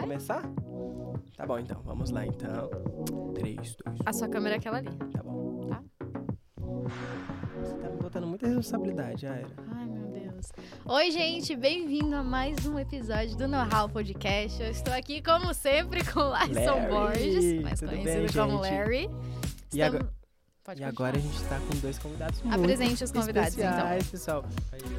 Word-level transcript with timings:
Vamos 0.00 0.24
Vai. 0.24 0.42
começar? 0.42 0.42
Tá 1.36 1.46
bom, 1.46 1.58
então. 1.58 1.80
Vamos 1.84 2.10
lá, 2.10 2.26
então. 2.26 2.68
3, 3.34 3.56
2, 3.56 3.76
A 4.06 4.12
sua 4.12 4.28
câmera 4.28 4.56
é 4.56 4.58
aquela 4.58 4.78
ali. 4.78 4.90
Tá 5.12 5.22
bom. 5.22 5.66
Tá. 5.68 5.82
Você 7.60 7.74
tá 7.76 7.88
me 7.90 7.96
botando 7.96 8.26
muita 8.26 8.46
responsabilidade, 8.46 9.26
Aira. 9.26 9.48
Ai, 9.72 9.86
meu 9.86 10.08
Deus. 10.08 10.52
Oi, 10.84 11.10
gente, 11.10 11.54
bem-vindo 11.56 12.14
a 12.16 12.22
mais 12.22 12.64
um 12.66 12.78
episódio 12.78 13.36
do 13.36 13.46
Know 13.48 13.62
How 13.66 13.88
Podcast. 13.88 14.62
Eu 14.62 14.70
estou 14.70 14.92
aqui, 14.94 15.20
como 15.22 15.52
sempre, 15.54 16.04
com 16.12 16.20
Larson 16.20 16.52
Larry. 16.54 16.88
Borges, 16.88 17.62
mais 17.62 17.80
Tudo 17.80 17.88
conhecido 17.90 18.32
bem, 18.32 18.32
como 18.32 18.64
gente? 18.64 18.72
Larry. 18.74 19.10
E 19.74 19.82
agora- 19.82 20.04
Estamos- 20.04 20.18
Pode 20.64 20.82
e 20.82 20.84
continuar. 20.84 20.88
agora 21.08 21.16
a 21.16 21.20
gente 21.20 21.44
tá 21.44 21.58
com 21.60 21.80
dois 21.80 21.98
convidados 21.98 22.42
muito 22.42 22.54
Apresente 22.60 23.02
os 23.04 23.10
convidados, 23.10 23.54
então. 23.56 23.68
especiais, 23.70 24.10
pessoal. 24.10 24.44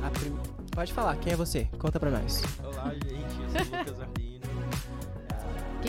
A 0.03 0.09
prim- 0.09 0.38
Pode 0.73 0.94
falar, 0.94 1.16
quem 1.17 1.34
é 1.34 1.36
você? 1.36 1.66
Conta 1.77 2.00
pra 2.00 2.09
nós. 2.09 2.41
Olá, 2.63 2.91
gente. 2.94 3.05
Eu 3.05 3.66
sou 3.66 3.75
o 3.75 3.80
Lucas. 3.80 4.00
O 4.00 4.19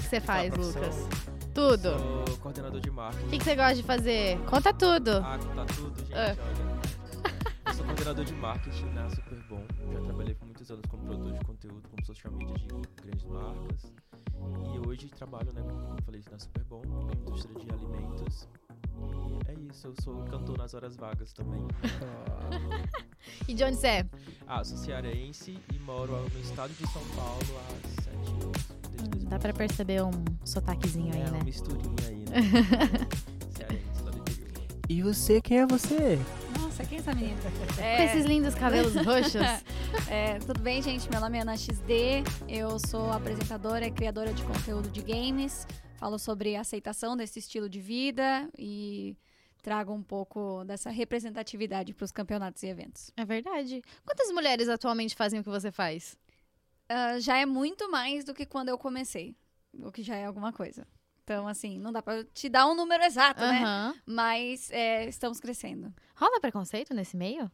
que, 0.00 0.08
que 0.08 0.08
você 0.08 0.20
faz? 0.20 0.54
Lucas? 0.54 1.08
Tudo. 1.54 1.90
Sou 2.28 2.36
coordenador 2.38 2.80
de 2.80 2.90
O 2.90 2.92
marketing. 2.94 3.28
que, 3.28 3.38
que 3.38 3.44
você 3.44 3.56
gosta 3.56 3.74
de 3.74 3.82
fazer? 3.82 4.38
Conta 4.46 4.72
tudo. 4.72 5.10
Ah, 5.18 5.38
tá 5.54 5.64
tudo, 5.66 5.98
gente. 6.00 6.14
Ah. 6.14 6.36
Olha. 6.38 6.80
Eu 7.66 7.74
sou 7.74 7.84
coordenador 7.84 8.24
de 8.24 8.32
marketing 8.34 8.86
na 8.94 9.10
Superbom. 9.10 9.64
Já 9.92 10.00
trabalhei 10.00 10.34
por 10.34 10.44
muitos 10.46 10.70
anos 10.70 10.84
como 10.88 11.04
produtor 11.04 11.38
de 11.38 11.44
conteúdo, 11.44 11.88
como 11.88 12.04
social 12.06 12.32
media 12.32 12.54
de 12.54 12.66
grandes 13.02 13.24
marcas. 13.24 13.92
E 14.74 14.88
hoje 14.88 15.08
trabalho, 15.08 15.52
né, 15.52 15.60
como 15.62 15.96
eu 15.98 16.04
falei, 16.04 16.22
na 16.30 16.38
Superbom, 16.38 16.82
na 16.86 17.12
indústria 17.14 17.54
de 17.54 17.70
alimentos. 17.72 18.48
E 18.96 19.50
é 19.50 19.54
isso, 19.70 19.86
eu 19.88 19.94
sou 20.02 20.24
cantor 20.24 20.56
nas 20.58 20.72
horas 20.74 20.96
vagas 20.96 21.32
também. 21.32 21.66
E 23.46 23.52
de 23.54 23.62
onde 23.64 23.76
você 23.76 23.86
é? 23.86 24.06
Ah, 24.46 24.64
sou 24.64 24.78
cearense 24.78 25.58
e 25.72 25.78
moro 25.80 26.12
no 26.32 26.40
estado 26.40 26.72
de 26.72 26.86
São 26.88 27.02
Paulo 27.14 27.38
há 27.58 28.02
sete 28.02 28.30
anos. 28.42 28.79
Desde 29.00 29.08
2000. 29.10 29.28
Dá 29.30 29.38
pra 29.38 29.52
perceber 29.52 30.02
um 30.02 30.10
sotaquezinho 30.44 31.12
aí, 31.14 31.20
É, 31.20 31.24
né? 31.24 31.30
uma 31.30 31.44
misturinha 31.44 31.94
aí, 32.08 32.16
né? 32.16 33.08
E 34.88 35.02
você, 35.02 35.40
quem 35.40 35.58
é 35.60 35.66
você? 35.66 36.18
Nossa, 36.58 36.84
quem 36.84 36.98
é 36.98 37.00
essa 37.00 37.14
menina? 37.14 37.36
Com 37.76 37.80
É, 37.80 38.06
esses 38.06 38.24
lindos 38.26 38.56
cabelos 38.56 38.92
roxos. 38.96 39.40
é, 40.10 40.38
tudo 40.40 40.58
bem, 40.60 40.82
gente? 40.82 41.08
Meu 41.08 41.20
nome 41.20 41.38
é 41.38 41.42
Ana 41.42 41.56
XD, 41.56 42.24
eu 42.48 42.76
sou 42.80 43.12
apresentadora 43.12 43.86
e 43.86 43.90
criadora 43.92 44.32
de 44.34 44.42
conteúdo 44.42 44.88
de 44.90 45.00
games. 45.00 45.64
Falo 45.96 46.18
sobre 46.18 46.56
aceitação 46.56 47.16
desse 47.16 47.38
estilo 47.38 47.68
de 47.68 47.80
vida 47.80 48.48
e 48.58 49.16
trago 49.62 49.92
um 49.92 50.02
pouco 50.02 50.64
dessa 50.64 50.90
representatividade 50.90 51.94
para 51.94 52.04
os 52.04 52.10
campeonatos 52.10 52.62
e 52.64 52.66
eventos. 52.66 53.12
É 53.16 53.24
verdade. 53.24 53.82
Quantas 54.04 54.32
mulheres 54.32 54.68
atualmente 54.68 55.14
fazem 55.14 55.38
o 55.38 55.44
que 55.44 55.50
você 55.50 55.70
faz? 55.70 56.16
Ah, 56.92 57.20
já 57.20 57.38
é 57.38 57.46
muito 57.46 57.88
mais 57.88 58.24
do 58.24 58.34
que 58.34 58.44
quando 58.44 58.68
eu 58.68 58.76
comecei, 58.76 59.36
o 59.72 59.92
que 59.92 60.02
já 60.02 60.16
é 60.16 60.26
alguma 60.26 60.52
coisa. 60.52 60.84
Então, 61.22 61.46
assim, 61.46 61.78
não 61.78 61.92
dá 61.92 62.02
para 62.02 62.24
te 62.24 62.48
dar 62.48 62.66
um 62.66 62.74
número 62.74 63.04
exato, 63.04 63.40
né? 63.40 63.62
Aham. 63.62 63.94
Mas 64.04 64.68
é, 64.72 65.08
estamos 65.08 65.38
crescendo. 65.38 65.94
Rola 66.16 66.40
preconceito 66.40 66.92
nesse 66.92 67.16
meio? 67.16 67.48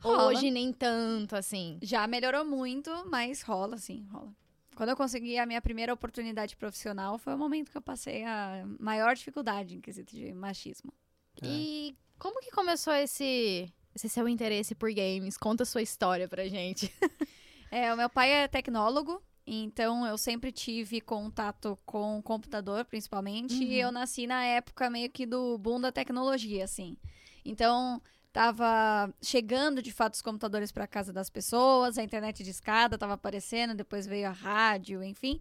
Rola. 0.00 0.24
Hoje 0.24 0.50
nem 0.50 0.72
tanto, 0.72 1.36
assim. 1.36 1.78
Já 1.80 2.04
melhorou 2.08 2.44
muito, 2.44 2.90
mas 3.08 3.42
rola, 3.42 3.78
sim, 3.78 4.08
rola. 4.10 4.34
Quando 4.74 4.88
eu 4.88 4.96
consegui 4.96 5.38
a 5.38 5.46
minha 5.46 5.62
primeira 5.62 5.94
oportunidade 5.94 6.56
profissional, 6.56 7.18
foi 7.18 7.34
o 7.34 7.38
momento 7.38 7.70
que 7.70 7.76
eu 7.76 7.82
passei 7.82 8.24
a 8.24 8.64
maior 8.80 9.14
dificuldade 9.14 9.76
em 9.76 9.80
quesito 9.80 10.16
de 10.16 10.32
machismo. 10.32 10.92
É. 11.40 11.46
E 11.46 11.96
como 12.18 12.40
que 12.40 12.50
começou 12.50 12.92
esse, 12.94 13.72
esse 13.94 14.08
seu 14.08 14.28
interesse 14.28 14.74
por 14.74 14.92
games? 14.92 15.36
Conta 15.36 15.62
a 15.62 15.66
sua 15.66 15.82
história 15.82 16.26
pra 16.26 16.48
gente. 16.48 16.92
É, 17.74 17.92
o 17.92 17.96
meu 17.96 18.10
pai 18.10 18.30
é 18.30 18.46
tecnólogo, 18.46 19.22
então 19.46 20.06
eu 20.06 20.18
sempre 20.18 20.52
tive 20.52 21.00
contato 21.00 21.78
com 21.86 22.18
o 22.18 22.22
computador, 22.22 22.84
principalmente, 22.84 23.54
Uhum. 23.54 23.62
e 23.62 23.80
eu 23.80 23.90
nasci 23.90 24.26
na 24.26 24.44
época 24.44 24.90
meio 24.90 25.08
que 25.10 25.24
do 25.24 25.56
boom 25.56 25.80
da 25.80 25.90
tecnologia, 25.90 26.64
assim. 26.64 26.98
Então, 27.42 28.00
tava 28.30 29.12
chegando 29.22 29.80
de 29.82 29.90
fato 29.90 30.12
os 30.14 30.20
computadores 30.22 30.70
para 30.70 30.86
casa 30.86 31.14
das 31.14 31.30
pessoas, 31.30 31.96
a 31.96 32.02
internet 32.02 32.44
de 32.44 32.50
escada 32.50 32.98
tava 32.98 33.14
aparecendo, 33.14 33.74
depois 33.74 34.06
veio 34.06 34.28
a 34.28 34.32
rádio, 34.32 35.02
enfim. 35.02 35.40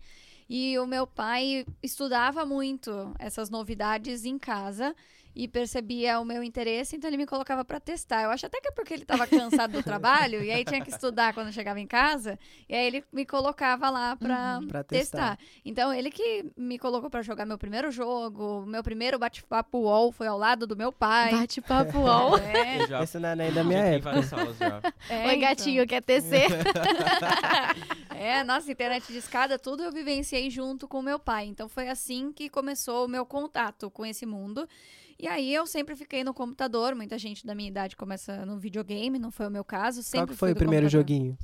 E 0.53 0.77
o 0.79 0.85
meu 0.85 1.07
pai 1.07 1.65
estudava 1.81 2.45
muito 2.45 3.15
essas 3.17 3.49
novidades 3.49 4.25
em 4.25 4.37
casa 4.37 4.93
e 5.33 5.47
percebia 5.47 6.19
o 6.19 6.25
meu 6.25 6.43
interesse, 6.43 6.93
então 6.97 7.09
ele 7.09 7.15
me 7.15 7.25
colocava 7.25 7.63
para 7.63 7.79
testar. 7.79 8.23
Eu 8.23 8.31
acho 8.31 8.45
até 8.45 8.59
que 8.59 8.67
é 8.67 8.71
porque 8.71 8.93
ele 8.93 9.03
estava 9.03 9.25
cansado 9.25 9.71
do 9.71 9.81
trabalho 9.81 10.43
e 10.43 10.51
aí 10.51 10.65
tinha 10.65 10.81
que 10.81 10.89
estudar 10.89 11.33
quando 11.33 11.53
chegava 11.53 11.79
em 11.79 11.87
casa, 11.87 12.37
e 12.67 12.75
aí 12.75 12.85
ele 12.85 13.01
me 13.13 13.25
colocava 13.25 13.89
lá 13.89 14.17
para 14.17 14.59
Uhum. 14.59 14.67
Pra 14.67 14.83
testar. 14.83 15.37
testar. 15.37 15.39
Então 15.63 15.93
ele 15.93 16.11
que 16.11 16.51
me 16.57 16.77
colocou 16.77 17.09
para 17.09 17.21
jogar 17.21 17.45
meu 17.45 17.57
primeiro 17.57 17.89
jogo, 17.91 18.65
meu 18.65 18.83
primeiro 18.83 19.17
bate-papo 19.17 19.77
UOL 19.77 20.11
foi 20.11 20.27
ao 20.27 20.37
lado 20.37 20.67
do 20.67 20.75
meu 20.75 20.91
pai. 20.91 21.31
Bate-papo 21.31 21.97
UOL. 21.99 22.37
É, 22.43 22.81
Eu 22.83 22.87
já 22.89 23.01
Esse 23.03 23.17
não 23.17 23.29
é 23.29 23.35
nem 23.37 23.53
da 23.53 23.63
minha 23.63 23.79
época. 23.85 24.11
é, 25.09 25.27
Oi, 25.27 25.35
então. 25.35 25.39
gatinho, 25.39 25.87
quer 25.87 26.01
tecer? 26.03 26.47
É, 28.21 28.43
nossa, 28.43 28.71
internet 28.71 29.11
de 29.11 29.17
escada, 29.17 29.57
tudo 29.57 29.81
eu 29.81 29.91
vivenciei 29.91 30.40
junto 30.49 30.87
com 30.87 31.01
meu 31.01 31.19
pai. 31.19 31.45
Então 31.45 31.67
foi 31.69 31.89
assim 31.89 32.31
que 32.31 32.49
começou 32.49 33.05
o 33.05 33.07
meu 33.07 33.25
contato 33.25 33.89
com 33.91 34.05
esse 34.05 34.25
mundo. 34.25 34.67
E 35.19 35.27
aí 35.27 35.53
eu 35.53 35.67
sempre 35.67 35.95
fiquei 35.95 36.23
no 36.23 36.33
computador. 36.33 36.95
Muita 36.95 37.17
gente 37.17 37.45
da 37.45 37.53
minha 37.53 37.69
idade 37.69 37.95
começa 37.95 38.45
no 38.45 38.57
videogame, 38.57 39.19
não 39.19 39.31
foi 39.31 39.47
o 39.47 39.51
meu 39.51 39.63
caso. 39.63 40.01
Sempre 40.01 40.19
Qual 40.19 40.27
que 40.29 40.35
foi 40.35 40.51
o 40.51 40.55
primeiro 40.55 40.85
computador. 40.85 41.15
joguinho? 41.15 41.37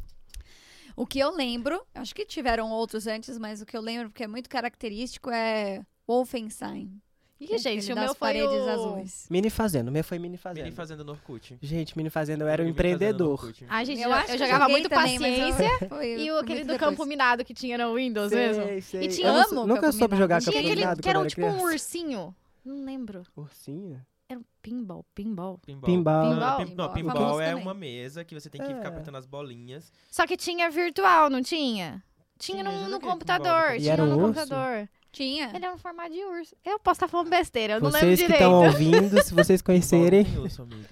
O 0.95 1.05
que 1.05 1.19
eu 1.19 1.29
lembro, 1.29 1.85
acho 1.93 2.15
que 2.15 2.25
tiveram 2.25 2.71
outros 2.71 3.05
antes, 3.05 3.37
mas 3.37 3.61
o 3.61 3.65
que 3.67 3.77
eu 3.77 3.81
lembro, 3.81 4.09
porque 4.09 4.23
é 4.23 4.27
muito 4.27 4.49
característico, 4.49 5.29
é 5.29 5.85
Wolfenstein. 6.07 6.99
Ih, 7.39 7.45
Aquele 7.45 7.59
gente, 7.59 7.91
o 7.93 7.95
meu 7.95 8.07
foi 8.07 8.15
paredes 8.15 8.49
o... 8.49 8.69
azuis. 8.69 9.27
Mini 9.29 9.49
Fazenda. 9.51 9.91
O 9.91 9.93
meu 9.93 10.03
foi 10.03 10.17
Mini 10.17 10.37
Fazenda. 10.37 10.63
Mini 10.63 10.75
Fazenda 10.75 11.03
no 11.03 11.11
Orkut. 11.11 11.55
Gente, 11.61 11.95
Mini 11.95 12.09
Fazenda 12.09 12.43
eu 12.43 12.47
era 12.47 12.63
um 12.63 12.67
empreendedor. 12.67 13.33
Orkut. 13.33 13.63
Ai, 13.69 13.85
gente, 13.85 14.01
eu, 14.01 14.09
Eu 14.09 14.15
acho 14.15 14.31
eu 14.31 14.37
que 14.37 14.45
jogava 14.45 14.67
muito 14.69 14.89
também, 14.89 15.15
eu- 15.15 15.21
paciência. 15.21 15.69
Foi 15.87 16.19
E 16.19 16.31
o 16.31 16.39
aquele 16.39 16.61
do 16.63 16.73
depois. 16.73 16.79
campo 16.79 17.05
minado 17.05 17.45
que 17.45 17.53
tinha 17.53 17.77
no 17.77 17.93
Windows 17.93 18.31
mesmo. 18.31 18.63
Sei, 18.63 18.81
sei. 18.81 19.03
E 19.03 19.07
tinha 19.09 19.27
Eu 19.27 19.33
não 19.33 19.39
amo 19.41 19.49
sou- 19.49 19.63
o 19.63 19.67
Nunca 19.67 19.91
soube 19.91 20.15
Minado. 20.15 20.17
jogar 20.17 20.41
Tinha 20.41 20.51
Campo 20.53 20.65
aquele 20.65 20.81
Minado 20.81 21.01
que 21.03 21.09
era 21.09 21.25
tipo 21.27 21.45
um 21.45 21.61
ursinho. 21.63 22.35
Não 22.65 22.83
lembro. 22.83 23.21
Ursinho? 23.35 24.01
Era 24.27 24.39
um 24.39 24.43
pinball, 24.61 25.05
pinball. 25.13 25.57
Pinball. 25.59 25.83
Pinball. 25.85 26.23
Não, 26.25 26.57
Pinball. 26.57 26.57
pin- 26.65 26.75
Não, 26.75 26.93
Pinball 27.13 27.39
é 27.41 27.51
é 27.51 27.55
uma 27.55 27.73
mesa 27.75 28.25
que 28.25 28.33
você 28.33 28.49
tem 28.49 28.59
que 28.59 28.71
É. 28.71 28.75
ficar 28.75 28.89
apertando 28.89 29.15
as 29.15 29.25
bolinhas. 29.27 29.91
Só 30.11 30.25
que 30.25 30.35
tinha 30.35 30.69
virtual, 30.71 31.29
não 31.29 31.41
tinha? 31.43 32.03
Tinha 32.39 32.63
Tinha, 32.63 32.63
no, 32.83 32.89
no 32.89 32.99
computador, 32.99 33.77
tinha 33.79 33.93
um 33.95 34.05
no 34.07 34.17
urso? 34.17 34.41
computador. 34.41 34.89
Tinha. 35.12 35.47
Ele 35.53 35.66
era 35.66 35.73
um 35.73 35.78
formato 35.78 36.12
de 36.12 36.23
urso. 36.23 36.56
Eu 36.63 36.79
posso 36.79 36.97
estar 36.97 37.07
falando 37.07 37.29
besteira, 37.29 37.73
eu 37.75 37.81
não 37.81 37.90
lembro 37.90 38.07
Vocês 38.07 38.19
que 38.19 38.25
direito. 38.28 38.41
estão 38.44 38.66
ouvindo, 38.66 39.23
se 39.23 39.34
vocês 39.34 39.62
conhecerem. 39.62 40.23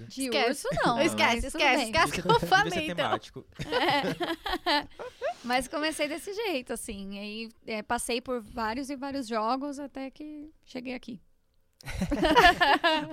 De 0.08 0.22
Esquece. 0.24 0.48
urso, 0.66 0.68
não. 0.84 0.98
esquece, 1.02 1.46
esquece, 1.46 1.84
esquece. 1.84 2.22
Que 2.22 2.28
eu 2.28 2.40
falei, 2.40 2.84
então. 2.86 2.96
temático. 2.96 3.46
Mas 5.44 5.68
comecei 5.68 6.08
desse 6.08 6.32
jeito, 6.34 6.72
assim. 6.72 7.18
Aí 7.18 7.48
é, 7.66 7.82
passei 7.82 8.20
por 8.20 8.40
vários 8.40 8.90
e 8.90 8.96
vários 8.96 9.28
jogos 9.28 9.78
até 9.78 10.10
que 10.10 10.50
cheguei 10.64 10.94
aqui. 10.94 11.20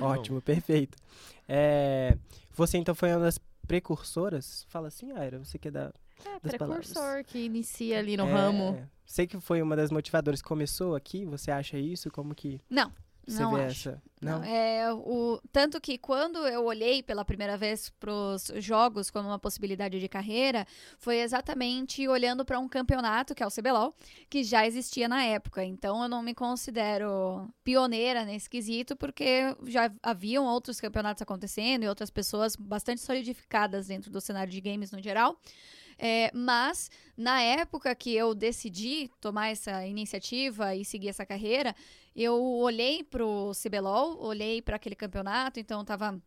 Ótimo, 0.02 0.41
perfeito. 0.41 0.97
É, 1.47 2.18
você 2.53 2.78
então 2.78 2.96
foi 2.96 3.09
uma 3.12 3.20
das 3.20 3.40
precursoras? 3.68 4.66
Fala 4.70 4.88
assim, 4.88 5.12
Aira, 5.12 5.40
você 5.40 5.58
que 5.58 5.68
é 5.68 5.72
da. 5.72 5.91
É, 6.25 6.40
das 6.41 6.56
precursor 6.56 6.94
palavras. 6.96 7.25
que 7.28 7.40
inicia 7.40 8.00
ali 8.00 8.16
no 8.16 8.28
É, 8.28 8.31
ramo. 8.31 8.90
Sei 9.06 9.28
que 9.28 9.40
foi 9.40 9.62
uma 9.62 9.75
das 9.75 9.91
motivadoras 9.91 10.41
que 10.41 10.47
começou 10.47 10.96
aqui. 10.96 11.26
Você 11.26 11.52
acha 11.52 11.78
isso? 11.78 12.09
Como 12.09 12.34
que 12.34 12.61
Não, 12.70 12.91
você 13.26 13.41
não 13.41 13.53
vê 13.53 13.64
acho. 13.66 13.90
essa? 13.90 14.02
Não, 14.22 14.44
é 14.44 14.94
o 14.94 15.40
tanto 15.52 15.79
que 15.82 15.97
quando 15.97 16.40
eu 16.47 16.66
olhei 16.66 17.03
pela 17.03 17.26
primeira 17.26 17.58
vez 17.58 17.90
pros 18.00 18.52
jogos 18.55 19.09
como 19.09 19.28
uma 19.28 19.40
possibilidade 19.40 20.00
de 20.00 20.08
carreira, 20.08 20.66
foi 20.97 21.20
exatamente 21.20 22.08
olhando 22.08 22.46
para 22.46 22.59
um 22.59 22.67
campeonato 22.67 23.35
que 23.35 23.44
é 23.44 23.47
o 23.47 23.52
CBLOL, 23.52 23.94
que 24.29 24.44
já 24.44 24.66
existia 24.66 25.08
na 25.08 25.23
época. 25.23 25.64
Então 25.64 26.03
eu 26.03 26.09
não 26.09 26.22
me 26.22 26.34
considero 26.34 27.49
pioneira 27.64 28.23
nesse 28.23 28.49
quesito 28.49 28.96
porque 28.96 29.56
já 29.66 29.91
haviam 30.02 30.46
outros 30.46 30.79
campeonatos 30.79 31.22
acontecendo 31.22 31.84
e 31.84 31.88
outras 31.88 32.09
pessoas 32.09 32.56
bastante 32.56 33.02
solidificadas 33.02 33.88
dentro 33.88 34.11
do 34.11 34.22
cenário 34.22 34.52
de 34.52 34.61
games 34.61 34.91
no 34.91 35.02
geral. 35.02 35.38
É, 36.05 36.29
mas, 36.34 36.91
na 37.16 37.41
época 37.41 37.96
que 37.96 38.14
eu 38.14 38.35
decidi 38.35 39.09
tomar 39.22 39.47
essa 39.47 39.88
iniciativa 39.88 40.76
e 40.76 40.84
seguir 40.84 41.08
essa 41.08 41.26
carreira, 41.26 41.73
eu 42.14 42.35
olhei 42.44 43.05
pro 43.05 43.53
CBLOL, 43.53 44.22
olhei 44.22 44.61
para 44.61 44.76
aquele 44.76 44.96
campeonato, 44.97 45.61
então 45.61 45.79
eu 45.79 45.85
tava 45.85 46.22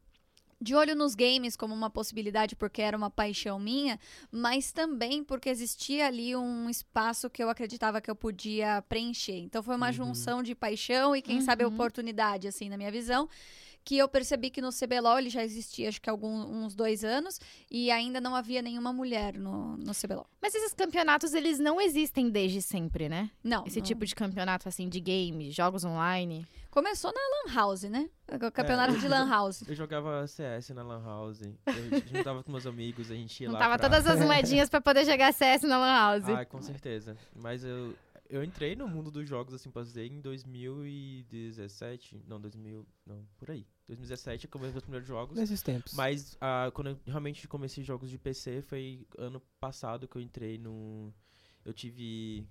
de 0.59 0.75
olho 0.75 0.95
nos 0.97 1.15
games 1.15 1.55
como 1.55 1.75
uma 1.75 1.91
possibilidade 1.91 2.57
porque 2.57 2.81
era 2.81 2.97
uma 2.97 3.11
paixão 3.11 3.59
minha, 3.59 4.01
mas 4.33 4.73
também 4.73 5.23
porque 5.23 5.51
existia 5.51 6.07
ali 6.07 6.35
um 6.35 6.71
espaço 6.71 7.29
que 7.29 7.43
eu 7.45 7.51
acreditava 7.51 8.01
que 8.01 8.11
eu 8.11 8.17
podia 8.17 8.81
preencher. 8.89 9.37
Então 9.37 9.63
foi 9.63 9.77
uma 9.77 9.89
Uhum. 9.89 9.93
junção 9.93 10.43
de 10.43 10.55
paixão 10.55 11.15
e 11.15 11.21
quem 11.21 11.43
sabe 11.43 11.63
Uhum. 11.63 11.69
oportunidade 11.75 12.49
assim 12.49 12.71
na 12.71 12.79
minha 12.79 12.91
visão, 12.91 13.29
que 13.87 13.97
eu 13.97 14.09
percebi 14.09 14.51
que 14.51 14.61
no 14.61 14.71
CBLOL 14.73 15.21
ele 15.21 15.31
já 15.31 15.45
existia, 15.45 15.89
acho 15.89 16.03
que 16.03 16.11
há 16.11 16.13
algum, 16.13 16.29
uns 16.29 16.75
dois 16.75 17.05
anos, 17.05 17.39
e 17.71 17.89
ainda 17.89 18.21
não 18.21 18.35
havia 18.35 18.61
nenhuma 18.61 18.93
mulher 18.93 19.39
no, 19.39 19.77
no 19.77 19.93
CBLOL. 19.95 20.27
Mas 20.43 20.53
esses 20.57 20.75
campeonatos, 20.75 21.35
eles 21.35 21.61
não 21.61 21.81
existem 21.81 22.29
desde 22.29 22.61
sempre, 22.61 23.09
né? 23.09 23.31
Não. 23.45 23.65
Esse 23.65 23.79
não. 23.79 23.87
tipo 23.87 24.05
de 24.05 24.13
campeonato, 24.13 24.69
assim, 24.69 24.89
de 24.89 24.99
game, 24.99 25.53
jogos 25.53 25.85
online. 25.85 26.45
Começou 26.69 27.13
na 27.13 27.21
Lan 27.21 27.55
House, 27.55 27.85
né? 27.85 28.11
O 28.27 28.51
campeonato 28.51 28.97
É. 28.97 28.99
de 28.99 29.07
Lan 29.07 29.29
House. 29.29 29.63
Eu 29.69 29.75
jogava 29.77 30.27
CS 30.27 30.71
na 30.71 30.83
Lan 30.83 31.05
House. 31.05 31.43
Eu 31.43 31.55
juntava 32.13 32.43
com 32.43 32.51
meus 32.51 32.67
amigos, 32.67 33.09
a 33.09 33.15
gente 33.15 33.41
ia 33.41 33.53
lá. 33.53 33.53
Juntava 33.53 33.79
pra... 33.79 33.89
todas 33.89 34.05
as 34.05 34.19
moedinhas 34.27 34.69
pra 34.69 34.81
poder 34.81 35.05
jogar 35.05 35.33
CS 35.33 35.63
na 35.63 35.79
Lan 35.79 35.97
House. 35.97 36.29
Ah, 36.29 36.45
com 36.45 36.61
certeza. 36.61 37.17
Mas 37.33 37.63
eu, 37.63 37.95
eu 38.29 38.43
entrei 38.43 38.75
no 38.75 38.89
mundo 38.89 39.13
dos 39.13 39.29
jogos, 39.29 39.55
assim, 39.55 39.71
posso 39.71 39.87
dizer, 39.87 40.07
em 40.07 40.21
2017. 40.21 42.25
Não, 42.27 42.41
2000. 42.41 42.85
Não, 43.07 43.25
por 43.39 43.53
aí. 43.53 43.65
2017 43.87 44.45
eu 44.45 44.51
comecei 44.51 44.73
meus 44.73 44.83
primeiros 44.83 45.09
jogos. 45.09 45.39
Nesses 45.39 45.63
tempos. 45.63 45.93
Mas 45.95 46.37
ah, 46.41 46.71
quando 46.75 46.91
eu 46.91 46.99
realmente 47.07 47.47
comecei 47.47 47.85
jogos 47.85 48.11
de 48.11 48.19
PC 48.19 48.63
foi 48.63 49.07
ano 49.17 49.41
passado 49.61 50.09
que 50.09 50.17
eu 50.17 50.23
entrei 50.23 50.59
no. 50.59 51.13
Eu 51.65 51.73
tive 51.73 52.47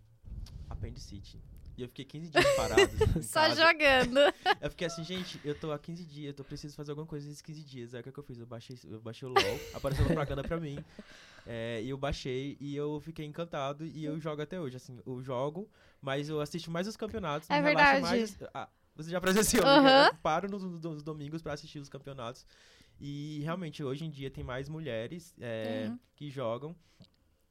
apendicite. 0.69 1.39
E 1.77 1.81
eu 1.81 1.89
fiquei 1.89 2.05
15 2.05 2.29
dias 2.29 2.55
parado. 2.55 2.81
em 3.19 3.21
Só 3.21 3.41
casa. 3.41 3.61
jogando. 3.61 4.19
Eu 4.61 4.69
fiquei 4.69 4.87
assim, 4.87 5.03
gente, 5.03 5.39
eu 5.43 5.53
tô 5.53 5.71
há 5.71 5.77
15 5.77 6.05
dias, 6.05 6.35
eu 6.37 6.45
preciso 6.45 6.75
fazer 6.75 6.91
alguma 6.91 7.05
coisa 7.05 7.27
nesses 7.27 7.41
15 7.41 7.61
dias. 7.63 7.93
Aí 7.93 7.99
o 7.99 8.03
que, 8.03 8.11
que 8.11 8.17
eu 8.17 8.23
fiz? 8.23 8.39
Eu 8.39 8.45
baixei, 8.45 8.79
eu 8.85 9.01
baixei 9.01 9.27
o 9.27 9.31
LOL, 9.31 9.59
apareceu 9.73 10.03
uma 10.05 10.07
propaganda 10.07 10.41
pra 10.41 10.57
mim. 10.57 10.77
é, 11.45 11.81
e 11.83 11.89
eu 11.89 11.97
baixei 11.97 12.57
e 12.59 12.75
eu 12.75 12.99
fiquei 13.01 13.25
encantado 13.25 13.85
e 13.85 14.05
eu 14.05 14.19
jogo 14.19 14.41
até 14.41 14.59
hoje. 14.59 14.77
Assim, 14.77 14.97
eu 15.05 15.21
jogo, 15.21 15.69
mas 16.01 16.29
eu 16.29 16.39
assisto 16.39 16.71
mais 16.71 16.87
os 16.87 16.95
campeonatos. 16.95 17.49
É 17.49 17.61
verdade. 17.61 18.01
Mais, 18.01 18.37
ah, 18.53 18.69
você 18.95 19.09
já 19.09 19.19
presenciou, 19.19 19.65
Aham. 19.65 19.81
né? 19.83 20.07
Eu 20.09 20.15
paro 20.15 20.49
nos, 20.49 20.63
nos 20.63 21.03
domingos 21.03 21.41
pra 21.41 21.53
assistir 21.53 21.79
os 21.79 21.89
campeonatos. 21.89 22.45
E 22.99 23.41
realmente, 23.43 23.83
hoje 23.83 24.05
em 24.05 24.09
dia 24.09 24.31
tem 24.31 24.43
mais 24.43 24.69
mulheres 24.69 25.33
é, 25.39 25.87
Tem. 25.87 25.99
que 26.15 26.29
jogam. 26.29 26.75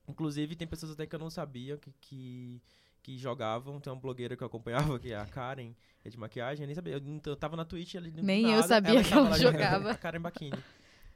Inclusive, 0.08 0.56
tem 0.56 0.67
pessoas 0.67 0.93
até 0.93 1.06
que 1.06 1.14
eu 1.14 1.19
não 1.19 1.31
sabia 1.31 1.76
que, 1.76 1.93
que, 2.00 2.62
que 3.02 3.19
jogavam. 3.19 3.81
Tem 3.81 3.93
uma 3.93 4.00
blogueira 4.00 4.37
que 4.37 4.43
eu 4.43 4.46
acompanhava, 4.46 4.99
que 4.99 5.12
é 5.12 5.17
a 5.17 5.26
Karen, 5.26 5.73
é 6.05 6.08
de 6.08 6.19
maquiagem. 6.19 6.64
Eu 6.64 6.67
nem 6.67 6.75
sabia. 6.75 6.94
Eu, 6.94 7.20
eu 7.26 7.37
tava 7.37 7.56
na 7.56 7.64
Twitch 7.64 7.94
ali. 7.94 8.11
Nem 8.11 8.44
eu 8.44 8.56
nada, 8.56 8.69
sabia 8.69 9.02
que 9.02 9.12
ela 9.12 9.38
jogava. 9.38 9.91
A 9.91 9.94
Karen 9.94 10.20
Bakini. 10.20 10.58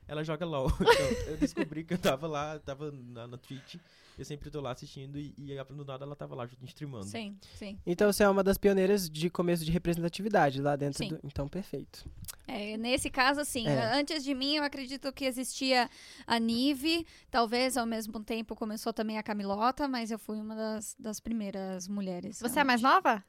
Ela 0.09 0.25
joga 0.25 0.45
LOL. 0.47 0.69
Então, 0.81 1.33
eu 1.33 1.37
descobri 1.37 1.85
que 1.85 1.95
eu 1.95 1.99
tava 1.99 2.27
lá, 2.27 2.59
tava 2.59 2.91
na, 2.91 3.27
na 3.29 3.37
Twitch. 3.37 3.77
Eu 4.19 4.25
sempre 4.25 4.51
tô 4.51 4.61
lá 4.61 4.73
assistindo 4.73 5.19
e, 5.19 5.35
e 5.39 5.63
do 5.63 5.85
nada 5.85 6.05
ela 6.05 6.17
tava 6.17 6.35
lá 6.35 6.47
junto, 6.47 6.65
streamando. 6.65 7.07
Sim, 7.07 7.37
sim. 7.55 7.79
Então 7.87 8.11
você 8.11 8.25
é 8.25 8.29
uma 8.29 8.43
das 8.43 8.59
pioneiras 8.59 9.09
de 9.09 9.31
começo 9.31 9.65
de 9.65 9.71
representatividade 9.71 10.61
lá 10.61 10.75
dentro 10.75 11.05
Sim. 11.05 11.11
do. 11.11 11.21
Então, 11.23 11.47
perfeito. 11.47 12.05
É, 12.47 12.77
nesse 12.77 13.11
caso, 13.11 13.41
assim, 13.41 13.69
É. 13.69 13.95
antes 13.95 14.25
de 14.25 14.35
mim, 14.35 14.57
eu 14.57 14.65
acredito 14.65 15.13
que 15.13 15.25
existia 15.27 15.89
a 16.27 16.41
Nive, 16.41 17.07
talvez 17.31 17.77
ao 17.77 17.87
mesmo 17.87 18.19
tempo 18.25 18.57
começou 18.57 18.93
também 18.93 19.19
a 19.19 19.23
Camilota, 19.23 19.87
mas 19.87 20.11
eu 20.11 20.19
fui 20.19 20.41
uma 20.41 20.57
das, 20.57 20.97
das 20.99 21.21
primeiras 21.21 21.87
mulheres. 21.87 22.41
Você 22.41 22.61
é 22.61 22.65
mais 22.65 22.81
nova? 22.81 23.23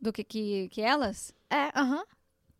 Do 0.00 0.12
que, 0.12 0.24
que, 0.24 0.68
que 0.70 0.80
elas? 0.80 1.34
É, 1.50 1.78
aham. 1.78 2.04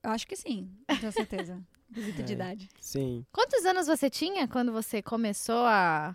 Eu 0.02 0.10
acho 0.10 0.26
que 0.26 0.36
sim, 0.36 0.70
com 1.00 1.10
certeza. 1.10 1.60
Visita 1.90 2.22
de 2.22 2.32
É. 2.32 2.34
idade. 2.34 2.68
Sim. 2.80 3.24
Quantos 3.32 3.64
anos 3.64 3.86
você 3.86 4.10
tinha 4.10 4.46
quando 4.46 4.72
você 4.72 5.00
começou 5.02 5.64
a. 5.66 6.14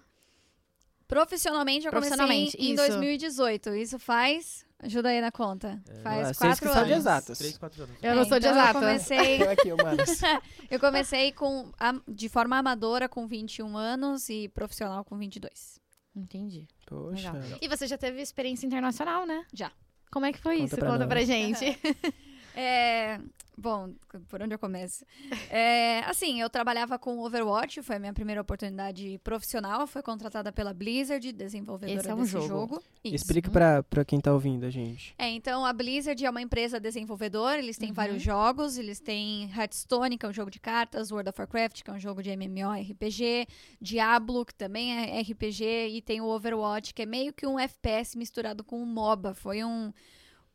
Profissionalmente, 1.07 1.85
eu 1.85 1.91
comecei 1.91 2.15
Profissionalmente, 2.17 2.57
em 2.57 2.73
isso. 2.73 2.87
2018. 2.87 3.75
Isso 3.75 3.99
faz. 3.99 4.65
Ajuda 4.79 5.09
aí 5.09 5.21
na 5.21 5.31
conta. 5.31 5.81
É. 5.87 6.01
Faz 6.01 6.37
quatro 6.37 6.59
que 6.59 6.65
são 6.67 6.75
anos. 6.81 6.87
de 6.87 6.93
exatas. 6.93 7.37
3, 7.37 7.57
4 7.57 7.83
anos. 7.83 7.95
Eu 8.01 8.15
não 8.15 8.21
É, 8.23 8.25
sou 8.25 8.39
de 8.39 8.47
então 8.47 8.59
exata. 8.59 8.77
Eu 8.79 8.81
comecei, 8.81 9.39
eu 10.71 10.79
comecei 10.79 11.31
com, 11.31 11.71
a- 11.79 12.01
de 12.07 12.27
forma 12.29 12.57
amadora 12.57 13.07
com 13.07 13.25
21 13.27 13.77
anos 13.77 14.27
e 14.29 14.49
profissional 14.49 15.03
com 15.05 15.17
22. 15.17 15.79
Entendi. 16.15 16.67
Poxa. 16.85 17.31
Legal. 17.31 17.59
E 17.61 17.67
você 17.67 17.87
já 17.87 17.97
teve 17.97 18.21
experiência 18.21 18.65
internacional, 18.65 19.25
né? 19.25 19.45
Já. 19.53 19.71
Como 20.11 20.25
é 20.25 20.33
que 20.33 20.39
foi 20.39 20.55
Conta 20.57 20.65
isso? 20.67 20.75
pra 20.77 20.89
Conta 20.91 21.07
pra 21.07 21.19
nós. 21.19 21.27
gente. 21.27 21.79
É, 22.55 23.19
bom, 23.57 23.91
por 24.29 24.41
onde 24.41 24.53
eu 24.53 24.59
começo? 24.59 25.03
É, 25.49 25.99
assim, 26.05 26.39
eu 26.39 26.49
trabalhava 26.49 26.99
com 26.99 27.17
Overwatch, 27.19 27.81
foi 27.81 27.95
a 27.95 27.99
minha 27.99 28.13
primeira 28.13 28.41
oportunidade 28.41 29.19
profissional. 29.23 29.87
Foi 29.87 30.01
contratada 30.03 30.51
pela 30.51 30.73
Blizzard, 30.73 31.31
desenvolvedora 31.31 31.99
Esse 31.99 32.09
é 32.09 32.13
um 32.13 32.19
desse 32.19 32.31
jogo. 32.31 32.47
jogo. 32.47 32.83
Explica 33.03 33.49
pra, 33.49 33.81
pra 33.83 34.05
quem 34.05 34.19
tá 34.21 34.31
ouvindo 34.33 34.65
a 34.65 34.69
gente. 34.69 35.15
É, 35.17 35.29
então 35.29 35.65
a 35.65 35.73
Blizzard 35.73 36.23
é 36.23 36.29
uma 36.29 36.41
empresa 36.41 36.79
desenvolvedora, 36.79 37.57
eles 37.59 37.77
têm 37.77 37.89
Uhum. 37.89 37.95
vários 37.95 38.21
jogos, 38.21 38.77
eles 38.77 38.99
têm 38.99 39.49
Hearthstone, 39.51 40.17
que 40.17 40.25
é 40.25 40.29
um 40.29 40.33
jogo 40.33 40.51
de 40.51 40.59
cartas, 40.59 41.11
World 41.11 41.29
of 41.29 41.39
Warcraft, 41.41 41.81
que 41.83 41.89
é 41.89 41.93
um 41.93 41.99
jogo 41.99 42.21
de 42.23 42.29
MMORPG, 42.31 43.47
Diablo, 43.81 44.45
que 44.45 44.53
também 44.55 44.93
é 44.93 45.19
RPG, 45.21 45.87
e 45.89 46.01
tem 46.01 46.21
o 46.21 46.25
Overwatch, 46.27 46.93
que 46.93 47.01
é 47.01 47.05
meio 47.05 47.33
que 47.33 47.45
um 47.47 47.59
FPS 47.59 48.17
misturado 48.17 48.63
com 48.63 48.81
um 48.81 48.85
MOBA. 48.85 49.33
Foi 49.33 49.63
um, 49.63 49.91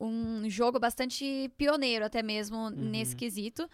um 0.01 0.49
jogo 0.49 0.79
bastante 0.79 1.51
pioneiro 1.57 2.05
até 2.05 2.23
mesmo 2.23 2.71
nesse 2.71 3.17
quesito. 3.17 3.69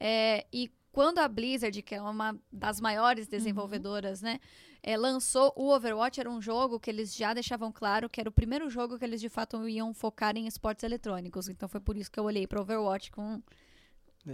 É, 0.00 0.46
e 0.52 0.70
quando 0.92 1.18
a 1.18 1.28
Blizzard, 1.28 1.80
que 1.82 1.94
é 1.94 2.02
uma 2.02 2.36
das 2.52 2.80
maiores 2.80 3.28
desenvolvedoras, 3.28 4.22
né, 4.22 4.40
é, 4.82 4.96
lançou 4.96 5.52
o 5.56 5.72
Overwatch, 5.74 6.20
era 6.20 6.30
um 6.30 6.40
jogo 6.40 6.78
que 6.80 6.90
eles 6.90 7.14
já 7.14 7.34
deixavam 7.34 7.70
claro 7.70 8.08
que 8.08 8.20
era 8.20 8.28
o 8.28 8.32
primeiro 8.32 8.68
jogo 8.70 8.98
que 8.98 9.04
eles 9.04 9.20
de 9.20 9.28
fato 9.28 9.68
iam 9.68 9.92
focar 9.92 10.36
em 10.36 10.46
esportes 10.46 10.84
eletrônicos. 10.84 11.48
Então 11.48 11.68
foi 11.68 11.80
por 11.80 11.96
isso 11.96 12.10
que 12.10 12.18
eu 12.18 12.24
olhei 12.24 12.46
para 12.46 12.60
Overwatch 12.60 13.10
com 13.10 13.34
um 13.34 13.42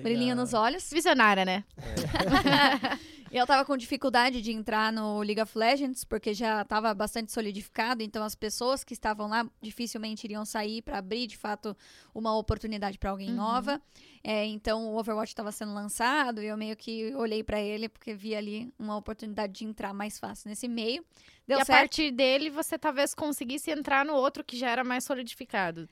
brilhinho 0.03 0.37
nos 0.37 0.55
olhos. 0.55 0.89
Visionária, 0.91 1.45
né? 1.45 1.65
E 1.77 3.24
eu 3.39 3.47
tava 3.47 3.65
com 3.65 3.77
dificuldade 3.77 4.41
de 4.41 4.53
entrar 4.53 4.93
no 4.93 5.21
League 5.21 5.41
of 5.41 5.57
Legends, 5.59 6.05
porque 6.05 6.33
já 6.35 6.65
tava 6.65 6.93
bastante 6.95 7.33
solidificado, 7.33 8.03
então 8.03 8.23
as 8.23 8.35
pessoas 8.35 8.85
que 8.85 8.93
estavam 8.95 9.29
lá 9.29 9.47
dificilmente 9.61 10.25
iriam 10.27 10.45
sair 10.45 10.83
para 10.83 10.99
abrir, 10.99 11.27
de 11.27 11.37
fato, 11.37 11.77
uma 12.15 12.37
oportunidade 12.37 12.99
para 12.99 13.11
alguém 13.11 13.31
Uhum. 13.31 13.37
nova. 13.37 13.81
É, 14.23 14.47
então 14.47 14.87
o 14.87 14.97
Overwatch 14.99 15.33
estava 15.33 15.53
sendo 15.53 15.75
lançado 15.75 16.43
e 16.43 16.47
eu 16.47 16.57
meio 16.57 16.77
que 16.77 17.15
olhei 17.15 17.43
para 17.43 17.61
ele 17.61 17.89
porque 17.89 18.15
vi 18.15 18.35
ali 18.35 18.73
uma 18.79 18.97
oportunidade 18.97 19.53
de 19.53 19.65
entrar 19.67 19.93
mais 19.93 20.19
fácil 20.19 20.49
nesse 20.49 20.67
meio. 20.67 21.05
Deu 21.47 21.59
e 21.59 21.61
a 21.61 21.65
certo? 21.67 21.79
partir 21.79 22.11
dele, 22.11 22.49
você 22.49 22.79
talvez 22.79 23.15
conseguisse 23.15 23.71
entrar 23.71 24.03
no 24.07 24.15
outro 24.15 24.43
que 24.43 24.57
já 24.57 24.71
era 24.71 24.83
mais 24.83 25.05
solidificado. 25.05 25.87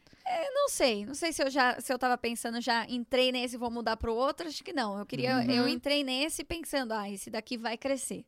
Não 0.54 0.68
sei, 0.70 1.04
não 1.04 1.14
sei 1.14 1.30
se 1.32 1.42
eu 1.42 1.50
já, 1.50 1.78
se 1.78 1.92
eu 1.92 1.98
tava 1.98 2.16
pensando 2.16 2.58
já 2.60 2.86
entrei 2.88 3.30
nesse 3.32 3.56
e 3.56 3.58
vou 3.58 3.70
mudar 3.70 3.96
pro 3.98 4.14
outro, 4.14 4.46
acho 4.48 4.62
que 4.64 4.72
não. 4.72 4.98
Eu 4.98 5.04
queria, 5.04 5.36
Uhum. 5.38 5.50
eu 5.50 5.68
entrei 5.68 6.02
nesse 6.02 6.42
pensando, 6.44 6.92
ah, 6.92 7.10
esse 7.10 7.28
daqui 7.32 7.56
vai 7.56 7.76
crescer. 7.76 8.24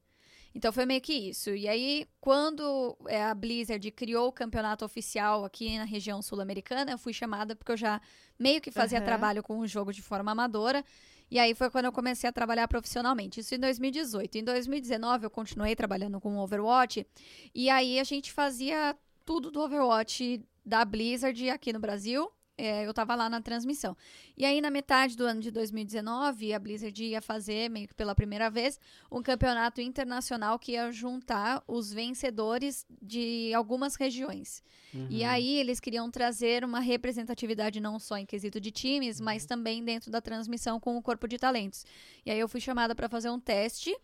Então 0.54 0.72
foi 0.72 0.86
meio 0.86 1.00
que 1.00 1.12
isso. 1.12 1.50
E 1.50 1.66
aí, 1.66 2.06
quando 2.20 2.96
é, 3.08 3.24
a 3.24 3.34
Blizzard 3.34 3.90
criou 3.90 4.28
o 4.28 4.32
campeonato 4.32 4.84
oficial 4.84 5.44
aqui 5.44 5.76
na 5.76 5.84
região 5.84 6.22
sul-americana, 6.22 6.92
eu 6.92 6.98
fui 6.98 7.12
chamada 7.12 7.56
porque 7.56 7.72
eu 7.72 7.76
já 7.76 8.00
meio 8.38 8.60
que 8.60 8.70
fazia 8.70 8.98
Aham. 8.98 9.04
trabalho 9.04 9.42
com 9.42 9.58
o 9.58 9.66
jogo 9.66 9.92
de 9.92 10.00
forma 10.00 10.30
amadora. 10.30 10.84
E 11.28 11.38
aí 11.40 11.54
foi 11.54 11.68
quando 11.70 11.86
eu 11.86 11.92
comecei 11.92 12.30
a 12.30 12.32
trabalhar 12.32 12.68
profissionalmente. 12.68 13.40
Isso 13.40 13.54
em 13.54 13.58
2018. 13.58 14.38
Em 14.38 14.44
2019 14.44 15.26
eu 15.26 15.30
continuei 15.30 15.74
trabalhando 15.74 16.20
com 16.20 16.36
o 16.36 16.38
Overwatch. 16.38 17.04
E 17.52 17.68
aí 17.68 17.98
a 17.98 18.04
gente 18.04 18.32
fazia 18.32 18.96
tudo 19.24 19.50
do 19.50 19.60
Overwatch 19.60 20.40
da 20.64 20.84
Blizzard 20.84 21.50
aqui 21.50 21.72
no 21.72 21.80
Brasil. 21.80 22.30
É, 22.56 22.86
eu 22.86 22.94
tava 22.94 23.16
lá 23.16 23.28
na 23.28 23.40
transmissão. 23.40 23.96
E 24.36 24.44
aí, 24.44 24.60
na 24.60 24.70
metade 24.70 25.16
do 25.16 25.24
ano 25.24 25.40
de 25.40 25.50
2019, 25.50 26.52
a 26.52 26.58
Blizzard 26.58 27.04
ia 27.04 27.20
fazer, 27.20 27.68
meio 27.68 27.88
que 27.88 27.94
pela 27.94 28.14
primeira 28.14 28.48
vez, 28.48 28.78
um 29.10 29.20
campeonato 29.22 29.80
internacional 29.80 30.56
que 30.58 30.72
ia 30.72 30.92
juntar 30.92 31.64
os 31.66 31.92
vencedores 31.92 32.86
de 33.02 33.52
algumas 33.54 33.96
regiões. 33.96 34.62
E 35.10 35.22
Uhum. 35.24 35.28
aí, 35.28 35.58
eles 35.58 35.80
queriam 35.80 36.08
trazer 36.08 36.64
uma 36.64 36.78
representatividade 36.78 37.80
não 37.80 37.98
só 37.98 38.16
em 38.16 38.24
quesito 38.24 38.60
de 38.60 38.70
times, 38.70 39.20
mas 39.20 39.44
também 39.44 39.84
dentro 39.84 40.08
da 40.10 40.20
transmissão 40.20 40.78
com 40.78 40.96
o 40.96 41.02
corpo 41.02 41.26
de 41.26 41.36
talentos. 41.38 41.84
E 42.24 42.30
aí, 42.30 42.38
eu 42.38 42.48
fui 42.48 42.60
chamada 42.60 42.94
para 42.94 43.08
fazer 43.08 43.30
um 43.30 43.40
teste. 43.40 43.96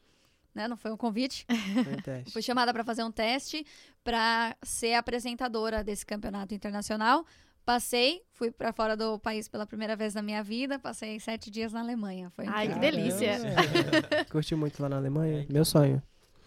Né? 0.52 0.66
Não 0.66 0.76
foi 0.76 0.90
um 0.90 0.96
convite. 0.96 1.46
Foi 1.84 1.92
um 1.94 2.02
teste. 2.02 2.32
Fui 2.32 2.42
chamada 2.42 2.72
para 2.72 2.82
fazer 2.82 3.04
um 3.04 3.12
teste 3.12 3.64
para 4.02 4.56
ser 4.64 4.94
apresentadora 4.94 5.84
desse 5.84 6.04
campeonato 6.04 6.52
internacional. 6.52 7.24
Passei, 7.64 8.22
fui 8.32 8.50
para 8.50 8.72
fora 8.72 8.96
do 8.96 9.18
país 9.18 9.48
pela 9.48 9.66
primeira 9.66 9.94
vez 9.94 10.14
na 10.14 10.22
minha 10.22 10.42
vida. 10.42 10.78
Passei 10.78 11.20
sete 11.20 11.50
dias 11.50 11.72
na 11.72 11.80
Alemanha. 11.80 12.30
Foi 12.30 12.46
Ai, 12.48 12.68
que 12.72 12.78
delícia. 12.78 13.38
Curti 14.30 14.54
muito 14.54 14.82
lá 14.82 14.88
na 14.88 14.96
Alemanha. 14.96 15.38
É, 15.38 15.40
então. 15.42 15.54
Meu 15.54 15.64
sonho. 15.64 16.02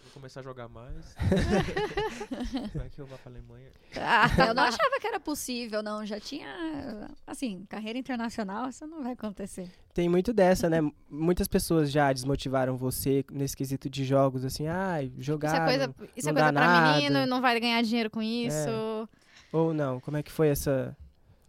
Vou 0.05 0.13
começar 0.22 0.41
a 0.41 0.43
jogar 0.43 0.67
mais. 0.70 1.15
Vai 2.75 2.89
que 2.89 3.00
eu 3.00 3.05
vá 3.08 3.17
pra 3.17 3.32
Alemanha. 3.32 3.67
Ah, 3.98 4.27
Eu 4.48 4.53
não 4.53 4.63
achava 4.63 5.00
que 5.00 5.08
era 5.08 5.20
possível, 5.20 5.82
não. 5.82 6.05
Já 6.05 6.20
tinha, 6.20 7.10
assim, 7.25 7.65
carreira 7.67 7.98
internacional, 7.98 8.70
isso 8.70 8.86
não 8.86 9.01
vai 9.01 9.13
acontecer. 9.13 9.67
Tem 9.93 10.08
muito 10.10 10.32
dessa, 10.34 10.70
né? 10.70 10.79
Muitas 11.10 11.48
pessoas 11.48 11.91
já 11.91 12.12
desmotivaram 12.13 12.77
você 12.77 13.25
nesse 13.32 13.55
quesito 13.58 13.89
de 13.89 14.03
jogos, 14.05 14.46
assim, 14.46 14.67
ah, 14.67 14.98
jogar. 15.17 15.48
Isso 15.48 15.55
é 15.62 15.65
coisa, 15.65 15.88
não- 15.88 15.96
isso 16.15 16.29
é 16.29 16.32
não 16.32 16.41
coisa 16.41 16.51
dá 16.51 16.62
pra 16.62 16.70
nada. 16.70 16.98
menino, 16.98 17.25
não 17.25 17.41
vai 17.41 17.60
ganhar 17.60 17.82
dinheiro 17.82 18.10
com 18.12 18.22
isso. 18.22 19.10
Ou 19.51 19.74
não? 19.74 20.00
Como 20.00 20.17
é 20.17 20.24
que 20.24 20.32
foi 20.32 20.50
essa. 20.50 20.96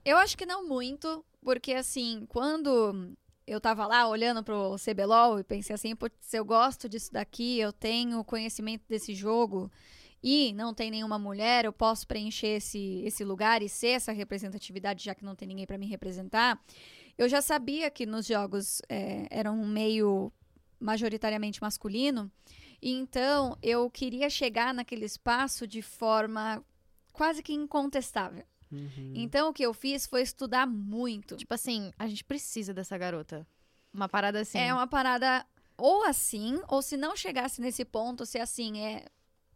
Eu 0.04 0.18
acho 0.18 0.37
que 0.37 0.44
não 0.44 0.68
muito, 0.68 1.25
porque 1.42 1.73
assim, 1.73 2.26
quando 2.28 3.16
eu 3.46 3.61
tava 3.61 3.87
lá 3.87 4.06
olhando 4.06 4.44
pro 4.44 4.76
CBLOL 4.76 5.40
e 5.40 5.44
pensei 5.44 5.75
assim, 5.75 5.96
putz, 5.96 6.34
eu 6.34 6.44
gosto 6.44 6.88
disso 6.88 7.11
daqui, 7.11 7.58
eu 7.58 7.73
tenho 7.73 8.23
conhecimento 8.23 8.82
desse 8.87 9.14
jogo 9.14 9.70
e 10.23 10.52
não 10.52 10.75
tem 10.75 10.90
nenhuma 10.90 11.18
mulher, 11.18 11.64
eu 11.64 11.73
posso 11.73 12.06
preencher 12.06 12.56
esse, 12.56 13.02
esse 13.04 13.25
lugar 13.25 13.62
e 13.62 13.68
ser 13.68 13.88
essa 13.88 14.12
representatividade, 14.12 15.04
já 15.04 15.14
que 15.14 15.25
não 15.25 15.34
tem 15.34 15.49
ninguém 15.49 15.66
para 15.66 15.78
me 15.78 15.87
representar. 15.87 16.62
Eu 17.16 17.28
já 17.28 17.40
sabia 17.40 17.90
que 17.90 18.04
nos 18.04 18.26
jogos 18.26 18.82
é, 18.88 19.26
era 19.30 19.50
um 19.50 19.66
meio 19.66 20.32
majoritariamente 20.80 21.62
masculino, 21.62 22.30
então 22.82 23.56
eu 23.62 23.90
queria 23.90 24.28
chegar 24.28 24.75
naquele 24.75 25.06
espaço 25.06 25.66
de 25.66 25.80
forma 25.80 26.62
quase 27.12 27.42
que 27.42 27.52
incontestável. 27.52 28.44
Uhum. 28.75 29.12
Então 29.14 29.49
o 29.49 29.52
que 29.52 29.64
eu 29.64 29.73
fiz 29.73 30.07
foi 30.07 30.23
estudar 30.23 30.66
muito. 30.66 31.37
Tipo 31.37 31.54
assim, 31.54 31.93
a 31.99 32.07
gente 32.07 32.25
precisa 32.25 32.75
dessa 32.75 32.97
garota. 32.99 33.47
Uma 33.93 34.09
parada 34.09 34.40
assim. 34.40 34.59
É 34.59 34.73
uma 34.75 34.87
parada 34.87 35.47
ou 35.76 36.04
assim, 36.04 36.61
ou 36.69 36.83
se 36.83 36.97
não 36.97 37.16
chegasse 37.16 37.61
nesse 37.61 37.85
ponto, 37.85 38.25
se 38.26 38.38
assim 38.38 38.81
é 38.81 39.04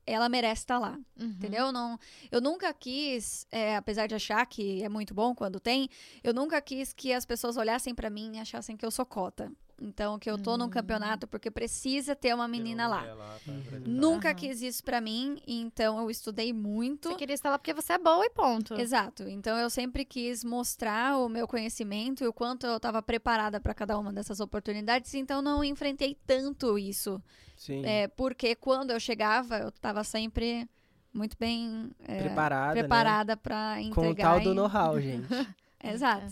ela 0.06 0.26
merece 0.28 0.62
estar 0.62 0.78
lá, 0.78 0.98
Uhum. 1.20 1.26
entendeu? 1.26 1.70
Não, 1.70 1.98
eu 2.32 2.40
nunca 2.40 2.72
quis, 2.72 3.46
é, 3.52 3.76
apesar 3.76 4.06
de 4.06 4.14
achar 4.14 4.46
que 4.46 4.82
é 4.82 4.88
muito 4.88 5.12
bom 5.12 5.34
quando 5.34 5.60
tem, 5.60 5.86
eu 6.24 6.32
nunca 6.32 6.62
quis 6.62 6.94
que 6.94 7.12
as 7.12 7.26
pessoas 7.26 7.58
olhassem 7.58 7.94
pra 7.94 8.08
mim 8.08 8.36
e 8.36 8.40
achassem 8.40 8.74
que 8.74 8.86
eu 8.86 8.90
sou 8.90 9.04
cota. 9.04 9.52
Então, 9.80 10.18
que 10.18 10.28
eu 10.28 10.36
tô 10.36 10.56
num 10.56 10.64
Hum. 10.64 10.70
campeonato 10.70 11.26
porque 11.28 11.50
precisa 11.50 12.16
ter 12.16 12.34
uma 12.34 12.48
menina 12.48 12.88
lá. 12.88 13.00
Mulher 13.00 13.14
pra 13.44 13.52
Uhum. 13.52 13.82
Nunca 13.86 14.28
Aham. 14.28 14.34
quis 14.34 14.60
isso 14.60 14.82
pra 14.82 15.00
mim, 15.00 15.40
então 15.46 15.98
eu 16.00 16.10
estudei 16.10 16.52
muito. 16.52 17.10
Você 17.10 17.14
queria 17.14 17.34
estar 17.34 17.50
lá 17.50 17.58
porque 17.58 17.72
você 17.72 17.92
é 17.92 17.98
boa 17.98 18.24
e 18.26 18.30
ponto. 18.30 18.74
Exato. 18.74 19.28
Então 19.28 19.56
eu 19.56 19.70
sempre 19.70 20.04
quis 20.04 20.42
mostrar 20.42 21.16
o 21.18 21.28
meu 21.28 21.46
conhecimento 21.46 22.24
e 22.24 22.26
o 22.26 22.32
quanto 22.32 22.66
eu 22.66 22.76
estava 22.76 23.00
preparada 23.00 23.60
para 23.60 23.72
cada 23.72 23.96
uma 23.98 24.12
dessas 24.12 24.40
oportunidades, 24.40 25.14
então 25.14 25.40
não 25.40 25.62
enfrentei 25.62 26.16
tanto 26.26 26.76
isso. 26.76 27.22
Sim. 27.56 27.84
É, 27.86 28.08
porque 28.08 28.54
quando 28.56 28.90
eu 28.90 28.98
chegava, 29.00 29.58
eu 29.58 29.68
estava 29.68 30.02
sempre 30.02 30.68
muito 31.12 31.36
bem 31.38 31.90
é, 32.04 32.18
preparada, 32.22 32.72
preparada 32.78 33.36
para 33.36 33.76
né? 33.76 33.82
entregar. 33.82 33.94
Com 33.94 34.10
o 34.10 34.14
tal 34.14 34.40
do 34.40 34.52
e- 34.52 34.54
know-how, 34.54 35.00
gente. 35.00 35.26
Exato. 35.82 36.26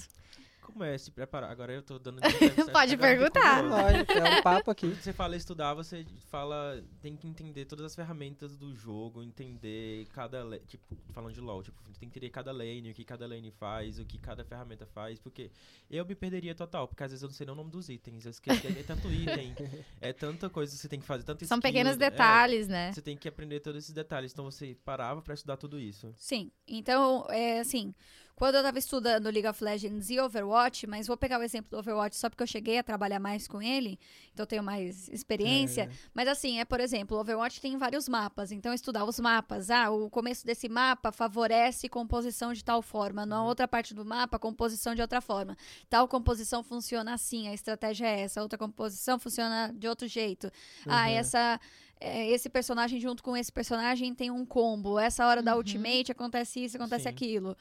Como 0.76 0.84
é 0.84 0.98
se 0.98 1.10
preparar? 1.10 1.50
Agora 1.50 1.72
eu 1.72 1.80
tô 1.80 1.98
dando. 1.98 2.20
Pode 2.70 2.98
perguntar. 2.98 3.64
Lógico, 3.64 4.12
é 4.12 4.38
um 4.38 4.42
papo 4.42 4.70
aqui. 4.70 4.86
Quando 4.86 5.00
você 5.00 5.10
fala 5.10 5.34
estudar, 5.34 5.72
você 5.72 6.04
fala. 6.28 6.84
Tem 7.00 7.16
que 7.16 7.26
entender 7.26 7.64
todas 7.64 7.86
as 7.86 7.94
ferramentas 7.94 8.58
do 8.58 8.74
jogo, 8.74 9.22
entender 9.22 10.06
cada. 10.12 10.44
Tipo, 10.66 10.94
falando 11.14 11.32
de 11.32 11.40
LOL, 11.40 11.62
tipo, 11.62 11.82
tem 11.84 11.94
que 11.94 12.04
entender 12.04 12.28
cada 12.28 12.52
lane, 12.52 12.90
o 12.90 12.94
que 12.94 13.06
cada 13.06 13.26
lane 13.26 13.50
faz, 13.52 13.98
o 13.98 14.04
que 14.04 14.18
cada 14.18 14.44
ferramenta 14.44 14.84
faz, 14.84 15.18
porque 15.18 15.50
eu 15.90 16.04
me 16.04 16.14
perderia 16.14 16.54
total, 16.54 16.86
porque 16.86 17.02
às 17.02 17.10
vezes 17.10 17.22
eu 17.22 17.28
não 17.28 17.34
sei 17.34 17.46
nem 17.46 17.54
o 17.54 17.56
nome 17.56 17.70
dos 17.70 17.88
itens. 17.88 18.26
eu 18.26 18.30
esqueço- 18.30 18.66
É, 18.66 18.82
tanto 18.82 19.08
item, 19.10 19.54
é 19.98 20.12
tanta 20.12 20.50
coisa 20.50 20.70
que 20.70 20.78
você 20.78 20.88
tem 20.90 21.00
que 21.00 21.06
fazer, 21.06 21.24
tanto 21.24 21.46
São 21.46 21.56
skill, 21.56 21.72
pequenos 21.72 21.94
é, 21.94 21.96
detalhes, 21.96 22.68
né? 22.68 22.92
Você 22.92 23.00
tem 23.00 23.16
que 23.16 23.26
aprender 23.26 23.60
todos 23.60 23.82
esses 23.82 23.94
detalhes. 23.94 24.30
Então 24.30 24.44
você 24.44 24.76
parava 24.84 25.22
pra 25.22 25.32
estudar 25.32 25.56
tudo 25.56 25.80
isso. 25.80 26.12
Sim. 26.18 26.52
Então, 26.68 27.24
é 27.30 27.60
assim, 27.60 27.94
quando 28.36 28.56
eu 28.56 28.60
estava 28.60 28.78
estudando 28.78 29.30
League 29.30 29.48
of 29.48 29.64
Legends 29.64 30.10
e 30.10 30.20
Overwatch, 30.20 30.86
mas 30.86 31.06
vou 31.06 31.16
pegar 31.16 31.40
o 31.40 31.42
exemplo 31.42 31.70
do 31.70 31.78
Overwatch 31.78 32.14
só 32.16 32.28
porque 32.28 32.42
eu 32.42 32.46
cheguei 32.46 32.76
a 32.78 32.82
trabalhar 32.82 33.18
mais 33.18 33.48
com 33.48 33.62
ele, 33.62 33.98
então 34.32 34.42
eu 34.44 34.46
tenho 34.46 34.62
mais 34.62 35.08
experiência. 35.08 35.84
É. 35.84 35.90
Mas 36.12 36.28
assim, 36.28 36.60
é, 36.60 36.64
por 36.66 36.78
exemplo, 36.78 37.16
o 37.16 37.20
Overwatch 37.20 37.60
tem 37.62 37.76
vários 37.78 38.08
mapas, 38.08 38.52
então 38.52 38.74
estudar 38.74 39.04
os 39.06 39.18
mapas. 39.18 39.70
Ah, 39.70 39.90
o 39.90 40.10
começo 40.10 40.44
desse 40.44 40.68
mapa 40.68 41.10
favorece 41.10 41.88
composição 41.88 42.52
de 42.52 42.62
tal 42.62 42.82
forma, 42.82 43.24
na 43.24 43.40
Uhum. 43.40 43.48
outra 43.48 43.66
parte 43.66 43.94
do 43.94 44.04
mapa, 44.04 44.38
composição 44.38 44.94
de 44.94 45.00
outra 45.00 45.22
forma. 45.22 45.56
Tal 45.88 46.06
composição 46.06 46.62
funciona 46.62 47.14
assim, 47.14 47.48
a 47.48 47.54
estratégia 47.54 48.06
é 48.06 48.20
essa, 48.20 48.42
outra 48.42 48.58
composição 48.58 49.18
funciona 49.18 49.72
de 49.74 49.88
outro 49.88 50.06
jeito. 50.06 50.50
Ah, 50.86 51.04
Uhum. 51.06 51.12
essa. 51.12 51.60
é, 51.98 52.28
esse 52.28 52.50
personagem 52.50 53.00
junto 53.00 53.22
com 53.22 53.34
esse 53.34 53.50
personagem 53.50 54.14
tem 54.14 54.30
um 54.30 54.44
combo. 54.44 54.98
Essa 54.98 55.26
hora 55.26 55.42
da 55.42 55.52
Uhum. 55.52 55.56
ultimate 55.58 56.12
acontece 56.12 56.62
isso, 56.62 56.76
acontece 56.76 57.04
Sim. 57.04 57.08
aquilo. 57.08 57.56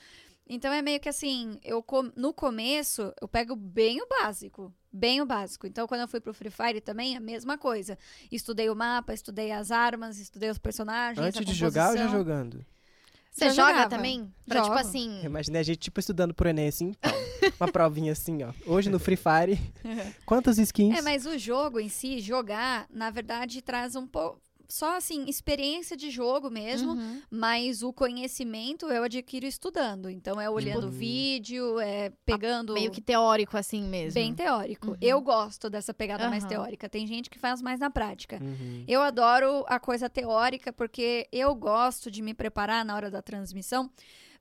Então 0.48 0.72
é 0.72 0.82
meio 0.82 1.00
que 1.00 1.10
assim, 1.10 1.60
eu 1.64 1.82
com- 1.82 2.12
no 2.16 2.34
começo 2.34 3.12
eu 3.20 3.28
pego 3.28 3.56
bem 3.56 4.02
o 4.02 4.08
básico, 4.08 4.72
bem 4.92 5.22
o 5.22 5.26
básico. 5.26 5.66
Então 5.66 5.88
quando 5.88 6.02
eu 6.02 6.08
fui 6.08 6.20
pro 6.22 6.34
Free 6.34 6.52
Fire 6.52 6.82
também 6.82 7.18
a 7.18 7.20
mesma 7.20 7.58
coisa. 7.58 7.98
Estudei 8.32 8.70
o 8.70 8.76
mapa, 8.76 9.14
estudei 9.14 9.52
as 9.52 9.72
armas, 9.72 10.20
estudei 10.20 10.50
os 10.50 10.58
personagens, 10.60 11.18
a 11.24 11.28
Antes 11.28 11.46
de 11.46 11.54
jogar 11.54 11.92
ou 11.92 11.98
já 11.98 12.08
jogando? 12.08 12.66
Você 13.32 13.50
joga 13.50 13.68
jogava. 13.74 13.90
também? 13.90 14.34
Pra, 14.48 14.62
tipo 14.62 14.76
assim. 14.76 15.22
Imaginei 15.26 15.60
a 15.60 15.64
gente, 15.64 15.80
tipo, 15.80 16.00
estudando 16.00 16.34
pro 16.34 16.48
Enem, 16.48 16.70
assim, 16.70 16.94
então, 16.98 17.12
uma 17.60 17.70
provinha 17.70 18.14
assim, 18.14 18.44
ó. 18.44 18.54
Hoje 18.66 18.90
no 18.90 18.98
Free 18.98 19.18
Fire, 19.18 19.60
quantas 20.26 20.58
skins? 20.58 20.98
É, 20.98 21.02
mas 21.02 21.26
o 21.26 21.38
jogo 21.38 21.78
em 21.82 21.90
si, 21.90 22.22
jogar, 22.22 22.88
na 22.90 23.10
verdade 23.10 23.62
traz 23.62 23.94
um 23.98 24.08
pouco 24.08 24.40
só 24.70 24.98
assim, 24.98 25.26
experiência 25.28 25.96
de 25.98 26.10
jogo 26.10 26.50
mesmo, 26.50 26.94
Uhum. 26.94 27.22
mas 27.30 27.82
o 27.84 27.92
conhecimento 27.94 28.88
eu 28.88 29.04
adquiro 29.04 29.46
estudando. 29.46 30.10
Então 30.10 30.40
é 30.40 30.50
olhando 30.50 30.86
Uhum. 30.86 30.90
vídeo, 30.92 31.80
é 31.80 32.12
pegando 32.26 32.74
Meio 32.74 32.92
que 32.92 33.02
teórico, 33.02 33.58
assim 33.58 33.84
mesmo. 33.84 34.14
bem 34.14 34.34
teórico. 34.34 34.92
Uhum. 34.92 34.98
Eu 35.02 35.22
gosto 35.22 35.70
dessa 35.70 35.94
pegada 35.94 36.30
mais 36.30 36.44
teórica. 36.46 36.90
Tem 36.90 37.06
gente 37.06 37.30
que 37.30 37.38
faz 37.40 37.62
mais 37.62 37.80
na 37.80 37.90
prática. 37.90 38.40
Uhum. 38.42 38.84
Eu 38.88 39.02
adoro 39.02 39.64
a 39.68 39.80
coisa 39.80 40.10
teórica 40.10 40.72
porque 40.74 41.28
eu 41.32 41.54
gosto 41.56 42.10
de 42.10 42.22
me 42.22 42.34
preparar 42.34 42.84
na 42.86 42.96
hora 42.96 43.12
da 43.12 43.22
transmissão 43.22 43.90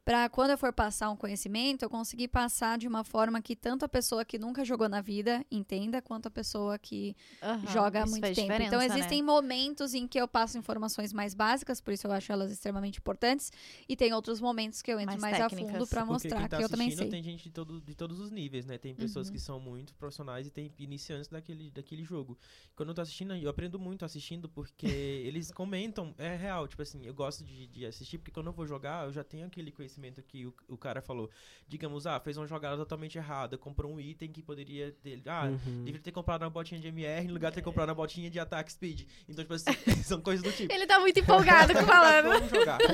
para 0.04 0.28
quando 0.28 0.50
eu 0.50 0.58
for 0.58 0.72
passar 0.72 1.08
um 1.10 1.16
conhecimento, 1.16 1.82
eu 1.82 1.90
conseguir 1.90 2.28
passar 2.28 2.76
de 2.76 2.86
uma 2.86 3.02
forma 3.04 3.40
que 3.40 3.56
tanto 3.56 3.84
a 3.84 3.88
pessoa 3.88 4.24
que 4.24 4.38
nunca 4.38 4.64
jogou 4.64 4.88
na 4.88 5.00
vida 5.00 5.44
entenda, 5.50 6.02
quanto 6.02 6.26
a 6.26 6.30
pessoa 6.30 6.78
que 6.78 7.16
Aham, 7.42 7.66
joga 7.66 8.02
há 8.02 8.06
muito 8.06 8.34
tempo. 8.34 8.60
Então 8.60 8.78
né? 8.80 8.84
existem 8.86 9.22
momentos 9.22 9.94
em 9.94 10.06
que 10.06 10.20
eu 10.20 10.28
passo 10.28 10.58
informações 10.58 11.12
mais 11.12 11.32
básicas, 11.32 11.80
por 11.80 11.94
isso 11.94 12.06
eu 12.06 12.12
acho 12.12 12.30
elas 12.30 12.50
extremamente 12.52 12.98
importantes, 12.98 13.50
e 13.88 13.96
tem 13.96 14.12
outros 14.12 14.40
momentos 14.42 14.82
que 14.82 14.92
eu 14.92 15.00
entro 15.00 15.18
Mais 15.18 15.22
mais, 15.22 15.40
a 15.40 15.48
fundo 15.48 15.86
para 15.86 16.04
mostrar 16.04 16.48
tá 16.48 16.56
que 16.58 16.62
eu 16.62 16.68
também 16.68 16.88
assistindo 16.88 16.98
sei. 16.98 17.08
tem 17.10 17.22
gente 17.22 17.44
de, 17.44 17.50
todo, 17.50 17.80
de 17.80 17.94
todos 17.94 18.20
os 18.20 18.30
níveis, 18.30 18.66
né? 18.66 18.76
Tem 18.76 18.94
pessoas 18.94 19.28
Uhum. 19.28 19.32
que 19.32 19.38
são 19.38 19.58
muito 19.58 19.94
profissionais 19.94 20.46
e 20.46 20.50
tem 20.50 20.70
iniciantes 20.78 21.28
daquele, 21.28 21.70
daquele 21.70 22.04
jogo. 22.04 22.36
Quando 22.76 22.90
eu 22.90 22.94
tô 22.94 23.00
assistindo, 23.00 23.34
eu 23.34 23.48
aprendo 23.48 23.78
muito 23.78 24.04
assistindo 24.04 24.48
porque 24.50 24.86
eles 25.24 25.50
comentam, 25.50 26.14
é 26.18 26.36
real, 26.36 26.68
tipo 26.68 26.82
assim, 26.82 27.06
eu 27.06 27.14
gosto 27.14 27.42
de, 27.44 27.66
de 27.68 27.86
assistir 27.86 28.18
porque 28.18 28.30
quando 28.32 28.48
eu 28.48 28.52
vou 28.52 28.66
jogar, 28.66 29.06
eu 29.06 29.12
já 29.12 29.24
tenho 29.24 29.46
aquele 29.46 29.70
conhecimento 29.72 29.93
que 30.22 30.46
o, 30.46 30.54
o 30.68 30.76
cara 30.76 31.00
falou. 31.02 31.30
Digamos, 31.68 32.06
ah, 32.06 32.18
fez 32.20 32.36
uma 32.36 32.46
jogada 32.46 32.76
totalmente 32.76 33.16
errada, 33.18 33.56
comprou 33.58 33.92
um 33.92 34.00
item 34.00 34.30
que 34.32 34.42
poderia 34.42 34.92
ter, 35.02 35.22
ah, 35.26 35.44
Uhum. 35.44 35.84
deveria 35.84 36.00
ter 36.00 36.12
comprado 36.12 36.42
uma 36.42 36.50
botinha 36.50 36.80
de 36.80 36.88
MR 36.88 37.26
no 37.28 37.34
lugar 37.34 37.50
de 37.50 37.56
ter 37.56 37.62
comprado 37.62 37.88
uma 37.88 37.94
botinha 37.94 38.30
de 38.30 38.38
ataque 38.40 38.72
speed. 38.72 39.02
Então, 39.28 39.44
tipo 39.44 39.54
assim, 39.54 39.64
são 40.04 40.20
coisas 40.20 40.42
do 40.44 40.50
tipo. 40.52 40.72
Ele 40.72 40.86
tá 40.86 40.98
muito 41.00 41.18
empolgado 41.18 41.72
com 41.74 41.82
falando. 41.86 42.28
Vamos 42.28 42.50
jogar. 42.50 42.78
É 42.80 42.84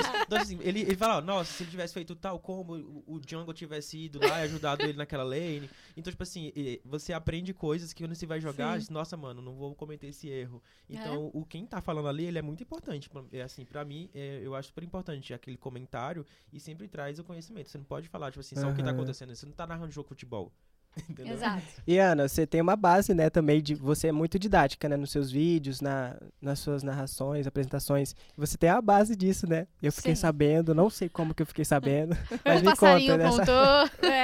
isso. 0.00 0.10
então, 0.26 0.38
assim, 0.38 0.58
ele, 0.62 0.80
ele 0.80 0.96
fala, 0.96 1.20
nossa, 1.20 1.52
se 1.52 1.62
ele 1.62 1.70
tivesse 1.70 1.94
feito 1.94 2.14
tal 2.14 2.38
como 2.38 2.74
o, 3.06 3.16
o 3.16 3.20
Jungle 3.26 3.52
tivesse 3.54 3.98
ido 3.98 4.18
lá 4.20 4.40
e 4.40 4.44
ajudado 4.44 4.82
ele 4.82 4.94
naquela 4.94 5.24
lane. 5.24 5.68
Então, 5.96 6.10
tipo 6.10 6.22
assim, 6.22 6.52
você 6.84 7.12
aprende 7.14 7.54
coisas 7.54 7.92
que 7.92 8.04
quando 8.04 8.14
você 8.14 8.26
vai 8.26 8.38
jogar, 8.40 8.78
diz, 8.78 8.90
nossa, 8.90 9.16
mano, 9.16 9.40
não 9.40 9.54
vou 9.54 9.74
cometer 9.74 10.08
esse 10.08 10.28
erro. 10.28 10.62
Então, 10.88 11.30
o 11.32 11.44
quem 11.44 11.66
tá 11.66 11.80
falando 11.80 12.06
ali, 12.08 12.26
ele 12.26 12.38
é 12.38 12.42
muito 12.42 12.62
importante. 12.62 13.10
É 13.32 13.40
assim, 13.42 13.64
pra 13.64 13.82
mim, 13.84 14.10
é, 14.14 14.40
eu 14.44 14.54
acho 14.54 14.68
super 14.68 14.84
importante 14.84 15.32
aquele 15.32 15.56
comentário 15.56 16.24
e 16.52 16.60
sempre 16.60 16.86
traz 16.86 17.18
o 17.18 17.24
conhecimento. 17.24 17.70
Você 17.70 17.78
não 17.78 17.84
pode 17.86 18.08
falar, 18.08 18.30
tipo 18.30 18.40
assim, 18.40 18.54
só 18.56 18.70
o 18.70 18.74
que 18.74 18.82
tá 18.82 18.90
acontecendo. 18.90 19.34
Você 19.34 19.46
não 19.46 19.52
tá 19.54 19.66
narrando 19.66 19.90
jogo 19.90 20.04
de 20.04 20.10
futebol. 20.10 20.52
Entendeu? 21.08 21.34
Exato. 21.34 21.62
E 21.86 21.98
Ana, 21.98 22.28
você 22.28 22.46
tem 22.46 22.60
uma 22.60 22.76
base, 22.76 23.14
né, 23.14 23.28
também 23.28 23.62
de 23.62 23.74
você 23.74 24.08
é 24.08 24.12
muito 24.12 24.38
didática, 24.38 24.88
né, 24.88 24.96
nos 24.96 25.10
seus 25.10 25.30
vídeos, 25.30 25.80
na, 25.80 26.16
nas 26.40 26.58
suas 26.58 26.82
narrações, 26.82 27.46
apresentações. 27.46 28.14
Você 28.36 28.56
tem 28.56 28.70
a 28.70 28.80
base 28.80 29.14
disso, 29.14 29.46
né? 29.46 29.66
Eu 29.82 29.92
fiquei 29.92 30.14
Sim. 30.14 30.20
sabendo, 30.22 30.74
não 30.74 30.88
sei 30.88 31.08
como 31.08 31.34
que 31.34 31.42
eu 31.42 31.46
fiquei 31.46 31.64
sabendo, 31.64 32.16
mas 32.44 32.60
o 32.60 32.64
me 32.64 32.70
passarinho 32.70 33.12
conta 33.12 33.24
dessa. 33.24 33.38
contou. 33.38 34.06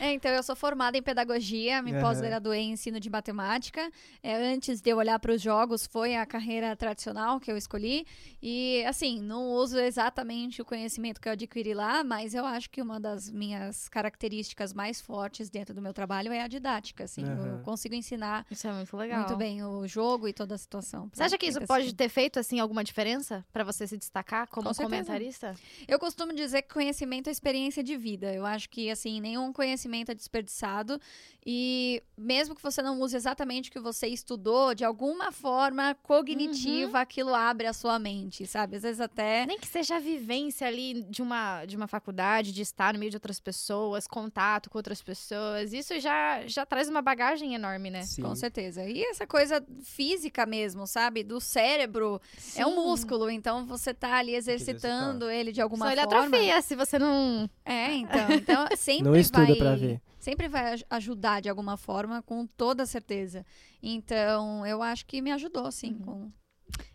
É. 0.00 0.06
É, 0.06 0.12
então, 0.12 0.30
eu 0.30 0.42
sou 0.42 0.56
formada 0.56 0.96
em 0.96 1.02
pedagogia, 1.02 1.82
me 1.82 1.92
Aham. 1.92 2.00
pós-graduei 2.00 2.60
em 2.60 2.72
ensino 2.72 2.98
de 2.98 3.10
matemática. 3.10 3.90
É, 4.22 4.34
antes 4.34 4.80
de 4.80 4.90
eu 4.90 4.96
olhar 4.96 5.18
para 5.18 5.32
os 5.32 5.42
jogos, 5.42 5.86
foi 5.86 6.16
a 6.16 6.24
carreira 6.24 6.74
tradicional 6.74 7.38
que 7.38 7.50
eu 7.50 7.56
escolhi. 7.56 8.06
E, 8.42 8.82
assim, 8.86 9.20
não 9.20 9.50
uso 9.50 9.78
exatamente 9.78 10.62
o 10.62 10.64
conhecimento 10.64 11.20
que 11.20 11.28
eu 11.28 11.32
adquiri 11.32 11.74
lá, 11.74 12.02
mas 12.02 12.34
eu 12.34 12.46
acho 12.46 12.70
que 12.70 12.80
uma 12.80 12.98
das 12.98 13.30
minhas 13.30 13.88
características 13.88 14.72
mais 14.72 15.00
fortes 15.00 15.50
dentro 15.50 15.74
do 15.74 15.82
meu 15.82 15.92
trabalho 16.00 16.32
é 16.32 16.40
a 16.40 16.48
didática. 16.48 17.04
Assim, 17.04 17.22
eu 17.22 17.28
Aham. 17.28 17.62
consigo 17.62 17.94
ensinar 17.94 18.46
Isso 18.50 18.66
é 18.66 18.72
muito 18.72 18.96
legal. 18.96 19.18
muito 19.18 19.36
bem 19.36 19.62
o 19.62 19.86
jogo 19.86 20.26
e 20.26 20.32
toda 20.32 20.54
a 20.54 20.58
situação. 20.58 21.10
Você 21.12 21.22
acha 21.22 21.36
que 21.36 21.46
isso 21.46 21.60
pode 21.60 21.82
assistindo. 21.82 21.98
ter 21.98 22.08
feito, 22.08 22.38
assim, 22.40 22.58
alguma 22.58 22.82
diferença 22.82 23.44
pra 23.52 23.62
você 23.64 23.86
se 23.86 23.98
destacar 23.98 24.46
como 24.48 24.68
Com 24.70 24.74
comentarista? 24.74 25.54
Eu 25.86 25.98
costumo 25.98 26.32
dizer 26.32 26.62
que 26.62 26.72
conhecimento 26.72 27.28
é 27.28 27.30
experiência 27.30 27.82
de 27.84 27.96
vida. 27.98 28.32
Eu 28.32 28.46
acho 28.46 28.68
que, 28.70 28.90
assim, 28.90 29.20
nenhum 29.20 29.52
conhecimento 29.52 30.10
é 30.10 30.14
desperdiçado. 30.14 30.98
E 31.44 32.02
mesmo 32.16 32.54
que 32.54 32.62
você 32.62 32.80
não 32.82 33.00
use 33.00 33.14
exatamente 33.16 33.68
o 33.68 33.72
que 33.72 33.80
você 33.80 34.06
estudou, 34.06 34.74
de 34.74 34.84
alguma 34.84 35.30
forma 35.32 35.94
cognitiva, 36.02 36.98
Uhum. 36.98 37.02
aquilo 37.02 37.34
abre 37.34 37.66
a 37.66 37.72
sua 37.72 37.98
mente, 37.98 38.46
sabe? 38.46 38.76
Às 38.76 38.82
vezes 38.82 39.00
até. 39.00 39.44
Nem 39.46 39.58
que 39.58 39.66
seja 39.66 39.96
a 39.96 40.00
vivência 40.00 40.66
ali 40.66 41.02
de 41.04 41.20
uma, 41.22 41.64
de 41.66 41.76
uma 41.76 41.86
faculdade, 41.86 42.52
de 42.52 42.62
estar 42.62 42.92
no 42.94 42.98
meio 42.98 43.10
de 43.10 43.16
outras 43.16 43.40
pessoas, 43.40 44.06
contato 44.06 44.68
com 44.70 44.78
outras 44.78 45.02
pessoas. 45.02 45.72
Isso 45.72 45.89
isso 45.94 46.00
já, 46.00 46.46
já 46.46 46.64
traz 46.66 46.88
uma 46.88 47.02
bagagem 47.02 47.54
enorme, 47.54 47.90
né? 47.90 48.02
Sim. 48.02 48.22
Com 48.22 48.34
certeza. 48.34 48.84
E 48.84 49.02
essa 49.04 49.26
coisa 49.26 49.64
física 49.82 50.46
mesmo, 50.46 50.86
sabe? 50.86 51.22
Do 51.22 51.40
cérebro. 51.40 52.20
É 52.56 52.66
um 52.66 52.70
Sim. 52.70 52.76
músculo, 52.76 53.30
então 53.30 53.66
você 53.66 53.92
tá 53.92 54.14
ali 54.16 54.34
exercitando 54.34 55.28
ele 55.30 55.52
de 55.52 55.60
alguma 55.60 55.86
Só 55.86 55.92
ele 55.92 56.02
forma. 56.02 56.26
atrofia 56.26 56.62
se 56.62 56.76
você 56.76 56.98
não. 56.98 57.48
É, 57.64 57.92
então. 57.94 58.30
Então 58.30 58.66
sempre 58.76 59.04
Não 59.04 59.16
estuda 59.16 59.46
vai. 59.46 59.56
pra 59.56 59.74
ver. 59.76 60.00
Sempre 60.18 60.48
vai 60.48 60.72
aj- 60.74 60.84
ajudar 60.90 61.40
de 61.40 61.48
alguma 61.48 61.76
forma, 61.76 62.22
com 62.22 62.46
toda 62.46 62.84
certeza. 62.84 63.44
Então, 63.82 64.66
eu 64.66 64.82
acho 64.82 65.06
que 65.06 65.22
me 65.22 65.32
ajudou, 65.32 65.70
sim. 65.72 65.92
Uhum. 65.94 66.00
com- 66.04 66.32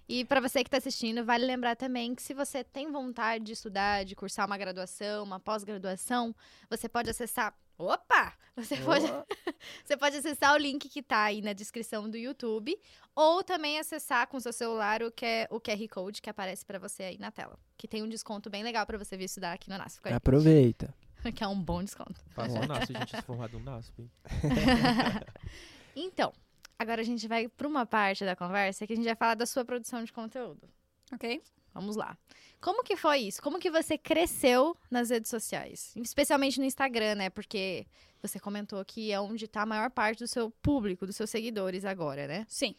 E 0.07 0.23
pra 0.23 0.39
você 0.39 0.63
que 0.63 0.69
tá 0.69 0.77
assistindo, 0.77 1.25
vale 1.25 1.43
lembrar 1.45 1.75
também 1.75 2.13
que 2.13 2.21
se 2.21 2.33
você 2.35 2.63
tem 2.63 2.91
vontade 2.91 3.43
de 3.45 3.53
estudar, 3.53 4.05
de 4.05 4.15
cursar 4.15 4.45
uma 4.45 4.55
graduação, 4.57 5.23
uma 5.23 5.39
pós-graduação, 5.39 6.35
você 6.69 6.87
pode 6.87 7.09
acessar. 7.09 7.53
Opa! 7.77 8.34
Você 8.55 8.77
pode, 8.77 9.05
você 9.84 9.98
pode 9.98 10.15
acessar 10.15 10.53
o 10.53 10.58
link 10.58 10.88
que 10.88 11.03
tá 11.03 11.24
aí 11.24 11.41
na 11.41 11.51
descrição 11.51 12.10
do 12.10 12.15
YouTube, 12.17 12.77
ou 13.13 13.44
também 13.44 13.77
acessar 13.79 14.27
com 14.27 14.39
seu 14.39 14.53
celular 14.53 15.03
o, 15.03 15.12
que 15.12 15.25
é, 15.25 15.48
o 15.51 15.60
QR 15.60 15.88
Code 15.89 16.22
que 16.22 16.29
aparece 16.29 16.65
pra 16.65 16.79
você 16.79 17.03
aí 17.03 17.17
na 17.17 17.32
tela. 17.32 17.60
Que 17.77 17.88
tem 17.88 18.01
um 18.01 18.08
desconto 18.08 18.50
bem 18.50 18.63
legal 18.63 18.86
pra 18.86 18.98
você 18.98 19.17
vir 19.17 19.25
estudar 19.25 19.51
aqui 19.53 19.70
no 19.70 19.77
NASP. 19.77 20.08
a 20.08 20.15
Aproveita. 20.15 20.94
Que 21.36 21.44
é 21.44 21.48
um 21.48 21.60
bom 21.60 21.84
desconto. 21.84 22.22
Faça 22.36 22.60
um 22.60 22.67
NASP, 22.67 22.94
gente, 22.94 23.10
se 23.17 23.22
formar 23.24 23.50
do 23.50 23.60
NASP. 23.60 24.00
hein? 24.00 24.12
Então, 25.96 26.32
agora 26.77 27.01
a 27.01 27.03
gente 27.03 27.27
vai 27.27 27.48
pra 27.48 27.67
uma 27.67 27.84
parte 27.84 28.24
da 28.24 28.36
conversa 28.36 28.86
que 28.86 28.94
a 28.94 28.96
gente 28.96 29.05
vai 29.05 29.15
falar 29.15 29.34
da 29.34 29.48
sua 29.48 29.65
produção 29.65 30.03
de 30.03 30.13
conteúdo. 30.13 30.70
Ok? 31.12 31.41
Vamos 31.74 31.96
lá. 31.96 32.15
Como 32.65 32.84
que 32.84 32.95
foi 32.95 33.19
isso? 33.19 33.41
Como 33.41 33.60
que 33.60 33.69
você 33.69 33.95
cresceu 33.98 34.75
nas 34.89 35.12
redes 35.12 35.29
sociais? 35.29 35.93
Especialmente 35.98 36.60
no 36.60 36.65
Instagram, 36.65 37.13
né? 37.15 37.29
Porque 37.29 37.86
você 38.24 38.39
comentou 38.39 38.84
que 38.84 39.12
é 39.12 39.19
onde 39.22 39.48
tá 39.48 39.62
a 39.62 39.65
maior 39.67 39.91
parte 39.91 40.19
do 40.24 40.27
seu 40.27 40.50
público, 40.50 41.05
dos 41.05 41.15
seus 41.15 41.29
seguidores 41.29 41.86
agora, 41.86 42.25
né? 42.27 42.43
Sim. 42.50 42.74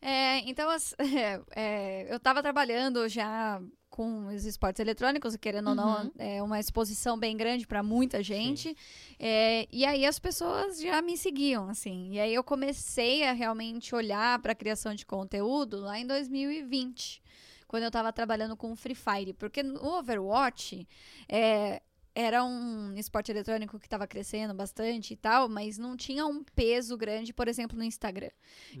É, 0.00 0.38
então, 0.48 0.70
as- 0.70 0.94
é, 1.00 1.40
é, 1.56 2.06
eu 2.12 2.18
estava 2.18 2.40
trabalhando 2.40 3.08
já 3.08 3.60
com 3.90 4.26
os 4.28 4.44
esportes 4.44 4.78
eletrônicos, 4.78 5.34
querendo 5.36 5.70
ou 5.70 5.74
não, 5.74 6.04
Uhum. 6.04 6.10
é 6.18 6.42
uma 6.42 6.60
exposição 6.60 7.18
bem 7.18 7.34
grande 7.36 7.66
para 7.66 7.82
muita 7.82 8.22
gente. 8.22 8.76
É, 9.18 9.66
e 9.72 9.84
aí 9.86 10.04
as 10.06 10.18
pessoas 10.20 10.78
já 10.80 11.00
me 11.02 11.16
seguiam, 11.16 11.68
assim. 11.68 12.12
E 12.12 12.20
aí 12.20 12.32
eu 12.34 12.44
comecei 12.44 13.24
a 13.24 13.32
realmente 13.32 13.92
olhar 13.94 14.38
para 14.40 14.52
a 14.52 14.54
criação 14.54 14.94
de 14.94 15.04
conteúdo 15.06 15.80
lá 15.80 15.98
em 15.98 16.06
2020, 16.06 17.22
quando 17.68 17.82
eu 17.84 17.88
estava 17.88 18.12
trabalhando 18.12 18.56
com 18.56 18.72
o 18.72 18.76
Free 18.76 18.94
Fire. 18.94 19.32
Porque 19.32 19.62
no 19.62 19.84
Overwatch 19.84 20.86
é, 21.28 21.82
era 22.14 22.44
um 22.44 22.94
esporte 22.96 23.30
eletrônico 23.30 23.78
que 23.78 23.86
estava 23.86 24.06
crescendo 24.06 24.54
bastante 24.54 25.12
e 25.14 25.16
tal, 25.16 25.48
mas 25.48 25.76
não 25.78 25.96
tinha 25.96 26.24
um 26.26 26.42
peso 26.42 26.96
grande, 26.96 27.32
por 27.32 27.48
exemplo, 27.48 27.76
no 27.76 27.84
Instagram. 27.84 28.30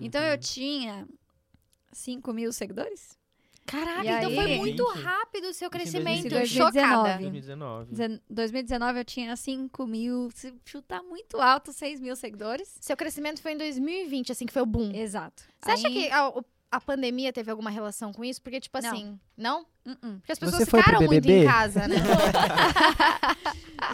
Então 0.00 0.22
eu 0.22 0.32
Uhum. 0.34 0.38
tinha 0.40 1.08
5 1.92 2.32
mil 2.32 2.52
seguidores? 2.52 3.16
Caraca, 3.66 4.04
E 4.04 4.08
então 4.08 4.30
foi 4.32 4.44
aí? 4.44 4.58
muito 4.58 4.76
2020? 4.76 5.04
rápido 5.04 5.44
o 5.48 5.52
seu 5.52 5.68
crescimento. 5.68 6.28
2019. 6.28 6.78
Chocada. 6.78 7.18
2019. 7.18 7.90
Dezen- 7.90 8.20
2019 8.30 9.00
eu 9.00 9.04
tinha 9.04 9.34
5 9.34 9.84
mil, 9.88 10.30
se 10.32 10.54
chutar 10.64 11.02
muito 11.02 11.40
alto, 11.40 11.72
6 11.72 12.00
mil 12.00 12.14
seguidores. 12.14 12.76
Seu 12.80 12.96
crescimento 12.96 13.42
foi 13.42 13.54
em 13.54 13.56
2020, 13.56 14.30
assim, 14.30 14.46
que 14.46 14.52
foi 14.52 14.62
o 14.62 14.66
boom. 14.66 14.92
Exato. 14.94 15.42
Você 15.60 15.70
acha 15.72 15.88
Aí- 15.88 15.94
que 15.94 16.10
a, 16.12 16.28
o- 16.28 16.44
a 16.70 16.80
pandemia 16.80 17.32
teve 17.32 17.50
alguma 17.50 17.70
relação 17.70 18.12
com 18.12 18.24
isso? 18.24 18.40
Porque, 18.42 18.60
tipo 18.60 18.78
Não. 18.80 18.88
assim, 18.90 19.18
não? 19.36 19.60
Uh-uh. 19.86 19.96
Porque 20.18 20.32
as 20.32 20.38
Você 20.38 20.46
pessoas 20.46 20.68
foi 20.68 20.82
ficaram 20.82 21.06
muito 21.06 21.30
em 21.30 21.44
casa, 21.46 21.86
né? 21.86 21.94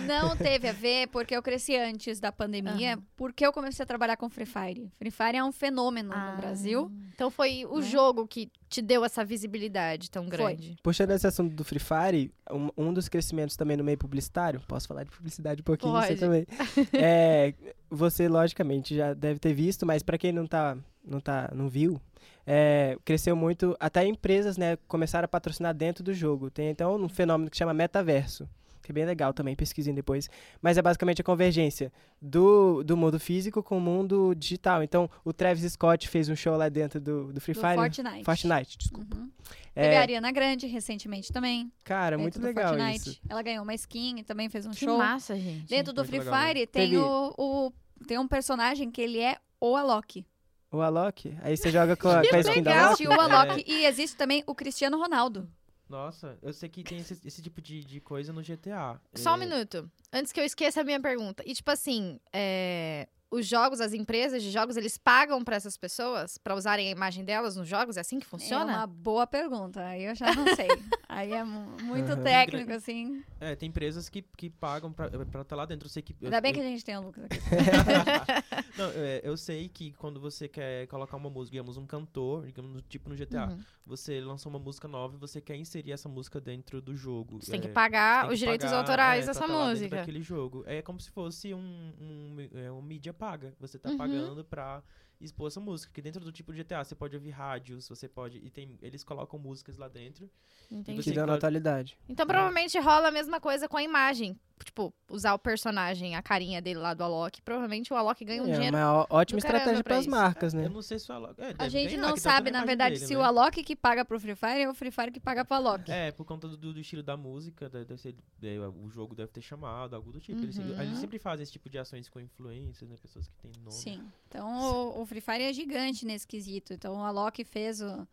Não 0.06 0.36
teve 0.36 0.68
a 0.68 0.72
ver 0.72 1.08
porque 1.08 1.36
eu 1.36 1.42
cresci 1.42 1.76
antes 1.76 2.18
da 2.18 2.32
pandemia, 2.32 2.94
Aham. 2.94 3.02
porque 3.16 3.44
eu 3.46 3.52
comecei 3.52 3.82
a 3.82 3.86
trabalhar 3.86 4.16
com 4.16 4.28
Free 4.30 4.46
Fire. 4.46 4.90
Free 4.96 5.10
Fire 5.10 5.36
é 5.36 5.44
um 5.44 5.52
fenômeno 5.52 6.10
Ah, 6.14 6.30
no 6.32 6.36
Brasil. 6.38 6.90
Então 7.14 7.30
foi 7.30 7.66
o 7.66 7.76
Né? 7.78 7.82
jogo 7.82 8.26
que 8.26 8.50
te 8.68 8.80
deu 8.80 9.04
essa 9.04 9.24
visibilidade 9.24 10.10
tão 10.10 10.26
grande. 10.26 10.76
Puxando 10.82 11.10
esse 11.10 11.26
assunto 11.26 11.54
do 11.54 11.64
Free 11.64 11.78
Fire, 11.80 12.32
um, 12.50 12.70
um 12.88 12.92
dos 12.92 13.08
crescimentos 13.08 13.56
também 13.56 13.76
no 13.76 13.84
meio 13.84 13.98
publicitário, 13.98 14.60
posso 14.66 14.88
falar 14.88 15.04
de 15.04 15.10
publicidade 15.10 15.60
um 15.60 15.64
pouquinho, 15.64 15.92
você 15.92 16.08
Pode. 16.16 16.20
também. 16.20 16.46
É, 16.94 17.52
você, 17.90 18.28
logicamente, 18.28 18.96
já 18.96 19.12
deve 19.12 19.38
ter 19.38 19.52
visto, 19.52 19.84
mas 19.84 20.02
para 20.02 20.16
quem 20.16 20.32
não 20.32 20.46
tá, 20.46 20.76
não 21.04 21.20
tá, 21.20 21.50
não 21.54 21.68
viu, 21.68 22.00
é, 22.46 22.96
cresceu 23.04 23.34
muito, 23.36 23.76
até 23.80 24.04
empresas, 24.06 24.56
né, 24.56 24.76
começaram 24.88 25.24
a 25.24 25.28
patrocinar 25.28 25.74
dentro 25.74 26.02
do 26.04 26.12
jogo. 26.14 26.50
Tem 26.50 26.68
então 26.68 26.96
um 26.96 27.08
fenômeno 27.08 27.50
que 27.50 27.56
chama 27.56 27.72
metaverso, 27.74 28.48
que 28.82 28.90
é 28.90 28.94
bem 28.94 29.04
legal 29.04 29.32
também, 29.32 29.54
pesquisem 29.54 29.94
depois. 29.94 30.28
Mas 30.60 30.76
é 30.76 30.82
basicamente 30.82 31.20
a 31.20 31.24
convergência 31.24 31.92
do, 32.20 32.82
do 32.82 32.96
mundo 32.96 33.18
físico 33.20 33.62
com 33.62 33.78
o 33.78 33.80
mundo 33.80 34.34
digital. 34.34 34.82
Então, 34.82 35.08
o 35.24 35.32
Travis 35.32 35.72
Scott 35.72 36.08
fez 36.08 36.28
um 36.28 36.34
show 36.34 36.56
lá 36.56 36.68
dentro 36.68 37.00
do, 37.00 37.32
do 37.32 37.40
Free 37.40 37.54
Do 37.54 37.60
Fire. 37.60 37.74
Fortnite. 37.76 38.24
Fortnite, 38.24 38.78
desculpa. 38.78 39.16
Uhum. 39.16 39.30
É, 39.74 39.82
Teve 39.84 39.96
a 39.96 40.00
Ariana 40.00 40.32
Grande 40.32 40.66
recentemente 40.66 41.32
também. 41.32 41.70
cara, 41.84 42.18
muito 42.18 42.40
legal 42.42 42.74
Fortnite. 42.74 43.08
isso. 43.10 43.20
Ela 43.28 43.40
ganhou 43.42 43.62
uma 43.62 43.74
skin 43.74 44.18
e 44.18 44.24
também 44.24 44.48
fez 44.48 44.66
um 44.66 44.70
Que 44.72 44.84
show. 44.84 44.98
massa, 44.98 45.36
gente. 45.38 45.66
Dentro 45.66 45.92
do 45.92 45.98
muito 46.02 46.08
Free 46.10 46.18
legal, 46.18 46.34
né? 46.34 46.48
Fire 46.48 46.66
tem 46.66 46.90
Teve- 46.90 46.98
o, 46.98 47.34
o- 47.38 47.72
tem 48.06 48.18
um 48.18 48.26
personagem 48.28 48.90
que 48.90 49.00
ele 49.00 49.20
é 49.20 49.36
o 49.60 49.76
Alok. 49.76 50.26
O 50.72 50.80
Alok, 50.80 51.36
aí 51.42 51.54
você 51.56 51.70
joga 51.70 51.94
com 51.96 52.08
a, 52.08 52.22
Que 52.22 52.30
com 52.30 52.36
a 52.36 52.40
skin 52.40 52.62
da. 52.62 52.86
Alok. 52.86 53.02
Existe 53.02 53.08
o 53.08 53.20
Alok 53.20 53.64
e 53.66 53.84
existe 53.84 54.16
também 54.16 54.42
o 54.46 54.54
Cristiano 54.54 54.98
Ronaldo. 54.98 55.46
Nossa, 55.88 56.38
eu 56.40 56.52
sei 56.54 56.70
que 56.70 56.82
tem 56.82 56.98
esse, 56.98 57.20
esse 57.24 57.42
tipo 57.42 57.60
de, 57.60 57.84
de 57.84 58.00
coisa 58.00 58.32
no 58.32 58.40
GTA. 58.42 58.98
Só 59.14 59.32
um 59.32 59.34
É, 59.34 59.38
minuto. 59.46 59.90
Antes 60.10 60.32
que 60.32 60.40
eu 60.40 60.44
esqueça 60.44 60.80
a 60.80 60.84
minha 60.84 60.98
pergunta. 60.98 61.42
E, 61.46 61.52
tipo 61.52 61.70
assim, 61.70 62.18
é, 62.32 63.06
os 63.32 63.46
jogos, 63.46 63.80
as 63.80 63.92
empresas 63.94 64.42
de 64.42 64.50
jogos, 64.50 64.76
eles 64.76 64.98
pagam 64.98 65.42
pra 65.42 65.56
essas 65.56 65.76
pessoas 65.76 66.36
pra 66.38 66.54
usarem 66.54 66.88
a 66.88 66.90
imagem 66.90 67.24
delas 67.24 67.56
nos 67.56 67.66
jogos? 67.66 67.96
É 67.96 68.00
assim 68.00 68.18
que 68.18 68.26
É 68.26 68.28
funciona? 68.28 68.76
uma 68.76 68.86
boa 68.86 69.26
pergunta. 69.26 69.82
Aí 69.84 70.04
eu 70.04 70.14
já 70.14 70.34
não 70.34 70.44
sei. 70.54 70.68
Aí 71.08 71.32
é 71.32 71.42
mu- 71.42 71.76
muito 71.82 72.12
Aham. 72.12 72.22
técnico, 72.22 72.72
assim. 72.72 73.22
É, 73.40 73.56
tem 73.56 73.68
empresas 73.70 74.08
que, 74.08 74.22
que 74.36 74.48
pagam 74.50 74.92
pra 74.92 75.08
estar 75.42 75.56
lá 75.56 75.64
dentro. 75.66 75.86
Eu 75.86 75.90
sei 75.90 76.02
que. 76.02 76.12
eu- 76.20 76.26
Ainda 76.26 76.40
bem 76.40 76.50
eu- 76.52 76.54
que 76.54 76.60
a 76.60 76.64
gente 76.64 76.84
tem 76.84 76.96
o 76.96 77.00
Lucas 77.02 77.24
aqui. 77.24 77.38
Não, 78.76 78.90
é, 78.94 79.20
eu 79.22 79.36
sei 79.36 79.68
que 79.68 79.92
quando 79.92 80.20
você 80.20 80.48
quer 80.48 80.86
colocar 80.86 81.16
uma 81.16 81.28
música, 81.30 81.52
digamos, 81.52 81.76
um 81.76 81.86
cantor, 81.86 82.46
digamos, 82.46 82.82
tipo 82.88 83.08
no 83.08 83.14
GTA, 83.16 83.48
Uhum. 83.48 83.58
você 83.86 84.20
lançou 84.20 84.50
uma 84.50 84.58
música 84.58 84.88
nova 84.88 85.14
e 85.14 85.18
você 85.18 85.40
quer 85.40 85.56
inserir 85.56 85.92
essa 85.92 86.08
música 86.08 86.40
dentro 86.40 86.80
do 86.80 86.94
jogo. 86.96 87.38
Você 87.40 87.50
tem 87.50 87.60
que 87.60 87.68
É, 87.68 87.70
pagar 87.72 88.20
tem 88.20 88.28
que 88.28 88.34
os 88.34 88.38
direitos 88.38 88.66
pagar, 88.66 88.78
autorais 88.78 89.24
é, 89.24 89.26
dessa 89.28 89.40
tá 89.40 89.48
música. 89.48 89.96
daquele 89.96 90.22
jogo. 90.22 90.62
É 90.66 90.80
como 90.82 91.00
se 91.00 91.10
fosse 91.10 91.52
um, 91.54 91.58
um, 91.58 92.36
é, 92.54 92.70
uma 92.70 92.82
mídia 92.82 93.12
paga. 93.22 93.54
Você 93.60 93.78
tá 93.78 93.90
Uhum. 93.90 93.96
pagando 93.96 94.44
pra 94.44 94.82
expor 95.20 95.46
essa 95.46 95.60
música. 95.60 95.92
Que 95.92 96.02
dentro 96.02 96.20
do 96.24 96.32
tipo 96.32 96.52
de 96.52 96.58
GTA 96.64 96.82
você 96.84 96.94
pode 96.96 97.14
ouvir 97.14 97.30
rádios, 97.30 97.88
você 97.88 98.08
pode. 98.08 98.38
E 98.38 98.50
tem, 98.50 98.76
eles 98.82 99.04
colocam 99.04 99.38
músicas 99.38 99.76
lá 99.76 99.86
dentro. 99.86 100.28
Entendi. 100.68 101.02
Que 101.04 101.12
deu 101.12 101.24
pode- 101.24 101.36
atualidade. 101.36 101.96
Então 102.08 102.26
provavelmente 102.26 102.76
rola 102.80 103.08
a 103.08 103.12
mesma 103.12 103.38
coisa 103.40 103.68
com 103.68 103.76
a 103.76 103.82
imagem. 103.82 104.36
Tipo, 104.64 104.92
usar 105.10 105.34
o 105.34 105.38
personagem, 105.38 106.14
a 106.14 106.22
carinha 106.22 106.60
dele 106.62 106.78
lá 106.78 106.94
do 106.94 107.02
Alok. 107.04 107.42
Provavelmente 107.42 107.92
o 107.92 107.96
Alok 107.96 108.24
ganha 108.24 108.42
um 108.42 108.46
é 108.48 108.52
dinheiro. 108.52 108.76
uma 108.76 108.94
ó- 109.00 109.06
ótima 109.10 109.38
estratégia 109.38 109.82
para 109.82 109.96
as 109.98 110.06
marcas, 110.06 110.54
Eu 110.54 110.60
né? 110.60 110.68
não 110.68 110.82
sei 110.82 110.98
se 110.98 111.10
o 111.10 111.14
Alok. 111.14 111.40
É, 111.40 111.54
A 111.58 111.68
gente 111.68 111.90
ganhar, 111.96 112.02
não 112.02 112.14
que 112.14 112.20
tá 112.22 112.30
sabe, 112.30 112.50
na 112.50 112.64
verdade, 112.64 112.94
dele, 112.94 113.06
se 113.06 113.14
né? 113.14 113.20
o 113.20 113.22
Alok 113.24 113.62
que 113.62 113.74
paga 113.76 114.04
pro 114.04 114.18
Free 114.20 114.34
Fire 114.34 114.66
ou 114.66 114.72
o 114.72 114.74
Free 114.74 114.90
Fire 114.90 115.10
que 115.10 115.20
paga 115.20 115.44
pro 115.44 115.56
Alok. 115.56 115.90
É, 115.90 116.10
por 116.12 116.24
conta 116.24 116.48
do, 116.48 116.56
do 116.72 116.78
estilo 116.80 117.02
da 117.02 117.16
música, 117.16 117.68
deve 117.68 117.96
ser, 117.96 118.14
é, 118.42 118.58
o 118.68 118.88
jogo 118.88 119.14
deve 119.14 119.30
ter 119.32 119.42
chamado, 119.42 119.94
algo 119.96 120.12
do 120.12 120.20
tipo. 120.20 120.40
Eles, 120.42 120.56
Uhum. 120.58 120.80
eles 120.80 120.98
sempre 120.98 121.18
fazem 121.18 121.42
esse 121.42 121.52
tipo 121.52 121.68
de 121.68 121.78
ações 121.78 122.08
com 122.08 122.20
influências, 122.20 122.88
né? 122.88 122.96
Pessoas 123.00 123.26
que 123.28 123.34
têm 123.36 123.50
nome. 123.58 123.72
Sim. 123.72 124.02
Então 124.28 124.48
o, 124.96 125.02
o 125.02 125.06
Free 125.06 125.20
Fire 125.20 125.42
é 125.42 125.52
gigante 125.52 126.06
nesse 126.06 126.26
quesito. 126.26 126.72
Então 126.72 126.96
o 126.96 127.02
Alok 127.04 127.44
fez, 127.44 127.80
o- 127.80 128.06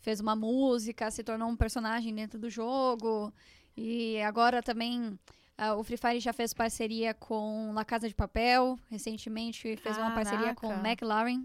fez 0.00 0.18
uma 0.20 0.34
música, 0.34 1.10
se 1.10 1.22
tornou 1.22 1.48
um 1.48 1.56
personagem 1.56 2.14
dentro 2.14 2.38
do 2.38 2.48
jogo. 2.48 3.32
E 3.76 4.20
agora 4.22 4.62
também 4.62 5.18
ah, 5.62 5.74
o 5.76 5.84
Free 5.84 5.98
Fire 5.98 6.18
já 6.20 6.32
fez 6.32 6.54
parceria 6.54 7.12
com 7.12 7.70
La 7.74 7.84
Casa 7.84 8.08
de 8.08 8.14
Papel. 8.14 8.78
Recentemente 8.88 9.76
fez 9.76 9.98
uma 9.98 10.12
parceria 10.12 10.54
com 10.54 10.68
Caraca. 10.68 10.88
McLaren. 10.88 11.44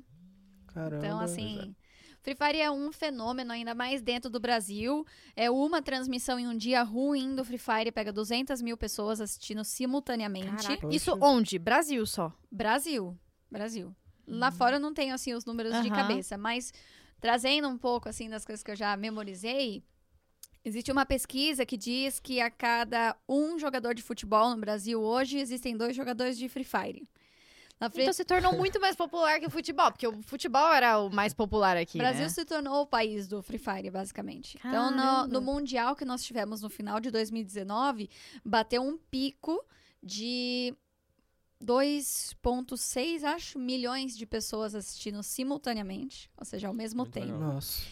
Caramba. 0.67 1.06
Então, 1.06 1.19
assim. 1.19 1.75
Free 2.21 2.34
Fire 2.34 2.60
é 2.60 2.71
um 2.71 2.91
fenômeno, 2.93 3.51
ainda 3.51 3.75
mais 3.75 4.01
dentro 4.01 4.30
do 4.30 4.39
Brasil. 4.39 5.06
É 5.36 5.51
uma 5.51 5.82
transmissão 5.82 6.39
em 6.39 6.47
um 6.47 6.58
dia 6.58 6.82
ruim 6.82 7.36
do 7.36 7.43
Free 7.43 7.58
Fire, 7.58 7.91
pega 7.91 8.12
200 8.13 8.62
mil 8.62 8.78
pessoas 8.78 9.19
assistindo 9.19 9.63
simultaneamente. 9.63 10.63
Caraca. 10.65 10.82
Poxa. 10.82 10.95
Isso 10.95 11.17
onde? 11.21 11.60
Brasil 11.60 12.06
só. 12.06 12.34
Brasil. 12.49 13.15
Brasil. 13.51 13.93
Lá 14.25 14.49
fora 14.49 14.78
eu 14.78 14.80
não 14.80 14.93
tenho, 14.93 15.13
assim, 15.13 15.34
os 15.34 15.45
números 15.45 15.73
de 15.82 15.89
Uhum. 15.89 15.95
Cabeça, 15.95 16.36
mas 16.38 16.73
trazendo 17.19 17.67
um 17.67 17.78
pouco, 17.78 18.10
assim, 18.10 18.28
das 18.30 18.43
coisas 18.43 18.63
que 18.63 18.71
eu 18.71 18.75
já 18.75 18.95
memorizei, 18.97 19.84
existe 20.65 20.91
uma 20.91 21.06
pesquisa 21.06 21.65
que 21.65 21.78
diz 21.78 22.19
que 22.19 22.41
a 22.41 22.49
cada 22.49 23.15
um 23.30 23.58
jogador 23.60 23.93
de 23.93 24.01
futebol 24.01 24.49
no 24.49 24.58
Brasil 24.58 24.99
hoje, 24.99 25.38
existem 25.38 25.78
dois 25.78 25.95
jogadores 25.95 26.38
de 26.38 26.49
Free 26.49 26.63
Fire. 26.63 27.08
Na 27.80 27.89
Free... 27.89 28.01
Então 28.04 28.13
se 28.13 28.25
tornou 28.25 28.54
muito 28.54 28.80
mais 28.80 28.95
popular 28.95 29.39
que 29.39 29.45
o 29.45 29.49
futebol, 29.49 29.91
porque 29.91 30.08
o 30.08 30.21
futebol 30.23 30.73
era 30.73 30.97
o 30.99 31.10
mais 31.10 31.34
popular 31.34 31.78
aqui, 31.78 31.97
O 31.97 32.01
Brasil 32.01 32.23
né? 32.23 32.30
se 32.30 32.43
tornou 32.45 32.82
o 32.82 32.88
país 32.88 33.28
do 33.28 33.43
Free 33.43 33.60
Fire, 33.60 33.91
basicamente. 33.91 34.58
Então, 34.58 34.89
no, 34.91 34.97
Caramba. 34.97 35.28
no 35.28 35.41
Mundial 35.41 35.95
que 35.95 36.06
nós 36.06 36.23
tivemos 36.23 36.62
no 36.62 36.69
final 36.69 36.99
de 36.99 37.12
2019, 37.12 38.10
bateu 38.43 38.82
um 38.82 38.97
pico 38.97 39.63
de 40.01 40.73
2,6, 41.63 43.23
acho, 43.23 43.60
milhões 43.60 44.17
de 44.17 44.25
pessoas 44.25 44.73
assistindo 44.73 45.21
simultaneamente, 45.21 46.30
ou 46.38 46.45
seja, 46.45 46.67
ao 46.67 46.73
mesmo 46.73 46.99
Muito 47.04 47.13
tempo. 47.13 47.25
legal. 47.34 47.54
Nossa. 47.56 47.84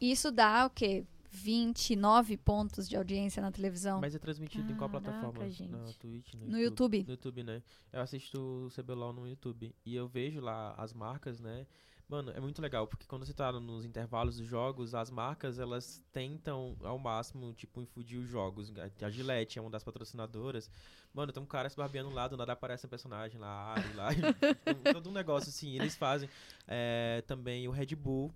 Isso 0.00 0.30
dá 0.30 0.66
o 0.66 0.70
quê? 0.70 1.04
29 1.30 2.36
pontos 2.36 2.88
de 2.88 2.96
audiência 2.96 3.40
na 3.40 3.52
televisão. 3.52 4.00
Mas 4.00 4.14
é 4.14 4.18
transmitido 4.18 4.72
em 4.72 4.76
qual 4.76 4.90
Caraca, 4.90 5.10
plataforma? 5.10 5.48
gente. 5.50 5.70
Na 5.70 5.84
Twitch? 5.94 6.34
No 6.34 6.58
YouTube. 6.58 7.04
No 7.04 7.10
YouTube, 7.10 7.42
né? 7.44 7.62
Eu 7.92 8.00
assisto 8.00 8.38
o 8.38 8.68
CBLOL 8.70 9.12
no 9.12 9.28
YouTube. 9.28 9.74
E 9.86 9.94
eu 9.94 10.08
vejo 10.08 10.40
lá 10.40 10.74
as 10.76 10.92
marcas, 10.92 11.38
né? 11.40 11.66
Mano, 12.08 12.32
é 12.32 12.40
muito 12.40 12.60
legal, 12.60 12.88
porque 12.88 13.06
quando 13.06 13.24
você 13.24 13.32
tá 13.32 13.52
nos 13.52 13.84
intervalos 13.84 14.36
dos 14.36 14.44
jogos, 14.48 14.96
as 14.96 15.12
marcas, 15.12 15.60
elas 15.60 16.02
tentam 16.10 16.76
ao 16.82 16.98
máximo, 16.98 17.52
tipo, 17.54 17.80
infundir 17.80 18.18
os 18.18 18.28
jogos. 18.28 18.72
A 19.00 19.08
Gillette 19.10 19.60
é 19.60 19.62
uma 19.62 19.70
das 19.70 19.84
patrocinadoras. 19.84 20.68
Mano, 21.14 21.32
tem 21.32 21.40
um 21.40 21.46
cara 21.46 21.70
se 21.70 21.76
barbeando 21.76 22.10
lá, 22.10 22.26
do 22.26 22.36
nada 22.36 22.52
aparece 22.52 22.84
um 22.84 22.88
personagem 22.88 23.38
lá, 23.40 23.74
Ari 23.74 23.92
lá. 23.94 24.08
todo 24.92 25.08
um 25.08 25.12
negócio 25.12 25.50
assim. 25.50 25.76
Eles 25.76 25.94
fazem 25.94 26.28
é, 26.66 27.22
também 27.28 27.68
o 27.68 27.70
Red 27.70 27.94
Bull. 27.94 28.34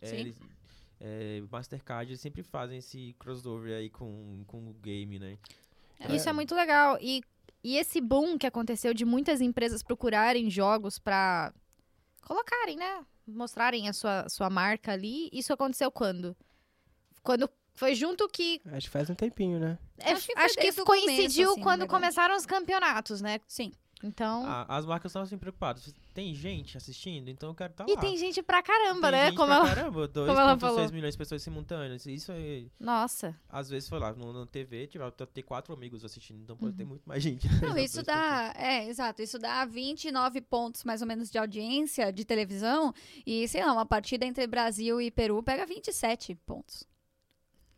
é, 0.00 0.06
Sim. 0.06 0.16
eles- 0.16 0.40
é, 1.00 1.42
Mastercard, 1.50 2.10
eles 2.10 2.20
sempre 2.20 2.42
fazem 2.42 2.78
esse 2.78 3.14
crossover 3.18 3.76
aí 3.76 3.88
com, 3.88 4.44
com 4.46 4.68
o 4.68 4.74
game, 4.74 5.18
né? 5.18 5.38
Isso 6.10 6.28
é 6.28 6.32
muito 6.32 6.54
legal. 6.54 6.98
E, 7.00 7.22
e 7.64 7.76
esse 7.76 8.00
boom 8.00 8.38
que 8.38 8.46
aconteceu 8.46 8.92
de 8.92 9.04
muitas 9.04 9.40
empresas 9.40 9.82
procurarem 9.82 10.50
jogos 10.50 10.98
pra 10.98 11.52
colocarem, 12.22 12.76
né? 12.76 13.04
Mostrarem 13.26 13.88
a 13.88 13.92
sua, 13.92 14.28
sua 14.28 14.50
marca 14.50 14.92
ali. 14.92 15.28
Isso 15.32 15.52
aconteceu 15.52 15.90
quando? 15.90 16.36
Quando 17.22 17.48
foi 17.74 17.94
junto 17.94 18.28
que. 18.28 18.60
Acho 18.66 18.86
que 18.86 18.92
faz 18.92 19.08
um 19.08 19.14
tempinho, 19.14 19.58
né? 19.58 19.78
é, 19.98 20.12
Acho 20.12 20.26
que 20.26 20.32
acho 20.36 20.54
que 20.54 20.84
coincidiu 20.84 21.26
começo, 21.26 21.52
assim, 21.52 21.62
quando 21.62 21.86
começaram 21.86 22.36
os 22.36 22.46
campeonatos, 22.46 23.20
né? 23.20 23.40
Sim. 23.46 23.72
Então. 24.02 24.44
Ah, 24.46 24.64
as 24.68 24.86
marcas 24.86 25.10
estão 25.10 25.22
assim 25.22 25.36
preocupadas. 25.36 25.94
Tem 26.14 26.34
gente 26.34 26.76
assistindo, 26.76 27.28
então 27.28 27.50
eu 27.50 27.54
quero 27.54 27.70
estar 27.72 27.86
e 27.88 27.94
lá. 27.94 28.00
tem 28.00 28.16
gente 28.16 28.42
pra 28.42 28.62
caramba, 28.62 29.10
Tem 29.10 29.10
né? 29.20 29.26
gente 29.26 29.36
Como 29.36 29.46
pra 29.48 29.56
ela. 29.56 29.68
caramba, 29.68 30.08
como 30.12 30.30
ela 30.30 30.56
2,6 30.56 30.60
falou. 30.60 30.92
milhões 30.92 31.14
de 31.14 31.18
pessoas 31.18 31.42
simultâneas. 31.42 32.06
Isso 32.06 32.32
é, 32.32 32.64
Nossa. 32.78 33.36
às 33.48 33.68
vezes 33.70 33.88
foi 33.88 33.98
lá 33.98 34.12
no, 34.12 34.32
na 34.32 34.46
TV, 34.46 34.86
tipo, 34.86 35.04
pode 35.12 35.30
ter 35.32 35.42
quatro 35.42 35.72
amigos 35.74 36.04
assistindo, 36.04 36.40
então 36.42 36.56
pode 36.56 36.74
ter 36.76 36.84
muito 36.84 37.02
mais 37.06 37.22
gente. 37.22 37.46
Não, 37.62 37.76
isso 37.78 38.02
dá, 38.02 38.52
é, 38.56 38.88
exato, 38.88 39.22
isso 39.22 39.38
dá 39.38 39.64
29 39.64 40.40
pontos 40.40 40.82
mais 40.84 41.00
ou 41.02 41.06
menos 41.06 41.30
de 41.30 41.38
audiência 41.38 42.12
de 42.12 42.24
televisão 42.24 42.92
e, 43.26 43.46
sei 43.48 43.64
lá, 43.64 43.72
uma 43.72 43.86
partida 43.86 44.24
entre 44.26 44.46
Brasil 44.46 45.00
e 45.00 45.10
Peru 45.10 45.42
pega 45.42 45.64
27 45.66 46.34
pontos. 46.46 46.88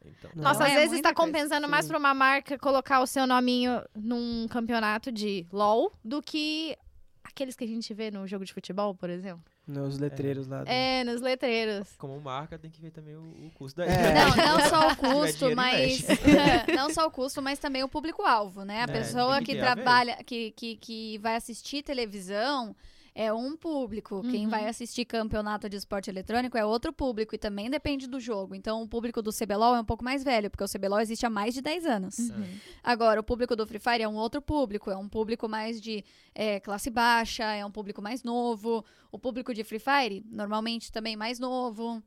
Então, 0.05 0.31
Não. 0.35 0.43
Nossa, 0.45 0.65
é 0.65 0.67
às 0.69 0.73
vezes 0.75 0.91
muita 0.93 1.09
tá 1.11 1.15
coisa, 1.15 1.33
compensando 1.33 1.69
mais 1.69 1.87
pra 1.87 1.99
uma 1.99 2.15
marca 2.15 2.59
colocar 2.59 3.01
o 3.01 3.07
seu 3.07 3.27
nominho 3.27 3.83
num 3.95 4.47
campeonato 4.49 5.11
de 5.12 5.47
LOL 5.53 5.93
do 6.05 6.21
que 6.23 6.77
aqueles 7.25 7.55
que 7.57 7.65
a 7.65 7.67
gente 7.69 7.93
vê 7.95 8.11
no 8.11 8.27
jogo 8.27 8.45
de 8.45 8.53
futebol, 8.53 8.95
por 8.95 9.09
exemplo. 9.09 9.43
Nos 9.67 9.97
letreiros 9.97 10.49
lá. 10.49 10.65
do- 10.65 10.69
É, 10.69 11.05
nos 11.05 11.21
letreiros. 11.21 11.88
como 11.97 12.21
marca, 12.21 12.59
tem 12.59 12.69
que 12.71 12.81
ver 12.81 12.91
também 12.91 13.15
o, 13.17 13.21
o 13.47 13.51
custo 13.55 13.77
da 13.79 13.87
É. 13.87 14.12
Não, 14.12 14.37
não 14.37 14.61
só 14.69 14.88
o 14.88 14.97
custo, 14.97 15.55
mas 15.55 16.05
não 16.77 16.91
só 16.93 17.07
o 17.07 17.11
custo, 17.11 17.41
mas 17.41 17.61
também 17.61 17.85
o 17.85 17.88
público-alvo, 17.88 18.65
né? 18.65 18.81
A 18.81 18.85
É, 18.85 18.87
pessoa 18.88 19.38
que 19.38 19.53
que 19.55 19.59
trabalha, 19.59 20.17
que, 20.25 20.51
que, 20.51 20.77
que 20.77 21.19
vai 21.19 21.37
assistir 21.37 21.83
televisão 21.85 22.75
é 23.14 23.33
um 23.33 23.57
público. 23.57 24.22
Quem 24.31 24.44
Uhum. 24.44 24.51
vai 24.51 24.66
assistir 24.68 25.05
campeonato 25.05 25.68
de 25.68 25.77
esporte 25.77 26.09
eletrônico 26.09 26.57
é 26.57 26.64
outro 26.64 26.92
público 26.92 27.35
e 27.35 27.38
também 27.38 27.68
depende 27.68 28.07
do 28.07 28.18
jogo. 28.18 28.55
Então, 28.55 28.83
o 28.83 28.88
público 28.88 29.20
do 29.20 29.31
CBLOL 29.33 29.77
é 29.77 29.81
um 29.81 29.85
pouco 29.85 30.03
mais 30.05 30.25
velho, 30.25 30.51
porque 30.51 30.64
o 30.64 30.68
CBLOL 30.68 31.01
existe 31.01 31.27
há 31.27 31.31
mais 31.31 31.53
de 31.55 31.61
10 31.61 31.85
anos. 31.87 32.18
Uhum. 32.18 32.44
Agora, 32.83 33.20
o 33.20 33.25
público 33.25 33.55
do 33.55 33.66
Free 33.66 33.79
Fire 33.79 34.03
é 34.03 34.09
um 34.09 34.16
outro 34.16 34.40
público, 34.40 34.90
é 34.90 34.96
um 34.96 35.09
público 35.09 35.48
mais 35.48 35.81
de 35.81 36.05
é, 36.35 36.59
classe 36.61 36.88
baixa, 36.90 37.44
é 37.44 37.64
um 37.64 37.70
público 37.70 38.01
mais 38.01 38.22
novo. 38.22 38.85
O 39.11 39.18
público 39.18 39.53
de 39.53 39.62
Free 39.62 39.79
Fire, 39.81 40.25
normalmente, 40.31 40.90
também 40.90 41.14
mais 41.16 41.38
novo. 41.38 42.03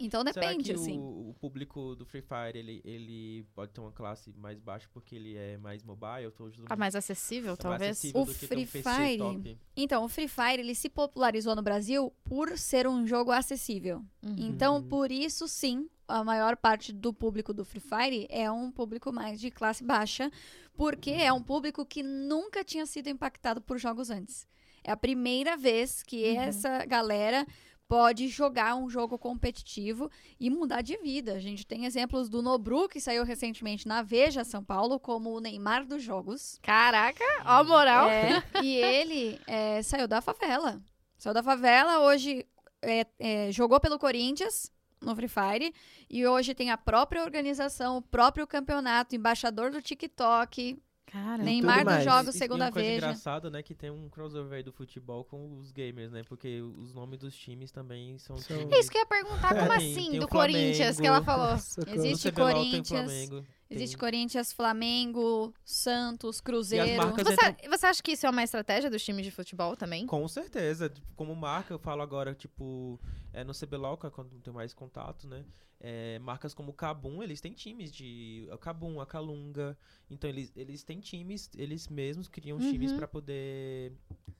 Então, 0.00 0.22
Será 0.22 0.32
depende, 0.46 0.64
que 0.64 0.72
assim. 0.72 0.98
o, 0.98 1.30
o 1.30 1.34
público 1.38 1.94
do 1.94 2.06
Free 2.06 2.22
Fire, 2.22 2.58
ele, 2.58 2.80
ele 2.84 3.46
pode 3.54 3.72
ter 3.72 3.80
uma 3.80 3.92
classe 3.92 4.32
mais 4.32 4.58
baixa 4.58 4.88
porque 4.92 5.14
ele 5.14 5.36
é 5.36 5.58
mais 5.58 5.82
mobile? 5.82 6.32
Mundo 6.38 6.64
Ah, 6.68 6.76
mais 6.76 6.96
acessível, 6.96 7.48
é 7.48 7.48
mais 7.50 7.58
talvez. 7.58 7.90
acessível 7.92 8.22
O 8.22 8.24
do 8.24 8.32
que 8.34 8.40
ter 8.40 8.46
Free 8.46 8.62
um 8.64 8.66
PC 8.66 8.82
Fire, 8.82 9.18
top. 9.18 9.58
Então, 9.76 10.04
o 10.04 10.08
Free 10.08 10.28
Fire, 10.28 10.60
ele 10.60 10.74
se 10.74 10.88
popularizou 10.88 11.54
no 11.54 11.62
Brasil 11.62 12.12
por 12.24 12.56
ser 12.56 12.86
um 12.86 13.06
jogo 13.06 13.30
acessível. 13.30 13.98
Uhum. 14.22 14.34
Então, 14.38 14.76
Uhum. 14.76 14.88
por 14.88 15.12
isso, 15.12 15.46
sim, 15.46 15.88
a 16.08 16.24
maior 16.24 16.56
parte 16.56 16.90
do 16.92 17.12
público 17.12 17.52
do 17.52 17.64
Free 17.64 17.80
Fire 17.80 18.26
é 18.30 18.50
um 18.50 18.70
público 18.72 19.12
mais 19.12 19.38
de 19.40 19.50
classe 19.50 19.84
baixa, 19.84 20.32
porque 20.74 21.10
é 21.10 21.32
um 21.32 21.42
público 21.42 21.84
que 21.84 22.02
nunca 22.02 22.64
tinha 22.64 22.86
sido 22.86 23.08
impactado 23.08 23.60
por 23.60 23.78
jogos 23.78 24.08
antes. 24.10 24.46
É 24.82 24.90
a 24.90 24.96
primeira 24.96 25.56
vez 25.56 26.02
que 26.02 26.24
Uhum. 26.32 26.40
essa 26.40 26.84
galera 26.86 27.46
pode 27.92 28.26
jogar 28.28 28.74
um 28.74 28.88
jogo 28.88 29.18
competitivo 29.18 30.10
e 30.40 30.48
mudar 30.48 30.80
de 30.80 30.96
vida. 30.96 31.34
A 31.34 31.38
gente 31.38 31.66
tem 31.66 31.84
exemplos 31.84 32.30
do 32.30 32.40
Nobru, 32.40 32.88
que 32.88 32.98
saiu 32.98 33.22
recentemente 33.22 33.86
na 33.86 34.00
Veja 34.00 34.44
São 34.44 34.64
Paulo, 34.64 34.98
como 34.98 35.28
o 35.28 35.40
Neymar 35.40 35.84
dos 35.84 36.02
jogos. 36.02 36.58
Caraca, 36.62 37.22
ó 37.44 37.62
moral. 37.62 38.08
É, 38.08 38.42
e 38.62 38.76
ele 38.76 39.38
é, 39.46 39.82
saiu 39.82 40.08
da 40.08 40.22
favela. 40.22 40.80
Saiu 41.18 41.34
da 41.34 41.42
favela, 41.42 41.98
hoje 41.98 42.46
é, 42.80 43.06
é, 43.18 43.52
jogou 43.52 43.78
pelo 43.78 43.98
Corinthians 43.98 44.72
no 44.98 45.14
Free 45.14 45.28
Fire. 45.28 45.74
E 46.08 46.26
hoje 46.26 46.54
tem 46.54 46.70
a 46.70 46.78
própria 46.78 47.22
organização, 47.22 47.98
o 47.98 48.02
próprio 48.02 48.46
campeonato, 48.46 49.14
embaixador 49.14 49.70
do 49.70 49.82
TikTok. 49.82 50.78
Cara, 51.12 51.42
Neymar 51.42 51.84
dos 51.84 52.04
jogos, 52.04 52.34
segunda 52.34 52.64
e 52.64 52.66
uma 52.68 52.72
coisa 52.72 52.88
Veja. 52.88 53.04
engraçada, 53.06 53.50
né, 53.50 53.62
que 53.62 53.74
tem 53.74 53.90
um 53.90 54.08
crossover 54.08 54.54
aí 54.54 54.62
do 54.62 54.72
futebol 54.72 55.24
com 55.24 55.58
os 55.58 55.70
gamers, 55.70 56.10
né? 56.10 56.22
Porque 56.26 56.62
os 56.62 56.94
nomes 56.94 57.18
dos 57.20 57.36
times 57.36 57.70
também 57.70 58.16
são, 58.16 58.38
São- 58.38 58.56
É 58.56 58.78
isso 58.78 58.90
que 58.90 58.96
eu 58.96 59.02
ia 59.02 59.06
perguntar, 59.06 59.48
como 59.50 59.72
É, 59.72 59.78
tem- 59.78 59.92
assim, 59.92 60.10
tem 60.12 60.20
do 60.20 60.24
o 60.24 60.28
Corinthians, 60.28 60.98
que 60.98 61.06
ela 61.06 61.22
falou. 61.22 61.54
Existe 61.86 62.32
tem 62.32 62.44
Corinthians, 62.44 62.88
Flamengo, 62.88 63.44
Existe 63.74 63.96
Corinthians, 63.96 64.52
Flamengo, 64.52 65.54
Santos, 65.64 66.40
Cruzeiro. 66.40 66.86
Você, 67.16 67.68
você 67.68 67.86
acha 67.86 68.02
que 68.02 68.12
isso 68.12 68.26
é 68.26 68.30
uma 68.30 68.42
estratégia 68.42 68.90
dos 68.90 69.02
times 69.04 69.24
de 69.24 69.30
futebol 69.30 69.76
também? 69.76 70.06
Com 70.06 70.26
certeza. 70.28 70.88
Tipo, 70.88 71.06
Como 71.14 71.34
marca, 71.34 71.72
eu 71.72 71.78
falo 71.78 72.02
agora, 72.02 72.34
tipo, 72.34 73.00
é, 73.32 73.42
no 73.44 73.52
CBLOL, 73.52 73.96
que 73.96 74.06
é 74.06 74.10
quando 74.10 74.30
tem 74.40 74.52
mais 74.52 74.72
contato, 74.74 75.26
né? 75.26 75.44
É, 75.84 76.18
marcas 76.20 76.54
como 76.54 76.70
o 76.70 76.74
Kabum, 76.74 77.22
eles 77.22 77.40
têm 77.40 77.52
times 77.52 77.90
de. 77.92 78.48
O 78.52 78.58
Kabum, 78.58 79.00
a 79.00 79.06
Calunga. 79.06 79.76
Então, 80.08 80.30
eles, 80.30 80.52
eles 80.54 80.84
têm 80.84 81.00
times, 81.00 81.50
eles 81.56 81.88
mesmos 81.88 82.28
criam 82.28 82.58
times 82.60 82.92
Uhum. 82.92 82.98
pra 82.98 83.08
poder 83.08 83.92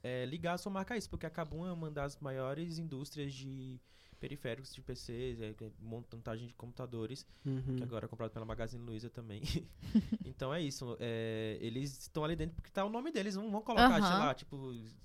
é, 0.04 0.24
ligar 0.26 0.54
a 0.54 0.58
sua 0.58 0.70
marca 0.70 0.94
a 0.94 0.96
isso. 0.96 1.10
Porque 1.10 1.26
a 1.26 1.30
Kabum 1.30 1.66
é 1.66 1.72
uma 1.72 1.90
das 1.90 2.16
maiores 2.18 2.78
indústrias 2.78 3.32
de 3.34 3.80
periféricos 4.22 4.72
de 4.72 4.80
PCs, 4.80 5.40
é, 5.40 5.48
é, 5.48 5.54
montagem 5.80 6.46
de 6.46 6.54
computadores. 6.54 7.26
Uhum. 7.44 7.74
que 7.76 7.82
agora 7.82 8.04
é 8.04 8.08
comprado 8.08 8.30
pela 8.30 8.44
Magazine 8.44 8.80
Luiza 8.84 9.10
também. 9.10 9.42
então 10.24 10.54
é 10.54 10.62
isso. 10.62 10.96
é, 11.00 11.58
eles 11.60 11.98
estão 12.02 12.22
ali 12.24 12.36
dentro 12.36 12.54
porque 12.54 12.70
tá 12.70 12.84
o 12.84 12.88
nome 12.88 13.10
deles. 13.10 13.34
Não 13.34 13.50
vão 13.50 13.60
colocar, 13.60 13.94
sei 13.94 14.00
Aham. 14.02 14.18
lá, 14.26 14.34
tipo, 14.34 14.56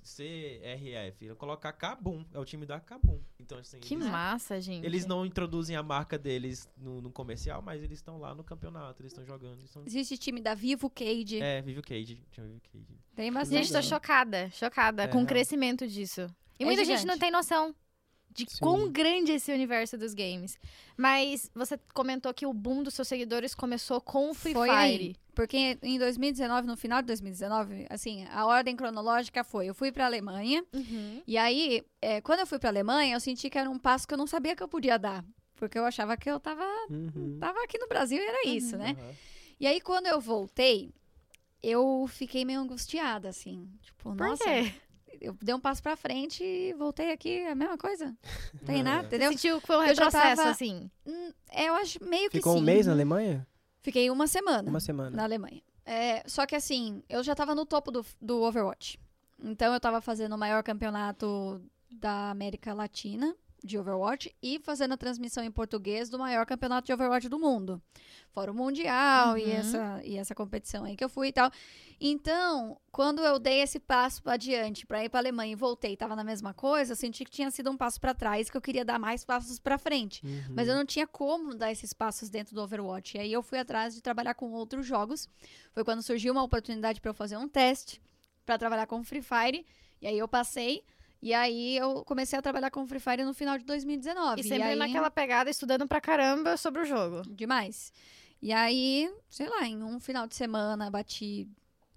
CRF. 0.03 1.27
Vão 1.29 1.35
colocar 1.35 1.73
Kabum. 1.73 2.23
É 2.31 2.37
o 2.37 2.45
time 2.45 2.63
da 2.65 2.79
Kabum. 2.79 3.19
Então, 3.39 3.57
assim, 3.57 3.79
Que 3.79 3.95
eles, 3.95 4.05
massa, 4.05 4.61
gente. 4.61 4.85
eles 4.85 5.07
não 5.07 5.25
introduzem 5.25 5.75
a 5.75 5.81
marca 5.81 6.15
deles 6.17 6.69
no, 6.77 7.01
no 7.01 7.09
comercial, 7.11 7.59
mas 7.61 7.81
eles 7.81 7.97
estão 7.97 8.19
lá 8.19 8.35
no 8.35 8.43
campeonato, 8.43 9.01
eles 9.01 9.11
estão 9.11 9.25
jogando. 9.25 9.57
Eles 9.59 9.71
tão... 9.71 9.83
Existe 9.83 10.15
time 10.17 10.39
da 10.41 10.53
Vivo 10.53 10.89
Cage. 10.91 11.41
É, 11.41 11.59
Vive 11.61 11.79
o 11.79 11.83
Cage. 11.83 12.21
Chama 12.31 12.47
Vive 12.49 12.59
o 12.59 12.71
Cage. 12.71 12.99
Tem 13.15 13.33
bastante. 13.33 13.63
Gente, 13.63 13.73
tô 13.73 13.81
chocada, 13.81 14.49
chocada 14.51 15.03
É, 15.03 15.07
com 15.07 15.15
o 15.15 15.21
real. 15.21 15.27
crescimento 15.27 15.87
disso. 15.87 16.29
E 16.59 16.63
É 16.63 16.65
muita 16.65 16.85
gente 16.85 16.99
gigante. 16.99 17.07
não 17.07 17.17
tem 17.17 17.31
noção 17.31 17.73
de 18.37 18.51
Sim. 18.51 18.57
quão 18.61 18.91
grande 18.91 19.31
é 19.31 19.35
esse 19.35 19.51
universo 19.51 19.97
dos 19.97 20.13
games. 20.13 20.57
Mas 20.95 21.49
você 21.55 21.77
comentou 21.93 22.31
que 22.33 22.45
o 22.45 22.53
boom 22.53 22.83
dos 22.83 22.93
seus 22.93 23.07
seguidores 23.07 23.55
começou 23.55 23.99
com 23.99 24.29
o 24.29 24.33
Free 24.33 24.53
Foi 24.53 24.69
Fire. 24.69 24.77
aí. 24.79 25.15
Porque 25.33 25.77
em 25.83 25.97
2019, 25.99 26.67
no 26.67 26.77
final 26.77 27.01
de 27.01 27.07
2019, 27.07 27.87
assim, 27.89 28.25
a 28.31 28.45
ordem 28.45 28.75
cronológica 28.75 29.43
foi: 29.43 29.67
eu 29.67 29.75
fui 29.75 29.91
pra 29.91 30.05
Alemanha, 30.05 30.63
Uhum. 30.73 31.21
e 31.27 31.37
aí, 31.37 31.83
é, 32.01 32.21
quando 32.21 32.39
eu 32.39 32.47
fui 32.47 32.59
pra 32.59 32.69
Alemanha, 32.69 33.15
eu 33.15 33.19
senti 33.19 33.49
que 33.49 33.57
era 33.57 33.69
um 33.69 33.77
passo 33.79 34.07
que 34.07 34.13
eu 34.13 34.17
não 34.17 34.27
sabia 34.27 34.55
que 34.55 34.61
eu 34.63 34.67
podia 34.67 34.97
dar. 34.99 35.23
Porque 35.55 35.77
eu 35.77 35.85
achava 35.85 36.15
que 36.15 36.29
eu 36.29 36.39
tava, 36.39 36.63
Uhum. 36.89 37.37
tava 37.39 37.63
aqui 37.63 37.79
no 37.79 37.87
Brasil 37.87 38.19
e 38.19 38.25
era 38.25 38.47
Uhum. 38.47 38.53
isso, 38.53 38.77
né? 38.77 38.95
E 39.59 39.65
aí, 39.65 39.81
quando 39.81 40.05
eu 40.07 40.19
voltei, 40.21 40.91
eu 41.63 42.05
fiquei 42.07 42.45
meio 42.45 42.59
angustiada, 42.59 43.29
assim. 43.29 43.67
Tipo, 43.81 44.15
Por 44.15 44.15
nossa, 44.15 44.43
quê? 44.43 44.71
Eu 45.21 45.35
dei 45.41 45.53
um 45.53 45.59
passo 45.59 45.81
pra 45.83 45.95
frente 45.97 46.43
e 46.43 46.73
voltei 46.73 47.11
aqui, 47.11 47.39
é 47.39 47.51
a 47.51 47.55
mesma 47.55 47.77
coisa. 47.77 48.15
Não 48.53 48.61
tem 48.65 48.81
nada, 48.83 49.03
É. 49.03 49.07
entendeu? 49.07 49.31
Sentiu 49.31 49.59
que 49.61 49.67
foi 49.67 49.77
um 49.77 49.81
Eu 49.83 49.95
já 49.95 50.05
retrocesso, 50.05 50.35
tava- 50.37 50.49
assim. 50.49 50.89
Hum, 51.05 51.31
é, 51.49 51.69
eu 51.69 51.75
acho 51.75 52.03
meio 52.03 52.29
que 52.29 52.37
Ficou 52.37 52.53
sim. 52.53 52.59
um 52.59 52.63
mês 52.63 52.85
na 52.87 52.93
Alemanha? 52.93 53.45
Fiquei 53.81 54.09
uma 54.09 54.27
semana. 54.27 54.69
Uma 54.69 54.79
semana. 54.79 55.15
na 55.15 55.23
Alemanha. 55.23 55.61
É, 55.85 56.21
só 56.27 56.45
que 56.45 56.55
assim, 56.55 57.01
eu 57.07 57.23
já 57.23 57.33
tava 57.33 57.55
no 57.55 57.65
topo 57.65 57.89
do, 57.91 58.05
do 58.21 58.41
Overwatch. 58.41 58.99
Então 59.41 59.73
eu 59.73 59.79
tava 59.79 60.01
fazendo 60.01 60.33
o 60.35 60.37
maior 60.37 60.61
campeonato 60.63 61.61
da 61.89 62.29
América 62.31 62.73
Latina. 62.73 63.33
De 63.63 63.77
Overwatch 63.77 64.33
e 64.41 64.59
fazendo 64.59 64.93
a 64.93 64.97
transmissão 64.97 65.43
em 65.43 65.51
português 65.51 66.09
do 66.09 66.17
maior 66.19 66.45
campeonato 66.45 66.85
de 66.85 66.93
Overwatch 66.93 67.27
do 67.27 67.39
mundo. 67.39 67.81
Fora 68.31 68.51
o 68.51 68.55
Mundial 68.55 69.37
e, 69.37 69.43
Uhum. 69.45 69.51
essa, 69.51 70.01
e 70.05 70.17
essa 70.17 70.35
competição 70.35 70.83
aí 70.85 70.95
que 70.95 71.03
eu 71.03 71.09
fui 71.09 71.29
e 71.29 71.31
tal. 71.33 71.49
Então, 71.99 72.79
quando 72.91 73.21
eu 73.23 73.39
dei 73.39 73.61
esse 73.61 73.79
passo 73.79 74.21
adiante 74.29 74.85
pra 74.85 75.03
ir 75.03 75.09
pra 75.09 75.19
Alemanha 75.19 75.53
e 75.53 75.55
voltei 75.55 75.93
e 75.93 75.97
tava 75.97 76.15
na 76.15 76.23
mesma 76.23 76.53
coisa, 76.53 76.91
eu 76.91 76.95
senti 76.95 77.25
que 77.25 77.31
tinha 77.31 77.49
sido 77.49 77.71
um 77.71 77.75
passo 77.77 77.99
pra 77.99 78.13
trás, 78.13 78.49
que 78.49 78.55
eu 78.57 78.61
queria 78.61 78.85
dar 78.85 78.99
mais 78.99 79.25
passos 79.25 79.57
pra 79.59 79.77
frente. 79.79 80.23
Uhum. 80.25 80.53
Mas 80.55 80.67
eu 80.67 80.75
não 80.75 80.85
tinha 80.85 81.07
como 81.07 81.55
dar 81.55 81.71
esses 81.71 81.93
passos 81.93 82.29
dentro 82.29 82.53
do 82.53 82.61
Overwatch. 82.61 83.17
E 83.17 83.19
aí 83.19 83.33
eu 83.33 83.41
fui 83.41 83.57
atrás 83.57 83.95
de 83.95 84.01
trabalhar 84.01 84.35
com 84.35 84.51
outros 84.51 84.85
jogos. 84.85 85.27
Foi 85.73 85.83
quando 85.83 86.03
surgiu 86.03 86.31
uma 86.31 86.43
oportunidade 86.43 87.01
pra 87.01 87.09
eu 87.09 87.15
fazer 87.15 87.37
um 87.37 87.47
teste 87.49 87.99
pra 88.45 88.57
trabalhar 88.57 88.85
com 88.85 89.03
Free 89.03 89.21
Fire. 89.23 89.65
E 89.99 90.05
aí 90.05 90.17
eu 90.17 90.27
passei. 90.27 90.83
E 91.21 91.33
aí 91.33 91.77
eu 91.77 92.03
comecei 92.05 92.37
a 92.37 92.41
trabalhar 92.41 92.69
com 92.71 92.85
Free 92.85 92.99
Fire 92.99 93.23
no 93.23 93.33
final 93.33 93.57
de 93.57 93.65
2019. 93.65 94.41
E 94.41 94.43
sempre 94.43 94.63
aí... 94.63 94.75
naquela 94.75 95.09
pegada, 95.09 95.49
estudando 95.49 95.87
pra 95.87 95.99
caramba 95.99 96.57
sobre 96.57 96.81
o 96.81 96.85
jogo. 96.85 97.21
Demais. 97.29 97.91
E 98.41 98.53
aí, 98.53 99.11
sei 99.29 99.49
lá, 99.49 99.65
em 99.65 99.81
um 99.81 99.99
final 99.99 100.27
de 100.27 100.35
semana 100.35 100.91
bati 100.91 101.47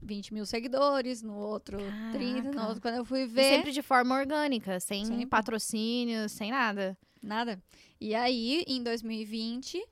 20 0.03 0.33
mil 0.33 0.47
seguidores, 0.47 1.21
no 1.23 1.35
outro 1.37 1.77
30, 2.13 2.43
no 2.43 2.43
Caraca. 2.53 2.67
outro. 2.69 2.81
Quando 2.83 2.95
eu 2.95 3.05
fui 3.05 3.21
E 3.25 3.27
ver. 3.27 3.57
sempre 3.57 3.73
de 3.73 3.83
forma 3.83 4.15
orgânica, 4.19 4.81
sem 4.81 5.05
Sempre. 5.05 5.27
patrocínio, 5.27 6.27
sem 6.29 6.51
nada. 6.51 6.97
Nada. 7.23 7.63
E 8.01 8.15
aí, 8.15 8.65
em 8.67 8.83
2020, 8.83 9.87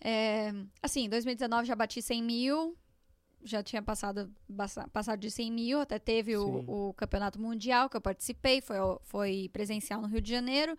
é, 0.00 0.52
assim, 0.82 1.04
em 1.04 1.08
2019 1.08 1.66
já 1.68 1.76
bati 1.76 2.02
100 2.02 2.22
mil, 2.24 2.76
já 3.44 3.62
tinha 3.62 3.82
passado, 3.82 4.32
passado 4.92 5.20
de 5.20 5.30
100 5.30 5.52
mil, 5.52 5.80
até 5.80 5.98
teve 5.98 6.36
o, 6.36 6.64
o 6.90 6.94
campeonato 6.94 7.38
mundial 7.40 7.88
que 7.90 7.96
eu 7.96 8.00
participei, 8.00 8.60
foi, 8.60 8.76
foi 9.02 9.50
presencial 9.52 10.00
no 10.00 10.08
Rio 10.08 10.20
de 10.20 10.30
Janeiro, 10.30 10.76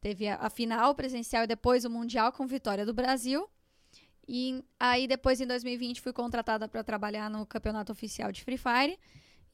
teve 0.00 0.26
a, 0.28 0.36
a 0.36 0.50
final 0.50 0.94
presencial 0.94 1.44
e 1.44 1.46
depois 1.46 1.84
o 1.84 1.90
mundial 1.90 2.32
com 2.32 2.46
vitória 2.46 2.84
do 2.84 2.92
Brasil. 2.92 3.48
E 4.26 4.64
aí, 4.80 5.06
depois, 5.06 5.40
em 5.40 5.46
2020, 5.46 6.00
fui 6.00 6.12
contratada 6.12 6.66
para 6.66 6.82
trabalhar 6.82 7.28
no 7.30 7.44
campeonato 7.46 7.92
oficial 7.92 8.32
de 8.32 8.42
Free 8.42 8.56
Fire. 8.58 8.98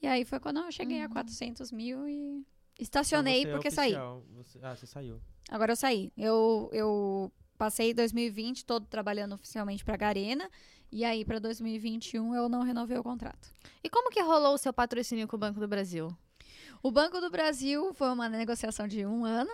E 0.01 0.07
aí 0.07 0.25
foi 0.25 0.39
quando 0.41 0.61
eu 0.61 0.71
cheguei 0.73 1.03
a 1.03 1.07
Uhum. 1.07 1.13
400 1.13 1.73
mil 1.73 2.09
e 2.09 2.15
Então 2.15 2.45
estacionei 2.79 3.43
você 3.43 3.49
é 3.49 3.53
porque 3.53 3.71
saí. 3.71 3.89
oficial, 3.91 4.25
você- 4.33 4.59
ah, 4.63 4.75
você 4.77 4.87
saiu. 4.87 5.21
Agora 5.51 5.73
eu 5.73 5.77
saí. 5.77 6.13
Eu, 6.17 6.71
eu 6.73 7.33
passei 7.59 7.93
2020 7.93 8.65
todo 8.65 8.87
trabalhando 8.87 9.35
oficialmente 9.35 9.85
pra 9.85 9.97
Garena. 9.97 10.49
E 10.93 11.05
aí, 11.05 11.25
pra 11.25 11.39
2021, 11.39 12.35
eu 12.35 12.49
não 12.49 12.63
renovei 12.63 12.99
o 12.99 13.03
contrato. 13.03 13.49
E 13.83 13.89
como 13.89 14.11
que 14.11 14.21
rolou 14.21 14.55
o 14.55 14.59
seu 14.59 14.73
patrocínio 14.73 15.29
com 15.29 15.37
o 15.37 15.39
Banco 15.39 15.61
do 15.61 15.69
Brasil? 15.69 16.09
O 16.83 16.91
Banco 16.91 17.21
do 17.21 17.31
Brasil 17.31 17.93
foi 17.95 18.09
uma 18.11 18.29
negociação 18.29 18.89
de 18.89 19.05
um 19.07 19.25
ano. 19.25 19.51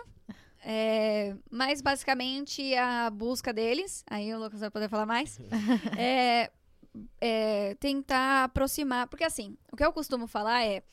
É, 0.63 1.35
mas 1.51 1.81
basicamente 1.81 2.73
a 2.75 3.09
busca 3.11 3.53
deles, 3.53 4.03
aí 4.09 4.33
o 4.33 4.39
Lucas 4.39 4.59
vai 4.59 4.71
poder 4.71 4.89
falar 4.89 5.05
mais, 5.05 5.39
é, 5.97 6.51
é 7.21 7.75
tentar 7.75 8.45
aproximar. 8.45 9.07
Porque 9.07 9.23
assim, 9.23 9.55
o 9.71 9.77
que 9.77 9.85
eu 9.85 9.93
costumo 9.93 10.25
falar 10.25 10.65
é: 10.65 10.83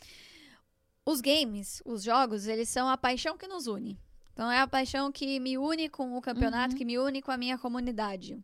os 1.07 1.21
games, 1.23 1.83
os 1.87 2.03
jogos, 2.03 2.47
eles 2.47 2.69
são 2.69 2.89
a 2.89 2.97
paixão 2.99 3.39
que 3.39 3.49
nos 3.49 3.67
une. 3.67 3.99
Então 4.35 4.51
é 4.51 4.61
a 4.61 4.67
paixão 4.67 5.11
que 5.11 5.41
me 5.41 5.57
une 5.57 5.89
com 5.89 6.17
o 6.17 6.21
campeonato, 6.21 6.73
Uhum. 6.75 6.79
que 6.79 6.85
me 6.85 6.99
une 6.99 7.23
com 7.23 7.31
a 7.33 7.37
minha 7.39 7.57
comunidade. 7.57 8.39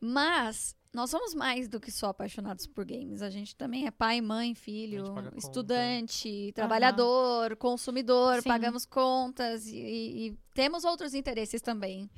Mas 0.00 0.76
nós 0.96 1.10
somos 1.10 1.34
mais 1.34 1.68
do 1.68 1.78
que 1.78 1.92
só 1.92 2.08
apaixonados 2.08 2.66
por 2.66 2.84
games. 2.84 3.20
A 3.22 3.28
gente 3.30 3.54
também 3.54 3.86
é 3.86 3.90
pai, 3.90 4.20
mãe, 4.20 4.54
filho, 4.54 5.04
paga 5.14 5.30
conta. 5.30 5.38
estudante, 5.38 6.52
trabalhador, 6.54 7.54
consumidor, 7.56 8.42
Sim. 8.42 8.48
pagamos 8.48 8.84
contas 8.86 9.66
e, 9.66 9.76
e- 9.76 10.26
e 10.28 10.38
temos 10.54 10.84
outros 10.84 11.12
interesses 11.14 11.60
também. 11.60 12.10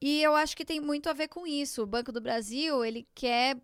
E 0.00 0.22
eu 0.22 0.34
acho 0.34 0.56
que 0.56 0.64
tem 0.64 0.80
muito 0.80 1.08
a 1.08 1.12
ver 1.12 1.28
com 1.28 1.46
isso. 1.46 1.82
O 1.82 1.86
Banco 1.86 2.10
do 2.10 2.20
Brasil, 2.20 2.84
ele 2.84 3.06
quer, 3.14 3.56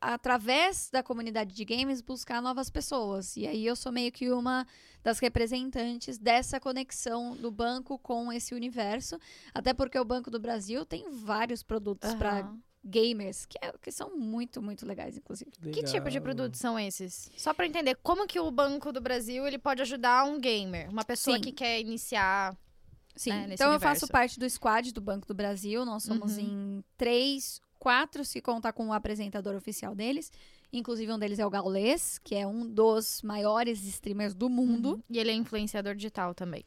através 0.00 0.88
da 0.90 1.02
comunidade 1.02 1.54
de 1.54 1.64
games, 1.64 2.00
buscar 2.00 2.40
novas 2.40 2.70
pessoas. 2.70 3.36
E 3.36 3.46
aí 3.46 3.66
eu 3.66 3.76
sou 3.76 3.92
meio 3.92 4.10
que 4.12 4.30
uma 4.30 4.66
das 5.02 5.18
representantes 5.18 6.18
dessa 6.18 6.58
conexão 6.60 7.36
do 7.36 7.50
banco 7.50 7.98
com 7.98 8.32
esse 8.32 8.54
universo. 8.54 9.18
Até 9.54 9.74
porque 9.74 9.98
o 9.98 10.04
Banco 10.04 10.30
do 10.30 10.40
Brasil 10.40 10.84
tem 10.86 11.10
vários 11.10 11.62
produtos 11.62 12.14
para 12.14 12.40
Aham. 12.40 12.58
Gamers, 12.84 13.44
que, 13.46 13.58
é- 13.60 13.74
que 13.80 13.90
são 13.92 14.16
muito, 14.16 14.60
muito 14.62 14.86
legais, 14.86 15.16
inclusive. 15.16 15.50
Que 15.50 15.82
tipo 15.82 16.08
de 16.08 16.18
Legal. 16.18 16.22
produtos 16.22 16.58
são 16.60 16.78
esses? 16.78 17.30
Só 17.36 17.52
pra 17.52 17.66
entender, 17.66 17.96
como 18.02 18.26
que 18.26 18.40
o 18.40 18.50
Banco 18.50 18.90
do 18.92 19.00
Brasil 19.00 19.46
ele 19.46 19.58
pode 19.58 19.82
ajudar 19.82 20.24
um 20.24 20.38
gamer? 20.40 20.88
Uma 20.90 21.04
pessoa 21.04 21.36
Sim. 21.36 21.42
que 21.42 21.52
quer 21.52 21.80
iniciar... 21.80 22.56
Sim, 23.16 23.32
É, 23.32 23.34
nesse 23.42 23.54
então 23.54 23.66
eu 23.66 23.72
universo. 23.72 24.00
faço 24.00 24.12
parte 24.12 24.38
do 24.38 24.48
squad 24.48 24.92
do 24.94 25.00
Banco 25.00 25.26
do 25.26 25.34
Brasil. 25.34 25.84
Nós 25.84 26.04
somos 26.04 26.38
Uhum. 26.38 26.78
em 26.78 26.84
três, 26.96 27.60
quatro, 27.78 28.24
se 28.24 28.40
contar 28.40 28.72
com 28.72 28.86
o 28.88 28.92
apresentador 28.92 29.54
oficial 29.56 29.94
deles. 29.94 30.32
Inclusive, 30.72 31.12
um 31.12 31.18
deles 31.18 31.38
é 31.40 31.44
o 31.44 31.50
Gaules, 31.50 32.18
que 32.18 32.34
é 32.36 32.46
um 32.46 32.66
dos 32.66 33.20
maiores 33.22 33.84
streamers 33.84 34.32
do 34.32 34.48
mundo. 34.48 34.92
Uhum. 34.94 35.02
E 35.10 35.18
ele 35.18 35.30
é 35.30 35.34
influenciador 35.34 35.94
digital 35.96 36.32
também. 36.34 36.64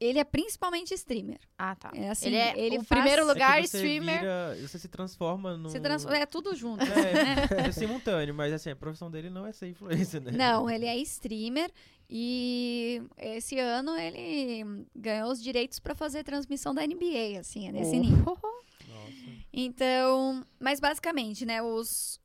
Ele 0.00 0.18
é 0.18 0.24
principalmente 0.24 0.94
streamer. 0.94 1.38
Ah, 1.58 1.76
tá. 1.76 1.90
É 1.94 2.08
assim, 2.08 2.28
ele 2.28 2.36
é 2.36 2.58
ele 2.58 2.78
o 2.78 2.82
faz- 2.84 3.00
primeiro 3.02 3.22
É 3.22 3.24
lugar 3.26 3.60
você 3.60 3.76
streamer. 3.76 4.20
vira- 4.20 4.56
você 4.66 4.78
se 4.78 4.88
transforma 4.88 5.56
no. 5.58 5.68
Se 5.68 5.78
transforma, 5.78 6.16
é 6.16 6.24
tudo 6.24 6.54
junto. 6.56 6.82
É, 6.82 6.84
é 7.68 7.72
simultâneo, 7.72 8.34
mas 8.34 8.50
assim, 8.52 8.70
a 8.70 8.76
profissão 8.76 9.10
dele 9.10 9.28
não 9.28 9.46
é 9.46 9.52
ser 9.52 9.68
influencer, 9.68 10.22
né? 10.22 10.30
Não, 10.32 10.70
ele 10.70 10.86
é 10.86 10.96
streamer 10.96 11.70
e 12.08 13.02
esse 13.18 13.58
ano 13.58 13.94
ele 13.96 14.86
ganhou 14.96 15.30
os 15.30 15.42
direitos 15.42 15.78
para 15.78 15.94
fazer 15.94 16.24
transmissão 16.24 16.74
da 16.74 16.82
NBA, 16.82 17.38
assim, 17.38 17.68
é 17.68 17.72
nesse 17.72 17.96
Oh. 17.96 18.00
nível. 18.00 18.38
Nossa. 18.88 19.40
Então, 19.52 20.44
mas 20.58 20.80
basicamente, 20.80 21.44
né, 21.44 21.62
os 21.62 22.18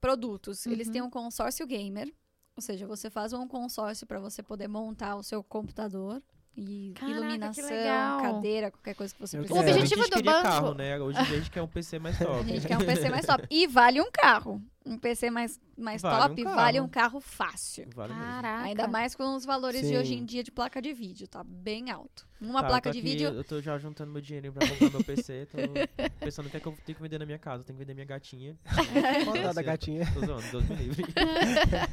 produtos, 0.00 0.66
eles 0.66 0.86
Uhum. 0.86 0.92
têm 0.94 1.02
um 1.02 1.10
consórcio 1.10 1.66
gamer, 1.66 2.10
ou 2.56 2.62
seja, 2.62 2.86
você 2.86 3.10
faz 3.10 3.32
um 3.34 3.46
consórcio 3.46 4.06
para 4.06 4.18
você 4.18 4.42
poder 4.42 4.68
montar 4.68 5.16
o 5.16 5.22
seu 5.22 5.42
computador 5.44 6.22
e 6.56 6.92
Caraca, 6.98 7.18
iluminação, 7.18 8.22
cadeira, 8.22 8.70
qualquer 8.70 8.94
coisa 8.94 9.14
que 9.14 9.20
você 9.20 9.38
precisa. 9.38 9.58
O 9.58 9.60
objetivo 9.62 10.02
do 10.10 10.22
banco- 10.22 10.42
carro, 10.42 10.74
né? 10.74 10.98
Hoje 10.98 11.18
em 11.18 11.24
dia 11.24 11.36
a 11.36 11.38
gente 11.38 11.50
quer 11.50 11.62
um 11.62 11.68
PC 11.68 11.98
mais 11.98 12.18
top. 12.18 12.40
A 12.40 12.42
gente 12.42 12.66
quer 12.66 12.76
um 12.76 12.84
PC 12.84 13.08
mais 13.08 13.24
top. 13.26 13.46
E 13.50 13.66
vale 13.66 14.00
um 14.00 14.10
carro. 14.12 14.60
Um 14.84 14.98
PC 14.98 15.30
mais, 15.30 15.60
mais 15.76 16.00
Vale 16.02 16.16
um 16.16 16.28
top 16.28 16.42
carro. 16.42 16.56
vale 16.56 16.80
um 16.80 16.88
carro 16.88 17.20
fácil. 17.20 17.86
Vale 17.94 18.12
mesmo. 18.14 18.26
Caraca. 18.26 18.64
Ainda 18.64 18.88
mais 18.88 19.14
com 19.14 19.36
os 19.36 19.44
valores 19.44 19.82
de 19.82 19.88
Sim. 19.88 19.98
hoje 19.98 20.14
em 20.14 20.24
dia 20.24 20.42
de 20.42 20.50
placa 20.50 20.80
de 20.82 20.92
vídeo, 20.92 21.28
tá 21.28 21.44
bem 21.44 21.90
alto. 21.90 22.26
Uma 22.40 22.62
Tá, 22.62 22.68
placa 22.68 22.90
de 22.90 22.98
aqui, 22.98 23.08
vídeo. 23.08 23.28
Eu 23.28 23.44
tô 23.44 23.60
já 23.60 23.78
juntando 23.78 24.10
meu 24.10 24.20
dinheiro 24.22 24.52
pra 24.52 24.66
comprar 24.66 24.90
meu 24.90 25.04
PC. 25.04 25.46
Tô 25.46 25.58
pensando 26.24 26.46
o 26.46 26.50
que 26.50 26.56
é 26.56 26.60
que 26.60 26.66
eu 26.66 26.76
tenho 26.84 26.96
que 26.96 27.02
vender 27.02 27.18
na 27.18 27.26
minha 27.26 27.38
casa. 27.38 27.60
Eu 27.62 27.66
tenho 27.66 27.78
que 27.78 27.84
vender 27.84 27.94
minha 27.94 28.06
gatinha. 28.06 28.56
Qual 29.24 29.54
da 29.54 29.62
gatinha? 29.62 30.10
Tô 30.12 30.20
zoando, 30.24 30.50
Deus 30.50 30.64
me 30.68 30.76
livre. 30.76 31.04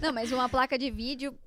Não, 0.02 0.13
mas 0.13 0.32
uma 0.32 0.48
placa 0.50 0.78
de 0.78 0.89
vídeo. 0.89 1.38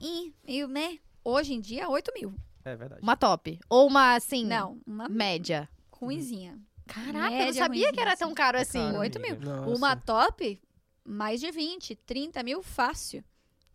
E, 0.00 0.32
e 0.46 0.66
né? 0.66 0.98
Hoje 1.28 1.52
em 1.54 1.60
dia, 1.60 1.88
8 1.88 2.10
mil. 2.14 2.34
É 2.64 2.74
verdade. 2.74 3.02
Uma 3.02 3.16
top. 3.16 3.58
Ou 3.68 3.86
uma, 3.86 4.14
assim, 4.14 4.44
Não, 4.44 4.80
uma 4.86 5.08
média. 5.08 5.68
ruinzinha. 5.92 6.58
Caraca, 6.86 7.08
eu 7.18 7.22
não 7.22 7.28
Média 7.46 7.62
sabia 7.62 7.92
que 7.92 8.00
era 8.00 8.12
assim. 8.14 8.24
tão 8.24 8.34
caro 8.34 8.56
É 8.56 8.62
assim. 8.62 8.78
caro, 8.78 8.98
oito 8.98 9.18
amiga. 9.18 9.36
Nossa. 9.44 9.76
Uma 9.76 9.94
top, 9.94 10.60
mais 11.04 11.38
de 11.40 11.50
20, 11.50 11.94
30 11.96 12.42
mil 12.42 12.62
fácil. 12.62 13.22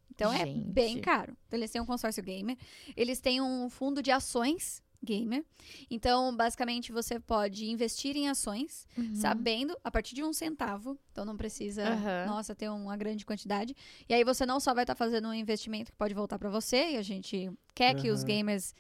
Então 0.10 0.32
é 0.34 0.46
Gente. 0.46 0.66
bem 0.68 1.00
caro. 1.00 1.36
Então, 1.48 1.58
eles 1.60 1.72
têm 1.72 1.82
um 1.82 1.86
consórcio 1.86 2.22
gamer. 2.24 2.58
Eles 2.98 3.20
têm 3.20 3.39
um 3.42 3.70
fundo 3.70 4.02
de 4.02 4.12
ações 4.12 4.82
gamer. 5.04 5.44
Então, 5.89 6.36
basicamente, 6.36 6.92
você 6.92 7.20
pode 7.20 7.66
investir 7.70 8.16
em 8.16 8.30
ações, 8.30 8.88
Uhum. 8.98 9.13
sabendo 9.13 9.78
a 9.84 9.92
partir 9.92 10.16
de 10.16 10.24
um 10.24 10.32
centavo. 10.34 10.98
Então, 11.12 11.26
não 11.26 11.36
precisa, 11.38 11.84
Aham. 11.84 12.26
nossa, 12.28 12.56
ter 12.56 12.70
uma 12.70 12.96
grande 12.98 13.26
quantidade. 13.26 13.76
E 14.08 14.13
aí, 14.13 14.24
você 14.24 14.46
não 14.46 14.60
só 14.60 14.74
vai 14.74 14.84
estar 14.84 14.96
fazendo 14.96 15.28
um 15.28 15.34
investimento 15.34 15.92
que 15.92 15.98
pode 15.98 16.13
voltar 16.13 16.39
para 16.39 16.50
você, 16.50 16.92
e 16.92 16.98
a 16.98 17.02
gente 17.02 17.52
quer 17.76 17.94
que 17.96 18.10
os 18.10 18.24
gamers 18.24 18.74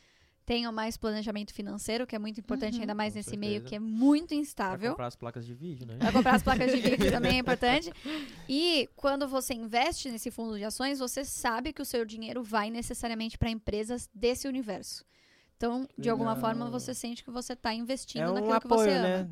tenham 0.45 0.73
mais 0.73 0.97
planejamento 0.97 1.53
financeiro, 1.53 2.05
que 2.05 2.13
é 2.17 2.19
muito 2.19 2.37
importante, 2.41 2.75
Uhum. 2.75 2.81
ainda 2.81 2.93
mais 2.93 3.13
Com 3.13 3.19
nesse 3.19 3.37
meio 3.37 3.53
certeza. 3.61 3.69
que 3.69 3.75
é 3.75 3.79
muito 3.79 4.27
Pra 4.29 4.37
instável. 4.37 4.89
comprar 4.91 5.07
as 5.07 5.15
placas 5.15 5.45
de 5.45 5.53
vídeo, 5.53 5.87
né? 5.87 5.95
Vai 5.97 6.11
comprar 6.11 6.35
as 6.35 6.43
placas 6.43 6.69
de 6.69 6.81
vídeo 6.81 7.09
também 7.11 7.35
é 7.35 7.39
importante. 7.39 7.89
E 8.49 8.89
quando 8.97 9.25
você 9.25 9.53
investe 9.53 10.11
nesse 10.11 10.29
fundo 10.29 10.57
de 10.57 10.65
ações, 10.65 10.99
você 10.99 11.23
sabe 11.23 11.71
que 11.71 11.81
o 11.81 11.85
seu 11.85 12.03
dinheiro 12.03 12.43
vai 12.43 12.69
necessariamente 12.69 13.37
para 13.37 13.49
empresas 13.49 14.09
desse 14.13 14.45
universo. 14.45 15.05
Então, 15.57 15.87
de 15.97 16.09
alguma 16.09 16.33
Legal. 16.33 16.41
forma, 16.49 16.69
você 16.69 16.93
sente 16.93 17.23
que 17.23 17.31
você 17.31 17.53
está 17.53 17.73
investindo 17.73 18.21
É 18.21 18.29
um 18.29 18.33
naquilo 18.33 18.59
que 18.59 18.67
apoio, 18.67 18.79
você 18.89 18.89
ama. 18.91 19.03
né? 19.07 19.29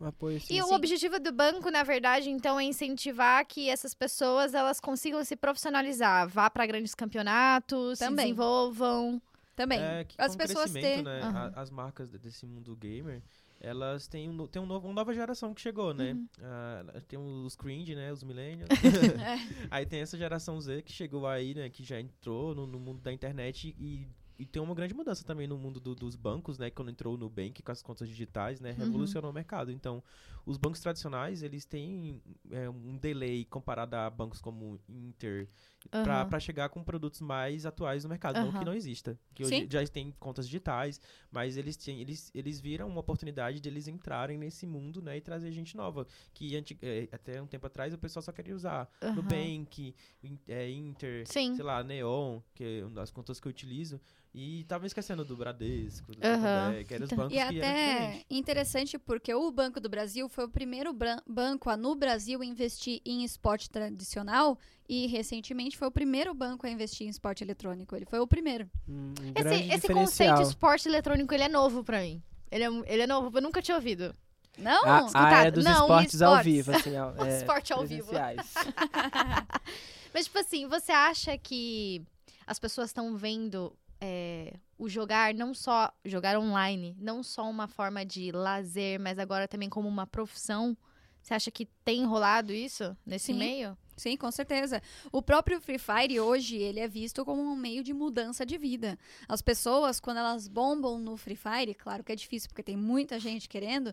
Um 0.00 0.06
apoio, 0.06 0.40
sim. 0.40 0.54
E 0.54 0.62
o 0.62 0.72
objetivo 0.72 1.18
do 1.18 1.32
banco, 1.32 1.70
na 1.70 1.82
verdade, 1.82 2.30
então, 2.30 2.58
é 2.58 2.64
incentivar 2.64 3.44
que 3.44 3.68
essas 3.68 3.92
pessoas 3.94 4.54
elas 4.54 4.78
consigam 4.80 5.22
se 5.24 5.34
profissionalizar, 5.36 6.28
vá 6.28 6.48
para 6.48 6.64
grandes 6.66 6.94
campeonatos, 6.94 7.98
se 7.98 8.04
Também. 8.04 8.26
desenvolvam. 8.26 9.20
Também. 9.56 9.80
É, 9.80 10.04
que 10.04 10.14
As 10.16 10.36
pessoas 10.36 10.70
têm- 10.72 11.02
né, 11.02 11.20
a- 11.22 11.60
as 11.60 11.68
marcas 11.68 12.10
de- 12.12 12.18
desse 12.18 12.46
mundo 12.46 12.76
gamer, 12.76 13.20
elas 13.60 14.06
têm, 14.06 14.28
um, 14.30 14.46
tem 14.46 14.62
um 14.62 14.66
novo, 14.66 14.86
uma 14.86 14.94
nova 14.94 15.12
geração 15.12 15.52
que 15.52 15.60
chegou, 15.60 15.92
né? 15.92 16.12
Uhum. 16.12 16.28
Ah, 16.44 16.84
tem 17.08 17.18
os 17.18 17.56
cringe, 17.56 17.92
né? 17.96 18.12
Os 18.12 18.22
millennials. 18.22 18.68
É. 19.20 19.66
aí 19.68 19.84
tem 19.84 20.00
essa 20.00 20.16
geração 20.16 20.60
Z 20.60 20.80
que 20.82 20.92
chegou 20.92 21.26
aí, 21.26 21.54
né? 21.56 21.68
Que 21.68 21.82
já 21.82 21.98
entrou 22.00 22.54
no, 22.54 22.68
no 22.68 22.78
mundo 22.78 23.00
da 23.00 23.12
internet 23.12 23.74
e 23.76 24.06
e 24.38 24.46
tem 24.46 24.62
uma 24.62 24.74
grande 24.74 24.94
mudança 24.94 25.24
também 25.24 25.46
no 25.46 25.58
mundo 25.58 25.80
do- 25.80 25.94
dos 25.94 26.14
bancos, 26.14 26.58
né? 26.58 26.70
Quando 26.70 26.90
entrou 26.90 27.14
o 27.14 27.16
Nubank 27.18 27.62
com 27.62 27.72
as 27.72 27.82
contas 27.82 28.08
digitais, 28.08 28.60
né? 28.60 28.70
Uhum. 28.70 28.76
Revolucionou 28.76 29.30
o 29.30 29.34
mercado. 29.34 29.70
Então, 29.72 30.02
os 30.48 30.56
bancos 30.56 30.80
tradicionais, 30.80 31.42
eles 31.42 31.64
têm 31.66 32.22
é, 32.50 32.70
um 32.70 32.96
delay 32.96 33.44
comparado 33.44 33.94
a 33.96 34.08
bancos 34.08 34.40
como 34.40 34.80
Inter, 34.88 35.46
Aham. 35.92 36.26
para 36.28 36.40
chegar 36.40 36.68
com 36.70 36.82
produtos 36.82 37.20
mais 37.20 37.66
atuais 37.66 38.02
no 38.04 38.08
mercado. 38.10 38.36
Não 38.40 38.48
Aham. 38.48 38.58
que 38.58 38.64
não 38.64 38.72
exista. 38.74 39.18
Que 39.34 39.44
hoje 39.44 39.68
já 39.70 39.86
tem 39.86 40.10
contas 40.18 40.46
digitais, 40.46 41.00
mas 41.30 41.56
eles, 41.56 41.76
têm, 41.76 42.00
eles, 42.00 42.30
eles 42.34 42.58
viram 42.60 42.88
uma 42.88 43.00
oportunidade 43.00 43.60
de 43.60 43.68
eles 43.68 43.86
entrarem 43.88 44.38
nesse 44.38 44.66
mundo, 44.66 45.02
né? 45.02 45.18
E 45.18 45.20
trazer 45.20 45.52
gente 45.52 45.76
nova. 45.76 46.06
Que 46.32 46.56
anti- 46.56 46.78
é, 46.80 47.08
até 47.12 47.40
um 47.42 47.46
tempo 47.46 47.66
atrás 47.66 47.92
o 47.92 47.98
pessoal 47.98 48.22
só 48.22 48.32
queria 48.32 48.54
usar 48.54 48.88
Aham. 49.02 49.14
Nubank, 49.16 49.94
In- 50.22 50.38
é, 50.48 50.70
Inter, 50.70 51.26
Sim. 51.26 51.54
sei 51.54 51.64
lá, 51.64 51.82
Neon, 51.84 52.40
que 52.54 52.64
é 52.80 52.84
uma 52.84 52.94
das 52.94 53.10
contas 53.10 53.38
que 53.38 53.46
eu 53.46 53.50
utilizo. 53.50 54.00
E 54.34 54.64
tava 54.64 54.86
esquecendo 54.86 55.24
do 55.24 55.34
Bradesco, 55.36 56.12
do 56.14 56.24
Aham. 56.24 56.36
Santander, 56.36 56.86
que 56.86 56.94
eram 56.94 57.04
os 57.06 57.12
Então- 57.12 57.24
bancos 57.24 57.32
E 57.32 57.36
que 57.36 57.42
eram 57.42 57.68
até 57.70 57.92
diferentes. 57.98 58.26
interessante 58.30 58.98
porque 58.98 59.34
o 59.34 59.50
Banco 59.50 59.80
do 59.80 59.88
Brasil 59.88 60.28
foi 60.38 60.44
o 60.44 60.48
primeiro 60.48 60.96
banco 61.26 61.68
a 61.68 61.76
no 61.76 61.96
Brasil 61.96 62.44
investir 62.44 63.00
em 63.04 63.24
esporte 63.24 63.68
tradicional 63.68 64.56
e 64.88 65.08
recentemente 65.08 65.76
foi 65.76 65.88
o 65.88 65.90
primeiro 65.90 66.32
banco 66.32 66.64
a 66.64 66.70
investir 66.70 67.08
em 67.08 67.10
esporte 67.10 67.42
eletrônico. 67.42 67.96
Ele 67.96 68.04
foi 68.04 68.20
o 68.20 68.26
primeiro. 68.26 68.70
Um 68.88 69.12
Esse, 69.34 69.74
esse 69.74 69.92
conceito 69.92 70.40
esporte 70.40 70.88
eletrônico, 70.88 71.34
ele 71.34 71.42
é 71.42 71.48
novo 71.48 71.82
pra 71.82 72.02
mim. 72.02 72.22
Ele 72.52 72.62
é, 72.62 72.68
ele 72.86 73.02
é 73.02 73.06
novo, 73.08 73.36
eu 73.36 73.42
nunca 73.42 73.60
tinha 73.60 73.74
ouvido. 73.74 74.14
Não, 74.56 74.84
A, 74.84 75.08
a 75.12 75.22
área 75.24 75.50
dos 75.50 75.64
Não, 75.64 75.72
esportes 75.72 76.22
ao 76.22 76.36
esportes. 76.36 76.52
vivo, 76.52 76.70
assim, 76.70 76.96
ó, 76.96 77.12
é, 77.26 77.38
Esporte 77.38 77.72
ao 77.72 77.84
vivo. 77.84 78.12
Mas, 80.14 80.26
tipo 80.26 80.38
assim, 80.38 80.68
você 80.68 80.92
acha 80.92 81.36
que 81.36 82.00
as 82.46 82.60
pessoas 82.60 82.90
estão 82.90 83.16
vendo 83.16 83.76
é, 84.00 84.54
o 84.78 84.88
jogar 84.88 85.34
não 85.34 85.52
só 85.52 85.92
jogar 86.04 86.38
online, 86.38 86.96
não 86.98 87.22
só 87.22 87.48
uma 87.48 87.66
forma 87.66 88.04
de 88.06 88.30
lazer, 88.30 89.00
mas 89.00 89.18
agora 89.18 89.48
também 89.48 89.68
como 89.68 89.88
uma 89.88 90.06
profissão? 90.06 90.76
Você 91.20 91.34
acha 91.34 91.50
que 91.50 91.66
tem 91.84 92.04
rolado 92.04 92.52
isso 92.52 92.96
nesse 93.04 93.26
Sim. 93.26 93.38
meio? 93.38 93.76
Sim, 93.98 94.16
com 94.16 94.30
certeza. 94.30 94.80
O 95.10 95.20
próprio 95.20 95.60
Free 95.60 95.78
Fire 95.78 96.20
hoje, 96.20 96.56
ele 96.56 96.78
é 96.78 96.86
visto 96.86 97.24
como 97.24 97.42
um 97.42 97.56
meio 97.56 97.82
de 97.82 97.92
mudança 97.92 98.46
de 98.46 98.56
vida. 98.56 98.96
As 99.26 99.42
pessoas, 99.42 99.98
quando 99.98 100.18
elas 100.18 100.46
bombam 100.46 100.98
no 100.98 101.16
Free 101.16 101.36
Fire, 101.36 101.74
claro 101.74 102.04
que 102.04 102.12
é 102.12 102.16
difícil 102.16 102.48
porque 102.48 102.62
tem 102.62 102.76
muita 102.76 103.18
gente 103.18 103.48
querendo, 103.48 103.92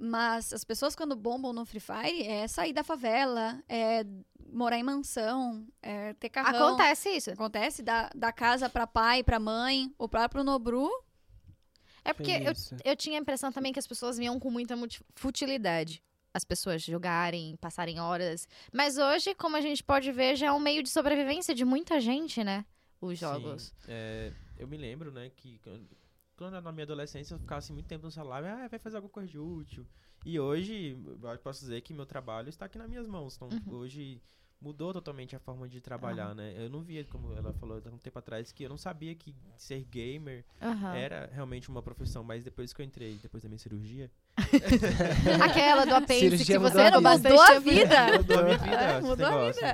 mas 0.00 0.52
as 0.52 0.64
pessoas 0.64 0.96
quando 0.96 1.14
bombam 1.14 1.52
no 1.52 1.66
Free 1.66 1.78
Fire 1.78 2.26
é 2.26 2.48
sair 2.48 2.72
da 2.72 2.82
favela, 2.82 3.62
é 3.68 4.02
morar 4.50 4.78
em 4.78 4.82
mansão, 4.82 5.66
é 5.82 6.14
ter 6.14 6.30
carrão. 6.30 6.68
Acontece 6.68 7.10
isso. 7.10 7.30
Acontece 7.30 7.82
da, 7.82 8.10
da 8.14 8.32
casa 8.32 8.70
para 8.70 8.86
pai, 8.86 9.22
para 9.22 9.38
mãe, 9.38 9.92
o 9.98 10.08
próprio 10.08 10.42
Nobru. 10.42 10.88
É 12.02 12.14
porque 12.14 12.30
eu, 12.30 12.52
eu 12.82 12.96
tinha 12.96 13.18
a 13.18 13.20
impressão 13.20 13.52
também 13.52 13.74
que 13.74 13.78
as 13.78 13.86
pessoas 13.86 14.16
vinham 14.16 14.40
com 14.40 14.50
muita 14.50 14.74
futilidade. 15.14 16.02
As 16.32 16.44
pessoas 16.44 16.82
jogarem, 16.82 17.56
passarem 17.56 18.00
horas. 18.00 18.48
Mas 18.72 18.96
hoje, 18.96 19.34
como 19.34 19.56
a 19.56 19.60
gente 19.60 19.84
pode 19.84 20.10
ver, 20.12 20.34
já 20.34 20.46
é 20.46 20.52
um 20.52 20.60
meio 20.60 20.82
de 20.82 20.88
sobrevivência 20.88 21.54
de 21.54 21.64
muita 21.64 22.00
gente, 22.00 22.42
né? 22.42 22.64
Os 23.00 23.18
jogos. 23.18 23.74
Sim, 23.80 23.88
é, 23.88 24.32
eu 24.56 24.66
me 24.66 24.76
lembro, 24.76 25.10
né, 25.10 25.30
que 25.36 25.58
quando- 26.40 26.58
na 26.62 26.72
minha 26.72 26.84
adolescência 26.84 27.34
eu 27.34 27.38
ficava 27.38 27.58
assim 27.58 27.74
muito 27.74 27.86
tempo 27.86 28.06
no 28.06 28.10
celular, 28.10 28.42
ah, 28.42 28.66
vai 28.66 28.78
fazer 28.78 28.96
alguma 28.96 29.12
coisa 29.12 29.28
de 29.28 29.38
útil. 29.38 29.86
E 30.24 30.40
hoje, 30.40 30.96
eu 31.22 31.38
posso 31.38 31.60
dizer 31.60 31.82
que 31.82 31.92
meu 31.92 32.06
trabalho 32.06 32.48
está 32.48 32.64
aqui 32.64 32.78
nas 32.78 32.88
minhas 32.88 33.06
mãos. 33.06 33.36
Então, 33.36 33.48
Uhum. 33.66 33.74
hoje 33.74 34.22
mudou 34.60 34.92
totalmente 34.92 35.36
a 35.36 35.38
forma 35.38 35.68
de 35.68 35.80
trabalhar, 35.80 36.34
né? 36.34 36.54
Eu 36.64 36.70
não 36.70 36.82
via, 36.82 37.04
como 37.04 37.32
ela 37.34 37.52
falou 37.54 37.80
há 37.84 37.88
um 37.90 37.98
tempo 37.98 38.18
atrás, 38.18 38.52
que 38.52 38.62
eu 38.64 38.68
não 38.70 38.76
sabia 38.78 39.14
que 39.14 39.34
ser 39.58 39.84
gamer 39.84 40.44
Aham. 40.60 40.94
era 40.96 41.26
realmente 41.32 41.68
uma 41.68 41.82
profissão, 41.82 42.22
mas 42.24 42.42
depois 42.44 42.72
que 42.72 42.80
eu 42.80 42.86
entrei, 42.86 43.18
depois 43.18 43.42
da 43.42 43.48
minha 43.48 43.58
cirurgia, 43.58 44.10
Aquela 45.42 45.84
do 45.84 45.94
apêndice 45.94 46.44
Cirurgia 46.44 46.46
que 46.46 46.58
mudou 46.58 46.70
você 46.72 46.80
a 46.80 46.90
não 46.90 47.00
vida. 47.00 47.30
Mudou 47.30 47.42
a 47.42 47.58
vida. 47.58 48.18
mudou 48.18 48.38
a 48.38 48.42
minha 48.44 48.58
vida, 48.58 48.76
É, 48.76 49.00
mudou 49.00 49.26
a 49.26 49.30
negócio. 49.30 49.64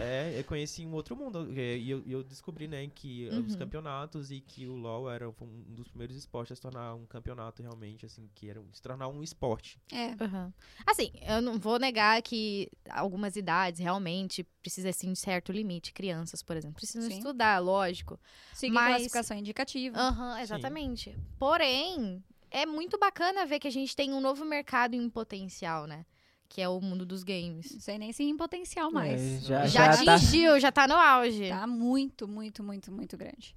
É, 0.00 0.38
eu 0.38 0.44
conheci 0.44 0.86
um 0.86 0.92
outro 0.94 1.16
mundo. 1.16 1.48
é, 1.56 1.76
E 1.76 1.90
eu, 1.90 2.02
eu 2.06 2.22
descobri, 2.22 2.66
né, 2.68 2.86
que 2.94 3.28
eh, 3.28 3.34
os 3.34 3.52
Uhum. 3.52 3.58
campeonatos 3.58 4.30
e 4.30 4.40
que 4.40 4.66
o 4.66 4.74
LoL 4.74 5.10
era 5.10 5.28
um 5.28 5.34
dos 5.68 5.88
primeiros 5.88 6.16
esportes 6.16 6.52
a 6.52 6.56
se 6.56 6.62
tornar 6.62 6.94
um 6.94 7.06
campeonato 7.06 7.62
realmente, 7.62 8.04
assim, 8.06 8.28
que 8.34 8.48
era 8.48 8.60
um- 8.60 8.72
se 8.72 8.82
tornar 8.82 9.08
um 9.08 9.22
esporte. 9.22 9.78
É. 9.92 10.14
Aham. 10.22 10.52
Assim, 10.86 11.10
eu 11.22 11.40
não 11.40 11.58
vou 11.58 11.78
negar 11.78 12.20
que 12.22 12.68
algumas 12.90 13.36
idades 13.36 13.80
realmente 13.80 14.44
precisa 14.62 14.88
assim 14.90 15.12
de 15.12 15.18
certo 15.18 15.52
limite. 15.52 15.92
Crianças, 15.92 16.42
por 16.42 16.56
exemplo, 16.56 16.76
precisam 16.76 17.08
Sim. 17.10 17.18
estudar, 17.18 17.58
lógico. 17.58 18.18
Seguir 18.52 18.74
Mas- 18.74 18.88
classificação 18.96 19.36
indicativa. 19.36 19.96
Aham, 19.98 20.40
exatamente. 20.40 21.16
Porém, 21.38 22.22
é 22.50 22.64
muito 22.66 22.98
bacana 22.98 23.44
ver 23.46 23.58
que 23.58 23.68
a 23.68 23.72
gente 23.72 23.94
tem 23.94 24.12
um 24.12 24.20
novo 24.20 24.44
mercado 24.44 24.94
em 24.94 25.08
potencial, 25.10 25.86
né? 25.86 26.04
Que 26.48 26.60
é 26.62 26.68
o 26.68 26.80
mundo 26.80 27.04
dos 27.04 27.24
games. 27.24 27.72
Não 27.72 27.80
sei 27.80 27.98
nem 27.98 28.12
se 28.12 28.22
em 28.22 28.36
potencial 28.36 28.90
mais. 28.92 29.20
É, 29.20 29.40
já, 29.40 29.66
Já, 29.66 29.92
já 29.92 30.04
tá- 30.04 30.14
atingiu, 30.14 30.60
já 30.60 30.70
tá 30.72 30.86
no 30.86 30.94
auge. 30.94 31.48
Tá 31.48 31.66
muito, 31.66 32.28
muito, 32.28 32.62
muito, 32.62 32.92
muito 32.92 33.16
grande. 33.16 33.54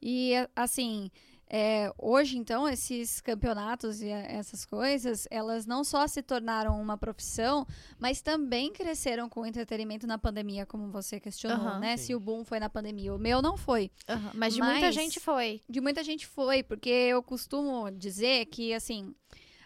E, 0.00 0.32
assim, 0.54 1.10
é, 1.50 1.92
hoje, 1.98 2.36
então, 2.36 2.68
esses 2.68 3.20
campeonatos 3.20 4.02
e 4.02 4.12
a- 4.12 4.18
essas 4.18 4.64
coisas, 4.66 5.26
elas 5.30 5.64
não 5.66 5.82
só 5.82 6.06
se 6.06 6.22
tornaram 6.22 6.80
uma 6.80 6.98
profissão, 6.98 7.66
mas 7.98 8.20
também 8.20 8.72
cresceram 8.72 9.28
com 9.28 9.40
o 9.40 9.46
entretenimento 9.46 10.06
na 10.06 10.18
pandemia, 10.18 10.66
como 10.66 10.90
você 10.90 11.18
questionou, 11.18 11.78
né? 11.78 11.96
Sim. 11.96 12.04
Se 12.04 12.14
o 12.14 12.20
boom 12.20 12.44
foi 12.44 12.60
na 12.60 12.68
pandemia. 12.68 13.14
O 13.14 13.18
meu 13.18 13.40
não 13.40 13.56
foi. 13.56 13.90
Mas 14.34 14.54
de 14.54 14.60
muita 14.60 14.80
Mas- 14.80 14.94
gente 14.94 15.18
foi. 15.20 15.62
De 15.68 15.80
muita 15.80 16.04
gente 16.04 16.26
foi, 16.26 16.62
porque 16.62 16.90
eu 16.90 17.22
costumo 17.22 17.90
dizer 17.90 18.46
que, 18.46 18.74
assim, 18.74 19.14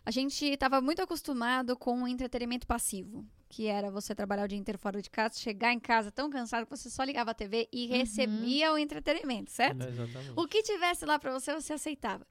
a 0.05 0.11
gente 0.11 0.45
estava 0.45 0.81
muito 0.81 1.03
acostumado 1.03 1.77
com 1.77 2.03
o 2.03 2.09
entretenimento 2.09 2.67
passivo. 2.67 3.25
Que 3.55 3.67
era 3.67 3.91
você 3.91 4.15
trabalhar 4.15 4.45
o 4.45 4.49
dia 4.49 4.57
inteiro 4.57 4.79
fora 4.79 5.03
de 5.03 5.11
casa, 5.11 5.39
chegar 5.39 5.75
em 5.75 5.79
casa 5.79 6.11
tão 6.11 6.31
cansado 6.31 6.65
que 6.65 6.75
você 6.75 6.89
só 6.89 7.05
ligava 7.05 7.33
a 7.33 7.35
TV 7.35 7.69
e 7.71 7.85
Uhum. 7.85 7.91
recebia 7.99 8.73
o 8.73 8.79
entretenimento, 8.79 9.51
certo? 9.51 9.83
Exatamente. 9.87 10.33
O 10.35 10.47
que 10.49 10.63
tivesse 10.63 11.05
lá 11.05 11.19
pra 11.19 11.31
você, 11.39 11.53
você 11.53 11.75
aceitava. 11.75 12.27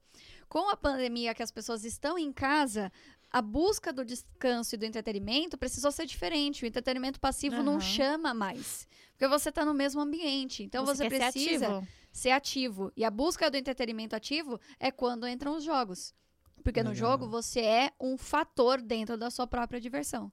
Com 0.50 0.68
a 0.68 0.76
pandemia 0.76 1.36
que 1.36 1.44
as 1.44 1.52
pessoas 1.52 1.86
estão 1.86 2.18
em 2.18 2.34
casa, 2.34 2.92
a 3.30 3.40
busca 3.40 3.94
do 3.94 4.04
descanso 4.04 4.74
e 4.74 4.78
do 4.80 4.84
entretenimento 4.86 5.60
precisou 5.60 5.92
ser 5.92 6.08
diferente. 6.08 6.64
O 6.64 6.68
entretenimento 6.68 7.20
passivo 7.20 7.62
não 7.62 7.74
Aham. 7.74 7.82
chama 7.82 8.34
mais. 8.34 8.88
Porque 9.12 9.28
você 9.28 9.52
tá 9.52 9.64
no 9.64 9.76
mesmo 9.76 10.02
ambiente. 10.02 10.64
Então 10.64 10.84
você, 10.84 11.04
ser 11.04 11.10
precisa 11.10 11.68
ativo. 11.68 11.88
ser 12.12 12.32
ativo. 12.32 12.92
E 12.98 13.06
a 13.06 13.12
busca 13.12 13.52
do 13.52 13.58
entretenimento 13.58 14.16
ativo 14.16 14.60
é 14.80 14.90
quando 14.90 15.28
entram 15.28 15.56
os 15.56 15.64
jogos. 15.64 16.16
Porque 16.64 16.82
no 16.82 16.90
Legal. 16.90 17.12
jogo 17.12 17.28
você 17.30 17.60
é 17.60 17.92
um 18.00 18.18
fator 18.18 18.82
dentro 18.82 19.18
da 19.18 19.30
sua 19.30 19.46
própria 19.46 19.80
diversão. 19.80 20.32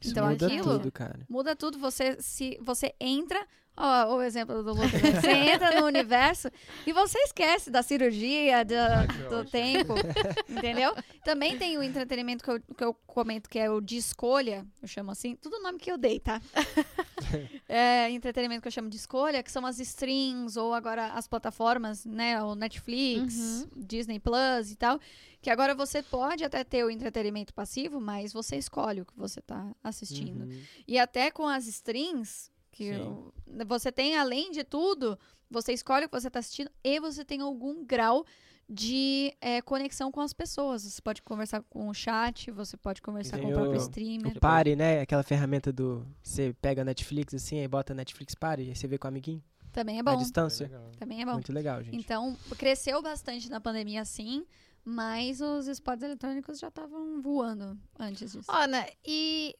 Isso 0.00 0.10
Então 0.12 0.28
muda 0.28 0.46
aquilo- 0.46 0.78
tudo, 0.78 0.92
cara. 0.92 1.20
Muda 1.28 1.56
tudo, 1.56 1.78
você 1.78 2.16
se 2.20 2.58
você 2.60 2.94
entra, 3.00 3.46
ó, 3.76 4.16
o 4.16 4.22
exemplo 4.22 4.62
do 4.62 4.72
Lucas, 4.74 4.92
né? 5.02 5.20
você 5.20 5.30
entra 5.32 5.80
no 5.80 5.86
universo 5.86 6.48
e 6.86 6.92
você 6.92 7.18
esquece 7.20 7.70
da 7.70 7.82
cirurgia, 7.82 8.64
da- 8.64 9.00
Ah, 9.02 9.06
do 9.06 9.36
ótimo. 9.36 9.50
tempo, 9.50 9.94
entendeu? 10.48 10.94
Também 11.24 11.56
tem 11.58 11.76
o 11.78 11.82
entretenimento 11.82 12.44
que 12.44 12.50
eu, 12.50 12.60
que 12.60 12.84
eu 12.84 12.94
comento 13.06 13.48
que 13.48 13.58
é 13.58 13.70
o 13.70 13.80
de 13.80 13.96
escolha, 13.96 14.66
eu 14.82 14.86
chamo 14.88 15.10
assim, 15.10 15.34
tudo 15.36 15.60
nome 15.62 15.78
que 15.78 15.90
eu 15.90 15.96
dei, 15.98 16.20
tá? 16.20 16.40
é, 17.68 18.10
entretenimento 18.10 18.62
que 18.62 18.68
eu 18.68 18.72
chamo 18.72 18.88
de 18.88 18.96
escolha, 18.96 19.42
que 19.42 19.50
são 19.50 19.64
as 19.66 19.78
streams 19.80 20.56
ou 20.58 20.74
agora 20.74 21.08
as 21.12 21.26
plataformas, 21.26 22.04
né, 22.04 22.40
o 22.42 22.54
Netflix, 22.54 23.34
Uhum. 23.36 23.68
Disney 23.76 24.18
Plus 24.20 24.70
e 24.70 24.76
tal, 24.76 25.00
que 25.46 25.50
agora 25.50 25.76
você 25.76 26.02
pode 26.02 26.42
até 26.42 26.64
ter 26.64 26.82
o 26.84 26.90
entretenimento 26.90 27.54
passivo, 27.54 28.00
mas 28.00 28.32
você 28.32 28.56
escolhe 28.56 29.02
o 29.02 29.06
que 29.06 29.16
você 29.16 29.40
tá 29.40 29.72
assistindo. 29.80 30.42
Uhum. 30.44 30.60
E 30.88 30.98
até 30.98 31.30
com 31.30 31.46
as 31.46 31.68
strings, 31.68 32.50
que 32.72 32.90
o- 32.94 33.32
você 33.64 33.92
tem, 33.92 34.16
além 34.16 34.50
de 34.50 34.64
tudo, 34.64 35.16
você 35.48 35.72
escolhe 35.72 36.04
o 36.06 36.08
que 36.08 36.20
você 36.20 36.26
está 36.26 36.40
assistindo 36.40 36.68
e 36.82 36.98
você 36.98 37.24
tem 37.24 37.42
algum 37.42 37.84
grau 37.84 38.26
de 38.68 39.32
é, 39.40 39.62
conexão 39.62 40.10
com 40.10 40.20
as 40.20 40.32
pessoas. 40.32 40.82
Você 40.82 41.00
pode 41.00 41.22
conversar 41.22 41.62
com 41.70 41.88
o 41.88 41.94
chat, 41.94 42.50
você 42.50 42.76
pode 42.76 43.00
conversar 43.00 43.38
com 43.38 43.46
o 43.48 43.52
próprio 43.52 43.76
streamer. 43.76 44.36
O 44.36 44.40
Party, 44.40 44.74
né? 44.74 45.00
Aquela 45.02 45.22
ferramenta 45.22 45.72
do. 45.72 46.04
Você 46.20 46.56
pega 46.60 46.82
a 46.82 46.84
Netflix 46.84 47.34
assim, 47.34 47.60
aí 47.60 47.68
bota 47.68 47.94
Netflix 47.94 48.34
Party, 48.34 48.62
aí 48.64 48.74
você 48.74 48.88
vê 48.88 48.98
com 48.98 49.06
o 49.06 49.10
amiguinho. 49.10 49.40
Também 49.72 50.00
é 50.00 50.02
bom. 50.02 50.16
distância. 50.16 50.64
legal. 50.66 50.90
Também 50.98 51.22
é 51.22 51.24
bom. 51.24 51.34
Muito 51.34 51.52
legal, 51.52 51.84
gente. 51.84 51.96
Então, 51.96 52.36
cresceu 52.58 53.00
bastante 53.00 53.48
na 53.48 53.60
pandemia, 53.60 54.04
sim, 54.04 54.44
mas 54.86 55.40
os 55.40 55.66
esportes 55.66 56.04
eletrônicos 56.04 56.60
já 56.60 56.68
estavam 56.68 57.20
voando 57.20 57.76
antes 57.98 58.32
disso. 58.32 58.48
Ana, 58.48 58.86
e 59.04 59.52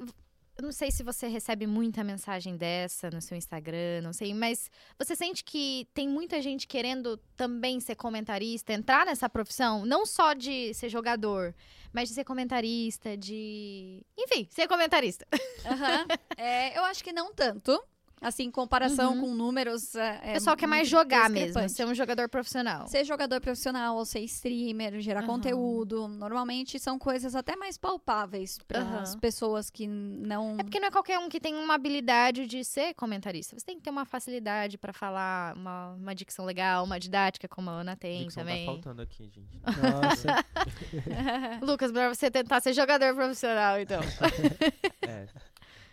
eu 0.57 0.63
não 0.63 0.71
sei 0.71 0.93
se 0.93 1.03
você 1.03 1.27
recebe 1.27 1.67
muita 1.67 2.05
mensagem 2.05 2.57
dessa 2.57 3.11
no 3.11 3.21
seu 3.21 3.37
Instagram, 3.37 4.03
não 4.03 4.13
sei, 4.13 4.33
mas 4.33 4.71
você 4.97 5.17
sente 5.17 5.43
que 5.43 5.89
tem 5.93 6.09
muita 6.09 6.41
gente 6.41 6.69
querendo 6.69 7.17
também 7.37 7.81
ser 7.81 7.97
comentarista, 7.97 8.73
entrar 8.73 9.05
nessa 9.05 9.29
profissão, 9.29 9.85
não 9.85 10.07
só 10.07 10.33
de 10.33 10.73
ser 10.75 10.89
jogador, 10.89 11.53
mas 11.93 12.09
de 12.09 12.15
ser 12.15 12.25
comentarista, 12.25 13.17
de. 13.17 14.07
Enfim, 14.17 14.47
ser 14.49 14.69
comentarista. 14.69 15.27
Aham. 15.65 16.07
É, 16.39 16.77
eu 16.79 16.85
acho 16.85 17.03
que 17.03 17.15
não 17.15 17.33
tanto. 17.33 17.83
Assim, 18.21 18.45
em 18.45 18.51
comparação 18.51 19.15
Uhum. 19.15 19.21
com 19.21 19.35
números. 19.35 19.95
É, 19.95 20.31
O 20.31 20.33
pessoal 20.33 20.57
quer 20.57 20.67
mais 20.67 20.89
jogar 20.89 21.29
mesmo, 21.29 21.69
ser 21.69 21.85
um 21.87 21.95
jogador 21.95 22.29
profissional. 22.31 22.89
Ser 22.89 23.05
jogador 23.05 23.41
profissional 23.43 23.95
ou 23.97 24.07
ser 24.07 24.21
streamer, 24.21 24.99
gerar 25.01 25.21
Aham. 25.21 25.27
conteúdo, 25.27 26.09
normalmente 26.09 26.79
são 26.81 26.99
coisas 26.99 27.35
até 27.37 27.55
mais 27.57 27.77
palpáveis 27.77 28.59
para 28.67 28.81
Aham. 28.81 29.01
as 29.03 29.15
pessoas 29.17 29.69
que 29.69 29.87
não. 29.87 30.57
É 30.59 30.63
porque 30.63 30.81
não 30.81 30.89
é 30.89 30.91
qualquer 30.91 31.19
um 31.19 31.29
que 31.29 31.39
tem 31.39 31.55
uma 31.55 31.75
habilidade 31.75 32.47
de 32.47 32.65
ser 32.65 32.95
comentarista. 32.95 33.59
Você 33.59 33.67
tem 33.67 33.77
que 33.77 33.83
ter 33.83 33.91
uma 33.91 34.07
facilidade 34.07 34.79
pra 34.79 34.95
falar, 34.95 35.55
uma, 35.55 35.93
uma 35.93 36.15
dicção 36.15 36.47
legal, 36.47 36.85
uma 36.85 36.99
didática, 36.99 37.47
como 37.47 37.69
a 37.69 37.75
Ana 37.75 37.97
tem 37.97 38.23
Dicção 38.23 38.43
também. 38.43 38.65
tá 38.65 38.73
faltando 38.73 39.03
aqui, 39.03 39.29
gente. 39.29 39.61
Nossa. 39.79 40.45
Lucas, 41.63 41.93
melhor 41.93 42.15
você 42.15 42.31
tentar 42.31 42.61
ser 42.61 42.73
jogador 42.73 43.15
profissional, 43.15 43.79
então. 43.79 44.01
É, 45.07 45.27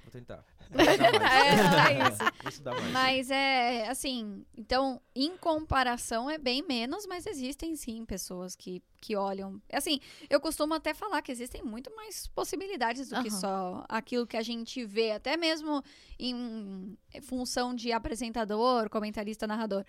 vou 0.04 0.12
tentar. 0.12 0.44
É, 0.76 1.94
é 1.94 2.08
isso. 2.08 2.64
Mais. 2.64 2.92
Mas 2.92 3.32
é 3.32 3.88
assim, 3.90 4.46
então, 4.58 5.02
em 5.16 5.38
comparação 5.38 6.30
é 6.30 6.38
bem 6.38 6.62
menos, 6.62 7.06
mas 7.06 7.26
existem 7.26 7.76
sim 7.76 8.06
pessoas 8.06 8.56
que, 8.56 8.82
que 9.02 9.16
olham. 9.16 9.62
Assim, 9.72 10.00
eu 10.30 10.40
costumo 10.40 10.74
até 10.74 10.94
falar 10.94 11.22
que 11.22 11.32
existem 11.32 11.64
muito 11.64 11.94
mais 11.96 12.28
possibilidades 12.28 13.10
do 13.10 13.22
que 13.22 13.30
Aham. 13.30 13.40
só 13.40 13.86
aquilo 13.88 14.28
que 14.28 14.38
a 14.38 14.42
gente 14.42 14.84
vê, 14.86 15.12
até 15.12 15.38
mesmo 15.38 15.84
em 16.20 16.98
função 17.22 17.74
de 17.76 17.92
apresentador, 17.92 18.90
comentarista, 18.90 19.48
narrador. 19.48 19.86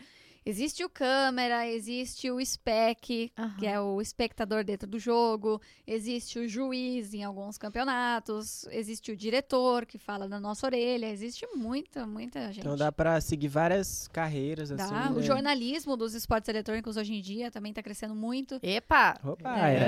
Existe 0.47 0.85
o 0.85 0.91
câmera, 0.91 1.67
existe 1.67 2.31
o 2.31 2.39
spec, 2.45 3.33
que 3.59 3.67
é 3.67 3.81
o 3.81 4.01
espectador 4.01 4.63
dentro 4.63 4.87
do 4.87 4.99
jogo, 4.99 5.59
existe 5.87 6.39
o 6.39 6.47
juiz 6.47 7.15
em 7.15 7.25
alguns 7.25 7.57
campeonatos, 7.57 8.67
existe 8.71 9.11
o 9.11 9.17
diretor 9.17 9.87
que 9.87 9.97
fala 9.97 10.29
na 10.29 10.39
nossa 10.39 10.67
orelha, 10.67 11.07
existe 11.07 11.47
muita, 11.55 12.07
muita 12.07 12.49
gente. 12.49 12.61
Então 12.61 12.77
dá 12.77 12.93
pra 12.93 13.21
seguir 13.23 13.49
várias 13.49 14.07
carreiras, 14.09 14.69
Dá. 14.69 14.85
assim. 14.85 15.15
O 15.15 15.21
né? 15.21 15.23
jornalismo 15.23 15.97
dos 15.97 16.13
esportes 16.13 16.49
eletrônicos 16.49 16.99
hoje 16.99 17.15
em 17.15 17.23
dia 17.23 17.51
também 17.51 17.73
tá 17.73 17.83
crescendo 17.83 18.15
muito. 18.15 18.59
Epa! 18.63 19.19
Opa, 19.25 19.59
É. 19.59 19.79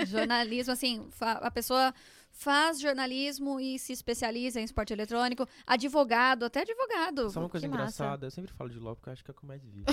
é. 0.00 0.06
Jornalismo, 0.06 0.72
assim, 0.72 1.06
a 1.20 1.50
pessoa 1.50 1.92
faz 2.34 2.80
jornalismo 2.80 3.60
e 3.60 3.78
se 3.78 3.92
especializa 3.92 4.60
em 4.60 4.64
esporte 4.64 4.92
eletrônico. 4.92 5.48
Advogado, 5.66 6.44
até 6.44 6.60
advogado. 6.62 7.30
Só 7.30 7.40
uma 7.40 7.48
coisa 7.48 7.66
que 7.66 7.70
massa. 7.70 7.82
engraçada, 8.04 8.26
eu 8.26 8.30
sempre 8.30 8.52
falo 8.52 8.68
de 8.68 8.78
LoL 8.78 8.96
porque 8.96 9.08
eu 9.08 9.12
acho 9.12 9.24
que 9.24 9.30
é 9.30 9.32
o 9.32 9.34
que 9.34 9.44
eu 9.44 9.48
mais 9.48 9.62
vi. 9.64 9.84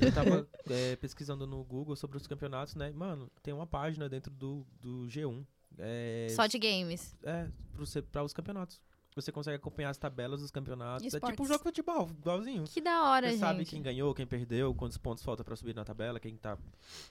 eu 0.00 0.14
tava 0.14 0.48
é, 0.70 0.94
pesquisando 1.00 1.46
no 1.46 1.64
Google 1.64 1.96
sobre 1.96 2.18
os 2.18 2.26
campeonatos, 2.26 2.74
né? 2.74 2.92
Mano, 2.92 3.30
tem 3.42 3.52
uma 3.52 3.66
página 3.66 4.08
dentro 4.08 4.30
do, 4.30 4.64
do 4.78 5.06
G1. 5.06 5.44
É, 5.78 6.28
Só 6.30 6.46
de 6.46 6.58
games. 6.58 7.16
É, 7.22 7.48
para 8.12 8.22
os 8.22 8.32
campeonatos. 8.32 8.80
Você 9.14 9.32
consegue 9.32 9.56
acompanhar 9.56 9.88
as 9.88 9.96
tabelas 9.96 10.42
dos 10.42 10.50
campeonatos. 10.50 11.02
É 11.02 11.08
tipo 11.08 11.16
Esportes. 11.16 11.40
um 11.40 11.44
jogo 11.46 11.58
de 11.58 11.64
futebol, 11.64 12.10
igualzinho. 12.10 12.64
Que 12.64 12.82
da 12.82 13.04
hora, 13.04 13.28
Você 13.28 13.32
gente. 13.32 13.40
sabe 13.40 13.64
quem 13.64 13.80
ganhou, 13.80 14.14
quem 14.14 14.26
perdeu, 14.26 14.74
quantos 14.74 14.98
pontos 14.98 15.24
falta 15.24 15.42
pra 15.42 15.56
subir 15.56 15.74
na 15.74 15.86
tabela, 15.86 16.20
quem 16.20 16.36
tá. 16.36 16.58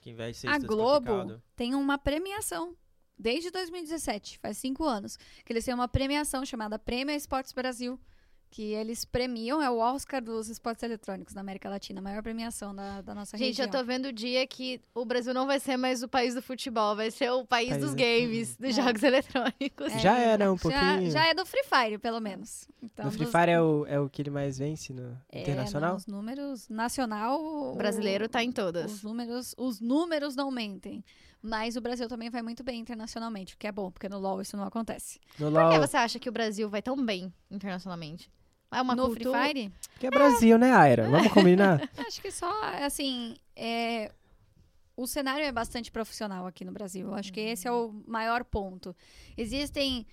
Quem 0.02 0.14
vai 0.14 0.32
ser 0.32 0.46
A 0.46 0.56
Globo 0.60 1.42
tem 1.56 1.74
uma 1.74 1.98
premiação. 1.98 2.76
Desde 3.18 3.50
2017, 3.50 4.38
faz 4.38 4.58
cinco 4.58 4.84
anos, 4.84 5.16
que 5.44 5.52
eles 5.52 5.64
têm 5.64 5.74
uma 5.74 5.88
premiação 5.88 6.44
chamada 6.44 6.78
Prêmio 6.78 7.14
Esportes 7.14 7.52
Brasil, 7.52 7.98
que 8.48 8.72
eles 8.72 9.04
premiam, 9.04 9.60
é 9.60 9.68
o 9.68 9.78
Oscar 9.78 10.22
dos 10.22 10.48
esportes 10.48 10.82
eletrônicos 10.82 11.34
na 11.34 11.40
América 11.40 11.68
Latina, 11.68 11.98
a 11.98 12.02
maior 12.02 12.22
premiação 12.22 12.74
da, 12.74 13.02
da 13.02 13.14
nossa 13.14 13.36
Gente, 13.36 13.48
região. 13.48 13.66
eu 13.66 13.70
tô 13.70 13.84
vendo 13.84 14.06
o 14.06 14.12
dia 14.12 14.46
que 14.46 14.80
o 14.94 15.04
Brasil 15.04 15.34
não 15.34 15.46
vai 15.46 15.58
ser 15.58 15.76
mais 15.76 16.02
o 16.02 16.08
país 16.08 16.32
do 16.34 16.40
futebol, 16.40 16.94
vai 16.94 17.10
ser 17.10 17.30
o 17.32 17.44
país 17.44 17.70
País 17.70 17.80
dos 17.82 17.90
do- 17.90 17.96
games, 17.96 18.56
dos 18.56 18.78
É. 18.78 18.82
jogos 18.82 19.02
eletrônicos. 19.02 19.92
É, 19.92 19.98
Já 19.98 20.16
era 20.18 20.50
um 20.52 20.56
já- 20.56 20.62
pouquinho. 20.62 21.10
Já, 21.10 21.26
é 21.26 21.34
do 21.34 21.44
Free 21.44 21.64
Fire, 21.64 21.98
pelo 21.98 22.20
menos. 22.20 22.68
Então, 22.80 23.06
no 23.06 23.10
Free 23.10 23.24
dos- 23.24 23.32
Fire 23.32 23.50
é 23.50 23.60
o, 23.60 23.84
é 23.86 23.98
o 23.98 24.08
que 24.08 24.22
ele 24.22 24.30
mais 24.30 24.58
vence 24.58 24.92
no 24.92 25.18
é, 25.32 25.40
internacional? 25.42 25.90
não, 25.90 25.96
os 25.96 26.06
números 26.06 26.68
nacional. 26.68 27.42
O 27.42 27.74
brasileiro 27.74 28.28
tá 28.28 28.44
em 28.44 28.50
Os 28.50 28.54
todas. 28.54 29.02
números, 29.02 29.54
os 29.58 29.80
números 29.80 30.36
não 30.36 30.50
mentem. 30.52 31.04
Mas 31.42 31.76
o 31.76 31.80
Brasil 31.80 32.08
também 32.08 32.30
vai 32.30 32.42
muito 32.42 32.64
bem 32.64 32.80
internacionalmente, 32.80 33.54
o 33.54 33.58
que 33.58 33.66
é 33.66 33.72
bom, 33.72 33.90
porque 33.90 34.08
no 34.08 34.18
LoL 34.18 34.40
isso 34.40 34.56
não 34.56 34.64
acontece. 34.64 35.20
No 35.38 35.50
Por 35.52 35.70
que 35.70 35.78
você 35.78 35.96
acha 35.96 36.18
que 36.18 36.28
o 36.28 36.32
Brasil 36.32 36.68
vai 36.68 36.82
tão 36.82 36.96
bem 37.04 37.32
internacionalmente? 37.50 38.30
É 38.70 38.82
uma 38.82 38.96
no 38.96 39.06
cultura... 39.06 39.38
Free 39.40 39.48
Fire, 39.48 39.72
Que 40.00 40.06
é 40.08 40.10
Brasil, 40.10 40.58
né, 40.58 40.72
Aira? 40.72 41.08
Vamos 41.08 41.32
combinar? 41.32 41.88
acho 42.06 42.20
que 42.20 42.30
só, 42.30 42.52
assim, 42.84 43.36
é, 43.54 44.10
o 44.96 45.06
cenário 45.06 45.44
é 45.44 45.52
bastante 45.52 45.92
profissional 45.92 46.46
aqui 46.46 46.64
no 46.64 46.72
Brasil. 46.72 47.14
Acho 47.14 47.32
que 47.32 47.40
esse 47.40 47.68
é 47.68 47.72
o 47.72 47.92
maior 48.06 48.42
ponto. 48.44 48.96
Existem 49.36 50.06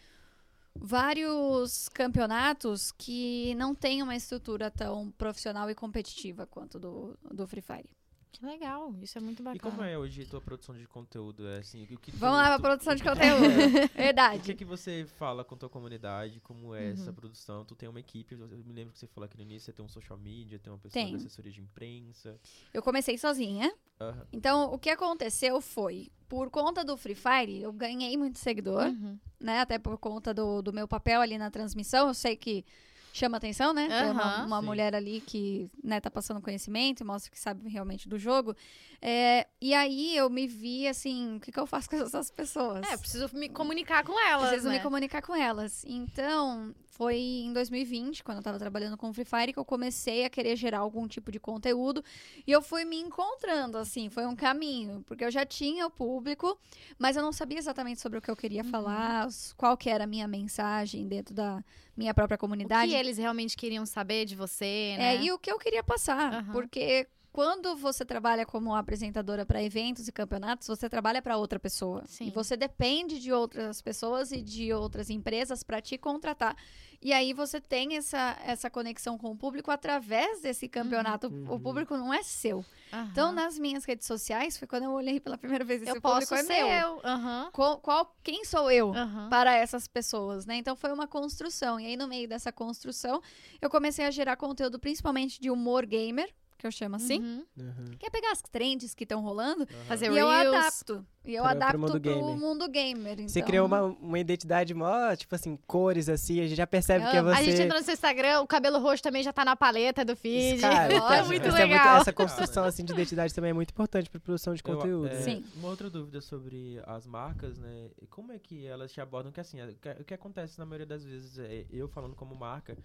vários 0.76 1.88
campeonatos 1.89 2.91
que 2.91 3.55
não 3.55 3.74
têm 3.74 4.03
uma 4.03 4.15
estrutura 4.15 4.69
tão 4.69 5.11
profissional 5.11 5.69
e 5.69 5.76
competitiva 5.76 6.45
quanto 6.45 6.80
do, 6.80 7.17
do 7.32 7.47
Free 7.47 7.61
Fire. 7.61 7.89
Que 8.34 8.44
legal, 8.44 8.94
isso 9.02 9.16
é 9.18 9.22
muito 9.22 9.42
E 9.42 9.44
bacana. 9.44 9.62
como 9.72 9.84
é 9.84 9.96
hoje 9.98 10.24
a 10.24 10.26
tua 10.26 10.42
produção 10.42 10.76
de 10.76 10.88
conteúdo? 10.88 11.48
É 11.48 11.60
assim, 11.60 11.84
o 11.84 11.88
que 12.00 12.12
tu- 12.12 12.18
Vamos 12.18 12.38
lá 12.38 12.48
pra 12.48 12.58
tu- 12.58 12.62
produção 12.64 12.96
de 12.96 13.02
o 13.04 13.06
que- 13.06 13.10
conteúdo. 13.12 13.78
É, 13.78 13.86
O 13.86 13.90
que, 13.90 13.96
Verdade. 13.98 14.54
que 14.56 14.66
você 14.66 15.06
fala 15.20 15.44
com 15.46 15.56
tua 15.56 15.70
comunidade? 15.70 16.40
Como 16.40 16.74
é 16.74 16.90
essa 16.90 17.10
Uhum. 17.10 17.14
produção? 17.16 17.64
Tu 17.64 17.76
tem 17.76 17.88
uma 17.88 18.00
equipe, 18.00 18.34
eu 18.34 18.48
me 18.48 18.74
lembro 18.74 18.92
que 18.92 18.98
você 19.00 19.06
falou 19.08 19.26
aqui 19.26 19.38
no 19.38 19.44
início, 19.44 19.68
você 19.68 19.72
tem 19.74 19.86
um 19.86 19.88
social 19.88 20.18
media, 20.18 20.58
tem 20.58 20.74
uma 20.74 20.80
pessoa 20.80 21.02
Tenho. 21.04 21.12
da 21.16 21.18
assessoria 21.24 21.52
de 21.52 21.62
imprensa. 21.62 22.40
Eu 22.74 22.82
comecei 22.82 23.18
sozinha. 23.20 23.72
Aham. 24.02 24.26
Então, 24.34 24.74
o 24.74 24.80
que 24.80 24.90
aconteceu 24.90 25.62
foi, 25.62 26.12
por 26.28 26.50
conta 26.50 26.84
do 26.84 26.98
Free 26.98 27.14
Fire, 27.16 27.62
eu 27.62 27.72
ganhei 27.72 28.18
muito 28.18 28.40
seguidor, 28.40 28.88
Uhum. 28.88 29.20
né? 29.40 29.60
Até 29.60 29.78
por 29.78 29.96
conta 30.00 30.34
do, 30.34 30.62
do 30.64 30.74
meu 30.74 30.88
papel 30.88 31.22
ali 31.22 31.38
na 31.38 31.52
transmissão. 31.52 32.08
Eu 32.08 32.14
sei 32.16 32.36
que 32.36 32.66
chama 33.14 33.38
atenção, 33.38 33.74
né? 33.74 33.88
Uma, 34.11 34.39
Aham. 34.39 34.45
uma 34.47 34.59
Sim. 34.59 34.66
mulher 34.66 34.95
ali 34.95 35.22
que 35.22 35.70
né, 35.84 36.01
tá 36.01 36.09
passando 36.09 36.41
conhecimento 36.41 37.01
e 37.01 37.03
mostra 37.03 37.32
que 37.32 37.39
sabe 37.39 37.70
realmente 37.70 38.09
do 38.09 38.18
jogo. 38.18 38.55
É, 38.99 39.47
e 39.61 39.74
aí 39.74 40.18
eu 40.18 40.30
me 40.30 40.47
vi 40.47 40.88
assim, 40.88 41.38
o 41.38 41.39
que, 41.39 41.51
que 41.51 41.59
eu 41.59 41.68
faço 41.68 41.88
com 41.91 41.95
essas 41.95 42.32
pessoas? 42.32 42.82
É, 42.91 42.97
preciso 42.97 43.30
me 43.36 43.47
comunicar 43.47 44.03
com 44.03 44.20
elas, 44.20 44.49
Preciso 44.49 44.70
né? 44.70 44.78
me 44.78 44.84
comunicar 44.84 45.22
com 45.22 45.36
elas. 45.36 45.86
Então, 45.86 46.74
foi 46.96 47.18
em 47.18 47.52
2020, 47.52 48.24
quando 48.24 48.38
eu 48.38 48.44
tava 48.44 48.60
trabalhando 48.60 48.96
com 48.96 49.12
Free 49.12 49.26
Fire, 49.26 49.52
que 49.52 49.58
eu 49.60 49.66
comecei 49.66 50.26
a 50.26 50.30
querer 50.30 50.56
gerar 50.56 50.80
algum 50.80 51.08
tipo 51.08 51.32
de 51.32 51.39
conteúdo. 51.39 52.04
E 52.46 52.52
eu 52.52 52.62
fui 52.62 52.86
me 52.86 52.98
encontrando, 52.98 53.78
assim, 53.80 54.10
foi 54.10 54.26
um 54.28 54.36
caminho. 54.36 55.04
Porque 55.08 55.26
eu 55.26 55.32
já 55.32 55.44
tinha 55.46 55.88
o 55.88 55.89
público, 55.89 56.58
mas 57.00 57.16
eu 57.16 57.24
não 57.24 57.32
sabia 57.32 57.58
exatamente 57.58 58.00
sobre 58.00 58.20
o 58.20 58.22
que 58.22 58.30
eu 58.30 58.36
queria 58.36 58.64
Uhum. 58.64 58.70
falar, 58.70 59.28
qual 59.58 59.76
que 59.76 59.89
era 59.89 60.04
a 60.04 60.08
minha 60.08 60.28
mensagem 60.28 61.08
dentro 61.08 61.34
da 61.34 61.64
minha 61.98 62.14
própria 62.14 62.36
O 62.36 62.39
comunidade. 62.39 62.89
que 62.91 62.96
eles 62.96 63.18
realmente 63.18 63.58
queriam 63.58 63.86
saber 63.86 64.26
de 64.26 64.36
você, 64.36 64.96
né? 64.98 65.16
É, 65.16 65.24
e 65.24 65.32
o 65.32 65.39
que 65.39 65.52
eu 65.52 65.58
queria 65.58 65.84
passar. 65.84 66.32
Aham. 66.34 66.52
Porque 66.54 67.08
quando 67.34 67.76
você 67.76 68.06
trabalha 68.06 68.46
como 68.46 68.76
apresentadora 68.76 69.44
para 69.46 69.62
eventos 69.62 70.08
e 70.08 70.12
campeonatos, 70.12 70.68
você 70.68 70.88
trabalha 70.88 71.20
para 71.22 71.36
outra 71.36 71.60
pessoa. 71.60 72.04
Sim. 72.06 72.28
E 72.28 72.32
você 72.32 72.56
depende 72.56 73.20
de 73.20 73.34
outras 73.34 73.82
pessoas 73.82 74.32
e 74.32 74.40
de 74.42 74.72
outras 74.72 75.10
empresas 75.10 75.64
para 75.64 75.82
te 75.82 75.98
contratar. 75.98 76.56
E 77.02 77.12
aí 77.12 77.34
você 77.34 77.60
tem 77.60 77.98
essa, 77.98 78.38
essa 78.46 78.70
conexão 78.70 79.18
com 79.18 79.32
o 79.32 79.36
público 79.36 79.72
através 79.72 80.42
desse 80.42 80.70
campeonato. 80.70 81.28
O 81.28 81.54
Uhum. 81.54 81.60
público 81.60 81.98
não 81.98 82.14
é 82.14 82.22
seu. 82.24 82.64
Aham. 82.94 83.10
Então, 83.12 83.32
nas 83.34 83.58
minhas 83.60 83.84
redes 83.84 84.06
sociais, 84.08 84.56
foi 84.58 84.68
quando 84.68 84.84
eu 84.84 84.92
olhei 84.92 85.20
pela 85.20 85.38
primeira 85.38 85.66
vez 85.66 85.82
esse 85.82 85.90
eu 85.92 86.00
público 86.00 86.30
posso 86.30 86.36
é 86.36 86.44
ser 86.44 86.64
meu. 86.64 86.68
eu. 86.78 87.02
Aham. 87.04 87.50
Qual, 87.52 87.80
qual- 87.80 88.16
quem 88.24 88.46
sou 88.46 88.70
eu? 88.72 88.94
Para 89.30 89.54
essas 89.56 89.88
pessoas, 89.88 90.46
né? 90.46 90.56
Então 90.58 90.76
foi 90.76 90.94
uma 90.94 91.08
construção. 91.08 91.80
E 91.80 91.88
aí, 91.88 91.98
no 91.98 92.08
meio 92.08 92.28
dessa 92.28 92.52
construção, 92.52 93.22
eu 93.60 93.70
comecei 93.72 94.06
a 94.06 94.12
gerar 94.12 94.38
conteúdo 94.38 94.78
principalmente 94.80 95.42
de 95.42 95.50
humor 95.50 95.86
gamer, 95.86 96.32
que 96.64 96.68
eu 96.68 96.72
chamo 96.72 96.95
assim. 96.95 97.20
Uhum. 97.20 97.45
Uhum. 97.59 97.91
Que 97.99 98.05
é 98.05 98.09
pegar 98.09 98.32
as 98.32 98.41
trends 98.41 98.95
que 98.95 99.03
estão 99.03 99.22
rolando 99.22 99.64
aham. 99.64 99.84
Fazer 99.86 100.05
e 100.05 100.18
eu 100.18 100.28
Reels. 100.30 100.55
adapto. 100.55 101.05
E 101.26 101.36
eu 101.36 101.41
Pra- 101.43 101.51
pro 101.51 101.57
adapto 101.61 101.80
mundo 101.80 101.91
pro 101.91 101.99
gamer. 101.99 102.38
mundo 102.38 102.70
gamer. 102.70 103.16
Você 103.30 103.39
então- 103.39 103.47
criou 103.47 103.66
uma, 103.66 103.82
uma 103.84 104.20
identidade 104.20 104.74
mó, 104.74 105.16
tipo 105.16 105.34
assim, 105.36 105.57
cores 105.68 106.09
assim, 106.09 106.39
a 106.41 106.43
gente 106.47 106.55
já 106.57 106.68
percebe 106.68 107.09
que 107.09 107.16
é 107.16 107.22
você. 107.22 107.39
A 107.39 107.43
gente 107.43 107.61
entrou 107.61 107.80
no 107.80 107.86
seu 107.86 107.93
Instagram, 107.93 108.41
o 108.41 108.47
cabelo 108.47 108.80
roxo 108.80 109.03
também 109.03 109.24
já 109.24 109.32
tá 109.32 109.45
na 109.45 109.55
paleta 109.55 110.03
do 110.03 110.16
feed. 110.18 110.59
Cara, 110.61 110.93
é 110.93 110.97
então, 110.97 111.26
muito 111.28 111.47
isso 111.47 111.57
é 111.57 111.66
legal. 111.66 112.01
essa 112.01 112.11
construção 112.14 112.64
assim, 112.66 112.84
de 112.84 112.91
identidade 112.93 113.34
também 113.34 113.51
é 113.51 113.53
muito 113.53 113.70
importante 113.72 114.09
para 114.09 114.20
produção 114.20 114.53
de 114.53 114.61
Eu- 114.66 114.76
conteúdo. 114.76 115.07
é, 115.07 115.14
né? 115.16 115.22
Sim. 115.22 115.45
Uma 115.55 115.70
outra 115.70 115.89
dúvida 115.89 116.20
sobre 116.22 116.82
as 116.86 117.05
marcas, 117.07 117.57
né? 117.57 117.89
Como 118.09 118.32
é 118.34 118.39
que 118.39 118.66
elas 118.66 118.91
te 118.91 118.99
abordam? 118.99 119.32
Que 119.32 119.39
assim, 119.39 119.61
o 119.61 119.74
que, 119.76 119.89
o 119.89 120.03
que 120.03 120.14
acontece 120.14 120.59
na 120.59 120.66
maioria 120.66 120.86
das 120.88 121.03
vezes, 121.05 121.39
é, 121.39 121.66
eu 121.72 121.88
falando 121.88 122.16
como 122.16 122.36
marca, 122.36 122.78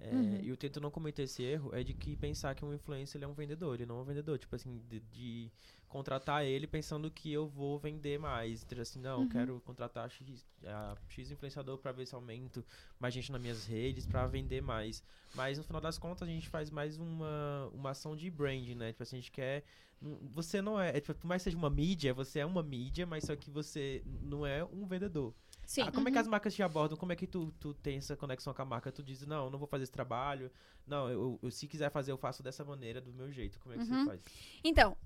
é, 0.00 0.14
Uhum. 0.14 0.40
e 0.42 0.48
eu 0.48 0.56
tento 0.56 0.80
não 0.80 0.90
cometer 0.90 1.24
esse 1.24 1.42
erro, 1.42 1.74
é 1.74 1.82
de 1.84 1.92
que 1.94 2.16
pensar 2.16 2.54
que 2.54 2.64
um 2.64 2.72
influencer 2.74 3.18
ele 3.18 3.24
é 3.26 3.28
um 3.28 3.34
vendedor, 3.34 3.74
ele 3.74 3.86
não 3.86 3.98
é 3.98 4.02
um 4.02 4.04
vendedor. 4.04 4.38
Tipo 4.38 4.56
assim, 4.56 4.78
de, 4.88 5.00
de 5.00 5.52
contratar 5.88 6.44
ele 6.44 6.66
pensando 6.66 7.10
que 7.10 7.32
eu 7.32 7.46
vou 7.48 7.78
vender 7.78 8.18
mais. 8.18 8.62
Então, 8.62 8.80
assim, 8.80 9.00
não, 9.00 9.20
eu 9.22 9.26
quero 9.26 9.60
contratar 9.60 10.08
X, 10.10 10.46
a 10.64 10.96
X 11.08 11.30
influenciador 11.30 11.78
para 11.78 11.92
ver 11.92 12.06
se 12.06 12.14
aumento 12.14 12.64
mais 12.98 13.12
gente 13.12 13.30
nas 13.30 13.40
minhas 13.40 13.66
redes, 13.66 14.06
para 14.06 14.26
vender 14.26 14.62
mais. 14.62 15.02
Mas 15.34 15.58
no 15.58 15.64
final 15.64 15.80
das 15.80 15.98
contas, 15.98 16.28
a 16.28 16.30
gente 16.30 16.48
faz 16.48 16.70
mais 16.70 16.96
uma, 16.98 17.70
uma 17.72 17.90
ação 17.90 18.16
de 18.16 18.30
branding, 18.30 18.74
né? 18.74 18.92
Tipo 18.92 19.02
assim, 19.02 19.16
a 19.16 19.20
gente 19.20 19.32
quer 19.32 19.64
não- 20.00 20.18
Você 20.32 20.62
não 20.62 20.80
é, 20.80 20.96
é, 20.96 21.00
tipo, 21.00 21.14
por 21.14 21.26
mais 21.26 21.42
que 21.42 21.44
seja 21.50 21.56
uma 21.58 21.68
mídia, 21.70 22.14
você 22.14 22.38
é 22.40 22.46
uma 22.46 22.62
mídia, 22.62 23.06
mas 23.06 23.24
só 23.24 23.36
que 23.36 23.50
você 23.50 24.02
não 24.06 24.46
é 24.46 24.64
um 24.64 24.86
vendedor. 24.86 25.34
Sim. 25.70 25.82
Ah, 25.86 25.92
como 25.92 26.08
é 26.08 26.10
que 26.10 26.16
Uhum. 26.16 26.22
as 26.22 26.26
marcas 26.26 26.52
te 26.52 26.64
abordam? 26.64 26.98
Como 26.98 27.12
é 27.12 27.16
que 27.16 27.28
tu, 27.28 27.52
tu 27.60 27.72
tem 27.74 27.98
essa 27.98 28.16
conexão 28.16 28.52
com 28.52 28.60
a 28.60 28.64
marca? 28.64 28.90
Tu 28.90 29.04
diz, 29.04 29.24
não, 29.24 29.44
eu 29.44 29.50
não 29.50 29.58
vou 29.58 29.68
fazer 29.68 29.84
esse 29.84 29.92
trabalho. 29.92 30.50
Não, 30.84 31.08
eu, 31.08 31.38
eu- 31.40 31.50
se 31.52 31.68
quiser 31.68 31.92
fazer, 31.92 32.10
eu 32.10 32.18
faço 32.18 32.42
dessa 32.42 32.64
maneira, 32.64 33.00
do 33.00 33.12
meu 33.12 33.30
jeito. 33.30 33.60
Como 33.60 33.72
é 33.72 33.78
que 33.78 33.84
Uhum. 33.84 34.00
você 34.00 34.04
faz? 34.06 34.20
Então, 34.64 34.96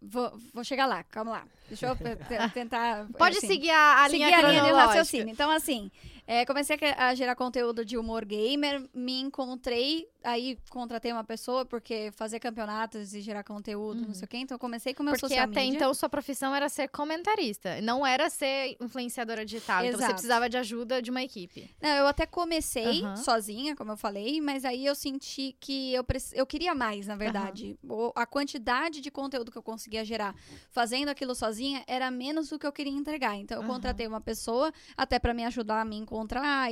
vou, 0.00 0.32
vou 0.54 0.62
chegar 0.62 0.86
lá, 0.86 1.02
calma 1.02 1.32
lá. 1.32 1.46
Deixa 1.66 1.88
eu 1.88 1.96
te- 1.96 2.14
te- 2.14 2.50
tentar. 2.54 3.08
Pode 3.18 3.38
assim, 3.38 3.48
seguir 3.48 3.70
a, 3.70 4.04
a 4.04 4.08
seguir 4.10 4.24
linha 4.26 4.38
a 4.38 4.42
linha 4.48 4.62
de 4.62 4.70
raciocínio. 4.70 5.28
Então, 5.28 5.50
assim, 5.50 5.90
é, 6.26 6.44
comecei 6.46 6.76
a 6.96 7.14
gerar 7.14 7.34
conteúdo 7.34 7.84
de 7.84 7.96
humor 7.98 8.24
gamer, 8.24 8.88
me 8.94 9.20
encontrei, 9.20 10.08
aí 10.22 10.56
contratei 10.70 11.12
uma 11.12 11.24
pessoa, 11.24 11.64
porque 11.64 12.10
fazer 12.14 12.38
campeonatos 12.38 13.12
e 13.12 13.20
gerar 13.20 13.42
conteúdo, 13.42 14.06
não 14.06 14.14
sei 14.14 14.24
o 14.24 14.28
quê. 14.28 14.36
Então, 14.36 14.54
eu 14.54 14.58
comecei 14.58 14.94
com 14.94 15.02
o 15.02 15.04
meu 15.06 15.14
Porque 15.14 15.26
social 15.28 15.44
até 15.44 15.60
media. 15.60 15.76
então 15.76 15.92
sua 15.92 16.08
profissão 16.08 16.54
era 16.54 16.68
ser 16.68 16.88
comentarista, 16.88 17.80
não 17.80 18.06
era 18.06 18.30
ser 18.30 18.76
influenciadora 18.80 19.44
digital. 19.44 19.80
Então 19.84 19.92
você 19.92 20.04
Exato. 20.04 20.12
precisava 20.14 20.48
de 20.48 20.56
ajuda 20.56 21.02
de 21.02 21.10
uma 21.10 21.22
equipe. 21.22 21.68
Não, 21.80 21.90
eu 21.90 22.06
até 22.06 22.24
comecei 22.24 23.02
Aham. 23.02 23.16
sozinha, 23.16 23.74
como 23.74 23.90
eu 23.92 23.96
falei, 23.96 24.40
mas 24.40 24.64
aí 24.64 24.86
eu 24.86 24.94
senti 24.94 25.56
que 25.58 25.92
eu, 25.92 26.04
preci- 26.04 26.36
eu 26.38 26.46
queria 26.46 26.72
mais, 26.74 27.08
na 27.08 27.16
verdade. 27.16 27.76
O- 27.82 28.12
a 28.14 28.24
quantidade 28.26 29.00
de 29.00 29.10
conteúdo 29.10 29.50
que 29.50 29.58
eu 29.58 29.62
conseguia 29.62 30.04
gerar 30.04 30.34
fazendo 30.70 31.08
aquilo 31.08 31.34
sozinha 31.34 31.82
era 31.86 32.10
menos 32.12 32.48
do 32.48 32.58
que 32.60 32.66
eu 32.66 32.72
queria 32.72 32.92
entregar. 32.92 33.36
Então 33.36 33.60
eu 33.60 33.66
contratei 33.66 34.06
uma 34.06 34.20
pessoa 34.20 34.72
até 34.96 35.18
pra 35.18 35.34
me 35.34 35.44
ajudar 35.44 35.80
a 35.80 35.84
me 35.84 35.96
encontrar 35.96 36.11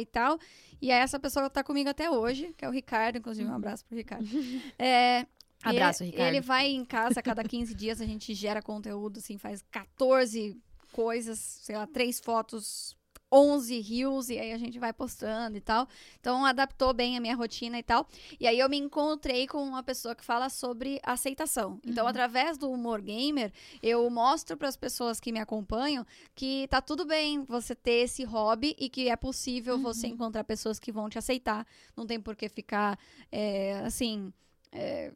e 0.00 0.06
tal. 0.06 0.38
E 0.80 0.90
aí 0.90 1.00
essa 1.00 1.18
pessoa 1.18 1.50
tá 1.50 1.62
comigo 1.62 1.88
até 1.88 2.10
hoje, 2.10 2.54
que 2.56 2.64
é 2.64 2.68
o 2.68 2.72
Ricardo, 2.72 3.18
inclusive 3.18 3.48
um 3.48 3.54
abraço 3.54 3.84
pro 3.84 3.96
Ricardo. 3.96 4.26
É, 4.78 5.26
Abraço, 5.62 6.02
ele, 6.02 6.12
Ricardo. 6.12 6.28
Ele 6.28 6.40
vai 6.40 6.68
em 6.68 6.84
casa 6.84 7.20
a 7.20 7.22
cada 7.22 7.44
15 7.44 7.74
dias, 7.74 8.00
a 8.00 8.06
gente 8.06 8.32
gera 8.34 8.62
conteúdo, 8.62 9.18
assim, 9.18 9.36
faz 9.36 9.62
14 9.70 10.56
coisas, 10.92 11.38
sei 11.38 11.76
lá, 11.76 11.86
três 11.86 12.18
fotos, 12.18 12.96
11 13.32 13.80
reels, 13.80 14.28
e 14.28 14.38
aí 14.38 14.52
a 14.52 14.58
gente 14.58 14.78
vai 14.78 14.92
postando 14.92 15.56
e 15.56 15.60
tal. 15.60 15.86
Então, 16.18 16.44
adaptou 16.44 16.92
bem 16.92 17.16
a 17.16 17.20
minha 17.20 17.34
rotina 17.36 17.78
e 17.78 17.82
tal. 17.82 18.06
E 18.38 18.46
aí 18.46 18.58
eu 18.58 18.68
me 18.68 18.76
encontrei 18.76 19.46
com 19.46 19.62
uma 19.62 19.82
pessoa 19.82 20.14
que 20.14 20.24
fala 20.24 20.48
sobre 20.48 21.00
aceitação. 21.02 21.78
Então, 21.86 22.04
Uhum. 22.04 22.10
através 22.10 22.58
do 22.58 22.70
humor 22.70 23.00
gamer, 23.00 23.52
eu 23.82 24.08
mostro 24.10 24.56
para 24.56 24.68
as 24.68 24.76
pessoas 24.76 25.20
que 25.20 25.30
me 25.32 25.38
acompanham 25.38 26.04
que 26.34 26.66
tá 26.68 26.80
tudo 26.80 27.04
bem 27.04 27.44
você 27.44 27.74
ter 27.74 28.02
esse 28.04 28.24
hobby 28.24 28.74
e 28.78 28.88
que 28.88 29.08
é 29.08 29.16
possível 29.16 29.78
você 29.78 30.06
Uhum. 30.08 30.14
encontrar 30.14 30.44
pessoas 30.44 30.78
que 30.78 30.90
vão 30.90 31.08
te 31.08 31.18
aceitar. 31.18 31.66
Não 31.96 32.06
tem 32.06 32.20
por 32.20 32.34
que 32.36 32.48
ficar, 32.48 32.98
é, 33.30 33.80
assim... 33.84 34.32
é, 34.72 35.12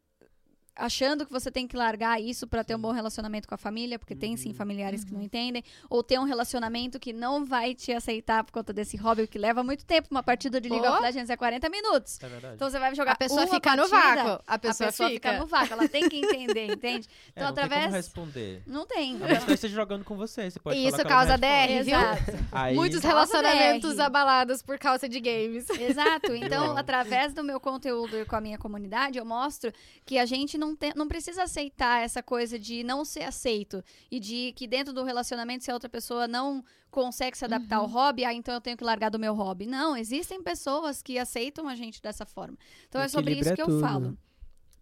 achando 0.77 1.25
que 1.27 1.33
você 1.33 1.51
tem 1.51 1.67
que 1.67 1.77
largar 1.77 2.21
isso 2.21 2.47
para 2.47 2.65
ter 2.65 2.75
um 2.75 2.79
bom 2.79 2.91
relacionamento 2.93 3.47
com 3.49 3.55
a 3.55 3.59
família, 3.59 3.99
porque 3.99 4.15
tem 4.15 4.37
sim 4.37 4.49
Uhum. 4.49 4.55
familiares 4.55 5.05
que 5.05 5.13
não 5.13 5.21
Uhum. 5.21 5.27
entendem, 5.27 5.63
ou 5.89 6.03
ter 6.03 6.19
um 6.19 6.25
relacionamento 6.25 6.99
que 6.99 7.13
não 7.13 7.45
vai 7.45 7.75
te 7.75 7.93
aceitar 7.93 8.43
por 8.45 8.53
conta 8.53 8.73
desse 8.73 8.97
hobby 8.97 9.27
que 9.27 9.39
leva 9.39 9.63
muito 9.63 9.85
tempo. 9.85 10.09
Uma 10.11 10.23
partida 10.23 10.61
de 10.61 10.69
League 10.69 10.87
Oh. 10.87 10.93
of 10.93 11.03
Legends 11.03 11.31
é 11.31 11.37
40 11.37 11.69
minutos. 11.69 12.19
É 12.23 12.29
verdade. 12.29 12.55
Então 12.55 12.69
você 12.71 12.79
vai 12.79 12.95
jogar 12.95 13.13
A 13.13 13.17
pessoa 13.17 13.43
uma 13.43 13.55
fica 13.55 13.77
no 13.77 13.89
partida, 13.89 14.25
vácuo. 14.25 14.45
A 14.47 14.55
A 14.55 14.59
pessoa, 14.59 14.89
pessoa 14.89 15.09
fica 15.11 15.39
no 15.39 15.47
vácuo, 15.47 15.73
ela 15.75 15.89
tem 15.89 16.09
que 16.09 16.17
entender, 16.17 16.67
entende? 16.75 17.09
é, 17.09 17.31
Então, 17.31 17.47
não 17.49 17.55
tem 17.55 17.65
através. 17.65 17.85
como 17.85 17.97
responder. 17.97 18.63
Não 18.67 18.87
tem. 18.87 19.17
A 19.23 19.29
ela 19.29 19.53
esteja 19.55 19.75
jogando 19.75 20.05
com 20.05 20.17
você. 20.17 20.51
Você 20.51 20.59
pode 20.61 20.79
E 20.79 20.85
falar 20.91 20.97
isso 20.99 21.09
causa 21.09 21.31
não. 21.33 21.39
DR, 21.39 21.83
viu? 21.85 21.97
Exato. 21.97 22.45
Aí, 22.53 22.75
Muitos 22.75 23.01
Causa 23.01 23.15
relacionamentos 23.17 23.95
DR. 23.97 24.03
abalados 24.03 24.63
por 24.63 24.79
causa 24.79 25.09
de 25.09 25.21
games. 25.21 25.69
Exato. 25.71 26.33
Então, 26.55 26.77
através 26.77 27.33
do 27.33 27.43
meu 27.43 27.59
conteúdo 27.59 28.17
e 28.19 28.25
com 28.25 28.37
a 28.37 28.41
minha 28.41 28.59
comunidade, 28.59 29.19
eu 29.19 29.25
mostro 29.25 29.73
que 30.05 30.19
a 30.19 30.25
gente 30.27 30.57
não, 30.59 30.64
tem, 30.77 30.93
não 30.95 31.09
precisa 31.09 31.43
aceitar 31.43 32.01
essa 32.05 32.23
coisa 32.23 32.57
de 32.57 32.85
não 32.85 33.05
ser 33.05 33.25
aceito 33.25 33.83
e 34.09 34.21
de 34.21 34.53
que 34.53 34.69
dentro 34.69 34.93
do 34.93 35.03
relacionamento, 35.03 35.65
se 35.65 35.71
a 35.73 35.75
outra 35.75 35.89
pessoa 35.89 36.29
não 36.29 36.65
consegue 36.93 37.37
se 37.37 37.45
adaptar 37.45 37.79
ao 37.79 37.87
hobby, 37.89 38.25
ah, 38.25 38.33
então 38.33 38.55
eu 38.55 38.61
tenho 38.61 38.77
que 38.77 38.85
largar 38.85 39.11
do 39.11 39.19
meu 39.19 39.35
hobby. 39.35 39.67
Não, 39.67 39.97
existem 39.97 40.41
pessoas 40.41 41.03
que 41.03 41.19
aceitam 41.19 41.67
a 41.67 41.75
gente 41.75 42.01
dessa 42.01 42.25
forma. 42.25 42.57
Então, 42.89 43.01
é 43.01 43.09
sobre 43.09 43.33
isso 43.35 43.53
que 43.53 43.61
eu 43.61 43.67
tudo. 43.67 43.81
falo. 43.81 44.19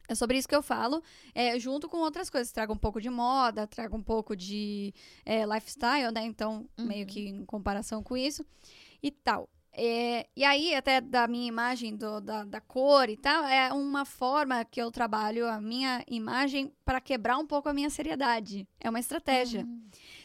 É 0.09 0.15
sobre 0.15 0.37
isso 0.37 0.47
que 0.49 0.55
eu 0.55 0.63
falo, 0.63 1.03
é, 1.35 1.59
junto 1.59 1.89
com 1.89 1.97
outras 1.99 2.29
coisas. 2.29 2.53
Trago 2.53 2.75
um 2.75 2.77
pouco 2.77 3.01
de 3.01 3.09
moda, 3.09 3.67
trago 3.67 3.97
um 3.97 4.03
pouco 4.03 4.37
de 4.37 4.93
é, 5.25 5.47
lifestyle, 5.47 6.13
né? 6.13 6.27
Então, 6.27 6.69
meio 6.79 7.01
Uhum. 7.03 7.07
que 7.07 7.21
em 7.29 7.45
comparação 7.47 8.03
com 8.03 8.15
isso 8.15 8.45
e 9.03 9.11
tal. 9.11 9.49
É, 9.75 10.27
e 10.37 10.45
aí, 10.45 10.75
até 10.75 11.01
da 11.01 11.27
minha 11.27 11.47
imagem, 11.49 11.97
do- 11.97 12.21
da, 12.21 12.45
da 12.45 12.61
cor 12.61 13.09
e 13.09 13.17
tal, 13.17 13.45
é 13.45 13.73
uma 13.73 14.05
forma 14.05 14.63
que 14.67 14.81
eu 14.81 14.91
trabalho 14.91 15.49
a 15.49 15.61
minha 15.61 16.05
imagem 16.09 16.71
para 16.85 17.01
quebrar 17.01 17.39
um 17.39 17.47
pouco 17.47 17.69
a 17.69 17.73
minha 17.75 17.89
seriedade. 17.89 18.69
É 18.79 18.91
uma 18.91 19.01
estratégia. 19.01 19.67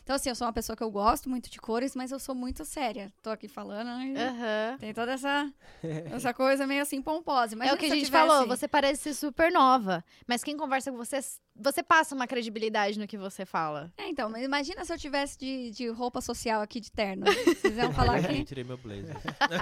Então, 0.08 0.16
assim, 0.16 0.30
eu 0.30 0.36
sou 0.36 0.48
uma 0.48 0.54
pessoa 0.54 0.74
que 0.74 0.82
eu 0.82 0.90
gosto 0.90 1.30
muito 1.30 1.50
de 1.50 1.60
cores, 1.60 1.94
mas 1.94 2.14
eu 2.14 2.18
sou 2.20 2.34
muito 2.34 2.64
séria. 2.64 3.12
Tô 3.22 3.30
aqui 3.30 3.50
falando, 3.50 3.88
né? 3.88 4.14
Aham. 4.30 4.78
Tem 4.78 4.94
toda 4.94 5.12
essa, 5.12 5.52
essa 6.16 6.34
coisa 6.34 6.66
meio 6.66 6.82
assim 6.82 7.02
pomposa. 7.02 7.54
É 7.54 7.56
Imagina 7.56 7.76
o 7.76 7.78
que 7.78 7.88
a 7.88 7.90
eu 7.90 7.94
gente 7.96 8.06
tivesse- 8.06 8.26
falou, 8.26 8.48
você 8.48 8.70
parece 8.70 9.02
ser 9.04 9.14
super 9.14 9.52
nova. 9.52 10.02
Mas 10.26 10.46
quem 10.46 10.56
conversa 10.56 10.90
com 10.94 10.98
você, 10.98 11.20
você 11.54 11.84
passa 11.84 12.16
uma 12.16 12.26
credibilidade 12.26 12.98
no 12.98 13.06
que 13.06 13.18
você 13.18 13.46
fala. 13.46 13.92
É, 13.98 14.08
então, 14.08 14.30
mas 14.30 14.46
imagina 14.46 14.86
se 14.86 14.94
eu 14.94 14.98
tivesse 14.98 15.38
de, 15.38 15.72
de 15.72 15.90
roupa 15.90 16.22
social 16.22 16.62
aqui 16.62 16.80
de 16.80 16.90
terno. 16.90 17.26
Vocês 17.58 17.76
iam 17.78 17.92
falar 17.92 18.20
eu 18.24 18.30
que. 18.30 18.46
tirei 18.46 18.64
meu 18.64 18.78
blazer. 18.78 19.14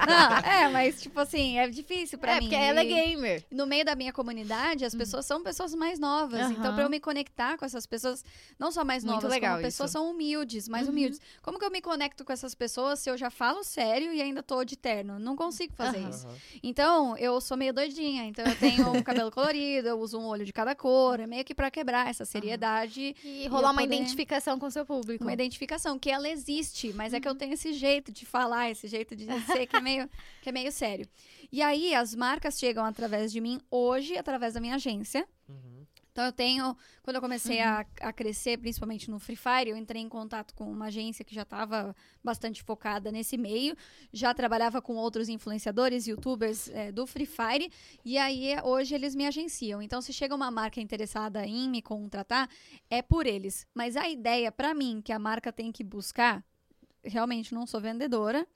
Não, 0.07 0.37
é, 0.51 0.69
mas 0.69 1.01
tipo 1.01 1.19
assim, 1.19 1.57
é 1.57 1.67
difícil 1.67 2.19
pra 2.19 2.33
é, 2.33 2.39
mim. 2.39 2.41
porque 2.41 2.55
ela 2.55 2.81
é 2.81 2.85
E- 2.85 2.87
gamer. 2.93 3.43
no 3.49 3.65
meio 3.65 3.83
da 3.83 3.95
minha 3.95 4.13
comunidade, 4.13 4.85
as 4.85 4.93
pessoas 4.93 5.25
são 5.25 5.41
pessoas 5.41 5.73
mais 5.73 5.97
novas. 5.97 6.39
Aham. 6.41 6.51
Então, 6.51 6.75
pra 6.75 6.83
eu 6.83 6.89
me 6.89 6.99
conectar 6.99 7.57
com 7.57 7.65
essas 7.65 7.87
pessoas, 7.87 8.23
não 8.59 8.71
só 8.71 8.83
mais 8.85 9.03
Muito 9.03 9.15
novas, 9.15 9.31
legal 9.31 9.53
como 9.53 9.63
pessoas 9.63 9.89
são 9.89 10.11
humildes, 10.11 10.34
mais 10.69 10.87
Uhum. 10.87 10.91
humildes. 10.93 11.21
Como 11.41 11.57
que 11.59 11.65
eu 11.65 11.71
me 11.71 11.81
conecto 11.81 12.25
com 12.25 12.33
essas 12.33 12.53
pessoas 12.55 12.99
se 12.99 13.09
eu 13.09 13.17
já 13.17 13.29
falo 13.29 13.63
sério 13.63 14.13
e 14.13 14.21
ainda 14.21 14.41
tô 14.43 14.63
de 14.63 14.75
terno? 14.75 15.17
Não 15.19 15.35
consigo 15.35 15.73
fazer 15.75 15.97
Aham. 15.99 16.09
isso. 16.09 16.27
Então, 16.63 17.17
eu 17.17 17.39
sou 17.39 17.55
meio 17.55 17.73
doidinha. 17.73 18.25
Então, 18.25 18.45
eu 18.45 18.55
tenho 18.57 18.91
um 18.91 19.01
cabelo 19.03 19.31
colorido, 19.31 19.87
eu 19.87 19.99
uso 19.99 20.19
um 20.19 20.25
olho 20.25 20.45
de 20.45 20.51
cada 20.53 20.75
cor. 20.75 21.19
É 21.19 21.27
meio 21.27 21.45
que 21.45 21.53
pra 21.55 21.69
quebrar 21.71 22.09
essa 22.09 22.25
seriedade. 22.25 23.15
E 23.23 23.47
rolar 23.47 23.71
uma 23.71 23.81
poder- 23.81 23.95
identificação 23.95 24.59
com 24.59 24.65
o 24.67 24.71
seu 24.71 24.85
público. 24.85 25.23
Uma 25.23 25.33
identificação, 25.33 25.97
que 25.99 26.09
ela 26.09 26.27
existe, 26.27 26.91
mas 26.93 27.13
é 27.13 27.19
que 27.19 27.27
eu 27.27 27.35
tenho 27.35 27.53
esse 27.53 27.73
jeito 27.73 28.11
de 28.11 28.25
falar, 28.25 28.69
esse 28.71 28.87
jeito 28.87 29.15
de 29.15 29.25
ser 29.45 29.67
que 29.67 29.75
é 29.75 29.81
meio, 29.81 30.09
que 30.41 30.49
é 30.49 30.51
meio 30.51 30.71
sério. 30.71 31.07
E 31.51 31.61
aí, 31.61 31.93
as 31.95 32.13
marcas 32.15 32.57
chegam 32.59 32.83
através 32.83 33.31
de 33.31 33.39
mim 33.39 33.59
hoje, 33.69 34.17
através 34.17 34.55
da 34.55 34.59
minha 34.59 34.75
agência. 34.75 35.27
Uhum. 35.47 35.74
Então, 36.15 36.23
eu 36.23 36.31
tenho. 36.31 36.77
Quando 37.03 37.17
eu 37.17 37.21
comecei 37.21 37.59
a, 37.59 37.85
a 37.99 38.13
crescer, 38.13 38.57
principalmente 38.57 39.11
no 39.11 39.19
Free 39.19 39.35
Fire, 39.35 39.69
eu 39.69 39.75
entrei 39.75 40.01
em 40.01 40.07
contato 40.07 40.55
com 40.55 40.63
uma 40.71 40.85
agência 40.85 41.25
que 41.25 41.35
já 41.35 41.41
estava 41.41 41.93
bastante 42.23 42.63
focada 42.63 43.11
nesse 43.11 43.37
meio. 43.37 43.75
Já 44.13 44.33
trabalhava 44.33 44.81
com 44.81 44.95
outros 44.95 45.27
influenciadores, 45.27 46.07
youtubers 46.07 46.69
é, 46.69 46.89
do 46.89 47.05
Free 47.05 47.25
Fire. 47.25 47.69
E 48.05 48.17
aí, 48.17 48.55
hoje, 48.63 48.95
eles 48.95 49.13
me 49.13 49.27
agenciam. 49.27 49.81
Então, 49.81 50.01
se 50.01 50.13
chega 50.13 50.33
uma 50.33 50.49
marca 50.49 50.79
interessada 50.79 51.45
em 51.45 51.69
me 51.69 51.81
contratar, 51.81 52.49
é 52.89 53.01
por 53.01 53.27
eles. 53.27 53.67
Mas 53.73 53.97
a 53.97 54.07
ideia, 54.07 54.53
para 54.53 54.73
mim, 54.73 55.01
que 55.03 55.11
a 55.11 55.19
marca 55.19 55.51
tem 55.51 55.69
que 55.69 55.83
buscar, 55.83 56.41
realmente 57.03 57.53
não 57.53 57.67
sou 57.67 57.81
vendedora. 57.81 58.47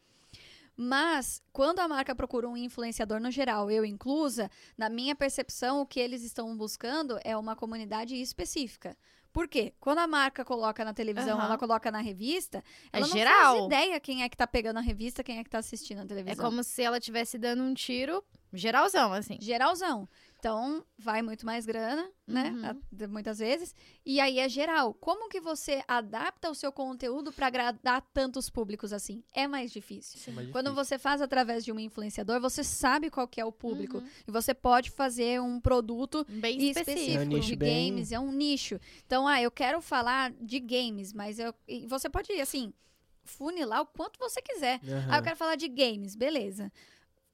Mas, 0.81 1.43
quando 1.51 1.79
a 1.79 1.89
marca 1.89 2.15
procura 2.15 2.47
um 2.47 2.55
influenciador 2.55 3.19
no 3.19 3.29
geral, 3.29 3.69
eu 3.69 3.83
inclusa, 3.83 4.49
na 4.77 4.87
minha 4.87 5.13
percepção, 5.13 5.81
o 5.81 5.85
que 5.85 5.99
eles 5.99 6.23
estão 6.23 6.55
buscando 6.55 7.19
é 7.25 7.35
uma 7.35 7.53
comunidade 7.53 8.15
específica. 8.15 8.95
Por 9.33 9.45
quê? 9.49 9.73
Quando 9.77 9.97
a 9.97 10.07
marca 10.07 10.45
coloca 10.45 10.85
na 10.85 10.93
televisão, 10.93 11.37
Aham. 11.37 11.45
ela 11.47 11.57
coloca 11.57 11.91
na 11.91 11.99
revista, 11.99 12.63
É 12.93 12.97
ela 12.97 13.07
não 13.07 13.13
geral. 13.13 13.55
faz 13.55 13.65
ideia 13.65 13.99
quem 13.99 14.23
é 14.23 14.29
que 14.29 14.37
tá 14.37 14.47
pegando 14.47 14.77
a 14.77 14.81
revista, 14.81 15.21
quem 15.21 15.37
é 15.37 15.43
que 15.43 15.49
tá 15.49 15.57
assistindo 15.57 15.99
a 15.99 16.03
É 16.03 16.05
televisão. 16.05 16.45
como 16.49 16.63
se 16.63 16.81
ela 16.81 16.97
estivesse 16.97 17.37
dando 17.37 17.61
um 17.61 17.73
tiro 17.73 18.23
geralzão, 18.53 19.11
assim. 19.11 19.37
Geralzão. 19.41 20.07
Então, 20.39 20.85
vai 20.97 21.21
muito 21.21 21.45
mais 21.45 21.65
grana, 21.65 22.09
né? 22.25 22.49
Uhum. 23.01 23.07
Muitas 23.09 23.39
vezes. 23.39 23.75
E 24.05 24.21
aí 24.21 24.39
é 24.39 24.47
geral. 24.47 24.93
Como 24.93 25.27
que 25.27 25.41
você 25.41 25.83
adapta 25.85 26.49
o 26.49 26.55
seu 26.55 26.71
conteúdo 26.71 27.33
para 27.33 27.47
agradar 27.47 28.01
tantos 28.13 28.49
públicos 28.49 28.93
assim? 28.93 29.21
É 29.33 29.45
mais 29.47 29.69
difícil. 29.69 30.17
É 30.31 30.31
mais 30.33 30.49
Quando 30.49 30.67
difícil. 30.67 30.85
você 30.85 30.97
faz 30.97 31.21
através 31.21 31.65
de 31.65 31.73
um 31.73 31.79
influenciador, 31.79 32.39
você 32.39 32.63
sabe 32.63 33.09
qual 33.09 33.27
que 33.27 33.41
é 33.41 33.43
o 33.45 33.51
público. 33.51 33.97
Uhum. 33.97 34.07
E 34.27 34.31
você 34.31 34.53
pode 34.53 34.89
fazer 34.91 35.41
um 35.41 35.59
produto 35.59 36.25
Bem 36.29 36.69
específico. 36.69 37.17
É 37.17 37.21
um 37.21 37.25
nicho 37.25 37.47
de 37.49 37.55
bem- 37.57 37.89
games, 37.91 38.11
é 38.13 38.19
um 38.19 38.31
nicho. 38.31 38.79
Então, 39.05 39.27
ah, 39.27 39.41
eu 39.41 39.51
quero 39.51 39.81
falar 39.81 40.31
de 40.39 40.59
games, 40.61 41.11
mas 41.11 41.37
eu, 41.37 41.53
e 41.67 41.85
você 41.85 42.09
pode, 42.09 42.31
assim, 42.39 42.73
funilar 43.25 43.81
o 43.81 43.85
quanto 43.85 44.17
você 44.17 44.41
quiser. 44.41 44.79
Ah, 45.09 45.17
eu 45.17 45.23
quero 45.23 45.35
falar 45.35 45.57
de 45.57 45.67
games, 45.67 46.15
beleza. 46.15 46.71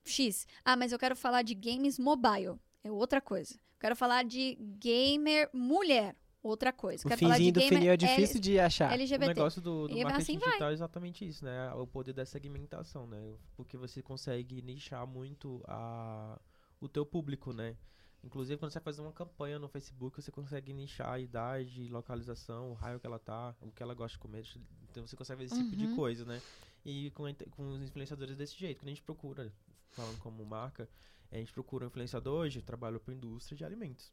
X. 0.03 0.47
Ah, 0.63 0.75
mas 0.75 0.91
eu 0.91 0.97
quero 0.99 1.15
falar 1.15 1.43
de 1.43 1.53
games 1.53 1.99
mobile. 1.99 2.59
É 2.85 2.91
outra 2.91 3.19
coisa. 3.19 3.53
Eu 3.55 3.79
quero 3.79 3.95
falar 3.95 4.23
de 4.23 4.55
gamer 4.79 5.49
mulher. 5.51 6.15
Outra 6.43 6.71
coisa. 6.71 7.01
O 7.03 7.07
quero 7.09 7.19
falar 7.21 7.39
de 7.39 7.51
do 7.51 7.59
gamer 7.59 7.87
é 7.87 7.97
difícil 7.97 8.39
de 8.39 8.59
achar. 8.59 8.91
O 8.91 8.93
LGBT. 8.93 9.25
negócio 9.33 9.59
do, 9.59 9.87
do 9.87 9.97
E 9.97 10.03
marketing 10.03 10.21
assim 10.21 10.37
vai. 10.37 10.47
digital 10.49 10.69
é 10.69 10.73
exatamente 10.73 11.27
isso, 11.27 11.43
né? 11.43 11.73
O 11.73 11.87
poder 11.87 12.13
da 12.13 12.23
segmentação, 12.23 13.07
né? 13.07 13.33
Porque 13.55 13.75
você 13.75 14.03
consegue 14.03 14.61
nichar 14.61 15.07
muito 15.07 15.63
a, 15.67 16.39
o 16.79 16.87
teu 16.87 17.03
público, 17.03 17.51
né? 17.51 17.75
Inclusive, 18.23 18.59
quando 18.59 18.71
você 18.71 18.77
vai 18.79 18.83
fazer 18.83 19.01
uma 19.01 19.11
campanha 19.11 19.57
no 19.57 19.67
Facebook, 19.67 20.21
você 20.21 20.31
consegue 20.31 20.71
nichar 20.71 21.09
a 21.13 21.19
idade, 21.19 21.87
localização, 21.89 22.69
o 22.71 22.73
raio 22.73 22.99
que 22.99 23.07
ela 23.07 23.17
tá, 23.19 23.55
o 23.61 23.71
que 23.71 23.81
ela 23.81 23.95
gosta 23.95 24.15
de 24.15 24.19
comer. 24.19 24.45
Então, 24.91 25.05
você 25.07 25.15
consegue 25.15 25.39
ver 25.39 25.45
esse 25.45 25.63
tipo 25.63 25.75
de 25.75 25.87
Uhum. 25.87 25.95
coisa, 25.95 26.25
né? 26.25 26.39
e 26.85 27.09
com, 27.11 27.23
com 27.49 27.69
os 27.71 27.81
influenciadores 27.81 28.37
desse 28.37 28.55
jeito. 28.55 28.79
Quando 28.79 28.89
a 28.89 28.91
gente 28.91 29.01
procura, 29.01 29.51
falando 29.89 30.19
como 30.19 30.45
marca, 30.45 30.87
a 31.31 31.37
gente 31.37 31.51
procura 31.51 31.85
um 31.85 31.87
influenciador 31.87 32.41
hoje, 32.41 32.59
eu 32.59 32.63
trabalho 32.63 32.99
para 32.99 33.13
indústria 33.13 33.57
de 33.57 33.65
alimentos. 33.65 34.11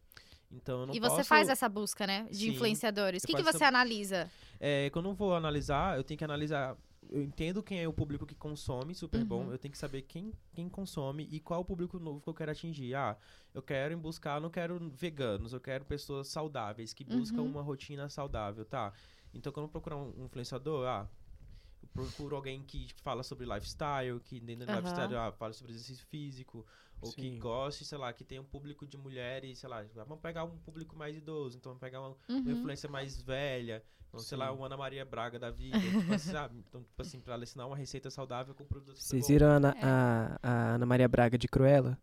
Então 0.50 0.80
eu 0.80 0.86
não 0.86 0.94
E 0.94 1.00
você 1.00 1.16
posso, 1.16 1.28
faz 1.28 1.48
essa 1.48 1.68
busca, 1.68 2.06
né? 2.06 2.26
De 2.30 2.34
Sim, 2.34 2.48
influenciadores. 2.50 3.22
O 3.22 3.26
que, 3.26 3.34
que 3.34 3.42
você 3.42 3.64
analisa? 3.64 4.30
É, 4.60 4.90
quando 4.90 5.08
eu 5.08 5.14
vou 5.14 5.34
analisar, 5.34 5.96
eu 5.96 6.04
tenho 6.04 6.18
que 6.18 6.24
analisar. 6.24 6.76
Eu 7.10 7.22
entendo 7.22 7.62
quem 7.62 7.82
é 7.82 7.88
o 7.88 7.92
público 7.92 8.24
que 8.24 8.34
consome 8.34 8.94
super 8.94 9.24
bom. 9.24 9.44
Uhum. 9.46 9.52
Eu 9.52 9.58
tenho 9.58 9.72
que 9.72 9.78
saber 9.78 10.02
quem, 10.02 10.32
quem 10.54 10.68
consome 10.68 11.26
e 11.32 11.40
qual 11.40 11.60
o 11.60 11.64
público 11.64 11.98
novo 11.98 12.20
que 12.20 12.28
eu 12.28 12.34
quero 12.34 12.52
atingir. 12.52 12.94
Ah, 12.94 13.16
eu 13.52 13.62
quero 13.62 13.92
em 13.92 13.98
buscar, 13.98 14.40
não 14.40 14.50
quero 14.50 14.78
veganos, 14.90 15.52
eu 15.52 15.60
quero 15.60 15.84
pessoas 15.84 16.28
saudáveis 16.28 16.92
que 16.94 17.02
buscam 17.04 17.42
Uhum. 17.42 17.50
uma 17.50 17.62
rotina 17.62 18.08
saudável, 18.08 18.64
tá? 18.64 18.92
Então 19.34 19.52
quando 19.52 19.64
eu 19.66 19.70
procurar 19.70 19.96
um 19.96 20.24
influenciador, 20.24 20.86
ah, 20.86 21.08
eu 21.82 21.88
procuro 21.92 22.36
alguém 22.36 22.62
que 22.62 22.86
fala 23.02 23.22
sobre 23.24 23.44
lifestyle, 23.46 24.20
que 24.20 24.38
dentro 24.38 24.66
do 24.66 24.70
Aham. 24.72 24.78
lifestyle 24.80 25.16
ah, 25.16 25.32
fala 25.32 25.52
sobre 25.52 25.72
exercício 25.72 26.06
físico, 26.06 26.64
ou 27.03 27.12
que 27.12 27.22
Sim. 27.22 27.38
goste, 27.38 27.84
sei 27.84 27.98
lá, 27.98 28.12
que 28.12 28.24
tem 28.24 28.38
um 28.38 28.44
público 28.44 28.86
de 28.86 28.96
mulheres, 28.96 29.59
sei 29.59 29.68
lá, 29.68 29.84
vamos 30.07 30.20
pegar 30.20 30.44
um 30.44 30.57
público 30.59 30.96
mais 30.96 31.16
idoso, 31.16 31.59
então 31.59 31.70
vamos 31.72 31.80
pegar 31.80 32.00
uma, 32.00 32.09
uma 32.11 32.16
Uhum. 32.28 32.53
influência 32.53 32.88
mais 32.88 33.20
velha, 33.20 33.82
então, 34.09 34.20
sei 34.20 34.38
lá, 34.38 34.53
uma 34.53 34.66
Ana 34.66 34.76
Maria 34.76 35.05
Braga 35.05 35.38
da 35.38 35.50
vida, 35.50 35.78
tipo, 35.78 36.12
assim, 36.12 36.30
sabe? 36.30 36.59
Então, 36.68 36.82
tipo 36.82 37.03
assim, 37.03 37.20
pra 37.20 37.34
ela 37.34 37.42
ensinar 37.42 37.66
uma 37.66 37.76
receita 37.76 38.11
saudável 38.11 38.55
com 38.55 38.64
produtos 38.64 39.03
Vocês 39.03 39.26
viram 39.26 39.48
a 39.48 39.55
Ana, 39.57 39.76
É. 39.76 39.84
a, 39.84 40.38
a 40.42 40.74
Ana 40.74 40.86
Maria 40.86 41.09
Braga 41.09 41.36
de 41.36 41.48
Cruella? 41.48 41.98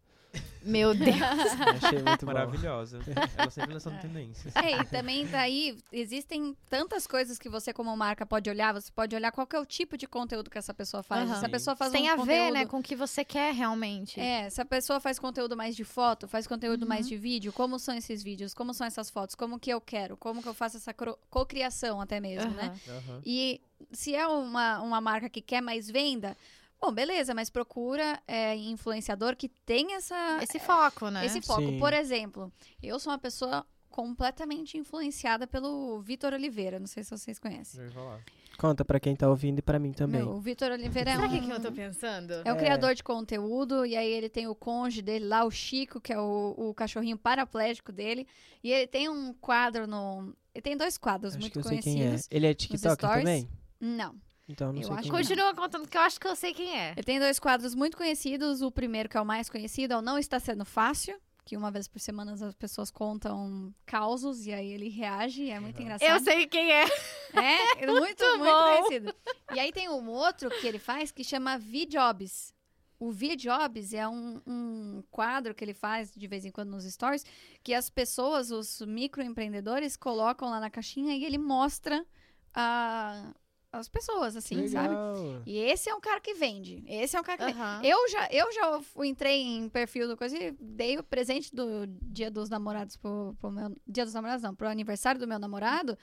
Meu 0.62 0.94
Deus. 0.94 1.16
Achei 1.82 2.04
muito. 2.04 2.26
Maravilhosa. 2.26 3.00
ela 3.38 3.50
sempre 3.50 3.74
lançando 3.74 4.00
tendências. 4.02 4.54
É, 4.56 4.82
e 4.82 4.86
também 4.86 5.26
daí 5.26 5.78
existem 5.92 6.56
tantas 6.70 7.08
coisas 7.08 7.40
que 7.40 7.48
você 7.50 7.72
como 7.74 7.96
marca 7.96 8.26
pode 8.26 8.50
olhar. 8.50 8.74
Você 8.74 8.92
pode 8.92 9.16
olhar 9.16 9.32
qual 9.32 9.48
que 9.48 9.56
é 9.56 9.60
o 9.60 9.66
tipo 9.66 9.98
de 9.98 10.06
conteúdo 10.06 10.50
que 10.50 10.58
essa 10.58 10.74
pessoa 10.74 11.02
faz. 11.02 11.30
Aham. 11.30 11.40
Se 11.40 11.46
a 11.46 11.50
pessoa 11.50 11.76
faz 11.76 11.92
Tem 11.92 12.10
um 12.10 12.14
a 12.14 12.16
ver, 12.18 12.20
conteúdo... 12.22 12.54
né, 12.54 12.66
com 12.66 12.80
o 12.80 12.84
que 12.84 12.96
você 12.96 13.24
quer 13.24 13.54
realmente. 13.54 14.20
É, 14.20 14.50
se 14.50 14.62
a 14.62 14.66
pessoa 14.66 15.00
faz 15.00 15.18
conteúdo 15.18 15.56
mais 15.56 15.76
de 15.76 15.84
foto, 15.86 16.28
faz 16.28 16.46
conteúdo 16.46 16.86
mais 16.86 17.06
Uhum. 17.06 17.10
de 17.12 17.18
vídeo, 17.18 17.54
como 17.54 17.80
são 17.80 17.96
esses 17.96 18.22
vídeos, 18.22 18.54
como 18.54 18.74
são 18.74 18.86
essas 18.86 19.10
fotos, 19.10 19.36
como 19.36 19.58
que 19.58 19.72
eu 19.72 19.80
quero, 19.80 20.18
como 20.18 20.42
que 20.44 20.50
eu 20.50 20.54
faço 20.54 20.76
essa 20.78 20.94
cocriação 21.30 22.02
até 22.02 22.20
mesmo, 22.20 22.52
né? 22.52 22.74
Aham. 22.88 22.98
Aham. 22.98 23.22
E 23.26 23.62
se 23.94 24.14
é 24.14 24.28
uma, 24.28 24.82
uma 24.82 25.00
marca 25.00 25.30
que 25.30 25.42
quer 25.42 25.62
mais 25.62 25.90
venda, 25.90 26.36
bom, 26.82 26.92
beleza, 26.92 27.34
mas 27.34 27.50
procura 27.50 28.22
é, 28.28 28.56
influenciador 28.56 29.36
que 29.36 29.50
tem 29.66 29.96
essa, 29.96 30.40
Esse 30.42 30.60
foco, 30.60 31.10
né? 31.10 31.26
esse 31.26 31.42
foco. 31.42 31.62
Sim. 31.62 31.80
Por 31.80 31.94
exemplo, 31.94 32.52
eu 32.82 33.00
sou 33.00 33.12
uma 33.12 33.20
pessoa 33.20 33.66
completamente 33.90 34.78
influenciada 34.78 35.46
pelo 35.46 36.00
Vitor 36.02 36.34
Oliveira, 36.34 36.80
não 36.80 36.88
sei 36.88 37.04
se 37.04 37.10
vocês 37.10 37.38
conhecem. 37.40 37.90
Falar. 37.90 38.22
Conta 38.58 38.84
pra 38.84 39.00
quem 39.00 39.16
tá 39.16 39.30
ouvindo 39.30 39.60
e 39.60 39.62
pra 39.62 39.80
mim 39.80 39.94
também. 39.94 40.22
Meu, 40.22 40.32
o 40.32 40.42
Vitor 40.42 40.72
Oliveira 40.72 41.12
é 41.12 41.16
Será 41.16 41.28
um... 41.28 41.30
que 41.30 41.38
é 41.38 41.42
que 41.42 41.50
eu 41.52 41.62
tô 41.62 41.72
pensando? 41.72 42.34
É 42.44 42.52
um 42.52 42.58
É. 42.58 42.60
criador 42.60 42.94
de 42.94 43.02
conteúdo, 43.04 43.86
e 43.86 43.96
aí 43.96 44.12
ele 44.12 44.28
tem 44.28 44.48
o 44.48 44.56
conge 44.56 45.02
dele 45.02 45.26
lá, 45.26 45.46
o 45.46 45.52
Chico, 45.52 46.02
que 46.02 46.12
é 46.12 46.20
o, 46.20 46.56
o 46.58 46.74
cachorrinho 46.74 47.18
paraplégico 47.18 47.92
dele. 47.92 48.28
E 48.62 48.72
ele 48.72 48.86
tem 48.88 49.08
um 49.08 49.34
quadro 49.34 49.88
no. 49.88 50.34
Ele 50.54 50.62
tem 50.62 50.76
dois 50.76 50.98
quadros 50.98 51.34
Acho 51.36 51.40
muito 51.42 51.54
que 51.54 51.60
eu 51.60 51.64
sei 51.64 51.80
quem 51.80 52.02
é. 52.02 52.06
conhecidos. 52.08 52.28
Ele 52.30 52.48
é 52.48 52.54
stories. 52.54 53.00
também? 53.00 53.50
Não. 53.80 54.16
Então 54.50 54.74
não 54.74 54.82
Eu 54.82 54.88
sei 54.88 54.94
acho 54.96 55.04
quem 55.04 55.12
que 55.12 55.16
é. 55.16 55.20
Continua 55.22 55.54
contando, 55.56 55.88
que 55.88 55.96
eu 55.98 56.02
acho 56.02 56.20
que 56.20 56.28
eu 56.28 56.36
sei 56.36 56.54
quem 56.54 56.76
é. 56.78 56.92
Ele 56.94 57.04
tem 57.04 57.20
dois 57.20 57.40
quadros 57.40 57.76
muito 57.76 57.96
conhecidos. 57.96 58.62
O 58.64 58.72
primeiro, 58.72 59.08
que 59.08 59.16
é 59.16 59.22
o 59.22 59.26
mais 59.26 59.48
conhecido, 59.50 59.94
é 59.94 59.98
o 59.98 60.02
Não 60.02 60.18
Está 60.18 60.40
Sendo 60.40 60.66
Fácil. 60.66 61.18
Que 61.46 61.56
uma 61.58 61.72
vez 61.72 61.88
por 61.88 62.00
semana 62.00 62.34
as 62.34 62.54
pessoas 62.56 62.92
contam 62.92 63.74
causos 63.86 64.46
e 64.46 64.54
aí 64.54 64.72
ele 64.72 64.88
reage, 64.90 65.44
e 65.44 65.50
é 65.52 65.60
muito 65.60 65.78
Uhum. 65.78 65.84
engraçado. 65.84 66.08
Eu 66.10 66.20
sei 66.20 66.46
quem 66.48 66.72
é. 66.72 66.84
É, 66.84 66.88
muito, 67.88 68.24
muito, 68.24 68.38
bom. 68.38 68.76
conhecido. 68.84 69.16
E 69.54 69.60
aí 69.60 69.72
tem 69.72 69.90
um 69.90 70.10
outro 70.10 70.50
que 70.52 70.68
ele 70.68 70.78
faz 70.78 71.12
que 71.12 71.24
chama 71.24 71.58
V-Jobs. 71.58 72.54
O 73.00 73.12
V-Jobs 73.12 73.94
é 73.94 74.08
um, 74.08 74.42
um 74.46 75.04
quadro 75.10 75.56
que 75.56 75.64
ele 75.64 75.74
faz 75.74 76.12
de 76.16 76.28
vez 76.28 76.46
em 76.46 76.52
quando 76.52 76.70
nos 76.70 76.84
stories, 76.84 77.26
que 77.64 77.74
as 77.74 77.90
pessoas, 77.90 78.52
os 78.52 78.82
microempreendedores, 78.82 79.96
colocam 79.98 80.50
lá 80.52 80.60
na 80.60 80.70
caixinha 80.70 81.16
e 81.16 81.24
ele 81.26 81.38
mostra 81.40 82.06
a, 82.54 83.34
as 83.72 83.88
pessoas, 83.88 84.36
assim, 84.36 84.68
sabe? 84.68 84.90
Legal. 84.90 85.42
E 85.46 85.58
esse 85.58 85.90
é 85.90 85.96
um 85.96 86.00
cara 86.00 86.20
que 86.20 86.34
vende. 86.34 86.84
Esse 86.88 87.16
é 87.16 87.20
um 87.20 87.24
cara 87.24 87.38
que 87.38 87.54
vende. 87.54 87.88
Eu 87.88 88.10
já, 88.10 88.28
eu 88.32 88.52
já 88.52 88.82
entrei 89.06 89.42
em 89.42 89.70
perfil 89.70 90.08
do 90.08 90.18
coisa 90.18 90.36
e 90.38 90.52
dei 90.60 90.98
o 90.98 91.04
presente 91.04 91.54
do 91.54 91.86
Dia 91.88 92.32
dos 92.32 92.50
Namorados 92.50 92.98
pro, 92.98 93.36
pro 93.40 93.52
meu. 93.52 93.76
Dia 93.88 94.06
dos 94.06 94.14
Namorados, 94.14 94.44
não, 94.44 94.56
pro 94.56 94.68
aniversário 94.68 95.20
do 95.20 95.28
meu 95.28 95.38
namorado. 95.38 95.98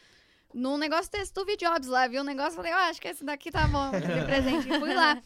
Num 0.55 0.79
negócio 0.79 1.11
desse 1.11 1.33
do 1.35 1.45
Jobs 1.57 1.89
lá, 1.89 2.07
vi 2.07 2.21
um 2.21 2.25
negócio 2.25 2.53
e 2.53 2.57
falei, 2.57 2.73
eu 2.73 2.79
acho 2.79 3.01
que 3.01 3.09
esse 3.09 3.25
daqui 3.25 3.51
tá 3.51 3.67
bom 3.67 3.91
de 3.91 4.25
presente. 4.25 4.69
E 4.69 4.79
fui 4.79 4.95
lá. 4.95 5.21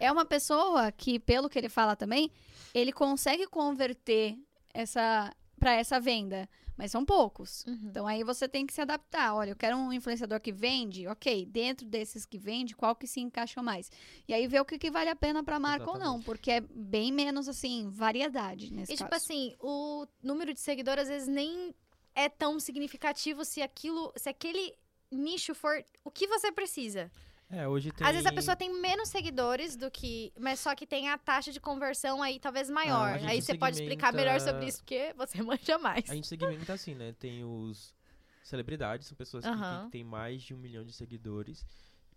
É 0.00 0.10
uma 0.10 0.24
pessoa 0.24 0.90
que, 0.90 1.20
pelo 1.20 1.48
que 1.48 1.58
ele 1.58 1.68
fala 1.68 1.94
também, 1.94 2.30
ele 2.74 2.92
consegue 2.92 3.46
converter 3.46 4.36
essa 4.72 5.32
para 5.60 5.74
essa 5.74 6.00
venda, 6.00 6.48
mas 6.76 6.90
são 6.90 7.04
poucos. 7.04 7.64
Uhum. 7.66 7.78
Então 7.84 8.06
aí 8.06 8.22
você 8.24 8.48
tem 8.48 8.66
que 8.66 8.72
se 8.72 8.80
adaptar. 8.80 9.34
Olha, 9.34 9.50
eu 9.50 9.56
quero 9.56 9.76
um 9.76 9.92
influenciador 9.92 10.40
que 10.40 10.52
vende, 10.52 11.06
ok. 11.06 11.46
Dentro 11.46 11.86
desses 11.86 12.24
que 12.24 12.38
vende, 12.38 12.74
qual 12.74 12.94
que 12.96 13.06
se 13.06 13.20
encaixa 13.20 13.62
mais? 13.62 13.90
E 14.26 14.34
aí 14.34 14.46
ver 14.46 14.60
o 14.60 14.64
que, 14.64 14.78
que 14.78 14.90
vale 14.90 15.10
a 15.10 15.16
pena 15.16 15.42
pra 15.44 15.58
marca 15.58 15.84
ou 15.88 15.94
não, 15.98 16.16
Exatamente. 16.16 16.24
porque 16.24 16.50
é 16.50 16.60
bem 16.60 17.12
menos 17.12 17.48
assim 17.48 17.88
variedade 17.90 18.72
nesse 18.72 18.92
E 18.92 18.96
tipo 18.96 19.10
caso. 19.10 19.24
assim, 19.24 19.54
o 19.60 20.06
número 20.22 20.52
de 20.54 20.60
seguidores 20.60 21.04
às 21.04 21.08
vezes 21.08 21.28
nem 21.28 21.74
é 22.14 22.28
tão 22.28 22.58
significativo 22.60 23.44
se 23.44 23.62
aquilo, 23.62 24.12
se 24.16 24.28
aquele 24.28 24.74
nicho 25.10 25.54
for 25.54 25.84
o 26.04 26.10
que 26.10 26.26
você 26.26 26.50
precisa. 26.50 27.10
É, 27.52 27.68
hoje 27.68 27.92
tem... 27.92 28.06
Às 28.06 28.14
vezes 28.14 28.26
a 28.26 28.32
pessoa 28.32 28.56
tem 28.56 28.72
menos 28.80 29.10
seguidores 29.10 29.76
do 29.76 29.90
que, 29.90 30.32
mas 30.40 30.58
só 30.58 30.74
que 30.74 30.86
tem 30.86 31.10
a 31.10 31.18
taxa 31.18 31.52
de 31.52 31.60
conversão 31.60 32.22
aí 32.22 32.40
talvez 32.40 32.70
maior. 32.70 33.18
Ah, 33.22 33.28
aí 33.28 33.42
você 33.42 33.56
pode 33.56 33.76
explicar 33.76 34.10
melhor 34.10 34.40
segmenta- 34.40 34.52
sobre 34.52 34.68
isso 34.68 34.78
porque 34.78 35.12
você 35.16 35.42
manja 35.44 35.76
mais. 35.78 36.08
A 36.10 36.14
gente 36.14 36.26
segmenta 36.26 36.72
assim, 36.72 36.94
né? 36.94 37.14
Tem 37.18 37.44
os 37.44 37.94
celebridades, 38.42 39.06
são 39.06 39.16
pessoas 39.16 39.44
que, 39.44 39.50
Aham. 39.50 39.84
que 39.84 39.92
têm 39.92 40.02
mais 40.02 40.42
de 40.42 40.54
um 40.54 40.56
milhão 40.56 40.82
de 40.82 40.92
seguidores. 40.94 41.66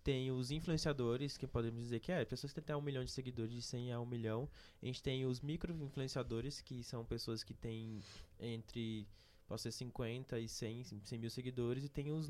Tem 0.02 0.30
os 0.30 0.50
influenciadores, 0.50 1.36
que 1.36 1.46
podemos 1.46 1.82
dizer 1.82 2.00
que 2.00 2.10
é, 2.12 2.24
pessoas 2.24 2.52
que 2.52 2.60
têm 2.60 2.62
até 2.62 2.76
um 2.76 2.80
milhão 2.80 3.04
de 3.04 3.10
seguidores, 3.10 3.52
de 3.52 3.60
100 3.60 3.92
a 3.92 4.00
1 4.00 4.06
milhão. 4.06 4.48
A 4.80 4.86
gente 4.86 5.02
tem 5.02 5.26
os 5.26 5.40
micro-influenciadores, 5.40 6.60
que 6.62 6.82
são 6.82 7.04
pessoas 7.04 7.42
que 7.42 7.52
têm 7.52 8.00
entre, 8.40 9.06
pode 9.46 9.60
ser 9.60 9.72
50 9.72 10.38
e 10.38 10.48
100, 10.48 10.84
100 11.04 11.18
mil 11.18 11.28
seguidores. 11.28 11.84
E 11.84 11.88
tem 11.88 12.10
os 12.12 12.28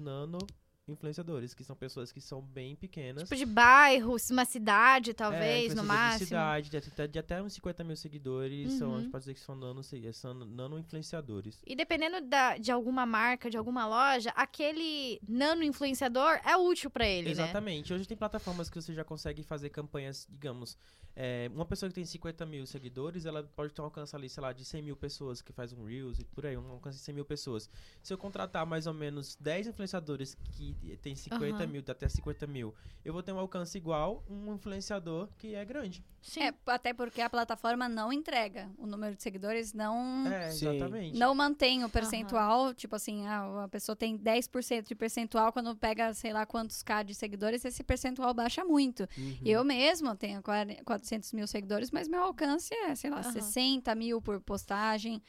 nano-influenciadores, 0.86 1.52
que 1.52 1.64
são 1.64 1.74
pessoas 1.74 2.12
que 2.12 2.20
são 2.20 2.40
bem 2.40 2.76
pequenas. 2.76 3.24
Tipo 3.24 3.36
de 3.36 3.44
bairro, 3.44 4.16
uma 4.30 4.44
cidade, 4.44 5.10
É, 5.10 5.14
talvez, 5.14 5.74
no 5.74 5.82
influenciadores 5.82 5.82
de 5.82 5.86
máximo. 5.86 6.26
cidade, 6.28 6.70
de 6.70 6.76
até, 6.76 7.06
de 7.06 7.18
até 7.18 7.42
uns 7.42 7.52
50 7.54 7.84
mil 7.84 7.96
seguidores, 7.96 8.72
são, 8.74 8.90
a 8.90 8.94
Uhum. 8.94 9.00
gente 9.02 9.10
pode 9.10 9.22
dizer 9.22 9.34
que 9.34 9.40
são 9.40 9.56
nano- 9.56 9.82
são 10.12 10.34
nano-influenciadores. 10.34 11.60
E 11.66 11.74
dependendo 11.74 12.20
da, 12.28 12.56
de 12.56 12.70
alguma 12.70 13.04
marca, 13.04 13.50
de 13.50 13.56
alguma 13.56 13.86
loja, 13.86 14.30
aquele 14.36 15.20
nano 15.28 15.62
influenciador 15.64 16.40
é 16.44 16.56
útil 16.56 16.88
pra 16.90 17.06
ele, 17.06 17.26
né? 17.26 17.30
Exatamente. 17.32 17.92
Hoje 17.92 18.06
tem 18.06 18.16
plataformas 18.16 18.70
que 18.70 18.80
você 18.80 18.94
já 18.94 19.04
consegue 19.04 19.42
fazer 19.42 19.70
campanhas, 19.70 20.26
digamos, 20.30 20.76
é, 21.18 21.50
uma 21.54 21.64
pessoa 21.64 21.88
que 21.88 21.94
tem 21.94 22.04
50 22.04 22.44
mil 22.44 22.66
seguidores, 22.66 23.24
ela 23.24 23.42
pode 23.42 23.72
ter 23.72 23.80
um 23.80 23.84
alcance 23.86 24.14
ali, 24.14 24.28
sei 24.28 24.42
lá, 24.42 24.52
de 24.52 24.64
100 24.64 24.82
mil 24.82 24.96
pessoas 24.96 25.40
que 25.40 25.50
faz 25.52 25.72
um 25.72 25.84
Reels 25.84 26.18
e 26.18 26.24
por 26.24 26.44
aí, 26.44 26.56
um 26.56 26.70
alcance 26.72 26.98
de 26.98 27.04
100 27.04 27.14
mil 27.14 27.24
pessoas. 27.24 27.70
Se 28.02 28.12
eu 28.12 28.18
contratar 28.18 28.66
mais 28.66 28.86
ou 28.86 28.92
menos 28.94 29.34
10 29.36 29.66
influenciadores 29.66 30.34
que 30.52 30.75
tem 31.02 31.14
50 31.14 31.44
Aham. 31.44 31.66
mil, 31.66 31.82
até 31.86 32.08
50 32.08 32.46
mil, 32.46 32.74
eu 33.04 33.12
vou 33.12 33.22
ter 33.22 33.32
um 33.32 33.38
alcance 33.38 33.76
igual 33.76 34.24
um 34.28 34.54
influenciador 34.54 35.28
que 35.38 35.54
é 35.54 35.64
grande. 35.64 36.04
Sim. 36.22 36.42
É, 36.42 36.54
até 36.66 36.92
porque 36.92 37.20
a 37.20 37.30
plataforma 37.30 37.88
não 37.88 38.12
entrega 38.12 38.68
o 38.78 38.86
número 38.86 39.14
de 39.14 39.22
seguidores, 39.22 39.72
não 39.72 40.26
É, 40.26 40.48
exatamente. 40.48 41.16
não 41.18 41.34
mantém 41.34 41.84
o 41.84 41.88
percentual, 41.88 42.74
tipo 42.74 42.96
assim, 42.96 43.26
ah, 43.26 43.64
a 43.64 43.68
pessoa 43.68 43.94
tem 43.94 44.18
10% 44.18 44.88
de 44.88 44.94
percentual 44.94 45.52
quando 45.52 45.74
pega, 45.76 46.12
sei 46.14 46.32
lá 46.32 46.44
quantos 46.44 46.82
K 46.82 47.02
de 47.04 47.14
seguidores, 47.14 47.64
esse 47.64 47.82
percentual 47.84 48.34
baixa 48.34 48.64
muito. 48.64 49.08
Uhum. 49.16 49.38
Eu 49.44 49.64
mesmo 49.64 50.14
tenho 50.16 50.42
40 50.42 50.82
400 50.84 51.32
mil 51.32 51.46
seguidores, 51.46 51.90
mas 51.90 52.08
meu 52.08 52.22
alcance 52.22 52.74
é, 52.74 52.94
sei 52.94 53.10
lá, 53.10 53.20
Aham. 53.20 53.32
60 53.32 53.94
mil 53.94 54.20
por 54.20 54.40
postagem. 54.40 55.22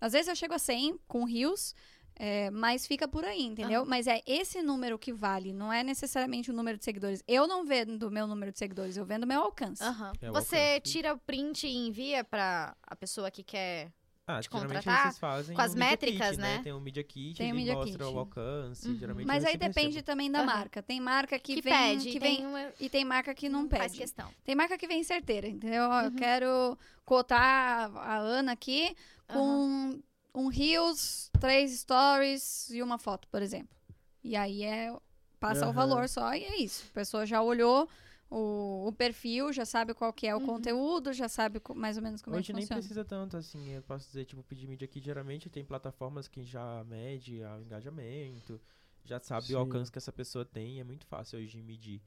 Às 0.00 0.12
vezes 0.12 0.28
eu 0.28 0.36
chego 0.36 0.54
a 0.54 0.58
100 0.58 0.98
com 1.08 1.24
rios, 1.24 1.74
é, 2.16 2.50
mas 2.50 2.86
fica 2.86 3.06
por 3.08 3.24
aí, 3.24 3.42
entendeu? 3.42 3.84
Mas 3.84 4.06
é 4.06 4.20
esse 4.26 4.62
número 4.62 4.98
que 4.98 5.12
vale, 5.12 5.52
não 5.52 5.72
é 5.72 5.82
necessariamente 5.82 6.50
o 6.50 6.54
número 6.54 6.78
de 6.78 6.84
seguidores. 6.84 7.22
Eu 7.26 7.46
não 7.46 7.64
vendo 7.64 8.04
o 8.08 8.10
meu 8.10 8.26
número 8.26 8.52
de 8.52 8.58
seguidores, 8.58 8.96
eu 8.96 9.04
vendo 9.04 9.24
o 9.24 9.26
meu 9.26 9.40
alcance. 9.42 9.82
É 10.20 10.30
o 10.30 10.32
Você 10.32 10.56
alcance. 10.56 10.80
tira 10.82 11.14
o 11.14 11.18
print 11.18 11.66
e 11.66 11.76
envia 11.76 12.22
pra 12.24 12.76
a 12.82 12.94
pessoa 12.96 13.30
que 13.30 13.42
quer. 13.42 13.90
Ah, 14.26 14.40
geralmente 14.40 14.48
contratar 14.68 15.02
vocês 15.02 15.18
fazem 15.18 15.54
com 15.54 15.60
as 15.60 15.74
um 15.74 15.78
métricas, 15.78 16.30
Kit, 16.30 16.40
né? 16.40 16.60
Tem 16.62 16.72
um 16.72 16.80
Media 16.80 17.04
Kit, 17.04 17.36
Tem 17.36 17.48
ele 17.50 17.58
Media 17.58 17.74
mostra 17.74 18.04
Kit. 18.06 18.14
o 18.14 18.18
alcance, 18.18 18.88
Uhum. 18.88 18.96
geralmente 18.98 19.26
Mas 19.26 19.44
aí 19.44 19.54
depende 19.58 19.88
recebo. 19.88 20.06
também 20.06 20.30
da 20.32 20.42
marca. 20.42 20.82
Tem 20.82 20.98
marca 20.98 21.38
que, 21.38 21.56
Que, 21.56 21.60
vem, 21.60 21.72
pede. 21.98 22.10
que 22.10 22.16
e 22.16 22.20
vem 22.20 22.36
tem 22.38 22.46
uma- 22.46 22.72
e 22.80 22.88
tem 22.88 23.04
marca 23.04 23.34
que 23.34 23.50
não 23.50 23.68
faz 23.68 23.92
pede. 23.92 23.98
questão. 23.98 24.30
Tem 24.42 24.54
marca 24.54 24.78
que 24.78 24.86
vem 24.86 25.04
certeira, 25.04 25.46
entendeu? 25.46 25.82
Eu 25.82 26.04
Uhum. 26.04 26.16
quero 26.16 26.78
cotar 27.04 27.94
a 27.94 28.16
Ana 28.16 28.52
aqui 28.52 28.96
com 29.28 30.00
um 30.34 30.48
Reels, 30.48 31.30
três 31.40 31.80
stories 31.80 32.70
e 32.70 32.82
uma 32.82 32.98
foto, 32.98 33.28
por 33.28 33.42
exemplo. 33.42 33.76
E 34.22 34.36
aí 34.36 34.62
é 34.62 34.94
passa 35.38 35.66
o 35.66 35.70
Aham. 35.70 35.74
valor 35.74 36.08
só 36.08 36.34
e 36.34 36.42
é 36.44 36.56
isso. 36.60 36.84
A 36.90 36.94
pessoa 36.94 37.26
já 37.26 37.42
olhou, 37.42 37.88
o, 38.30 38.88
o 38.88 38.92
perfil, 38.92 39.52
já 39.52 39.64
sabe 39.64 39.92
qual 39.94 40.12
que 40.12 40.26
é 40.26 40.34
o 40.34 40.40
Uhum. 40.40 40.46
conteúdo, 40.46 41.12
já 41.12 41.28
sabe 41.28 41.60
mais 41.74 41.96
ou 41.96 42.02
menos 42.02 42.22
como 42.22 42.36
Hoje 42.36 42.44
é 42.44 42.46
que 42.46 42.52
nem 42.54 42.62
funciona. 42.62 42.80
precisa 42.80 43.04
tanto, 43.04 43.36
assim, 43.36 43.68
eu 43.70 43.82
posso 43.82 44.06
dizer, 44.06 44.24
tipo, 44.24 44.42
pedir 44.42 44.66
mídia 44.66 44.86
aqui, 44.86 45.00
geralmente 45.00 45.50
tem 45.50 45.64
plataformas 45.64 46.26
que 46.26 46.42
já 46.42 46.82
mede 46.84 47.42
o 47.42 47.60
engajamento, 47.60 48.60
já 49.04 49.20
sabe 49.20 49.46
Sim. 49.48 49.54
o 49.54 49.58
alcance 49.58 49.92
que 49.92 49.98
essa 49.98 50.12
pessoa 50.12 50.44
tem, 50.44 50.80
é 50.80 50.84
muito 50.84 51.06
fácil 51.06 51.38
hoje 51.38 51.48
de 51.58 51.62
medir. 51.62 52.00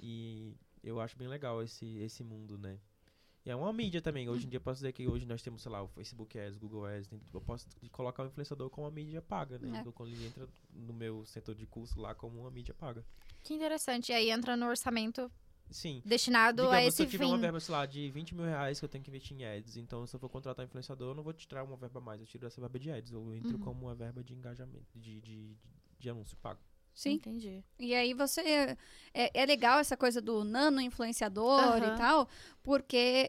E 0.00 0.54
eu 0.82 1.00
acho 1.00 1.16
bem 1.18 1.28
legal 1.28 1.62
esse, 1.62 1.98
esse 1.98 2.24
mundo, 2.24 2.56
né? 2.56 2.78
E 3.48 3.50
é 3.50 3.56
uma 3.56 3.72
mídia 3.72 4.02
também, 4.02 4.28
hoje 4.28 4.44
em 4.44 4.50
dia 4.50 4.58
eu 4.58 4.60
posso 4.60 4.76
dizer 4.80 4.92
que 4.92 5.06
hoje 5.08 5.24
nós 5.24 5.40
temos, 5.40 5.62
sei 5.62 5.72
lá, 5.72 5.82
o 5.82 5.88
Facebook 5.88 6.38
Ads, 6.38 6.58
Google 6.58 6.84
Ads, 6.84 7.08
tem- 7.08 7.18
eu 7.32 7.40
posso 7.40 7.66
colocar 7.90 8.22
o 8.22 8.26
influenciador 8.26 8.68
como 8.68 8.86
uma 8.86 8.90
mídia 8.92 9.22
paga, 9.22 9.58
né? 9.58 9.78
É. 9.78 9.80
Então, 9.80 9.90
quando 9.90 10.10
ele 10.12 10.26
entra 10.26 10.46
no 10.70 10.92
meu 10.92 11.24
setor 11.24 11.54
de 11.54 11.64
curso 11.64 11.98
lá 11.98 12.14
como 12.14 12.40
uma 12.42 12.50
mídia 12.50 12.74
paga. 12.74 13.02
Que 13.42 13.54
interessante. 13.54 14.12
E 14.12 14.14
aí 14.14 14.30
entra 14.30 14.54
no 14.54 14.66
orçamento 14.66 15.32
Sim, 15.70 16.02
destinado 16.04 16.60
a 16.60 16.66
Digamos, 16.66 16.88
esse 16.88 16.96
se 16.98 17.02
eu 17.04 17.06
tiver 17.08 17.24
fim. 17.24 17.30
uma 17.30 17.38
verba, 17.38 17.58
sei 17.58 17.72
lá, 17.74 17.86
de 17.86 18.10
20 18.10 18.34
mil 18.34 18.44
reais 18.44 18.78
que 18.78 18.84
eu 18.84 18.88
tenho 18.88 19.02
que 19.02 19.10
investir 19.10 19.34
em 19.34 19.44
ads, 19.46 19.78
então 19.78 20.06
se 20.06 20.14
eu 20.14 20.20
for 20.20 20.28
contratar 20.28 20.62
um 20.62 20.66
influenciador, 20.66 21.08
eu 21.12 21.14
não 21.14 21.22
vou 21.22 21.32
tirar 21.32 21.62
uma 21.64 21.76
verba 21.78 22.00
a 22.00 22.02
mais, 22.02 22.20
eu 22.20 22.26
tiro 22.26 22.46
essa 22.46 22.60
verba 22.60 22.78
de 22.78 22.90
ads, 22.90 23.12
eu 23.12 23.34
entro 23.34 23.52
Uhum. 23.56 23.60
como 23.60 23.86
uma 23.86 23.94
verba 23.94 24.22
de 24.22 24.34
engajamento, 24.34 24.86
de, 24.94 25.20
de, 25.22 25.54
de, 25.54 25.56
de 25.98 26.10
anúncio 26.10 26.36
pago. 26.36 26.60
Sim. 26.98 27.12
Entendi. 27.12 27.62
E 27.78 27.94
aí 27.94 28.12
você. 28.12 28.76
É, 29.14 29.30
é 29.42 29.46
legal 29.46 29.78
essa 29.78 29.96
coisa 29.96 30.20
do 30.20 30.42
nano 30.42 30.80
influenciador 30.80 31.60
Aham. 31.60 31.94
e 31.94 31.96
tal, 31.96 32.28
porque. 32.62 33.28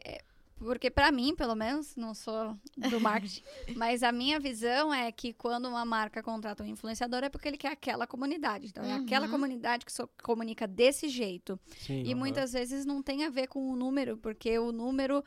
Porque 0.58 0.90
pra 0.90 1.10
mim, 1.10 1.34
pelo 1.34 1.54
menos, 1.54 1.96
não 1.96 2.12
sou 2.12 2.54
do 2.76 3.00
marketing, 3.00 3.42
mas 3.76 4.02
a 4.02 4.12
minha 4.12 4.38
visão 4.38 4.92
é 4.92 5.10
que 5.10 5.32
quando 5.32 5.66
uma 5.68 5.86
marca 5.86 6.22
contrata 6.22 6.62
um 6.62 6.66
influenciador 6.66 7.24
é 7.24 7.30
porque 7.30 7.48
ele 7.48 7.56
quer 7.56 7.72
aquela 7.72 8.06
comunidade. 8.06 8.66
Então, 8.66 8.84
é 8.84 8.92
aquela 8.92 9.24
Uhum. 9.24 9.32
comunidade 9.32 9.86
que 9.86 9.92
so- 9.92 10.10
comunica 10.22 10.66
desse 10.66 11.08
jeito. 11.08 11.58
Sim. 11.78 12.02
E 12.02 12.08
Aham. 12.10 12.14
muitas 12.18 12.52
vezes 12.52 12.84
não 12.84 13.02
tem 13.02 13.24
a 13.24 13.30
ver 13.30 13.46
com 13.46 13.70
o 13.72 13.74
número, 13.76 14.18
porque 14.18 14.58
o 14.58 14.70
número 14.70 15.24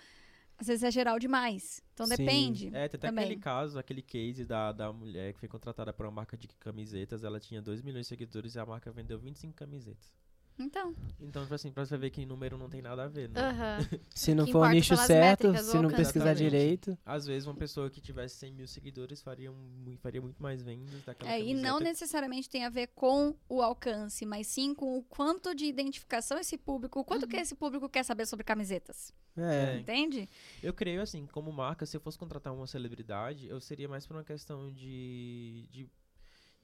às 0.63 0.67
vezes 0.67 0.83
é 0.83 0.91
geral 0.91 1.19
demais. 1.19 1.81
Então 1.93 2.05
Sim. 2.05 2.15
depende. 2.15 2.67
É, 2.67 2.87
tem 2.87 2.97
até 2.97 2.97
Também. 2.97 3.25
aquele 3.25 3.39
caso, 3.39 3.77
aquele 3.77 4.01
case 4.01 4.45
da, 4.45 4.71
da 4.71 4.91
mulher 4.91 5.33
que 5.33 5.39
foi 5.39 5.49
contratada 5.49 5.91
por 5.93 6.05
uma 6.05 6.11
marca 6.11 6.37
de 6.37 6.47
camisetas, 6.59 7.23
ela 7.23 7.39
tinha 7.39 7.61
2 7.61 7.81
milhões 7.81 8.05
de 8.05 8.09
seguidores 8.09 8.55
e 8.55 8.59
a 8.59 8.65
marca 8.65 8.91
vendeu 8.91 9.19
25 9.19 9.53
camisetas. 9.53 10.11
Então, 10.57 10.93
Então, 11.19 11.41
tipo 11.41 11.53
assim, 11.55 11.71
pra 11.71 11.85
você 11.85 11.97
ver 11.97 12.09
que 12.11 12.21
em 12.21 12.25
número 12.25 12.57
não 12.57 12.69
tem 12.69 12.81
nada 12.81 13.03
a 13.03 13.07
ver, 13.07 13.29
né? 13.29 13.41
Aham. 13.41 13.77
Se 14.13 14.35
não 14.35 14.45
que 14.45 14.51
for 14.51 14.67
o 14.67 14.69
nicho 14.69 14.95
certo, 14.95 15.47
métricas, 15.47 15.65
se 15.65 15.73
não 15.77 15.85
alcance. 15.85 15.95
pesquisar 16.03 16.31
Exatamente. 16.31 16.51
direito. 16.51 16.97
Às 17.05 17.25
vezes 17.25 17.47
uma 17.47 17.55
pessoa 17.55 17.89
que 17.89 17.99
tivesse 17.99 18.35
100 18.35 18.53
mil 18.53 18.67
seguidores 18.67 19.21
faria, 19.21 19.51
um, 19.51 19.97
faria 20.01 20.21
muito 20.21 20.41
mais 20.41 20.61
vendas 20.61 21.01
daquela 21.03 21.31
é, 21.31 21.39
e 21.41 21.53
não 21.53 21.63
camiseta. 21.63 21.83
necessariamente 21.83 22.49
tem 22.49 22.65
a 22.65 22.69
ver 22.69 22.87
com 22.95 23.35
o 23.49 23.61
alcance, 23.61 24.25
mas 24.25 24.47
sim 24.47 24.73
com 24.75 24.97
o 24.97 25.03
quanto 25.03 25.55
de 25.55 25.65
identificação 25.65 26.37
esse 26.37 26.57
público, 26.57 26.99
o 26.99 27.03
quanto 27.03 27.27
que 27.27 27.35
esse 27.37 27.55
público 27.55 27.89
quer 27.89 28.03
saber 28.03 28.25
sobre 28.27 28.43
camisetas. 28.43 29.11
É. 29.35 29.73
É. 29.75 29.79
Entende? 29.79 30.29
Eu 30.61 30.73
creio 30.73 31.01
assim, 31.01 31.25
como 31.27 31.51
marca, 31.51 31.85
se 31.85 31.97
eu 31.97 32.01
fosse 32.01 32.17
contratar 32.17 32.53
uma 32.53 32.67
celebridade, 32.67 33.47
eu 33.47 33.59
seria 33.59 33.89
mais 33.89 34.05
por 34.05 34.15
uma 34.15 34.23
questão 34.23 34.71
de, 34.71 35.67
de, 35.71 35.89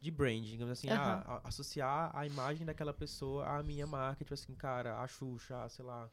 de 0.01 0.11
branding, 0.11 0.51
digamos 0.51 0.71
assim, 0.71 0.89
ah, 0.89 1.23
a- 1.43 1.47
associar 1.49 2.11
a 2.13 2.25
imagem 2.25 2.65
daquela 2.65 2.93
pessoa 2.93 3.45
à 3.45 3.61
minha 3.63 3.85
marca, 3.85 4.23
tipo 4.23 4.33
assim, 4.33 4.53
cara, 4.55 4.97
a 4.99 5.07
Xuxa, 5.07 5.67
sei 5.69 5.83
lá, 5.83 6.09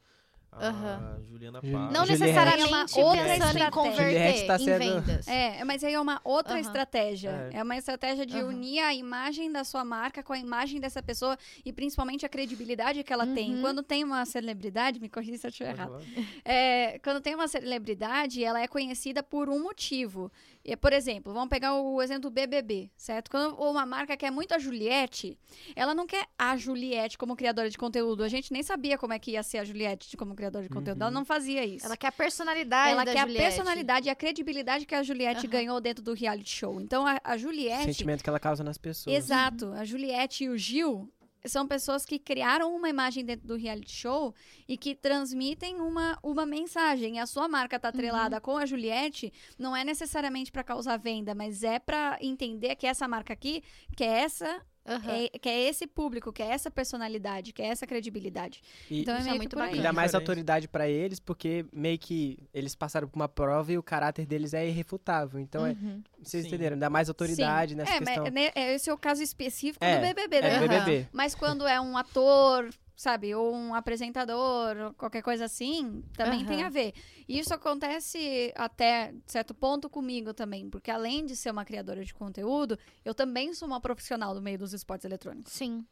a 0.53 0.68
Aham. 0.68 1.20
Juliana 1.28 1.61
Juli- 1.61 1.72
Paz. 1.72 1.93
Não 1.93 2.07
Juliette. 2.07 2.22
necessariamente 2.22 2.62
É 2.62 2.66
uma 3.03 3.09
outra 3.11 3.32
estratégia. 3.34 3.70
converter 3.70 4.47
tá 4.47 4.55
em 4.55 4.59
sendo- 4.59 4.78
vendas. 4.78 5.28
É, 5.28 5.64
mas 5.64 5.84
aí 5.84 5.93
é 5.93 6.01
uma 6.01 6.20
outra 6.24 6.53
Aham. 6.55 6.61
estratégia. 6.61 7.51
É. 7.53 7.59
É. 7.59 7.62
uma 7.62 7.76
estratégia 7.76 8.24
de 8.24 8.39
Aham. 8.39 8.49
unir 8.49 8.78
a 8.80 8.95
imagem 8.95 9.53
da 9.53 9.64
sua 9.64 9.84
marca 9.84 10.22
com 10.22 10.32
a 10.32 10.39
imagem 10.39 10.80
dessa 10.80 11.03
pessoa 11.03 11.37
e 11.64 11.72
principalmente 11.72 12.24
a 12.24 12.28
credibilidade 12.28 13.03
que 13.05 13.12
ela 13.12 13.26
tem. 13.26 13.57
Uhum. 13.57 13.61
Quando 13.61 13.82
tem 13.82 14.03
uma 14.05 14.24
celebridade, 14.24 14.99
me 15.01 15.09
corrija 15.11 15.37
se 15.37 15.47
eu 15.47 15.51
estiver 15.51 15.70
errado. 15.74 16.01
É, 16.45 16.99
quando 17.01 17.20
tem 17.20 17.34
uma 17.34 17.49
celebridade, 17.49 18.43
ela 18.43 18.61
é 18.61 18.68
conhecida 18.68 19.22
por 19.22 19.49
um 19.51 19.62
motivo. 19.62 20.30
E, 20.69 20.77
por 20.77 20.93
exemplo, 20.93 21.33
vamos 21.33 21.49
pegar 21.49 21.75
o 21.75 22.03
exemplo 22.03 22.23
do 22.23 22.31
BBB, 22.31 22.91
certo? 22.97 23.31
Quando 23.31 23.55
uma 23.55 23.87
marca 23.87 24.17
quer 24.17 24.33
muito 24.33 24.53
a 24.53 24.59
Juliette, 24.59 25.39
ela 25.77 25.95
não 25.95 26.09
quer 26.09 26.27
a 26.37 26.57
Juliette 26.57 27.17
como 27.17 27.37
criadora 27.37 27.71
de 27.71 27.79
conteúdo. 27.79 28.25
A 28.25 28.29
gente 28.29 28.53
nem 28.53 28.64
sabia 28.64 28.99
como 28.99 29.12
é 29.12 29.19
que 29.19 29.31
ia 29.31 29.43
ser 29.45 29.59
a 29.59 29.64
Juliette 29.64 30.17
como 30.17 30.35
criadora 30.35 30.64
de 30.64 30.69
conteúdo. 30.69 31.01
Ela 31.01 31.09
Uhum. 31.11 31.14
não 31.14 31.25
fazia 31.25 31.64
isso. 31.64 31.87
Ela 31.87 31.97
quer 31.97 32.09
a 32.09 32.12
personalidade 32.12 32.91
Ela 32.91 33.05
quer 33.05 33.19
Juliette. 33.21 33.37
a 33.43 33.47
personalidade 33.47 34.07
e 34.09 34.11
a 34.11 34.14
credibilidade 34.17 34.87
que 34.87 34.95
a 34.95 35.03
Juliette 35.05 35.47
Aham. 35.47 35.51
ganhou 35.53 35.81
dentro 35.81 36.03
do 36.03 36.12
reality 36.14 36.51
show. 36.51 36.81
Então, 36.81 37.07
a, 37.07 37.21
a 37.23 37.35
O 37.37 37.39
Juliette... 37.39 37.85
sentimento 37.85 38.25
que 38.25 38.29
ela 38.29 38.41
causa 38.41 38.64
nas 38.64 38.77
pessoas. 38.77 39.14
Exato. 39.17 39.73
A 39.73 39.85
Juliette 39.85 40.45
e 40.45 40.49
o 40.49 40.59
Gil 40.59 41.09
são 41.49 41.66
pessoas 41.66 42.05
que 42.05 42.18
criaram 42.18 42.74
uma 42.74 42.88
imagem 42.88 43.24
dentro 43.24 43.47
do 43.47 43.57
reality 43.57 43.92
show 43.92 44.34
e 44.68 44.76
que 44.76 44.94
transmitem 44.94 45.80
uma, 45.80 46.18
uma 46.22 46.47
mensagem. 46.47 47.16
E 47.16 47.18
a 47.18 47.26
sua 47.26 47.49
marca 47.49 47.78
tá 47.78 47.88
atrelada 47.88 48.40
com 48.40 48.57
a 48.57 48.66
Juliette, 48.66 49.32
não 49.59 49.76
é 49.76 49.84
necessariamente 49.84 50.53
para 50.53 50.64
causar 50.64 50.97
venda, 50.97 51.34
mas 51.34 51.62
é 51.62 51.78
para 51.78 52.18
entender 52.20 52.76
que 52.76 52.86
essa 52.86 53.09
marca 53.09 53.32
aqui, 53.32 53.62
que 53.97 54.05
é 54.05 54.22
essa, 54.22 54.62
Aham. 54.87 55.12
é, 55.12 55.39
que 55.39 55.49
é 55.49 55.68
esse 55.68 55.87
público, 55.87 56.32
que 56.32 56.43
é 56.43 56.47
essa 56.47 56.70
personalidade, 56.70 57.53
que 57.53 57.61
é 57.62 57.66
essa 57.66 57.87
credibilidade. 57.87 58.62
E 58.91 59.01
Então 59.01 59.14
é 59.16 59.20
é 59.20 59.24
meio 59.24 59.37
muito 59.37 59.51
por 59.57 59.59
aí. 59.62 59.66
bacana. 59.66 59.80
e 59.80 59.82
dá 59.82 59.93
mais 59.93 60.14
autoridade 60.14 60.68
pra 60.68 60.89
eles, 60.89 61.18
porque 61.20 61.64
meio 61.72 61.99
que 61.99 62.39
eles 62.55 62.74
passaram 62.74 63.09
por 63.09 63.16
uma 63.16 63.28
prova 63.28 63.72
e 63.72 63.78
o 63.78 63.82
caráter 63.82 64.26
deles 64.26 64.55
é 64.55 64.66
irrefutável. 64.66 65.41
Então, 65.41 65.66
é, 65.66 65.70
Uhum. 65.70 66.03
vocês 66.22 66.43
Sim. 66.43 66.49
entenderam? 66.49 66.78
Dá 66.78 66.89
mais 66.89 67.09
autoridade 67.09 67.72
Sim. 67.72 67.76
nessa 67.78 67.93
é, 67.95 67.99
questão. 67.99 68.24
mas, 68.24 68.32
né, 68.32 68.51
é, 68.55 68.74
esse 68.74 68.89
é 68.89 68.93
o 68.95 68.99
caso 68.99 69.22
específico 69.22 69.84
É, 69.84 69.97
do 69.97 70.01
BBB, 70.03 70.41
né? 70.41 70.55
É. 70.57 70.61
BBB. 70.61 71.09
Mas 71.12 71.34
quando 71.34 71.66
é 71.66 71.80
um 71.80 71.97
ator, 71.97 72.68
sabe, 72.97 73.34
ou 73.34 73.55
um 73.55 73.74
apresentador, 73.74 74.76
ou 74.76 74.94
qualquer 74.94 75.22
coisa 75.22 75.44
assim, 75.44 76.03
também 76.14 76.40
Aham. 76.40 76.47
tem 76.47 76.62
a 76.62 76.70
ver. 76.70 76.94
E 77.28 77.38
isso 77.38 77.53
acontece 77.53 78.53
até 78.57 79.14
certo 79.26 79.55
ponto 79.55 79.88
comigo 79.90 80.32
também, 80.32 80.68
porque 80.70 80.90
além 80.90 81.26
de 81.26 81.36
ser 81.36 81.51
uma 81.51 81.64
criadora 81.64 82.03
de 82.05 82.14
conteúdo, 82.14 82.78
eu 83.05 83.14
também 83.14 83.53
sou 83.53 83.68
uma 83.68 83.80
profissional 83.80 84.34
do 84.34 84.40
meio 84.42 84.59
dos 84.59 84.72
esportes 84.72 85.05
eletrônicos. 85.05 85.53
Sim. 85.53 85.86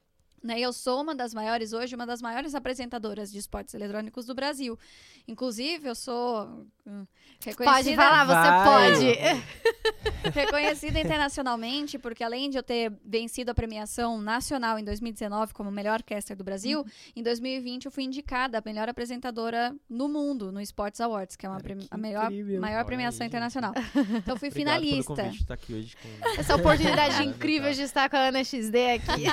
Né? 0.45 0.61
Eu 0.61 0.75
sou 0.75 1.01
uma 1.01 1.15
das 1.15 1.33
maiores 1.33 1.73
hoje, 1.73 1.95
uma 1.97 2.05
das 2.07 2.21
maiores 2.21 2.55
apresentadoras 2.55 3.33
de 3.33 3.39
esportes 3.39 3.73
eletrônicos 3.73 4.27
do 4.27 4.35
Brasil. 4.35 4.79
Inclusive, 5.27 5.89
eu 5.89 5.95
sou 5.95 6.67
hum, 6.87 7.07
reconhecida, 7.43 7.65
Pode 7.83 7.97
falar, 7.97 8.25
você 8.27 8.51
Vai. 8.51 8.93
pode. 8.93 10.31
reconhecida 10.39 11.01
internacionalmente, 11.01 11.99
porque 11.99 12.23
além 12.23 12.51
de 12.51 12.59
eu 12.59 12.63
ter 12.63 12.93
vencido 13.05 13.51
a 13.51 13.55
premiação 13.55 14.21
nacional 14.21 14.79
em 14.79 14.85
2019 14.85 15.55
como 15.55 15.71
melhor 15.71 16.03
caster 16.03 16.37
do 16.37 16.45
Brasil, 16.45 16.81
Uhum. 16.81 16.87
em 17.17 17.23
2020 17.23 17.87
eu 17.87 17.91
fui 17.91 18.05
indicada 18.05 18.59
a 18.59 18.63
melhor 18.65 18.87
apresentadora 18.89 19.75
no 19.89 20.09
mundo 20.09 20.53
no 20.53 20.61
Sports 20.61 21.01
Awards, 21.01 21.37
que 21.37 21.47
é 21.47 21.49
uma 21.49 21.61
Cara, 21.61 21.77
que 21.77 21.87
a 21.91 21.97
melhor, 21.97 22.27
incrível. 22.27 22.61
maior 22.61 22.77
Olha 22.79 22.85
premiação 22.85 23.23
aí, 23.25 23.29
internacional. 23.29 23.73
Então 24.25 24.37
fui 24.37 24.51
finalista. 24.51 25.15
pelo 25.15 25.17
convite 25.17 25.37
de 25.37 25.43
estar 25.43 25.55
aqui 25.55 25.75
hoje 25.75 25.97
com... 25.97 26.41
Essa 26.41 26.55
oportunidade 26.57 27.23
incrível 27.25 27.73
de 27.73 27.83
estar 27.83 28.09
com 28.11 28.17
a 28.17 28.29
Ana 28.29 28.45
XD 28.45 28.91
aqui. 28.93 29.25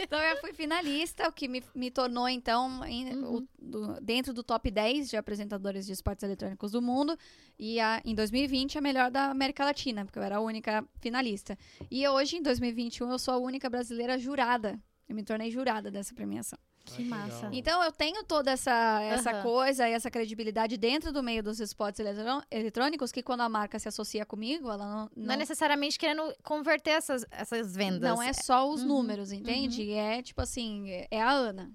Então 0.00 0.18
eu 0.18 0.36
fui 0.38 0.45
finalista, 0.54 1.28
o 1.28 1.32
que 1.32 1.48
me, 1.48 1.62
me 1.74 1.90
tornou, 1.90 2.28
então, 2.28 2.84
em- 2.84 3.14
Uhum. 3.14 3.36
o- 3.36 3.48
do- 3.58 4.00
dentro 4.00 4.32
do 4.32 4.42
top 4.42 4.70
10 4.70 5.08
de 5.10 5.16
apresentadores 5.16 5.86
de 5.86 5.92
esportes 5.92 6.22
eletrônicos 6.22 6.72
do 6.72 6.80
mundo. 6.82 7.16
E 7.58 7.78
a- 7.80 8.00
em 8.04 8.14
2020, 8.14 8.78
a 8.78 8.80
melhor 8.80 9.10
da 9.10 9.30
América 9.30 9.64
Latina, 9.64 10.04
porque 10.04 10.18
eu 10.18 10.22
era 10.22 10.36
a 10.36 10.40
única 10.40 10.86
finalista. 11.00 11.56
E 11.90 12.06
hoje, 12.08 12.36
em 12.36 12.42
2021, 12.42 13.10
eu 13.10 13.18
sou 13.18 13.34
a 13.34 13.38
única 13.38 13.68
brasileira 13.70 14.18
jurada. 14.18 14.78
Eu 15.08 15.14
me 15.14 15.22
tornei 15.22 15.50
jurada 15.50 15.90
dessa 15.90 16.14
premiação. 16.14 16.58
Que 16.94 17.04
massa. 17.04 17.48
Então 17.52 17.82
eu 17.82 17.90
tenho 17.90 18.22
toda 18.24 18.50
essa, 18.52 19.00
essa 19.02 19.30
Aham. 19.32 19.42
coisa 19.42 19.88
e 19.88 19.92
essa 19.92 20.10
credibilidade 20.10 20.76
dentro 20.76 21.12
do 21.12 21.22
meio 21.22 21.42
dos 21.42 21.58
esportes 21.60 21.98
eletrô- 22.00 22.42
eletrônicos 22.50 23.10
que 23.10 23.22
quando 23.22 23.40
a 23.40 23.48
marca 23.48 23.78
se 23.78 23.88
associa 23.88 24.24
comigo, 24.24 24.70
ela 24.70 24.86
não, 24.86 25.10
Não 25.16 25.34
é 25.34 25.36
necessariamente 25.36 25.98
querendo 25.98 26.22
converter 26.42 26.90
essas, 26.92 27.24
essas 27.30 27.74
vendas. 27.74 28.00
não 28.08 28.22
é 28.22 28.32
só 28.32 28.68
os 28.70 28.82
Uhum, 28.82 28.88
números, 28.88 29.32
entende? 29.32 29.90
É 29.92 30.22
tipo 30.22 30.40
assim, 30.40 30.88
é- 30.90 31.08
é 31.10 31.20
a 31.22 31.30
Ana. 31.30 31.70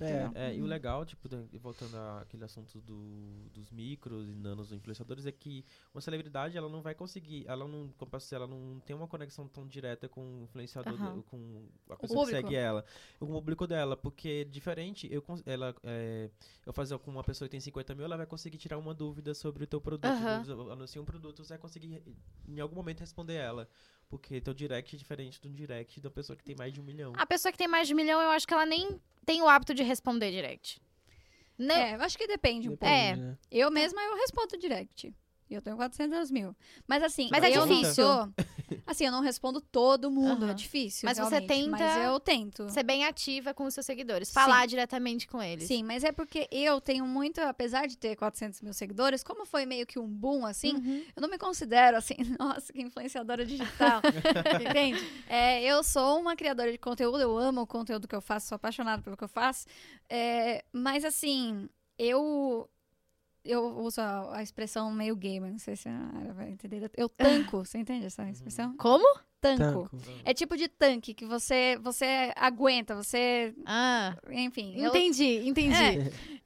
É. 0.00 0.30
É, 0.34 0.54
e 0.56 0.60
o 0.62 0.66
legal, 0.66 1.04
tipo, 1.04 1.28
voltando 1.60 1.96
àquele 2.20 2.44
assunto 2.44 2.80
do, 2.80 3.48
dos 3.52 3.70
micros 3.70 4.28
e 4.28 4.32
nanos 4.32 4.72
influenciadores, 4.72 5.26
é 5.26 5.32
que 5.32 5.64
uma 5.94 6.00
celebridade, 6.00 6.56
ela 6.56 6.68
não 6.68 6.82
vai 6.82 6.94
conseguir, 6.94 7.44
ela 7.46 7.66
não, 7.66 7.88
como 7.96 8.10
posso 8.10 8.26
dizer, 8.26 8.36
ela 8.36 8.46
não 8.46 8.80
tem 8.80 8.96
uma 8.96 9.06
conexão 9.06 9.46
tão 9.46 9.66
direta 9.66 10.08
com 10.08 10.40
o 10.40 10.42
influenciador, 10.44 10.98
com 11.24 11.68
a 11.88 11.96
pessoa 11.96 12.26
que 12.26 12.32
público. 12.32 12.48
segue 12.48 12.54
ela, 12.56 12.84
com 13.18 13.26
o 13.26 13.28
público 13.28 13.66
dela, 13.66 13.96
porque 13.96 14.44
diferente, 14.46 15.08
eu, 15.12 15.24
ela, 15.46 15.74
é, 15.84 16.28
eu 16.66 16.72
fazer 16.72 16.98
com 16.98 17.10
uma 17.10 17.22
pessoa 17.22 17.46
que 17.46 17.52
tem 17.52 17.60
50 17.60 17.94
mil, 17.94 18.04
ela 18.04 18.16
vai 18.16 18.26
conseguir 18.26 18.58
tirar 18.58 18.78
uma 18.78 18.94
dúvida 18.94 19.32
sobre 19.32 19.64
o 19.64 19.66
teu 19.66 19.80
produto, 19.80 20.06
Aham. 20.06 20.42
eu 20.46 20.72
anuncio 20.72 21.00
um 21.00 21.04
produto, 21.04 21.44
você 21.44 21.50
vai 21.50 21.58
conseguir 21.58 22.02
em 22.48 22.60
algum 22.60 22.74
momento 22.74 23.00
responder 23.00 23.34
ela, 23.34 23.68
porque 24.14 24.40
teu 24.40 24.54
direct 24.54 24.94
é 24.94 24.98
diferente 24.98 25.40
do 25.40 25.48
direct 25.50 26.00
da 26.00 26.08
pessoa 26.08 26.36
que 26.36 26.44
tem 26.44 26.54
mais 26.56 26.72
de 26.72 26.80
um 26.80 26.84
milhão. 26.84 27.12
A 27.16 27.26
pessoa 27.26 27.50
que 27.50 27.58
tem 27.58 27.66
mais 27.66 27.88
de 27.88 27.94
um 27.94 27.96
milhão, 27.96 28.20
eu 28.20 28.30
acho 28.30 28.46
que 28.46 28.54
ela 28.54 28.64
nem 28.64 29.00
tem 29.26 29.42
o 29.42 29.48
hábito 29.48 29.74
de 29.74 29.82
responder 29.82 30.30
direct. 30.30 30.80
Não, 31.58 31.74
É, 31.74 31.96
eu 31.96 32.00
acho 32.02 32.16
que 32.16 32.26
depende 32.28 32.68
um 32.68 32.72
Depende, 32.72 32.92
É. 32.92 33.16
né? 33.16 33.38
Eu 33.50 33.72
mesma 33.72 34.00
eu 34.00 34.14
respondo 34.16 34.56
direct. 34.56 35.12
E 35.48 35.54
eu 35.54 35.62
tenho 35.62 35.76
400 35.76 36.30
mil. 36.30 36.54
Mas 36.86 37.02
assim, 37.02 37.28
Mas 37.30 37.44
é 37.44 37.48
eu 37.50 37.62
difícil. 37.66 38.04
não 38.06 38.24
sou. 38.24 38.34
Assim, 38.86 39.06
eu 39.06 39.12
não 39.12 39.20
respondo 39.22 39.62
todo 39.62 40.10
mundo, 40.10 40.44
é 40.44 40.48
Aham. 40.48 40.54
difícil. 40.54 41.06
Mas 41.08 41.16
você 41.16 41.38
realmente, 41.38 41.68
Mas 41.70 41.80
tenta 41.80 41.98
eu 42.00 42.20
tento. 42.20 42.68
Ser 42.70 42.82
bem 42.82 43.04
ativa 43.06 43.54
com 43.54 43.64
os 43.64 43.72
seus 43.72 43.86
seguidores. 43.86 44.30
Falar 44.30 44.66
diretamente 44.66 45.26
com 45.26 45.42
eles. 45.42 45.66
Sim, 45.66 45.82
mas 45.82 46.04
é 46.04 46.12
porque 46.12 46.46
eu 46.52 46.78
tenho 46.82 47.06
muito, 47.06 47.40
apesar 47.40 47.86
de 47.86 47.96
ter 47.96 48.14
400 48.14 48.60
mil 48.60 48.74
seguidores, 48.74 49.22
como 49.24 49.46
foi 49.46 49.64
meio 49.64 49.86
que 49.86 49.98
um 49.98 50.06
boom 50.06 50.44
assim, 50.44 50.74
Uhum. 50.74 51.02
eu 51.16 51.22
não 51.22 51.30
me 51.30 51.38
considero 51.38 51.96
assim, 51.96 52.14
nossa, 52.38 52.70
que 52.72 52.82
influenciadora 52.82 53.46
digital, 53.46 54.02
entende? 54.60 55.02
É, 55.26 55.62
eu 55.62 55.82
sou 55.82 56.20
uma 56.20 56.36
criadora 56.36 56.70
de 56.70 56.76
conteúdo, 56.78 57.20
eu 57.20 57.38
amo 57.38 57.62
o 57.62 57.66
conteúdo 57.66 58.06
que 58.06 58.14
eu 58.14 58.20
faço, 58.20 58.48
sou 58.48 58.56
apaixonada 58.56 59.02
pelo 59.02 59.16
que 59.16 59.24
eu 59.24 59.28
faço, 59.28 59.66
é, 60.10 60.62
mas 60.72 61.04
assim, 61.06 61.68
eu 61.98 62.68
eu 63.44 63.76
uso 63.78 64.00
a, 64.00 64.38
a 64.38 64.42
expressão 64.42 64.90
meio 64.92 65.14
gamer, 65.16 65.50
não 65.50 65.58
sei 65.58 65.76
se 65.76 65.88
a 65.88 66.32
vai 66.34 66.50
entender. 66.50 66.90
Eu 66.96 67.08
tanco, 67.08 67.64
você 67.64 67.78
entende 67.78 68.06
essa 68.06 68.28
expressão? 68.30 68.76
Como? 68.76 69.04
Tanco. 69.40 69.88
Tanco. 69.90 69.90
É 70.24 70.32
tipo 70.32 70.56
de 70.56 70.68
tanque 70.68 71.12
que 71.12 71.26
você 71.26 71.78
você 71.82 72.32
aguenta, 72.34 72.94
você, 72.94 73.54
Ah, 73.66 74.16
enfim. 74.30 74.74
eu- 74.78 74.88
entendi, 74.88 75.46
entendi. 75.46 75.74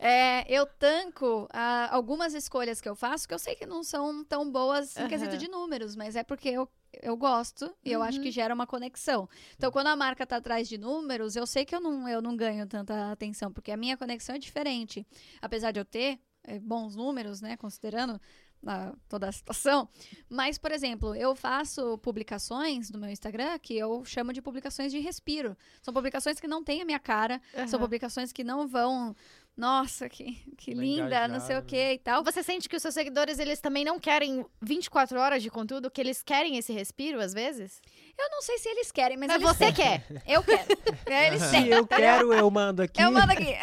é, 0.01 0.45
eu 0.53 0.67
tanco 0.67 1.47
ah, 1.53 1.89
algumas 1.95 2.35
escolhas 2.35 2.81
que 2.81 2.89
eu 2.89 2.97
faço 2.97 3.29
que 3.29 3.33
eu 3.35 3.39
sei 3.39 3.55
que 3.55 3.67
não 3.67 3.85
são 3.85 4.25
tão 4.25 4.51
boas 4.51 4.97
em 4.97 5.07
quesito 5.07 5.37
de 5.39 5.47
números, 5.49 5.95
mas 5.95 6.17
é 6.17 6.25
porque 6.25 6.49
eu, 6.49 6.69
eu 7.01 7.17
gosto 7.17 7.73
e 7.85 7.93
eu 7.93 8.03
acho 8.03 8.19
Uhum. 8.19 8.25
que 8.25 8.33
gera 8.33 8.53
uma 8.53 8.67
conexão. 8.67 9.29
Então, 9.57 9.71
quando 9.71 9.87
a 9.87 9.95
marca 9.95 10.27
tá 10.27 10.39
atrás 10.39 10.69
de 10.69 10.77
números, 10.77 11.37
eu 11.37 11.47
sei 11.47 11.65
que 11.65 11.77
eu 11.77 11.81
não, 11.81 12.09
eu 12.09 12.21
não 12.21 12.37
ganho 12.37 12.67
tanta 12.67 13.13
atenção, 13.13 13.53
porque 13.53 13.71
a 13.71 13.77
minha 13.77 13.97
conexão 13.97 14.35
é 14.35 14.39
diferente. 14.41 15.07
Apesar 15.41 15.71
de 15.71 15.79
eu 15.79 15.85
ter 15.85 16.19
eh, 16.49 16.59
bons 16.59 16.97
números, 16.97 17.41
né, 17.41 17.57
considerando 17.57 18.21
ah, 18.67 18.93
toda 19.09 19.29
a 19.29 19.33
situação. 19.33 19.89
Mas, 20.29 20.59
por 20.59 20.73
exemplo, 20.73 21.15
eu 21.15 21.35
faço 21.35 21.97
publicações 21.99 22.91
no 22.91 22.99
meu 22.99 23.11
Instagram 23.11 23.59
que 23.59 23.77
eu 23.77 24.05
chamo 24.05 24.33
de 24.33 24.43
publicações 24.43 24.91
de 24.91 24.99
respiro. 24.99 25.57
São 25.81 25.95
publicações 25.95 26.41
que 26.41 26.49
não 26.49 26.65
têm 26.65 26.83
a 26.83 26.85
minha 26.85 26.99
cara, 26.99 27.41
são 27.67 27.79
Aham. 27.79 27.79
publicações 27.81 28.33
que 28.33 28.43
não 28.43 28.67
vão. 28.67 29.15
Nossa, 29.57 30.09
que, 30.09 30.35
que 30.57 30.73
linda, 30.73 31.27
não 31.27 31.41
sei 31.41 31.59
o 31.59 31.63
que 31.63 31.95
e 31.95 31.99
tal. 31.99 32.23
Você 32.23 32.45
sente 32.45 32.69
que 32.69 32.77
os 32.77 32.83
seus 32.83 32.95
seguidores, 32.95 33.41
eles 33.41 33.61
também 33.61 33.85
não 33.85 33.99
querem 33.99 34.47
24 34.63 35.19
horas 35.19 35.43
de 35.43 35.51
conteúdo, 35.51 35.91
que 35.91 36.01
eles 36.01 36.23
querem 36.23 36.57
esse 36.57 36.73
respiro, 36.73 37.21
às 37.21 37.35
vezes? 37.35 37.83
Eu 38.19 38.31
não 38.31 38.43
sei 38.43 38.59
se 38.59 38.69
eles 38.69 38.91
querem, 38.91 39.17
mas, 39.17 39.29
Mas 39.29 39.37
eles 39.41 39.49
você 39.57 39.65
têm. 39.67 39.75
quer. 39.75 40.05
Eu 40.27 40.43
quero. 40.43 40.69
É, 41.09 41.29
eles 41.29 41.43
Se 41.43 41.51
têm. 41.53 41.69
eu 41.69 41.87
quero, 41.87 42.33
eu 42.35 42.51
mando 42.51 42.83
aqui. 42.83 43.01
Eu 43.01 43.11
mando 43.11 43.33
aqui. 43.33 43.55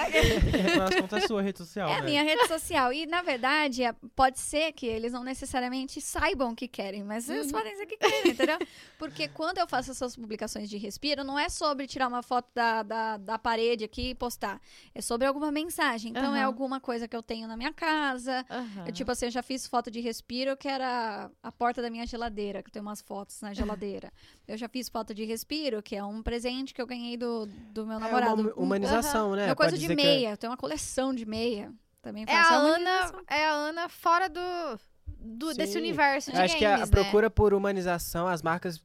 Das 0.77 0.95
contas, 0.95 1.23
é 1.23 1.27
sua 1.27 1.41
rede 1.41 1.59
social, 1.59 1.89
É 1.89 1.95
a 1.97 1.99
né? 1.99 2.05
minha 2.05 2.23
rede 2.23 2.47
social. 2.47 2.91
E, 2.91 3.05
na 3.05 3.21
verdade, 3.21 3.83
é- 3.83 3.93
pode 4.15 4.39
ser 4.39 4.71
que 4.71 4.85
eles 4.87 5.11
não 5.13 5.23
necessariamente 5.23 6.01
saibam 6.01 6.55
que 6.55 6.67
querem, 6.67 7.03
mas 7.03 7.29
eles 7.29 7.47
Uhum. 7.47 7.51
podem 7.51 7.71
dizer 7.73 7.85
que 7.85 7.97
querem, 7.97 8.31
entendeu? 8.31 8.57
Porque 8.97 9.27
quando 9.27 9.57
eu 9.59 9.67
faço 9.67 9.91
essas 9.91 10.15
publicações 10.15 10.69
de 10.69 10.77
respiro, 10.77 11.23
não 11.23 11.37
é 11.37 11.49
sobre 11.49 11.85
tirar 11.85 12.07
uma 12.07 12.23
foto 12.23 12.49
da, 12.55 12.81
da, 12.81 13.17
da 13.17 13.37
parede 13.37 13.83
aqui 13.83 14.09
e 14.11 14.15
postar. 14.15 14.59
É 14.95 15.01
sobre 15.01 15.27
alguma 15.27 15.51
mensagem. 15.51 16.09
Então, 16.11 16.35
é 16.35 16.39
Aham. 16.39 16.45
alguma 16.47 16.79
coisa 16.79 17.07
que 17.07 17.15
eu 17.15 17.21
tenho 17.21 17.47
na 17.47 17.55
minha 17.57 17.73
casa. 17.73 18.43
Aham. 18.49 18.85
Eu, 18.87 18.91
tipo 18.93 19.11
assim, 19.11 19.25
eu 19.25 19.31
já 19.31 19.43
fiz 19.43 19.67
foto 19.67 19.91
de 19.91 19.99
respiro 19.99 20.57
que 20.57 20.67
era 20.67 21.29
a 21.43 21.51
porta 21.51 21.81
da 21.81 21.89
minha 21.91 22.07
geladeira, 22.07 22.63
que 22.63 22.69
eu 22.69 22.73
tenho 22.73 22.85
umas 22.85 23.01
fotos 23.01 23.39
na 23.41 23.53
geladeira. 23.53 24.11
Eu 24.47 24.57
já 24.57 24.67
fiz 24.69 24.89
foto 24.89 25.13
de 25.13 25.23
respiro, 25.25 25.81
que 25.81 25.95
é 25.95 26.03
um 26.03 26.21
presente 26.21 26.73
que 26.73 26.81
eu 26.81 26.85
ganhei 26.85 27.17
do, 27.17 27.47
do 27.71 27.85
meu 27.85 27.97
É 27.97 27.99
namorado. 27.99 28.41
uma 28.41 28.53
humanização, 28.53 29.35
né? 29.35 29.47
Uma 29.47 29.55
coisa 29.55 29.71
Pode 29.71 29.85
de 29.85 29.91
é- 29.91 29.95
meia. 29.95 30.29
Eu 30.31 30.37
tenho 30.37 30.51
uma 30.51 30.57
coleção 30.57 31.13
de 31.13 31.25
meia. 31.25 31.73
Também 32.01 32.23
é 32.23 32.27
faço 32.27 32.53
a 32.53 32.59
uma 32.59 32.75
Ana, 32.75 33.23
é 33.27 33.45
a 33.47 33.51
Ana 33.51 33.89
fora 33.89 34.29
do, 34.29 34.79
do 35.07 35.53
desse 35.55 35.75
universo 35.77 36.31
de 36.31 36.37
Eu 36.37 36.43
acho 36.43 36.55
que 36.57 36.63
a, 36.65 36.71
games, 36.77 36.83
a 36.83 36.85
né? 36.85 36.91
procura 36.91 37.29
por 37.31 37.51
humanização, 37.53 38.27
as 38.27 38.43
marcas, 38.43 38.79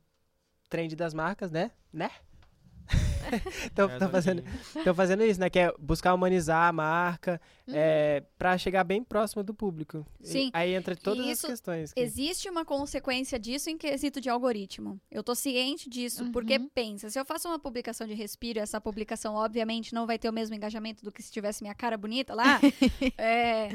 trend 0.71 0.97
das 0.97 1.13
marcas, 1.13 1.51
né? 1.51 1.71
Né? 1.93 2.11
Estão 3.67 3.89
É, 3.91 4.09
fazendo, 4.09 4.43
fazendo 4.95 5.23
isso, 5.25 5.39
né? 5.41 5.49
Que 5.51 5.59
é 5.61 5.75
buscar 5.79 6.15
humanizar 6.15 6.69
a 6.69 6.73
marca 6.73 7.41
Uhum. 7.67 7.75
é, 7.77 8.23
para 8.37 8.59
chegar 8.59 8.83
bem 8.83 9.03
próximo 9.05 9.43
do 9.45 9.55
público. 9.55 10.05
E 10.21 10.27
Sim. 10.27 10.51
aí 10.53 10.75
entra 10.75 10.97
todas 10.97 11.25
isso 11.27 11.47
as 11.47 11.53
questões. 11.53 11.93
que- 11.93 12.01
Existe 12.01 12.49
uma 12.51 12.65
consequência 12.65 13.39
disso 13.39 13.71
em 13.71 13.79
quesito 13.79 14.21
de 14.21 14.29
algoritmo. 14.29 15.01
Eu 15.11 15.23
tô 15.23 15.35
ciente 15.35 15.89
disso, 15.89 16.31
porque 16.33 16.57
Uhum. 16.57 16.69
pensa, 16.75 17.09
se 17.09 17.19
eu 17.19 17.25
faço 17.25 17.47
uma 17.49 17.59
publicação 17.59 18.07
de 18.07 18.15
respiro, 18.15 18.59
essa 18.59 18.81
publicação 18.81 19.35
obviamente 19.35 19.95
não 19.95 20.07
vai 20.07 20.19
ter 20.19 20.29
o 20.29 20.33
mesmo 20.33 20.55
engajamento 20.57 21.05
do 21.05 21.13
que 21.13 21.23
se 21.23 21.31
tivesse 21.31 21.63
minha 21.63 21.75
cara 21.75 21.97
bonita 21.97 22.35
lá. 22.35 22.61
é, 23.17 23.69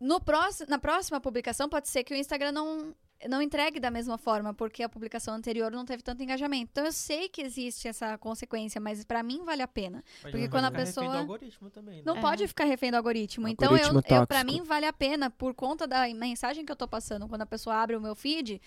no 0.00 0.20
próximo, 0.20 0.68
na 0.68 0.78
próxima 0.78 1.20
publicação 1.20 1.68
pode 1.68 1.88
ser 1.88 2.04
que 2.04 2.12
o 2.12 2.16
Instagram 2.16 2.52
não 2.52 2.94
não 3.28 3.40
entregue 3.42 3.78
da 3.80 3.90
mesma 3.90 4.18
forma, 4.18 4.52
porque 4.54 4.82
a 4.82 4.88
publicação 4.88 5.34
anterior 5.34 5.70
não 5.70 5.84
teve 5.84 6.02
tanto 6.02 6.22
engajamento. 6.22 6.68
Então 6.72 6.84
eu 6.84 6.92
sei 6.92 7.28
que 7.28 7.40
existe 7.42 7.86
essa 7.88 8.16
consequência, 8.18 8.80
mas 8.80 9.04
pra 9.04 9.22
mim 9.22 9.42
vale 9.44 9.62
a 9.62 9.68
pena. 9.68 10.02
Mas 10.22 10.30
porque 10.32 10.44
não 10.44 10.50
quando 10.50 10.64
a 10.64 10.68
ficar 10.68 10.78
refém 10.80 10.94
pessoa- 10.94 11.12
do 11.12 11.18
algoritmo 11.18 11.70
também, 11.70 11.96
né? 11.96 12.02
Não 12.04 12.16
É. 12.16 12.20
pode 12.20 12.46
ficar 12.48 12.64
refém 12.64 12.90
do 12.90 12.96
algoritmo. 12.96 13.48
Então, 13.48 13.68
Algoritmo 13.68 13.98
eu, 14.08 14.16
eu, 14.16 14.26
pra 14.26 14.40
tóxico. 14.40 14.52
mim, 14.62 14.66
vale 14.66 14.86
a 14.86 14.92
pena, 14.92 15.30
por 15.30 15.54
conta 15.54 15.86
da 15.86 16.08
mensagem 16.14 16.64
que 16.64 16.72
eu 16.72 16.76
tô 16.76 16.88
passando, 16.88 17.28
quando 17.28 17.42
a 17.42 17.46
pessoa 17.46 17.76
abre 17.76 17.96
o 17.96 18.00
meu 18.00 18.14
feed, 18.14 18.60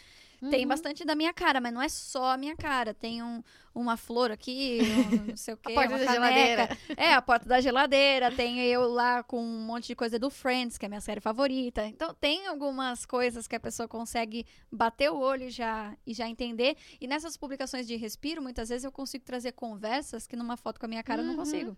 tem 0.50 0.64
Uhum. 0.64 0.68
bastante 0.70 1.04
da 1.06 1.16
minha 1.16 1.34
cara, 1.34 1.60
mas 1.62 1.74
não 1.74 1.82
é 1.82 1.90
só 1.90 2.32
a 2.34 2.38
minha 2.38 2.56
cara. 2.56 2.94
Tem 2.94 3.22
um, 3.24 3.44
uma 3.74 3.98
flor 3.98 4.32
aqui, 4.32 4.80
um 4.82 5.26
não 5.34 5.38
sei 5.38 5.54
o 5.54 5.58
quê, 5.58 5.72
A 5.72 5.76
porta 5.76 5.90
uma 5.90 6.00
da 6.00 6.06
caneca. 6.06 6.14
geladeira. 6.32 6.78
É, 6.98 7.14
a 7.14 7.22
porta 7.22 7.48
da 7.50 7.62
geladeira. 7.62 8.32
Tem 8.32 8.60
eu 8.62 8.88
lá 8.90 9.24
com 9.24 9.42
um 9.42 9.66
monte 9.66 9.88
de 9.88 9.96
coisa 9.96 10.18
do 10.20 10.30
Friends, 10.30 10.78
que 10.78 10.86
é 10.86 10.88
a 10.88 10.90
minha 10.90 11.02
série 11.02 11.20
favorita. 11.22 11.86
Então, 11.86 12.14
tem 12.14 12.48
algumas 12.48 13.06
coisas 13.06 13.48
que 13.48 13.56
a 13.56 13.60
pessoa 13.60 13.88
consegue 13.88 14.46
bater 14.72 15.12
o 15.12 15.18
olho 15.20 15.44
e 15.46 15.50
já, 15.50 15.96
e 16.06 16.14
já 16.14 16.28
entender. 16.28 16.76
E 17.00 17.08
nessas 17.08 17.36
publicações 17.38 17.88
de 17.88 17.96
respiro, 17.96 18.42
muitas 18.42 18.70
vezes 18.70 18.84
eu 18.84 18.92
consigo 18.92 19.24
trazer 19.26 19.52
conversas 19.54 20.26
que 20.28 20.36
numa 20.36 20.58
foto 20.58 20.80
com 20.80 20.86
a 20.86 20.90
minha 20.90 21.04
cara 21.04 21.22
eu 21.22 21.26
não 21.26 21.32
Uhum. 21.34 21.38
consigo. 21.40 21.78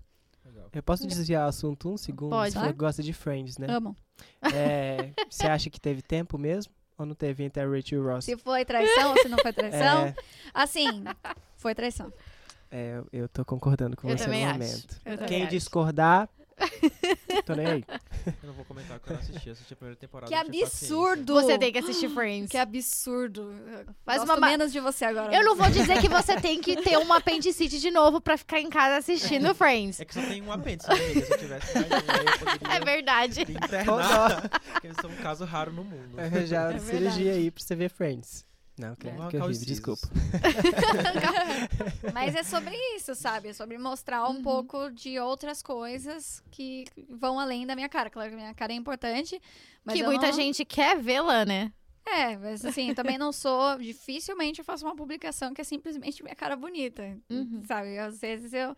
Eu 0.71 0.81
posso 0.81 1.05
desviar 1.05 1.45
o 1.45 1.49
assunto 1.49 1.89
um 1.91 1.97
segundo? 1.97 2.29
Pode. 2.29 2.53
Você 2.57 2.71
gosta 2.71 3.03
de 3.03 3.11
Friends, 3.11 3.57
né? 3.57 3.67
Amo. 3.69 3.93
É, 4.53 5.11
você 5.29 5.45
acha 5.45 5.69
que 5.69 5.79
teve 5.79 6.01
tempo 6.01 6.37
mesmo? 6.37 6.71
Ou 6.97 7.05
não 7.05 7.13
teve 7.13 7.43
entre 7.43 7.61
a 7.61 7.65
Rachel 7.67 7.99
e 7.99 8.01
o 8.01 8.07
Ross? 8.07 8.25
Se 8.25 8.35
foi 8.37 8.65
traição 8.65 9.11
ou 9.11 9.17
se 9.21 9.29
não 9.29 9.37
foi 9.37 9.53
traição. 9.53 10.07
É, 10.07 10.15
Assim, 10.53 11.03
foi 11.55 11.75
traição. 11.75 12.11
é, 12.71 13.01
eu- 13.13 13.27
tô 13.29 13.45
concordando 13.45 13.95
com 13.95 14.09
Eu 14.09 14.17
você 14.17 14.25
no 14.27 14.33
acho. 14.33 14.53
momento. 14.53 15.01
Quem 15.27 15.43
acho. 15.43 15.51
discordar, 15.51 16.27
tô 17.45 17.53
nem 17.53 17.65
aí. 17.67 17.83
Eu 18.25 18.47
não 18.47 18.53
vou 18.53 18.65
comentar 18.65 18.97
porque 18.99 19.11
eu 19.13 19.15
não 19.17 19.21
assisti. 19.23 19.49
Assisti 19.49 19.73
a 19.73 19.75
primeira 19.75 19.95
temporada. 19.99 20.31
Que 20.31 20.35
absurdo! 20.37 21.33
Você 21.35 21.57
tem 21.57 21.71
que 21.71 21.77
assistir 21.79 22.09
Friends. 22.09 22.49
Que 22.51 22.57
absurdo. 22.57 23.53
Faz 24.05 24.19
Gosto 24.19 24.29
uma 24.31 24.39
ma- 24.39 24.47
menos 24.47 24.71
de 24.71 24.79
você 24.79 25.05
agora. 25.05 25.33
Eu 25.33 25.43
não 25.43 25.55
vou 25.55 25.69
dizer 25.69 25.99
que 26.01 26.09
você 26.09 26.39
tem 26.41 26.59
que 26.59 26.75
ter 26.81 26.97
uma 26.97 27.17
apendicite 27.17 27.79
de 27.79 27.91
novo 27.91 28.19
pra 28.19 28.37
ficar 28.37 28.59
em 28.59 28.69
casa 28.69 28.97
assistindo 28.97 29.53
Friends. 29.53 29.99
É 29.99 30.05
que 30.05 30.13
só 30.13 30.21
tem 30.21 30.41
um 30.41 30.51
apêndice, 30.51 30.89
né, 30.89 30.95
amiga? 30.95 31.25
Se 31.25 31.31
eu 31.33 31.37
tivesse 31.37 31.73
mais 31.75 31.85
um, 31.85 32.65
eu 32.65 32.71
É 32.71 32.79
verdade. 32.79 33.41
internar. 33.41 34.49
Porque 34.49 34.87
eles 34.87 34.97
são 34.99 35.09
um 35.09 35.15
caso 35.17 35.45
raro 35.45 35.71
no 35.71 35.83
mundo. 35.83 36.19
É 36.19 36.23
uma 36.23 36.29
verdade. 36.29 36.81
cirurgia 36.81 37.33
aí 37.33 37.51
pra 37.51 37.63
você 37.63 37.75
ver 37.75 37.89
Friends. 37.89 38.45
Não, 38.77 38.95
que, 38.95 39.09
Vamos 39.09 39.31
que 39.31 39.41
sisos. 39.41 39.65
desculpa. 39.65 40.07
Mas 42.13 42.35
é 42.35 42.43
sobre 42.43 42.75
isso, 42.95 43.15
sabe? 43.15 43.49
É 43.49 43.53
sobre 43.53 43.77
mostrar 43.77 44.27
um 44.29 44.37
Uhum. 44.37 44.41
pouco 44.43 44.91
de 44.91 45.19
outras 45.19 45.61
coisas 45.63 46.43
que 46.51 46.85
vão 47.09 47.39
além 47.39 47.65
da 47.65 47.75
minha 47.75 47.89
cara. 47.89 48.09
Claro 48.09 48.29
que 48.29 48.35
a 48.35 48.39
minha 48.39 48.53
cara 48.53 48.71
é 48.73 48.75
importante, 48.75 49.41
mas 49.83 49.95
que 49.95 50.01
eu 50.01 50.05
muita 50.07 50.27
não- 50.27 50.33
gente 50.33 50.63
quer 50.63 50.97
vê-la, 50.97 51.45
né? 51.45 51.71
É, 52.05 52.37
mas 52.37 52.63
assim, 52.63 52.89
eu 52.89 52.95
também 52.95 53.17
não 53.17 53.33
sou. 53.33 53.77
Dificilmente 53.79 54.59
eu 54.59 54.65
faço 54.65 54.85
uma 54.85 54.95
publicação 54.95 55.53
que 55.53 55.59
é 55.59 55.63
simplesmente 55.63 56.23
minha 56.23 56.35
cara 56.35 56.55
bonita. 56.55 57.17
Uhum. 57.29 57.63
Sabe? 57.67 57.97
Às 57.97 58.21
vezes 58.21 58.53
eu. 58.53 58.75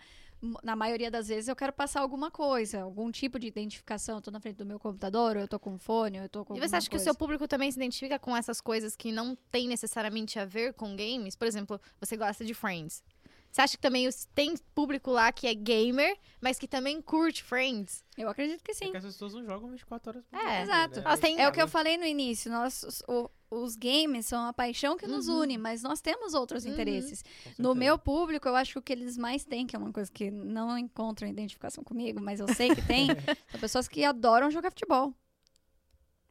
Na 0.64 0.76
maioria 0.76 1.12
das 1.12 1.28
vezes 1.28 1.50
eu 1.50 1.56
quero 1.56 1.74
passar 1.74 2.00
alguma 2.00 2.32
coisa, 2.32 2.82
algum 2.82 3.12
tipo 3.12 3.38
de 3.38 3.48
identificação. 3.48 4.16
Eu 4.16 4.22
tô 4.22 4.32
na 4.32 4.40
frente 4.40 4.56
do 4.56 4.66
meu 4.66 4.80
computador, 4.80 5.36
ou 5.36 5.42
eu 5.42 5.48
tô 5.48 5.60
com 5.60 5.78
fone, 5.78 6.18
ou 6.18 6.24
eu 6.24 6.30
tô 6.30 6.46
com. 6.46 6.56
E 6.56 6.60
você 6.60 6.76
acha 6.76 6.90
que 6.90 6.96
o 6.96 6.98
coisa. 6.98 7.04
seu 7.04 7.16
público 7.16 7.48
também 7.48 7.70
se 7.72 7.78
identifica 7.78 8.18
com 8.18 8.36
essas 8.36 8.62
coisas 8.62 8.96
que 8.96 9.12
não 9.12 9.36
tem 9.52 9.68
necessariamente 9.68 10.40
a 10.40 10.46
ver 10.46 10.74
com 10.74 10.96
games? 10.96 11.36
Por 11.36 11.46
exemplo, 11.46 11.80
você 12.00 12.16
gosta 12.16 12.46
de 12.46 12.54
Friends. 12.54 13.04
Você 13.52 13.62
acha 13.62 13.76
que 13.78 13.82
também 13.82 14.08
os- 14.08 14.26
tem 14.36 14.56
público 14.76 15.10
lá 15.10 15.32
que 15.32 15.48
é 15.48 15.54
gamer, 15.56 16.16
mas 16.40 16.60
que 16.60 16.68
também 16.68 17.02
curte 17.02 17.44
Friends? 17.44 18.04
Eu 18.18 18.30
acredito 18.30 18.64
que 18.64 18.72
É 18.72 18.74
sim. 18.76 18.92
que 18.92 18.98
as 18.98 19.04
pessoas 19.04 19.34
não 19.34 19.44
jogam 19.44 19.70
24 19.72 20.12
horas 20.12 20.24
por 20.26 20.38
É, 20.38 20.42
dia, 20.44 20.62
exato. 20.62 20.96
né? 20.98 21.02
Elas 21.06 21.20
têm- 21.20 21.40
É 21.42 21.48
o 21.50 21.52
que 21.52 21.62
eu 21.62 21.68
falei 21.68 21.98
no 21.98 22.06
início. 22.06 22.52
Nós, 22.52 22.84
os, 22.84 23.02
o- 23.08 23.30
os 23.50 23.76
games 23.76 24.28
são 24.28 24.46
a 24.46 24.54
paixão 24.54 24.96
que 24.96 25.08
nos 25.08 25.28
Uhum. 25.28 25.40
une, 25.42 25.58
mas 25.58 25.82
nós 25.82 26.00
temos 26.00 26.36
outros 26.36 26.64
Uhum. 26.64 26.74
interesses. 26.74 27.24
No 27.58 27.74
meu 27.74 27.98
público, 27.98 28.48
eu 28.48 28.56
acho 28.56 28.74
que 28.74 28.80
o 28.80 28.82
que 28.84 28.94
eles 28.94 29.18
mais 29.18 29.44
têm, 29.44 29.66
que 29.66 29.76
é 29.76 29.80
uma 29.80 29.92
coisa 29.92 30.12
que 30.12 30.30
não 30.30 30.78
encontram 30.78 31.28
identificação 31.28 31.84
comigo, 31.84 32.22
mas 32.22 32.40
eu 32.40 32.48
sei 32.54 32.74
que 32.76 32.86
tem, 32.86 33.08
são 33.50 33.60
pessoas 33.60 33.88
que 33.88 34.04
adoram 34.04 34.52
jogar 34.52 34.70
futebol. 34.70 35.12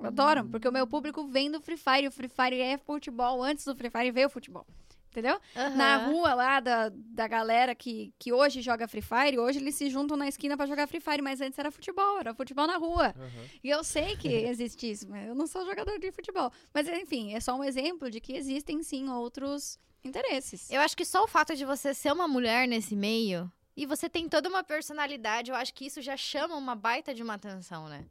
Adoram, 0.01 0.49
porque 0.49 0.69
o 0.69 0.73
meu 0.73 0.87
público 0.87 1.27
vem 1.27 1.51
do 1.51 1.61
Free 1.61 1.77
Fire. 1.77 2.07
O 2.07 2.13
Free 2.13 2.29
Fire 2.29 2.61
é 2.61 2.79
futebol. 2.79 3.43
Antes 3.43 3.65
do 3.65 3.75
Free 3.75 3.91
Fire 3.91 4.13
veio 4.13 4.29
o 4.29 4.31
futebol. 4.31 4.65
Entendeu? 5.19 5.41
Aham. 5.57 5.77
Na 5.77 5.97
rua 6.07 6.35
lá 6.35 6.61
da, 6.61 6.91
da 6.95 7.27
galera 7.27 7.75
que, 7.75 8.13
que 8.19 8.33
hoje 8.33 8.63
joga 8.63 8.87
Free 8.87 9.03
Fire, 9.03 9.39
hoje 9.39 9.59
eles 9.59 9.75
se 9.75 9.91
juntam 9.91 10.17
na 10.17 10.29
esquina 10.29 10.57
pra 10.57 10.67
jogar 10.67 10.87
Free 10.87 11.01
Fire, 11.01 11.23
mas 11.23 11.41
antes 11.41 11.59
era 11.59 11.71
futebol, 11.71 12.21
era 12.21 12.33
futebol 12.35 12.67
na 12.67 12.77
rua. 12.77 13.09
Aham. 13.09 13.45
E 13.63 13.69
eu 13.69 13.83
sei 13.83 14.17
que 14.17 14.29
existe 14.49 14.91
isso, 14.91 15.09
mas 15.09 15.29
eu 15.29 15.35
não 15.35 15.47
sou 15.47 15.67
jogador 15.67 15.99
de 15.99 16.13
futebol. 16.13 16.53
Mas 16.73 16.89
enfim, 16.89 17.35
é 17.35 17.41
só 17.41 17.55
um 17.55 17.65
exemplo 17.65 18.11
de 18.11 18.21
que 18.21 18.33
existem 18.35 18.83
sim 18.83 19.09
outros 19.11 19.79
interesses. 20.05 20.71
Eu 20.71 20.81
acho 20.81 20.97
que 20.97 21.05
só 21.05 21.25
o 21.25 21.29
fato 21.29 21.57
de 21.57 21.65
você 21.65 21.93
ser 21.93 22.13
uma 22.13 22.29
mulher 22.29 22.69
nesse 22.69 22.95
meio 22.95 23.51
e 23.77 23.87
você 23.87 24.09
tem 24.09 24.29
toda 24.29 24.49
uma 24.49 24.65
personalidade, 24.65 25.51
eu 25.51 25.57
acho 25.57 25.73
que 25.73 25.87
isso 25.87 26.03
já 26.03 26.17
chama 26.17 26.57
uma 26.57 26.75
baita 26.75 27.15
de 27.15 27.23
uma 27.23 27.35
atenção, 27.35 27.89
né? 27.89 28.07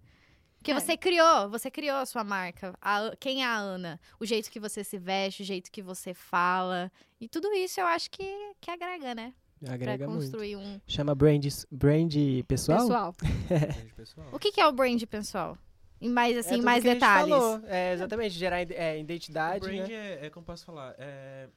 Porque 0.57 0.71
É. 0.71 0.79
você 0.79 0.97
criou, 0.97 1.49
você 1.49 1.71
criou 1.71 1.97
a 1.97 2.05
sua 2.05 2.23
marca. 2.23 2.73
A- 2.81 3.13
quem 3.19 3.43
é 3.43 3.45
a 3.45 3.55
Ana? 3.57 3.99
O 4.19 4.25
jeito 4.25 4.49
que 4.51 4.59
você 4.59 4.83
se 4.83 4.97
veste, 4.97 5.43
o 5.43 5.45
jeito 5.45 5.71
que 5.71 5.81
você 5.81 6.13
fala. 6.13 6.91
E 7.21 7.27
tudo 7.27 7.51
isso 7.53 7.79
eu 7.79 7.85
acho 7.85 8.09
que, 8.11 8.25
que 8.59 8.69
agrega, 8.71 9.15
né? 9.15 9.33
Agrega 9.67 9.99
pra 9.99 10.07
muito. 10.07 10.21
construir 10.23 10.55
um. 10.55 10.79
Chama 10.85 11.15
brand, 11.15 11.43
brand 11.71 12.13
pessoal? 12.47 13.13
Pessoal. 13.95 14.27
O 14.31 14.37
que, 14.37 14.51
que 14.51 14.61
é 14.61 14.67
o 14.67 14.71
brand, 14.71 15.01
pessoal? 15.05 15.57
Em 15.99 16.09
mais, 16.09 16.35
É 16.35 16.39
assim, 16.41 16.55
tudo 16.57 16.65
mais 16.65 16.83
que 16.83 16.89
a 16.89 16.93
gente 16.93 16.99
detalhes. 17.01 17.29
falou. 17.33 17.61
É, 17.65 17.93
exatamente, 17.93 18.35
gerar 18.35 18.59
é, 18.61 18.95
O 18.97 18.99
identidade, 18.99 19.61
brand 19.67 19.87
né? 19.87 19.93
é, 20.21 20.25
é 20.27 20.29
como 20.29 20.45
posso 20.45 20.63
falar, 20.63 20.93
é, 20.99 21.47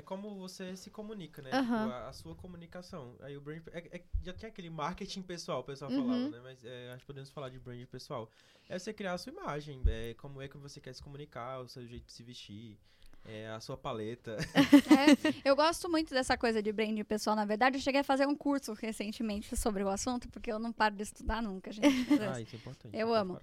é 0.00 0.02
como 0.02 0.34
você 0.36 0.76
se 0.76 0.90
comunica, 0.90 1.42
né? 1.42 1.50
Aham. 1.52 1.86
Tipo, 1.86 1.88
a, 1.88 2.08
a 2.08 2.12
sua 2.12 2.34
comunicação. 2.34 3.16
Aí 3.20 3.36
o 3.36 3.40
brand 3.40 3.62
é, 3.72 3.98
é- 3.98 4.04
já 4.22 4.32
tem 4.32 4.48
aquele 4.48 4.70
marketing 4.70 5.22
pessoal, 5.22 5.60
o 5.60 5.64
pessoal 5.64 5.90
Uhum. 5.90 5.96
falava, 6.06 6.28
né? 6.28 6.40
Mas 6.42 6.64
é, 6.64 6.90
acho 6.92 7.00
que 7.00 7.06
podemos 7.06 7.30
falar 7.30 7.48
de 7.50 7.58
brand 7.58 7.84
pessoal. 7.86 8.30
É 8.68 8.78
você 8.78 8.92
criar 8.92 9.14
a 9.14 9.18
sua 9.18 9.32
imagem, 9.32 9.82
é, 9.86 10.14
como 10.14 10.40
é 10.42 10.48
que 10.48 10.56
você 10.56 10.80
quer 10.80 10.94
se 10.94 11.02
comunicar, 11.02 11.60
o 11.60 11.68
seu 11.68 11.86
jeito 11.86 12.06
de 12.06 12.12
se 12.12 12.22
vestir, 12.22 12.78
é, 13.24 13.48
a 13.48 13.60
sua 13.60 13.76
paleta. 13.76 14.36
É, 14.54 15.48
eu 15.48 15.54
gosto 15.54 15.88
muito 15.88 16.12
dessa 16.12 16.36
coisa 16.36 16.62
de 16.62 16.72
brand 16.72 16.98
pessoal. 17.04 17.36
Na 17.36 17.44
verdade, 17.44 17.76
eu 17.76 17.80
cheguei 17.80 18.00
a 18.00 18.04
fazer 18.04 18.26
um 18.26 18.34
curso 18.34 18.72
recentemente 18.72 19.56
sobre 19.56 19.82
o 19.82 19.88
assunto, 19.88 20.28
porque 20.28 20.50
eu 20.50 20.58
não 20.58 20.72
paro 20.72 20.94
de 20.94 21.02
estudar 21.02 21.42
nunca, 21.42 21.70
gente. 21.70 21.86
ah, 22.22 22.40
isso 22.40 22.56
é 22.56 22.58
importante. 22.58 22.96
Eu 22.96 23.14
amo. 23.14 23.38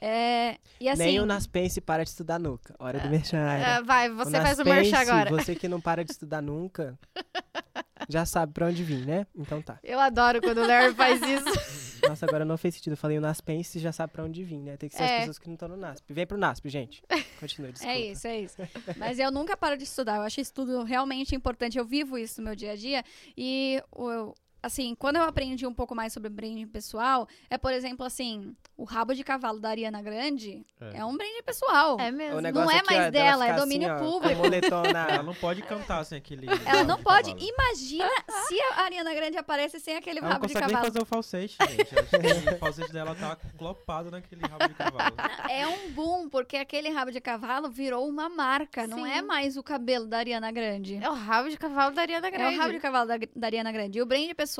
É, 0.00 0.58
e 0.80 0.88
assim, 0.88 1.04
Nem 1.04 1.20
o 1.20 1.26
Naspense 1.26 1.80
para 1.80 2.02
de 2.02 2.10
estudar 2.10 2.38
nunca. 2.38 2.74
Hora 2.78 3.00
do 3.00 3.08
merchan. 3.08 3.38
Ah, 3.38 3.80
vai, 3.82 4.10
O 4.10 4.16
você 4.16 4.40
faz 4.40 4.58
o 4.58 4.64
merchan 4.64 4.98
agora. 4.98 5.30
Você 5.30 5.54
que 5.54 5.68
não 5.68 5.80
para 5.80 6.04
de 6.04 6.12
estudar 6.12 6.42
nunca, 6.42 6.98
já 8.08 8.26
sabe 8.26 8.52
pra 8.52 8.66
onde 8.66 8.82
vir, 8.82 9.06
né? 9.06 9.26
Então 9.34 9.62
tá. 9.62 9.78
Eu 9.82 10.00
adoro 10.00 10.40
quando 10.40 10.58
o 10.58 10.66
Larry 10.66 10.94
faz 10.94 11.20
isso. 11.22 11.91
Nossa, 12.08 12.26
agora 12.26 12.44
não 12.44 12.56
fez 12.56 12.74
sentido. 12.74 12.92
Eu 12.94 12.96
falei 12.96 13.18
o 13.18 13.20
Naspense 13.20 13.78
já 13.78 13.92
sabe 13.92 14.12
pra 14.12 14.24
onde 14.24 14.42
vir, 14.44 14.58
né? 14.58 14.76
Tem 14.76 14.88
que 14.88 14.94
ser 14.96 15.02
É. 15.02 15.12
as 15.14 15.18
pessoas 15.20 15.38
que 15.38 15.46
não 15.46 15.54
estão 15.54 15.68
no 15.68 15.76
NASP. 15.76 16.12
Vem 16.12 16.26
pro 16.26 16.36
NASP, 16.38 16.68
gente. 16.68 17.02
Continua, 17.40 17.70
desculpa. 17.72 17.94
É 17.94 18.00
isso, 18.00 18.26
é 18.26 18.40
isso. 18.40 18.56
Mas 18.98 19.18
eu 19.18 19.30
nunca 19.30 19.56
paro 19.56 19.76
de 19.76 19.84
estudar. 19.84 20.16
Eu 20.16 20.22
acho 20.22 20.40
isso 20.40 20.52
tudo 20.52 20.82
realmente 20.82 21.34
importante. 21.34 21.78
Eu 21.78 21.84
vivo 21.84 22.18
isso 22.18 22.40
no 22.40 22.46
meu 22.46 22.56
dia 22.56 22.72
a 22.72 22.76
dia. 22.76 23.04
E, 23.36 23.82
o- 23.92 24.34
assim, 24.62 24.94
quando 24.94 25.16
eu 25.16 25.22
aprendi 25.24 25.66
um 25.66 25.74
pouco 25.74 25.94
mais 25.94 26.12
sobre 26.12 26.28
branding 26.30 26.66
pessoal, 26.66 27.28
é, 27.50 27.58
por 27.58 27.72
exemplo, 27.72 28.04
assim, 28.06 28.54
o 28.76 28.84
rabo 28.84 29.14
de 29.14 29.24
cavalo 29.24 29.58
da 29.60 29.70
Ariana 29.70 30.00
Grande 30.02 30.64
é, 30.80 30.98
É. 30.98 31.04
um 31.04 31.16
branding 31.16 31.42
pessoal. 31.44 31.98
É 32.00 32.10
O 32.10 32.12
mesmo. 32.12 32.40
negócio 32.40 32.70
é 32.70 32.80
ó, 32.80 32.84
mais 32.94 33.12
dela 33.12 33.46
é 33.46 33.52
domínio 33.54 33.92
ó, 33.92 33.98
público. 33.98 34.42
Ela 35.12 35.22
não 35.22 35.34
pode 35.34 35.62
cantar 35.62 36.04
sem 36.04 36.18
aquele. 36.18 36.46
Ela 36.66 36.84
não 36.84 36.96
de 36.96 37.02
pode. 37.02 37.30
cavalo. 37.34 37.48
Imagina 37.52 38.10
se 38.48 38.60
a 38.60 38.82
Ariana 38.82 39.14
Grande 39.14 39.36
aparece 39.38 39.80
sem 39.80 39.96
aquele 39.96 40.18
Ela 40.18 40.28
não 40.28 40.32
rabo 40.34 40.46
de 40.46 40.52
consegue 40.52 40.66
nem 40.66 40.76
cavalo. 40.76 40.92
fazer 40.92 41.02
o 41.02 41.06
falsete, 41.06 41.56
gente. 41.70 42.54
O 42.54 42.58
falsete 42.58 42.92
dela 42.92 43.14
tá 43.14 43.36
clopado 43.58 44.10
naquele 44.10 44.42
rabo 44.42 44.68
de 44.68 44.74
cavalo. 44.74 45.14
É 45.48 45.66
um 45.66 45.90
boom, 45.92 46.28
porque 46.28 46.56
aquele 46.56 46.88
rabo 46.90 47.10
de 47.10 47.20
cavalo 47.20 47.70
virou 47.70 48.08
uma 48.08 48.28
marca. 48.28 48.86
Não 48.86 49.04
Sim. 49.04 49.10
é 49.10 49.22
mais 49.22 49.56
o 49.56 49.62
cabelo 49.62 50.06
da 50.06 50.18
Ariana 50.18 50.50
Grande. 50.52 50.96
É 51.02 51.08
o 51.10 51.14
rabo 51.14 51.48
de 51.48 51.56
cavalo 51.56 51.94
da 51.94 52.02
Ariana 52.02 52.28
É 52.28 52.30
Grande. 52.30 52.56
o 52.56 52.60
rabo 52.60 52.72
de 52.72 52.80
cavalo 52.80 53.08
da, 53.08 53.16
da 53.34 53.46
Ariana 53.46 53.72
Grande. 53.72 53.98
E 53.98 54.02
o 54.02 54.06
brand 54.06 54.30
pessoal, 54.34 54.51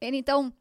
ele 0.00 0.16
então 0.16 0.52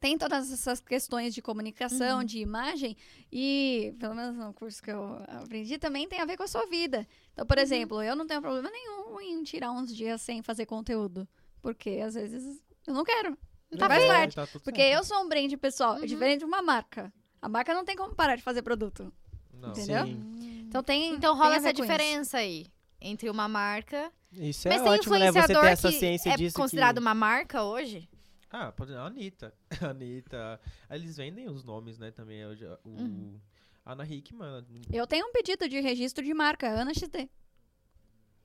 tem 0.00 0.16
todas 0.16 0.50
essas 0.50 0.80
questões 0.80 1.34
de 1.34 1.42
comunicação, 1.42 2.20
Uhum. 2.20 2.24
de 2.24 2.38
imagem, 2.38 2.96
e 3.30 3.94
pelo 3.98 4.14
menos 4.14 4.34
no 4.34 4.54
curso 4.54 4.82
que 4.82 4.90
eu 4.90 5.22
aprendi, 5.28 5.76
também 5.78 6.08
tem 6.08 6.20
a 6.20 6.24
ver 6.24 6.38
com 6.38 6.42
a 6.42 6.48
sua 6.48 6.64
vida. 6.66 7.06
Então, 7.32 7.42
Uhum. 7.42 7.46
por 7.46 7.58
exemplo, 7.58 8.02
eu 8.02 8.16
não 8.16 8.26
tenho 8.26 8.40
problema 8.40 8.70
nenhum 8.70 9.20
em 9.20 9.42
tirar 9.42 9.70
uns 9.72 9.94
dias 9.94 10.22
sem 10.22 10.42
fazer 10.42 10.64
conteúdo. 10.64 11.28
Porque 11.60 12.00
às 12.02 12.14
vezes 12.14 12.64
eu 12.86 12.94
não 12.94 13.04
quero. 13.04 13.36
Tá 13.78 13.86
faz 13.88 14.00
bem. 14.02 14.08
parte. 14.10 14.34
Tá 14.36 14.46
Porque 14.64 14.80
certo. 14.80 14.96
eu 14.96 15.04
sou 15.04 15.22
um 15.22 15.28
brand 15.28 15.52
pessoal, 15.58 15.96
Uhum. 15.96 16.02
é 16.04 16.06
diferente 16.06 16.38
de 16.38 16.44
uma 16.46 16.62
marca. 16.62 17.12
A 17.42 17.48
marca 17.48 17.74
não 17.74 17.84
tem 17.84 17.94
como 17.94 18.14
parar 18.14 18.36
de 18.36 18.42
fazer 18.42 18.62
produto. 18.62 19.12
Não. 19.52 19.68
Entendeu? 19.70 20.06
Sim. 20.06 20.64
Então 20.66 20.82
tem. 20.82 21.12
Então 21.12 21.34
tem 21.34 21.38
rola 21.42 21.50
ver 21.50 21.56
essa 21.58 21.72
diferença 21.74 22.38
aí 22.38 22.66
entre 23.00 23.28
uma 23.28 23.46
marca. 23.48 24.10
Isso 24.32 24.68
é 24.68 24.72
Mas 24.72 24.82
tem 24.82 24.92
ótimo, 24.92 25.14
né? 25.18 25.26
Você 25.32 25.38
influenciador 25.38 25.62
ter 25.64 25.70
essa 25.72 25.90
que 25.90 25.98
ciência 25.98 26.30
é 26.30 26.36
disso. 26.36 26.56
considerado 26.56 26.96
que... 26.96 27.00
uma 27.00 27.14
marca 27.14 27.62
hoje? 27.64 28.08
Ah, 28.50 28.70
pode 28.72 28.92
a 28.94 29.02
Anitta. 29.04 29.54
A 29.80 29.86
Anitta. 29.90 30.60
Aí 30.88 30.98
Eles 31.00 31.16
vendem 31.16 31.48
os 31.48 31.62
nomes, 31.64 31.98
né, 31.98 32.10
também. 32.10 32.38
Eu 32.38 32.54
já- 32.56 32.78
O, 32.84 32.90
Uhum. 32.90 33.40
Ana 33.86 34.04
Hickman. 34.06 34.64
Eu 34.92 35.06
tenho 35.06 35.26
um 35.26 35.32
pedido 35.32 35.68
de 35.68 35.80
registro 35.80 36.24
de 36.24 36.34
marca, 36.34 36.68
Ana 36.68 36.92
XD. 36.94 37.28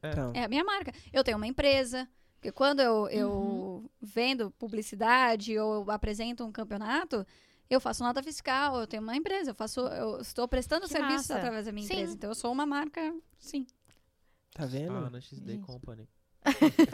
Então, 0.03 0.31
É 0.35 0.43
a 0.43 0.47
minha 0.47 0.63
marca. 0.63 0.91
Eu 1.11 1.23
tenho 1.23 1.37
uma 1.37 1.47
empresa. 1.47 2.07
Porque 2.35 2.51
quando 2.51 2.79
eu, 2.79 3.07
eu 3.09 3.31
Uhum. 3.31 3.89
vendo 4.01 4.51
publicidade 4.51 5.57
ou 5.57 5.81
eu 5.83 5.91
apresento 5.91 6.43
um 6.45 6.51
campeonato, 6.51 7.25
eu 7.69 7.79
faço 7.79 8.03
nota 8.03 8.21
fiscal, 8.21 8.79
eu 8.79 8.85
tenho 8.87 9.01
uma 9.01 9.15
empresa, 9.15 9.49
eu 9.51 9.55
faço, 9.55 9.79
eu 9.81 10.19
estou 10.21 10.47
prestando 10.47 10.83
Que 10.85 10.91
serviços 10.93 11.27
massa. 11.29 11.37
através 11.37 11.65
da 11.65 11.71
minha 11.71 11.87
Sim. 11.87 11.93
empresa. 11.93 12.13
Então 12.13 12.29
eu 12.29 12.35
sou 12.35 12.51
uma 12.51 12.65
marca, 12.65 13.15
sim. 13.39 13.65
Tá 14.55 14.65
vendo? 14.65 14.93
A 14.93 15.07
Ana 15.07 15.19
XD 15.21 15.51
Gente. 15.51 15.65
Company. 15.65 16.07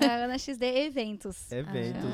A 0.07 0.13
Ana 0.23 0.37
XD 0.37 0.63
Eventos. 0.63 1.51
Eventos. 1.51 2.09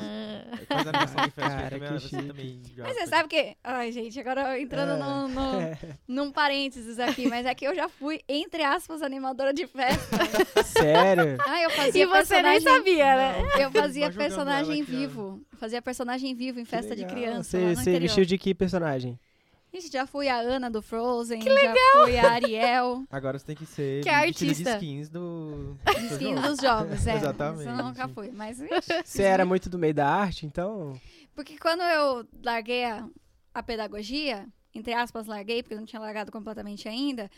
Ah. 0.70 0.80
Animação 0.80 1.24
de 1.24 1.30
festa. 1.30 1.40
Cara, 1.50 1.70
também, 1.78 1.92
você 2.00 2.16
também 2.22 2.62
Mas 2.78 2.96
você 2.96 3.06
sabe 3.06 3.28
que. 3.28 3.56
Ai, 3.62 3.92
gente, 3.92 4.18
agora 4.20 4.60
entrando 4.60 4.92
É. 4.94 4.96
no, 4.96 5.28
no- 5.28 5.78
num 6.08 6.32
parênteses 6.32 6.98
aqui, 6.98 7.28
mas 7.28 7.46
é 7.46 7.54
que 7.54 7.64
eu 7.64 7.74
já 7.76 7.88
fui, 7.88 8.20
entre 8.28 8.62
aspas, 8.64 9.02
animadora 9.02 9.54
de 9.54 9.66
festa. 9.68 10.16
Sério? 10.66 11.38
Ah, 11.46 11.62
eu 11.62 11.70
fazia 11.70 12.02
E 12.02 12.06
você 12.06 12.42
nem 12.42 12.52
personagem. 12.54 12.60
sabia, 12.78 13.16
né? 13.16 13.42
Não, 13.42 13.60
Eu 13.60 13.70
fazia 13.70 14.10
personagem 14.12 14.82
vivo. 14.82 15.40
Fazia 15.58 15.80
personagem 15.80 16.34
vivo 16.34 16.58
em 16.60 16.64
festa 16.64 16.94
de 16.96 17.04
criança. 17.06 17.44
Você, 17.56 17.74
você 17.76 18.00
vestiu 18.00 18.24
de 18.24 18.36
que 18.36 18.52
personagem? 18.54 19.18
Gente, 19.72 19.92
já 19.92 20.06
fui 20.06 20.28
a 20.28 20.36
Ana 20.38 20.70
do 20.70 20.80
Frozen. 20.80 21.40
Que 21.40 21.48
legal! 21.48 21.74
Já 21.74 22.04
fui 22.04 22.18
a 22.18 22.30
Ariel. 22.32 23.04
Agora 23.10 23.38
você 23.38 23.44
tem 23.46 23.56
que 23.56 23.66
ser 23.66 24.02
Que 24.02 24.08
é 24.08 24.26
vestido 24.26 24.46
de 24.46 24.50
artista. 24.68 24.74
skins 24.76 25.08
do. 25.10 25.76
do 25.84 26.06
Skin 26.14 26.34
jogo. 26.36 26.40
dos 26.48 26.58
jogos, 26.60 27.06
é. 27.06 27.16
Exatamente. 27.16 27.60
Isso 27.60 27.68
eu 27.80 27.84
nunca 27.84 28.08
fui. 28.08 28.30
Mas, 28.32 28.60
ixi, 28.60 29.02
Você 29.04 29.22
era 29.22 29.44
muito 29.44 29.68
do 29.68 29.78
meio 29.78 29.92
da 29.94 30.08
arte, 30.08 30.46
então. 30.46 30.98
Porque 31.34 31.58
quando 31.58 31.82
eu 31.82 32.26
larguei 32.42 32.84
a, 32.86 33.06
a 33.54 33.62
pedagogia, 33.62 34.46
entre 34.74 34.94
aspas, 34.94 35.26
larguei, 35.26 35.62
porque 35.62 35.74
eu 35.74 35.78
não 35.78 35.86
tinha 35.86 36.00
largado 36.00 36.32
completamente 36.32 36.88
ainda. 36.88 37.30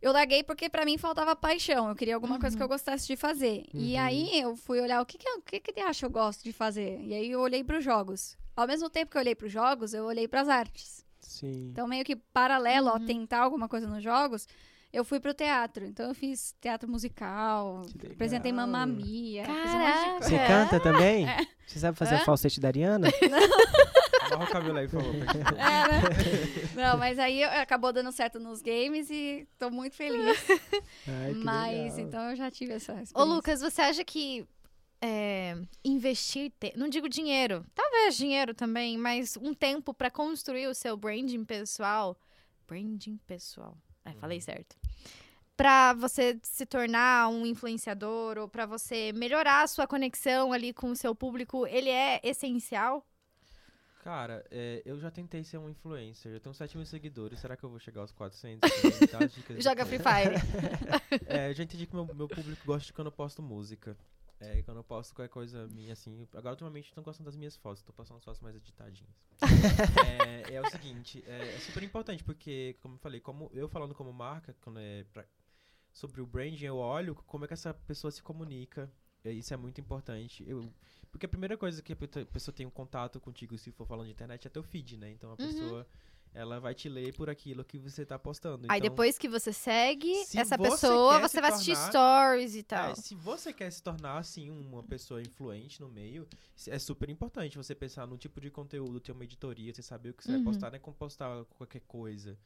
Eu 0.00 0.12
larguei 0.12 0.44
porque 0.44 0.68
pra 0.70 0.84
mim 0.84 0.96
faltava 0.96 1.34
paixão. 1.34 1.88
Eu 1.88 1.96
queria 1.96 2.14
alguma 2.14 2.38
coisa 2.38 2.56
que 2.56 2.62
eu 2.62 2.68
gostasse 2.68 3.04
de 3.04 3.16
fazer. 3.16 3.64
E 3.74 3.94
Uhum. 3.94 4.00
aí 4.00 4.40
eu 4.40 4.54
fui 4.56 4.80
olhar 4.80 5.02
o 5.02 5.06
que 5.06 5.18
que, 5.18 5.28
eu- 5.28 5.38
o 5.38 5.42
que 5.42 5.58
que 5.58 5.72
ele 5.72 5.80
acha 5.80 5.98
que 6.00 6.06
eu 6.06 6.10
gosto 6.10 6.44
de 6.44 6.52
fazer. 6.52 7.00
E 7.02 7.12
aí 7.12 7.32
eu 7.32 7.40
olhei 7.40 7.64
pros 7.64 7.82
jogos. 7.82 8.38
Ao 8.54 8.64
mesmo 8.66 8.88
tempo 8.88 9.10
que 9.10 9.16
eu 9.16 9.20
olhei 9.20 9.34
pros 9.34 9.50
jogos, 9.50 9.92
eu 9.92 10.04
olhei 10.04 10.28
pras 10.28 10.48
artes. 10.48 11.04
Sim. 11.28 11.68
Então, 11.72 11.86
meio 11.86 12.04
que 12.04 12.16
paralelo 12.16 12.88
a 12.88 12.94
Uhum. 12.94 13.06
tentar 13.06 13.40
alguma 13.40 13.68
coisa 13.68 13.86
nos 13.86 14.02
jogos, 14.02 14.46
eu 14.92 15.04
fui 15.04 15.20
pro 15.20 15.34
teatro. 15.34 15.84
Então, 15.84 16.08
eu 16.08 16.14
fiz 16.14 16.54
teatro 16.60 16.88
musical, 16.90 17.82
apresentei 18.12 18.50
Mamma 18.52 18.86
Mia. 18.86 19.42
um 19.42 19.46
Caraca. 19.46 20.22
Você 20.22 20.34
É. 20.36 20.46
canta 20.46 20.80
também? 20.80 21.26
Você 21.66 21.78
sabe 21.78 21.98
fazer 21.98 22.14
Hã? 22.14 22.18
falsete 22.20 22.58
da 22.60 22.68
Ariana? 22.68 23.08
Amarra 24.32 24.44
o 24.44 24.52
cabelo 24.52 24.78
aí, 24.78 24.88
por 24.88 25.00
favor. 25.02 25.12
ver. 25.14 25.26
É, 25.58 25.88
né? 25.88 26.02
Não, 26.74 26.98
mas 26.98 27.18
aí 27.18 27.42
acabou 27.44 27.92
dando 27.92 28.10
certo 28.12 28.38
nos 28.38 28.60
games 28.62 29.08
e 29.10 29.46
tô 29.58 29.70
muito 29.70 29.94
feliz. 29.96 30.38
Ai, 31.06 31.32
que 31.34 31.44
mas 31.44 31.94
legal. 31.94 31.98
então 32.00 32.30
eu 32.30 32.36
já 32.36 32.50
tive 32.50 32.72
essa 32.74 32.92
experiência. 33.02 33.18
Ô, 33.18 33.24
Lucas, 33.24 33.60
você 33.60 33.80
acha 33.82 34.04
que 34.04 34.46
é, 35.00 35.56
investir, 35.84 36.52
te- 36.58 36.72
não 36.76 36.88
digo 36.88 37.08
dinheiro, 37.08 37.64
talvez 37.74 38.16
dinheiro 38.16 38.54
também, 38.54 38.96
mas 38.98 39.36
um 39.36 39.54
tempo 39.54 39.92
pra 39.94 40.10
construir 40.10 40.66
o 40.66 40.74
seu 40.74 40.96
branding 40.96 41.44
pessoal, 41.44 42.16
branding 42.66 43.16
pessoal, 43.26 43.76
é, 44.04 44.12
falei 44.14 44.40
certo, 44.40 44.76
Pra 45.56 45.92
você 45.92 46.38
se 46.40 46.64
tornar 46.64 47.28
um 47.30 47.44
influenciador 47.44 48.38
ou 48.38 48.48
pra 48.48 48.64
você 48.64 49.12
melhorar 49.12 49.62
a 49.62 49.66
sua 49.66 49.88
conexão 49.88 50.52
ali 50.52 50.72
com 50.72 50.90
o 50.90 50.94
seu 50.96 51.16
público, 51.16 51.66
ele 51.66 51.90
é 51.90 52.20
essencial? 52.22 53.04
Cara, 54.04 54.46
é, 54.52 54.80
eu 54.84 55.00
já 55.00 55.10
tentei 55.10 55.42
ser 55.42 55.58
um 55.58 55.68
influencer. 55.68 56.32
Eu 56.32 56.38
tenho 56.38 56.54
7 56.54 56.76
mil 56.76 56.86
seguidores. 56.86 57.40
Será 57.40 57.56
que 57.56 57.64
eu 57.64 57.68
vou 57.68 57.80
chegar 57.80 58.02
aos 58.02 58.12
400? 58.12 58.70
Me 59.00 59.06
dá 59.08 59.18
as 59.24 59.34
dicas 59.34 59.58
Joga. 59.64 59.84
Free 59.84 59.98
Fire. 59.98 60.36
É, 61.26 61.50
eu 61.50 61.54
já 61.54 61.64
entendi 61.64 61.86
que 61.86 61.94
meu, 61.94 62.06
meu 62.14 62.28
público 62.28 62.62
gosta 62.64 62.86
de 62.86 62.92
quando 62.92 63.08
eu 63.08 63.12
posto 63.12 63.42
música. 63.42 63.96
É, 64.40 64.62
quando 64.62 64.76
eu 64.78 64.84
posto 64.84 65.14
qualquer 65.14 65.32
coisa 65.32 65.66
minha 65.68 65.92
assim. 65.92 66.26
Agora, 66.32 66.50
ultimamente, 66.50 66.86
estão 66.88 67.02
gostando 67.02 67.26
das 67.28 67.36
minhas 67.36 67.56
fotos. 67.56 67.82
Tô 67.82 67.92
postando 67.92 68.20
fotos 68.20 68.40
mais 68.40 68.54
editadinhas. 68.56 69.10
é, 70.48 70.54
é 70.54 70.60
o 70.60 70.70
seguinte: 70.70 71.24
é, 71.26 71.54
é 71.54 71.58
super 71.58 71.82
importante, 71.82 72.22
porque, 72.22 72.76
como 72.80 72.94
eu 72.94 72.98
falei, 72.98 73.20
como 73.20 73.50
eu 73.52 73.68
falando 73.68 73.94
como 73.94 74.12
marca, 74.12 74.54
quando 74.60 74.78
é 74.78 75.04
pra- 75.12 75.24
sobre 75.92 76.20
o 76.20 76.26
branding, 76.26 76.66
eu 76.66 76.76
olho 76.76 77.14
como 77.14 77.44
é 77.44 77.48
que 77.48 77.54
essa 77.54 77.74
pessoa 77.74 78.10
se 78.10 78.22
comunica. 78.22 78.90
E 79.24 79.30
Isso 79.32 79.52
é 79.52 79.56
muito 79.56 79.80
importante. 79.80 80.44
Eu, 80.48 80.72
porque 81.10 81.26
a 81.26 81.28
primeira 81.28 81.56
coisa 81.56 81.82
que 81.82 81.92
a 81.92 81.96
pe- 81.96 82.24
pessoa 82.26 82.54
tem 82.54 82.64
um 82.64 82.70
contato 82.70 83.18
contigo, 83.20 83.58
se 83.58 83.72
for 83.72 83.86
falando 83.86 84.06
de 84.06 84.12
internet, 84.12 84.46
é 84.46 84.50
teu 84.50 84.62
feed, 84.62 84.96
né? 84.96 85.10
Então 85.10 85.32
a 85.32 85.36
pessoa, 85.36 85.86
ela 86.34 86.60
vai 86.60 86.74
te 86.74 86.88
ler 86.88 87.12
por 87.14 87.28
aquilo 87.30 87.64
que 87.64 87.78
você 87.78 88.04
tá 88.06 88.18
postando. 88.18 88.66
Aí 88.68 88.78
Então, 88.78 88.90
depois 88.90 89.18
que 89.18 89.28
você 89.28 89.52
segue 89.52 90.14
se 90.24 90.38
essa 90.38 90.56
você 90.56 90.70
pessoa, 90.70 91.18
você 91.20 91.40
vai 91.40 91.50
assistir 91.50 91.72
tornar- 91.72 91.88
stories 91.90 92.54
e 92.54 92.62
tal. 92.62 92.90
É, 92.90 92.94
se 92.94 93.14
você 93.14 93.52
quer 93.52 93.70
se 93.70 93.82
tornar, 93.82 94.18
assim, 94.18 94.50
uma 94.50 94.82
pessoa 94.82 95.20
influente 95.20 95.80
no 95.80 95.88
meio, 95.88 96.26
é 96.66 96.78
super 96.78 97.08
importante 97.10 97.56
você 97.56 97.74
pensar 97.74 98.06
no 98.06 98.16
tipo 98.18 98.40
de 98.40 98.50
conteúdo, 98.50 99.00
ter 99.00 99.12
uma 99.12 99.24
editoria, 99.24 99.72
você 99.74 99.82
saber 99.82 100.10
o 100.10 100.14
que 100.14 100.22
você 100.24 100.30
Uhum. 100.32 100.36
vai 100.44 100.44
postar, 100.44 100.70
não 100.70 100.76
é 100.76 100.78
como 100.78 100.96
postar 100.96 101.44
qualquer 101.56 101.80
coisa. 101.88 102.38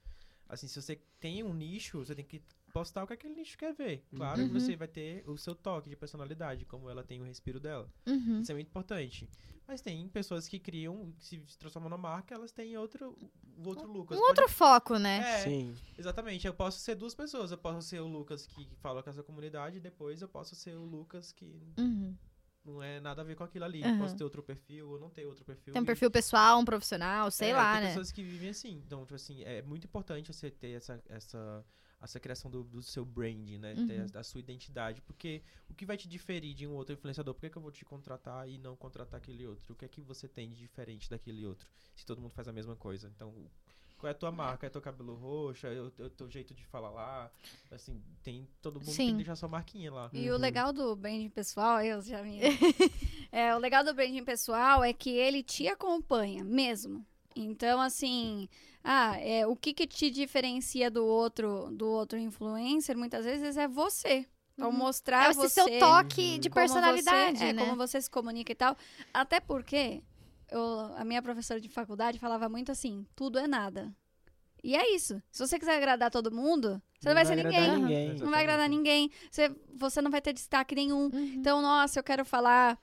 Assim, 0.49 0.66
se 0.68 0.80
você 0.80 0.97
tem 1.18 1.43
um 1.43 1.55
nicho, 1.55 1.99
você 2.05 2.14
tem 2.14 2.24
que 2.24 2.43
postar 2.73 3.05
o 3.05 3.07
que 3.07 3.12
aquele 3.12 3.35
nicho 3.35 3.57
quer 3.59 3.73
ver. 3.75 4.05
Claro 4.14 4.37
que 4.43 4.49
Uhum. 4.53 4.61
você 4.61 4.75
vai 4.77 4.89
ter 4.89 5.23
o 5.29 5.37
seu 5.37 5.55
toque 5.55 5.91
de 5.91 5.97
personalidade, 5.97 6.64
como 6.64 6.89
ela 6.89 7.05
tem 7.05 7.20
o 7.20 7.25
respiro 7.25 7.61
dela. 7.61 7.89
Uhum. 8.07 8.41
Isso 8.41 8.51
é 8.51 8.55
muito 8.55 8.68
importante. 8.68 9.29
Mas 9.66 9.81
tem 9.81 10.09
pessoas 10.09 10.49
que 10.49 10.59
criam, 10.59 11.12
que 11.18 11.25
se 11.25 11.59
transformam 11.59 11.89
na 11.89 11.97
marca, 11.99 12.35
elas 12.35 12.51
têm 12.51 12.77
outro, 12.77 13.16
o 13.57 13.68
outro 13.68 13.87
Lucas. 13.91 14.18
Um 14.18 14.20
Pode- 14.20 14.41
outro 14.41 14.49
foco, 14.55 14.99
né? 14.99 15.18
É, 15.18 15.39
Sim. 15.45 15.75
Exatamente, 15.97 16.47
eu 16.47 16.55
posso 16.55 16.81
ser 16.81 16.95
duas 16.95 17.14
pessoas. 17.14 17.51
Eu 17.53 17.59
posso 17.59 17.87
ser 17.87 18.01
o 18.01 18.07
Lucas 18.07 18.47
que 18.47 18.68
fala 18.81 19.03
com 19.03 19.11
essa 19.11 19.23
comunidade 19.23 19.77
e 19.77 19.81
depois 19.81 20.20
eu 20.20 20.29
posso 20.29 20.55
ser 20.57 20.75
o 20.77 20.85
Lucas 20.85 21.31
que 21.33 21.73
Uhum. 21.79 22.16
não 22.64 22.83
é 22.83 22.99
nada 23.01 23.23
a 23.23 23.25
ver 23.25 23.37
com 23.37 23.45
aquilo 23.45 23.64
ali. 23.64 23.83
Aham. 23.85 23.99
Posso 23.99 24.16
ter 24.16 24.25
outro 24.25 24.43
perfil 24.43 24.89
ou 24.91 24.99
não 24.99 25.09
ter 25.11 25.25
outro 25.27 25.45
perfil. 25.45 25.73
Tem 25.73 25.81
um 25.83 25.87
perfil 25.87 26.11
pessoal, 26.11 26.59
um 26.59 26.64
profissional, 26.64 27.31
sei 27.31 27.51
é, 27.51 27.55
lá, 27.55 27.73
tem 27.75 27.83
né? 27.83 27.89
pessoas 27.89 28.11
que 28.11 28.23
vivem 28.23 28.49
assim. 28.51 28.83
Então, 28.85 29.03
tipo 29.03 29.14
assim, 29.14 29.43
é 29.45 29.62
muito 29.62 29.85
importante 29.87 30.33
você 30.33 30.51
ter 30.51 30.70
essa, 30.73 31.01
essa, 31.09 31.64
essa 32.03 32.18
criação 32.20 32.50
do, 32.50 32.64
do 32.64 32.82
seu 32.82 33.05
branding, 33.05 33.59
né? 33.59 33.74
Ter 33.74 34.00
Uhum. 34.00 34.07
a, 34.14 34.20
a 34.20 34.24
sua 34.24 34.40
identidade. 34.40 35.00
Porque 35.03 35.42
o 35.70 35.74
que 35.74 35.86
vai 35.86 35.96
te 35.96 36.09
diferir 36.09 36.55
de 36.55 36.66
um 36.66 36.74
outro 36.74 36.92
influenciador? 36.94 37.32
Por 37.34 37.40
que, 37.42 37.50
que 37.50 37.57
eu 37.59 37.62
vou 37.62 37.70
te 37.70 37.84
contratar 37.84 38.48
e 38.48 38.59
não 38.59 38.74
contratar 38.76 39.18
aquele 39.18 39.46
outro? 39.46 39.72
O 39.72 39.76
que 39.76 39.84
é 39.84 39.88
que 39.88 40.00
você 40.00 40.26
tem 40.28 40.50
de 40.50 40.57
diferente 40.61 41.09
daquele 41.09 41.46
outro? 41.46 41.68
Se 41.94 42.05
todo 42.05 42.20
mundo 42.20 42.32
faz 42.32 42.48
a 42.48 42.53
mesma 42.53 42.74
coisa. 42.76 43.11
Então, 43.14 43.32
qual 43.98 44.09
é 44.09 44.11
a 44.12 44.18
tua 44.18 44.32
marca? 44.32 44.66
É 44.66 44.70
teu 44.70 44.80
cabelo 44.82 45.14
roxo? 45.14 45.66
É 45.66 45.80
o, 45.80 45.92
é 45.98 46.03
o 46.05 46.11
teu 46.11 46.28
jeito 46.28 46.53
de 46.55 46.64
falar 46.66 46.90
lá? 46.90 47.30
Assim, 47.70 48.03
tem, 48.22 48.48
todo 48.61 48.80
mundo 48.80 48.86
tem 48.86 48.94
Sim. 48.94 49.07
que 49.11 49.16
deixar 49.18 49.36
sua 49.36 49.48
marquinha 49.48 49.92
lá. 49.92 50.11
E 50.12 50.28
o 50.28 50.34
Uhum. 50.34 50.40
legal 50.40 50.72
do 50.72 50.96
branding 50.96 51.30
pessoal, 51.30 51.80
eu 51.82 52.03
já 52.03 52.20
me... 52.22 52.40
é, 53.30 53.55
o 53.55 53.59
legal 53.59 53.84
do 53.84 53.94
branding 53.94 54.24
pessoal 54.24 54.82
é 54.82 54.92
que 54.92 55.11
ele 55.11 55.42
te 55.42 55.68
acompanha 55.68 56.42
mesmo. 56.42 57.07
Então, 57.35 57.80
assim, 57.80 58.49
ah, 58.83 59.18
é, 59.20 59.47
o 59.47 59.55
que, 59.57 59.72
que 59.72 59.87
te 59.87 60.11
diferencia 60.11 60.91
do 60.91 61.05
outro 61.05 61.70
do 61.72 61.87
outro 61.89 62.18
influencer, 62.18 62.97
muitas 62.97 63.24
vezes, 63.24 63.57
é 63.57 63.66
você. 63.68 64.26
Ao 64.61 64.70
Uhum. 64.70 64.76
mostrar 64.76 65.26
É 65.26 65.30
esse 65.30 65.41
você 65.41 65.49
seu 65.55 65.78
toque 65.78 66.39
de 66.39 66.51
como 66.51 66.61
personalidade, 66.61 67.39
você, 67.39 67.45
é, 67.45 67.53
né? 67.55 67.62
como 67.64 67.76
você 67.76 68.01
se 68.01 68.11
comunica 68.11 68.53
e 68.53 68.55
tal. 68.55 68.76
Até 69.12 69.41
porque 69.41 70.03
eu- 70.51 70.93
a 70.97 71.05
minha 71.05 71.22
professora 71.22 71.59
de 71.59 71.68
faculdade 71.70 72.18
falava 72.18 72.49
muito 72.51 72.70
assim, 72.70 73.07
tudo 73.16 73.39
é 73.39 73.47
nada. 73.47 73.95
E 74.62 74.76
é 74.76 74.95
isso. 74.95 75.20
Se 75.33 75.45
você 75.45 75.59
quiser 75.59 75.76
agradar 75.76 76.11
todo 76.11 76.30
mundo, 76.30 76.80
você 77.01 77.09
não, 77.09 77.14
vai 77.14 77.24
ser 77.24 77.33
agradar 77.33 77.78
ninguém. 77.78 77.83
ninguém. 78.05 78.18
Não 78.20 78.30
vai 78.30 78.43
agradar 78.43 78.68
ninguém. 78.68 79.11
Você, 79.30 79.51
você 79.74 80.01
não 80.03 80.11
vai 80.11 80.20
ter 80.20 80.33
destaque 80.33 80.74
nenhum. 80.74 81.07
Uhum. 81.07 81.35
Então, 81.35 81.61
nossa, 81.62 81.99
eu 81.99 82.05
quero 82.05 82.24
falar 82.24 82.78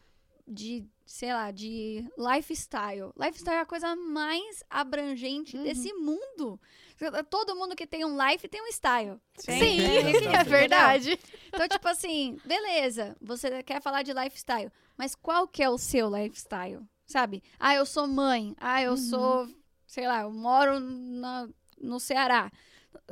de, 0.46 0.84
sei 1.12 1.34
lá, 1.34 1.50
de 1.50 2.06
lifestyle. 2.16 3.12
Lifestyle 3.18 3.58
é 3.58 3.62
a 3.62 3.66
coisa 3.66 3.96
mais 3.96 4.64
abrangente 4.70 5.58
Uhum. 5.58 5.64
desse 5.64 5.92
mundo. 5.94 6.60
Todo 7.30 7.56
mundo 7.56 7.76
que 7.76 7.88
tem 7.88 8.06
um 8.06 8.16
life 8.28 8.48
tem 8.48 8.62
um 8.62 8.68
style. 8.68 9.20
Sim, 9.38 9.60
Tem- 9.60 9.80
é 9.82 10.10
Exatamente. 10.12 10.50
verdade. 10.50 11.20
Então, 11.48 11.68
tipo 11.68 11.88
assim, 11.88 12.38
beleza, 12.46 13.18
você 13.20 13.64
quer 13.64 13.82
falar 13.82 14.04
de 14.04 14.14
lifestyle, 14.14 14.72
mas 14.98 15.16
qual 15.16 15.48
que 15.48 15.64
é 15.64 15.70
o 15.70 15.78
seu 15.80 16.10
lifestyle? 16.16 16.80
Sabe? 17.08 17.42
Ah, 17.60 17.74
eu 17.74 17.86
sou 17.88 18.06
mãe. 18.06 18.56
Ah, 18.60 18.82
eu 18.84 18.92
Uhum. 18.92 18.98
sou, 18.98 19.48
sei 19.88 20.06
lá, 20.08 20.22
eu 20.22 20.32
moro 20.32 20.80
na- 20.80 21.50
no 21.82 22.00
Ceará. 22.00 22.52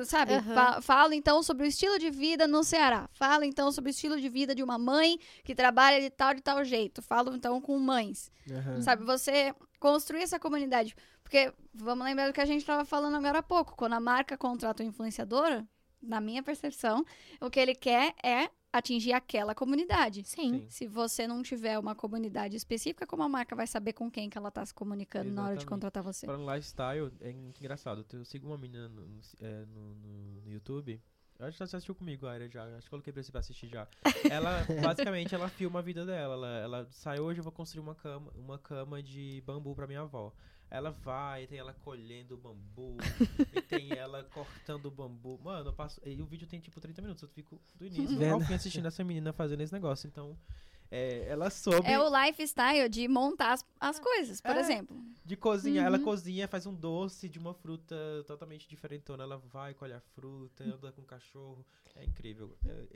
Sabe? 0.05 0.33
Aham. 0.35 0.53
Fa- 0.53 0.81
fala 0.81 1.15
então 1.15 1.41
sobre 1.41 1.65
o 1.65 1.67
estilo 1.67 1.97
de 1.99 2.09
vida 2.09 2.47
no 2.47 2.63
Ceará. 2.63 3.09
Fala 3.13 3.45
então 3.45 3.71
sobre 3.71 3.89
o 3.89 3.91
estilo 3.91 4.19
de 4.19 4.29
vida 4.29 4.53
de 4.53 4.63
uma 4.63 4.77
mãe 4.77 5.19
que 5.43 5.55
trabalha 5.55 5.99
de 6.01 6.09
tal 6.09 6.33
de 6.33 6.41
tal 6.41 6.63
jeito. 6.63 7.01
Falo 7.01 7.35
então 7.35 7.59
com 7.61 7.77
mães. 7.79 8.31
Aham. 8.49 8.81
Sabe? 8.81 9.03
Você 9.03 9.53
construir 9.79 10.21
essa 10.23 10.39
comunidade. 10.39 10.95
Porque 11.23 11.51
vamos 11.73 12.05
lembrar 12.05 12.27
do 12.27 12.33
que 12.33 12.41
a 12.41 12.45
gente 12.45 12.61
estava 12.61 12.85
falando 12.85 13.15
agora 13.17 13.39
há 13.39 13.43
pouco. 13.43 13.75
Quando 13.75 13.93
a 13.93 13.99
marca 13.99 14.37
contrata 14.37 14.83
um 14.83 14.87
influenciador, 14.87 15.63
na 16.01 16.21
minha 16.21 16.41
percepção, 16.43 17.03
o 17.41 17.49
que 17.49 17.59
ele 17.59 17.75
quer 17.75 18.13
é 18.23 18.49
atingir 18.71 19.13
aquela 19.13 19.55
comunidade. 19.55 20.23
Sim. 20.23 20.59
Sim. 20.61 20.65
Se 20.69 20.87
você 20.87 21.25
não 21.27 21.41
tiver 21.41 21.79
uma 21.79 21.95
comunidade 21.95 22.55
específica, 22.55 23.07
como 23.07 23.23
a 23.23 23.29
marca 23.29 23.55
vai 23.55 23.65
saber 23.67 23.93
com 23.93 24.09
quem 24.11 24.29
que 24.29 24.37
ela 24.37 24.51
tá 24.51 24.65
se 24.65 24.73
comunicando 24.73 25.31
na 25.31 25.43
hora 25.43 25.55
de 25.55 25.61
Exatamente. 25.63 25.69
contratar 25.69 26.03
você? 26.03 26.25
Em 26.27 26.45
lifestyle, 26.45 27.11
é 27.21 27.31
muito 27.33 27.59
engraçado. 27.59 28.05
Eu 28.13 28.25
sigo 28.25 28.47
uma 28.47 28.57
menina 28.57 28.87
no, 28.89 29.01
no, 29.07 29.19
é, 29.41 29.65
no- 29.65 29.95
no- 29.95 30.41
no 30.45 30.51
YouTube. 30.51 31.01
Eu 31.39 31.45
acho 31.45 31.55
que 31.57 31.67
você 31.67 31.75
assistiu 31.75 31.93
comigo, 31.93 32.25
a 32.25 32.31
área 32.31 32.49
já. 32.49 32.63
Acho 32.77 32.83
que 32.85 32.89
coloquei 32.89 33.13
pra 33.13 33.21
você 33.21 33.31
pra 33.31 33.39
assistir 33.41 33.67
já. 33.67 33.87
Ela, 34.31 34.65
basicamente, 34.81 35.35
ela 35.35 35.47
filma 35.47 35.79
a 35.79 35.81
vida 35.83 36.03
dela. 36.03 36.33
Ela, 36.33 36.57
ela 36.59 36.87
sai 36.89 37.19
hoje, 37.19 37.39
eu 37.39 37.43
vou 37.43 37.51
construir 37.53 37.81
uma 37.83 37.93
cama, 37.93 38.31
uma 38.35 38.57
cama 38.57 39.03
de 39.03 39.41
bambu 39.45 39.75
pra 39.75 39.85
minha 39.85 40.01
avó. 40.01 40.33
Ela 40.69 40.91
vai, 40.91 41.47
tem 41.47 41.57
ela 41.57 41.73
colhendo 41.73 42.35
o 42.35 42.37
bambu, 42.37 42.97
e 43.55 43.61
tem 43.61 43.93
ela 43.93 44.23
cortando 44.23 44.87
o 44.87 44.91
bambu. 44.91 45.39
Mano, 45.41 45.69
eu 45.69 45.73
passo. 45.73 46.01
E 46.05 46.21
o 46.21 46.25
vídeo 46.25 46.45
tem 46.45 46.59
tipo 46.59 46.81
30 46.81 47.01
minutos. 47.01 47.23
Eu 47.23 47.29
fico 47.29 47.61
do 47.75 47.85
início 47.85 48.33
ao 48.33 48.41
fim 48.41 48.53
assistindo 48.53 48.85
essa 48.85 49.03
menina 49.03 49.31
fazendo 49.31 49.61
esse 49.61 49.71
negócio. 49.71 50.07
Então, 50.07 50.37
é, 50.89 51.25
ela 51.29 51.49
soube. 51.49 51.87
É 51.87 51.99
o 51.99 52.07
lifestyle 52.25 52.87
de 52.89 53.07
montar 53.07 53.53
as, 53.53 53.65
as 53.79 53.99
coisas, 53.99 54.39
por 54.41 54.55
É. 54.55 54.59
exemplo. 54.59 54.97
De 55.25 55.35
cozinhar, 55.35 55.85
ela 55.85 55.97
Uhum. 55.97 56.03
cozinha, 56.05 56.47
faz 56.47 56.65
um 56.65 56.73
doce 56.73 57.27
de 57.27 57.37
uma 57.37 57.53
fruta 57.53 57.95
totalmente 58.25 58.67
diferentona. 58.69 59.23
Ela 59.23 59.37
vai, 59.37 59.73
colhe 59.73 59.91
a 59.93 59.99
fruta, 59.99 60.63
anda 60.63 60.91
com 60.93 61.01
o 61.01 61.05
cachorro. 61.05 61.65
É 61.95 62.03
incrível. 62.05 62.55
É- 62.67 62.87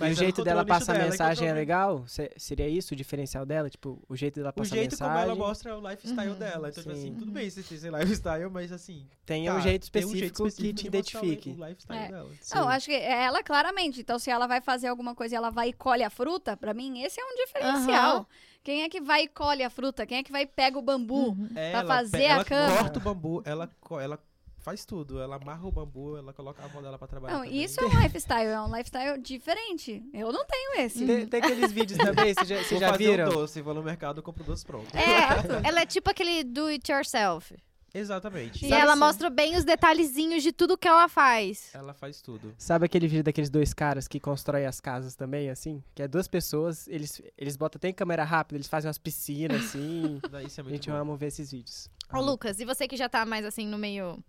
E 0.00 0.02
o 0.02 0.04
ela 0.06 0.14
jeito 0.14 0.44
dela 0.44 0.62
o 0.62 0.66
passar 0.66 0.92
dela, 0.94 1.10
mensagem 1.10 1.48
é 1.48 1.52
legal? 1.52 2.06
Se- 2.06 2.30
seria 2.36 2.68
isso 2.68 2.94
o 2.94 2.96
diferencial 2.96 3.44
dela? 3.44 3.68
Tipo, 3.68 4.02
o 4.08 4.16
jeito 4.16 4.36
dela 4.36 4.50
O 4.50 4.52
passar 4.52 4.76
jeito 4.76 4.96
como 4.96 5.08
mensagem? 5.10 5.30
ela 5.30 5.34
mostra 5.34 5.78
o 5.78 5.88
lifestyle 5.90 6.30
Uhum. 6.30 6.38
dela. 6.38 6.68
Então, 6.68 6.82
tipo 6.82 6.94
assim, 6.94 7.02
Sim. 7.12 7.14
tudo 7.14 7.30
bem 7.30 7.50
se 7.50 7.62
tem 7.62 7.76
esse 7.76 7.90
lifestyle, 7.90 8.48
mas 8.50 8.72
assim. 8.72 9.06
Tem 9.26 9.46
tá, 9.46 9.54
um 9.56 9.60
jeito 9.60 9.82
específico, 9.84 10.44
que 10.44 10.50
te 10.52 10.72
de 10.90 10.96
mostrar 10.96 11.20
o- 11.20 11.24
identifique. 11.24 11.50
O 11.50 11.66
lifestyle 11.66 11.98
É. 11.98 12.08
dela. 12.08 12.30
Não, 12.54 12.68
acho 12.68 12.86
que 12.86 12.92
é 12.92 13.22
ela 13.24 13.42
claramente. 13.42 14.00
Então, 14.00 14.18
se 14.18 14.30
ela 14.30 14.46
vai 14.46 14.60
fazer 14.60 14.86
alguma 14.88 15.14
coisa 15.14 15.34
e 15.34 15.36
ela 15.36 15.50
vai 15.50 15.68
e 15.68 15.72
colhe 15.72 16.02
a 16.02 16.10
fruta, 16.10 16.56
pra 16.56 16.72
mim, 16.74 16.99
esse 17.04 17.20
é 17.20 17.24
um 17.24 17.34
diferencial. 17.36 18.16
Aham. 18.16 18.26
Quem 18.62 18.82
é 18.82 18.88
que 18.88 19.00
vai 19.00 19.22
e 19.22 19.28
colhe 19.28 19.62
a 19.62 19.70
fruta? 19.70 20.04
Quem 20.04 20.18
é 20.18 20.22
que 20.22 20.30
vai 20.30 20.42
e 20.42 20.46
pega 20.46 20.78
o 20.78 20.82
bambu? 20.82 21.28
Uhum. 21.30 21.48
Ela 21.56 21.86
fazer 21.86 22.26
a 22.26 22.34
ela 22.34 22.44
cama. 22.44 22.76
corta 22.76 22.98
o 22.98 23.02
bambu, 23.02 23.42
ela, 23.46 23.70
ela 24.02 24.18
faz 24.58 24.84
tudo. 24.84 25.20
Ela 25.20 25.36
amarra 25.36 25.66
o 25.66 25.72
bambu, 25.72 26.16
ela 26.16 26.32
coloca 26.34 26.62
a 26.62 26.68
mão 26.68 26.82
dela 26.82 26.98
pra 26.98 27.08
trabalhar. 27.08 27.34
Não, 27.38 27.44
também. 27.44 27.62
isso 27.62 27.80
é 27.80 27.86
um 27.86 27.88
lifestyle, 28.02 28.48
é 28.48 28.60
um 28.60 28.68
lifestyle 28.76 29.18
diferente. 29.20 30.02
Eu 30.12 30.30
não 30.30 30.44
tenho 30.44 30.80
esse. 30.84 31.06
Tem, 31.06 31.26
tem 31.26 31.40
aqueles 31.42 31.72
vídeos 31.72 31.98
também, 32.04 32.34
vocês 32.34 32.48
já, 32.48 32.62
Vou 32.62 32.78
já 32.78 32.96
viram? 32.96 33.28
um 33.28 33.32
doce, 33.32 33.62
vou 33.62 33.72
no 33.74 33.82
mercado 33.82 34.22
compro 34.22 34.44
doce 34.44 34.64
pronto. 34.64 34.94
É, 34.94 35.64
ela 35.66 35.80
é 35.80 35.86
tipo 35.86 36.10
aquele 36.10 36.44
do 36.44 36.66
it 36.66 36.92
yourself. 36.92 37.54
Exatamente. 37.92 38.64
E 38.64 38.68
Sabe 38.68 38.80
ela 38.80 38.92
se- 38.94 38.98
mostra 38.98 39.30
bem 39.30 39.56
os 39.56 39.64
detalhezinhos 39.64 40.42
de 40.42 40.52
tudo 40.52 40.78
que 40.78 40.86
ela 40.86 41.08
faz. 41.08 41.70
Ela 41.74 41.92
faz 41.92 42.20
tudo. 42.22 42.54
Sabe 42.58 42.86
aquele 42.86 43.06
vídeo 43.08 43.24
daqueles 43.24 43.50
dois 43.50 43.74
caras 43.74 44.06
que 44.06 44.20
constroem 44.20 44.66
as 44.66 44.80
casas 44.80 45.14
também, 45.14 45.50
assim? 45.50 45.82
Que 45.94 46.02
é 46.02 46.08
duas 46.08 46.28
pessoas, 46.28 46.86
eles, 46.88 47.20
eles 47.36 47.56
botam 47.56 47.78
até 47.78 47.88
em 47.88 47.94
câmera 47.94 48.24
rápida, 48.24 48.56
eles 48.56 48.68
fazem 48.68 48.88
umas 48.88 48.98
piscinas, 48.98 49.64
assim. 49.66 50.20
Daí 50.30 50.46
Isso 50.46 50.60
é 50.60 50.62
A 50.62 50.64
muito 50.64 50.76
gente 50.76 50.90
bom. 50.90 50.96
ama 50.96 51.16
ver 51.16 51.26
esses 51.26 51.50
vídeos. 51.50 51.88
Ô, 52.12 52.20
Lucas, 52.20 52.60
e 52.60 52.64
você 52.64 52.86
que 52.88 52.96
já 52.96 53.08
tá 53.08 53.24
mais 53.24 53.44
assim 53.44 53.66
no 53.66 53.78
meio 53.78 54.22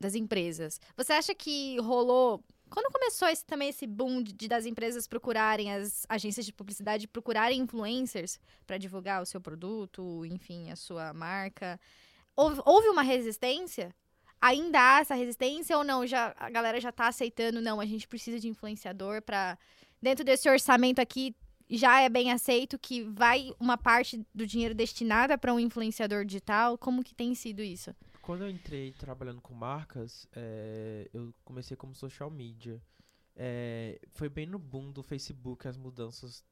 das 0.00 0.14
empresas, 0.14 0.80
você 0.96 1.12
acha 1.12 1.34
que 1.34 1.78
rolou. 1.80 2.42
Quando 2.70 2.92
começou 2.92 3.26
esse, 3.28 3.44
também 3.46 3.70
esse 3.70 3.86
boom 3.86 4.22
de, 4.22 4.32
de 4.32 4.46
das 4.46 4.66
empresas 4.66 5.06
procurarem, 5.08 5.72
as 5.72 6.04
agências 6.08 6.44
de 6.44 6.52
publicidade 6.52 7.08
procurarem 7.08 7.60
influencers 7.62 8.38
pra 8.66 8.76
divulgar 8.76 9.22
o 9.22 9.26
seu 9.26 9.40
produto, 9.40 10.22
enfim, 10.26 10.70
a 10.70 10.76
sua 10.76 11.14
marca, 11.14 11.80
houve, 12.38 12.62
houve 12.64 12.88
uma 12.88 13.02
resistência? 13.02 13.92
Ainda 14.40 14.78
há 14.78 15.00
essa 15.00 15.14
resistência 15.16 15.76
ou 15.76 15.82
não? 15.82 16.06
Já, 16.06 16.32
a 16.38 16.48
galera 16.48 16.80
já 16.80 16.92
tá 16.92 17.08
aceitando, 17.08 17.60
não, 17.60 17.80
a 17.80 17.86
gente 17.86 18.06
precisa 18.06 18.38
de 18.38 18.48
influenciador 18.48 19.20
pra. 19.20 19.58
Dentro 20.00 20.24
desse 20.24 20.48
orçamento 20.48 21.00
aqui, 21.00 21.34
já 21.68 22.00
é 22.00 22.08
bem 22.08 22.30
aceito 22.30 22.78
que 22.78 23.02
vai 23.02 23.52
uma 23.58 23.76
parte 23.76 24.24
do 24.32 24.46
dinheiro 24.46 24.72
destinada 24.72 25.36
para 25.36 25.52
um 25.52 25.58
influenciador 25.58 26.24
digital? 26.24 26.78
Como 26.78 27.02
que 27.02 27.12
tem 27.12 27.34
sido 27.34 27.60
isso? 27.60 27.92
Quando 28.22 28.42
eu 28.42 28.50
entrei 28.50 28.92
trabalhando 28.92 29.40
com 29.40 29.52
marcas, 29.52 30.24
eh, 30.36 31.10
eu 31.12 31.34
comecei 31.44 31.76
como 31.76 31.96
social 31.96 32.30
media. 32.30 32.80
Eh, 33.34 34.00
foi 34.12 34.28
bem 34.28 34.46
no 34.46 34.58
boom 34.58 34.92
do 34.92 35.02
Facebook, 35.02 35.66
as 35.66 35.76
mudanças, 35.76 36.44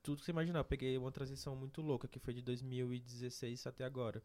tudo 0.00 0.20
que 0.20 0.24
você 0.24 0.30
imaginar. 0.30 0.60
Eu 0.60 0.64
peguei 0.64 0.96
uma 0.96 1.10
transição 1.10 1.56
muito 1.56 1.82
louca, 1.82 2.06
que 2.06 2.20
foi 2.20 2.34
de 2.34 2.42
2016 2.42 3.66
até 3.66 3.82
agora, 3.82 4.22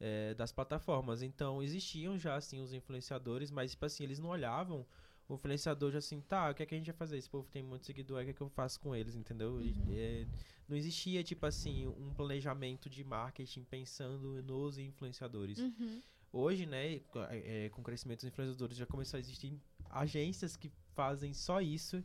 eh, 0.00 0.34
das 0.34 0.52
plataformas. 0.52 1.22
Então, 1.22 1.62
existiam 1.62 2.18
já, 2.18 2.36
assim, 2.36 2.60
os 2.60 2.72
influenciadores, 2.72 3.50
mas, 3.50 3.72
tipo 3.72 3.84
assim, 3.84 4.04
eles 4.04 4.18
não 4.18 4.30
olhavam 4.30 4.86
o 5.28 5.34
influenciador 5.34 5.90
já 5.90 5.98
assim, 5.98 6.20
tá, 6.20 6.50
o 6.50 6.54
que 6.54 6.62
é 6.62 6.66
que 6.66 6.74
a 6.74 6.78
gente 6.78 6.86
vai 6.86 6.94
fazer? 6.96 7.16
Esse 7.18 7.28
povo 7.28 7.48
tem 7.50 7.62
muito 7.62 7.84
seguidor, 7.84 8.20
o 8.20 8.24
que 8.24 8.30
é 8.30 8.32
que 8.32 8.40
eu 8.40 8.48
faço 8.48 8.78
com 8.78 8.94
eles, 8.94 9.16
entendeu? 9.16 9.60
E, 9.60 9.74
é, 9.88 10.26
não 10.68 10.76
existia, 10.76 11.22
tipo 11.24 11.44
assim, 11.46 11.86
um 11.86 12.14
planejamento 12.14 12.88
de 12.88 13.02
marketing 13.02 13.64
pensando 13.64 14.40
nos 14.42 14.78
influenciadores. 14.78 15.58
Uhum. 15.58 16.00
Hoje, 16.32 16.64
né, 16.66 17.00
co- 17.10 17.24
é, 17.28 17.68
com 17.70 17.80
o 17.80 17.84
crescimento 17.84 18.18
dos 18.20 18.28
influenciadores, 18.28 18.76
já 18.76 18.86
começou 18.86 19.16
a 19.16 19.20
existir 19.20 19.58
agências 19.90 20.56
que 20.56 20.70
fazem 20.94 21.32
só 21.34 21.60
isso, 21.60 22.04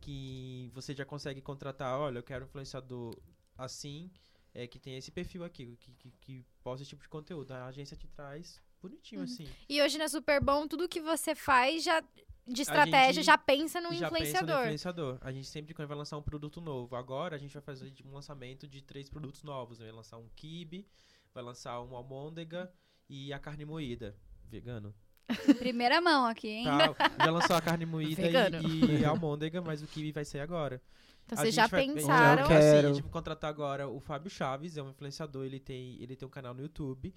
que 0.00 0.70
você 0.74 0.94
já 0.94 1.04
consegue 1.04 1.40
contratar, 1.42 1.98
olha, 1.98 2.18
eu 2.18 2.22
quero 2.22 2.44
um 2.44 2.48
influenciador 2.48 3.14
assim, 3.58 4.10
é, 4.54 4.66
que 4.66 4.78
tem 4.78 4.96
esse 4.96 5.10
perfil 5.10 5.42
aqui, 5.44 5.76
que, 5.80 5.92
que, 5.94 6.10
que 6.20 6.44
posta 6.62 6.82
esse 6.82 6.90
tipo 6.90 7.02
de 7.02 7.08
conteúdo. 7.08 7.52
A 7.52 7.66
agência 7.66 7.96
te 7.96 8.06
traz 8.08 8.60
bonitinho, 8.80 9.20
Uhum. 9.20 9.24
assim. 9.24 9.48
E 9.68 9.82
hoje 9.82 9.98
na 9.98 10.08
Super 10.08 10.40
Bom, 10.42 10.66
tudo 10.68 10.88
que 10.88 11.00
você 11.00 11.34
faz 11.34 11.82
já 11.82 12.02
de 12.46 12.60
estratégia 12.60 13.22
já 13.22 13.38
pensa 13.38 13.80
no 13.80 13.88
já 13.94 14.10
pensa 14.10 14.10
no 14.10 14.16
influenciador. 14.18 14.60
influenciador. 14.64 15.18
A 15.22 15.32
gente 15.32 15.48
sempre, 15.48 15.72
quando 15.74 15.88
vai 15.88 15.96
lançar 15.96 16.18
um 16.18 16.22
produto 16.22 16.60
novo, 16.60 16.94
agora 16.94 17.36
a 17.36 17.38
gente 17.38 17.52
vai 17.54 17.62
fazer 17.62 17.92
um 18.04 18.12
lançamento 18.12 18.68
de 18.68 18.82
três 18.82 19.08
produtos 19.08 19.42
novos. 19.42 19.78
Vai 19.78 19.90
lançar 19.90 20.18
um 20.18 20.28
kibe, 20.36 20.86
vai 21.32 21.42
lançar 21.42 21.80
um 21.82 21.96
almôndega 21.96 22.70
e 23.08 23.32
a 23.32 23.38
carne 23.38 23.64
moída. 23.64 24.14
Vegano. 24.46 24.94
Primeira 25.58 26.02
mão 26.02 26.26
aqui, 26.26 26.48
hein? 26.48 26.64
Tá, 26.66 26.94
já 27.24 27.30
lançou 27.30 27.56
a 27.56 27.62
carne 27.62 27.86
moída 27.86 28.20
e, 28.62 29.00
e 29.00 29.04
a 29.06 29.08
almôndega, 29.16 29.62
mas 29.62 29.82
o 29.82 29.86
kibe 29.86 30.12
vai 30.12 30.24
ser 30.26 30.40
agora. 30.40 30.82
Então 31.26 31.38
vocês 31.38 31.54
já 31.54 31.66
vai- 31.66 31.86
pensaram. 31.86 32.42
Eu 32.42 32.46
Assim, 32.46 32.54
quero. 32.54 32.88
a 32.88 32.92
gente 32.92 33.02
vai 33.02 33.10
contratar 33.10 33.50
agora 33.50 33.88
o 33.88 33.98
Fábio 34.00 34.30
Chaves, 34.30 34.76
é 34.76 34.82
um 34.82 34.90
influenciador, 34.90 35.44
ele 35.44 35.58
tem, 35.60 36.00
ele 36.02 36.14
tem 36.16 36.26
um 36.26 36.30
canal 36.30 36.52
no 36.54 36.60
YouTube. 36.62 37.14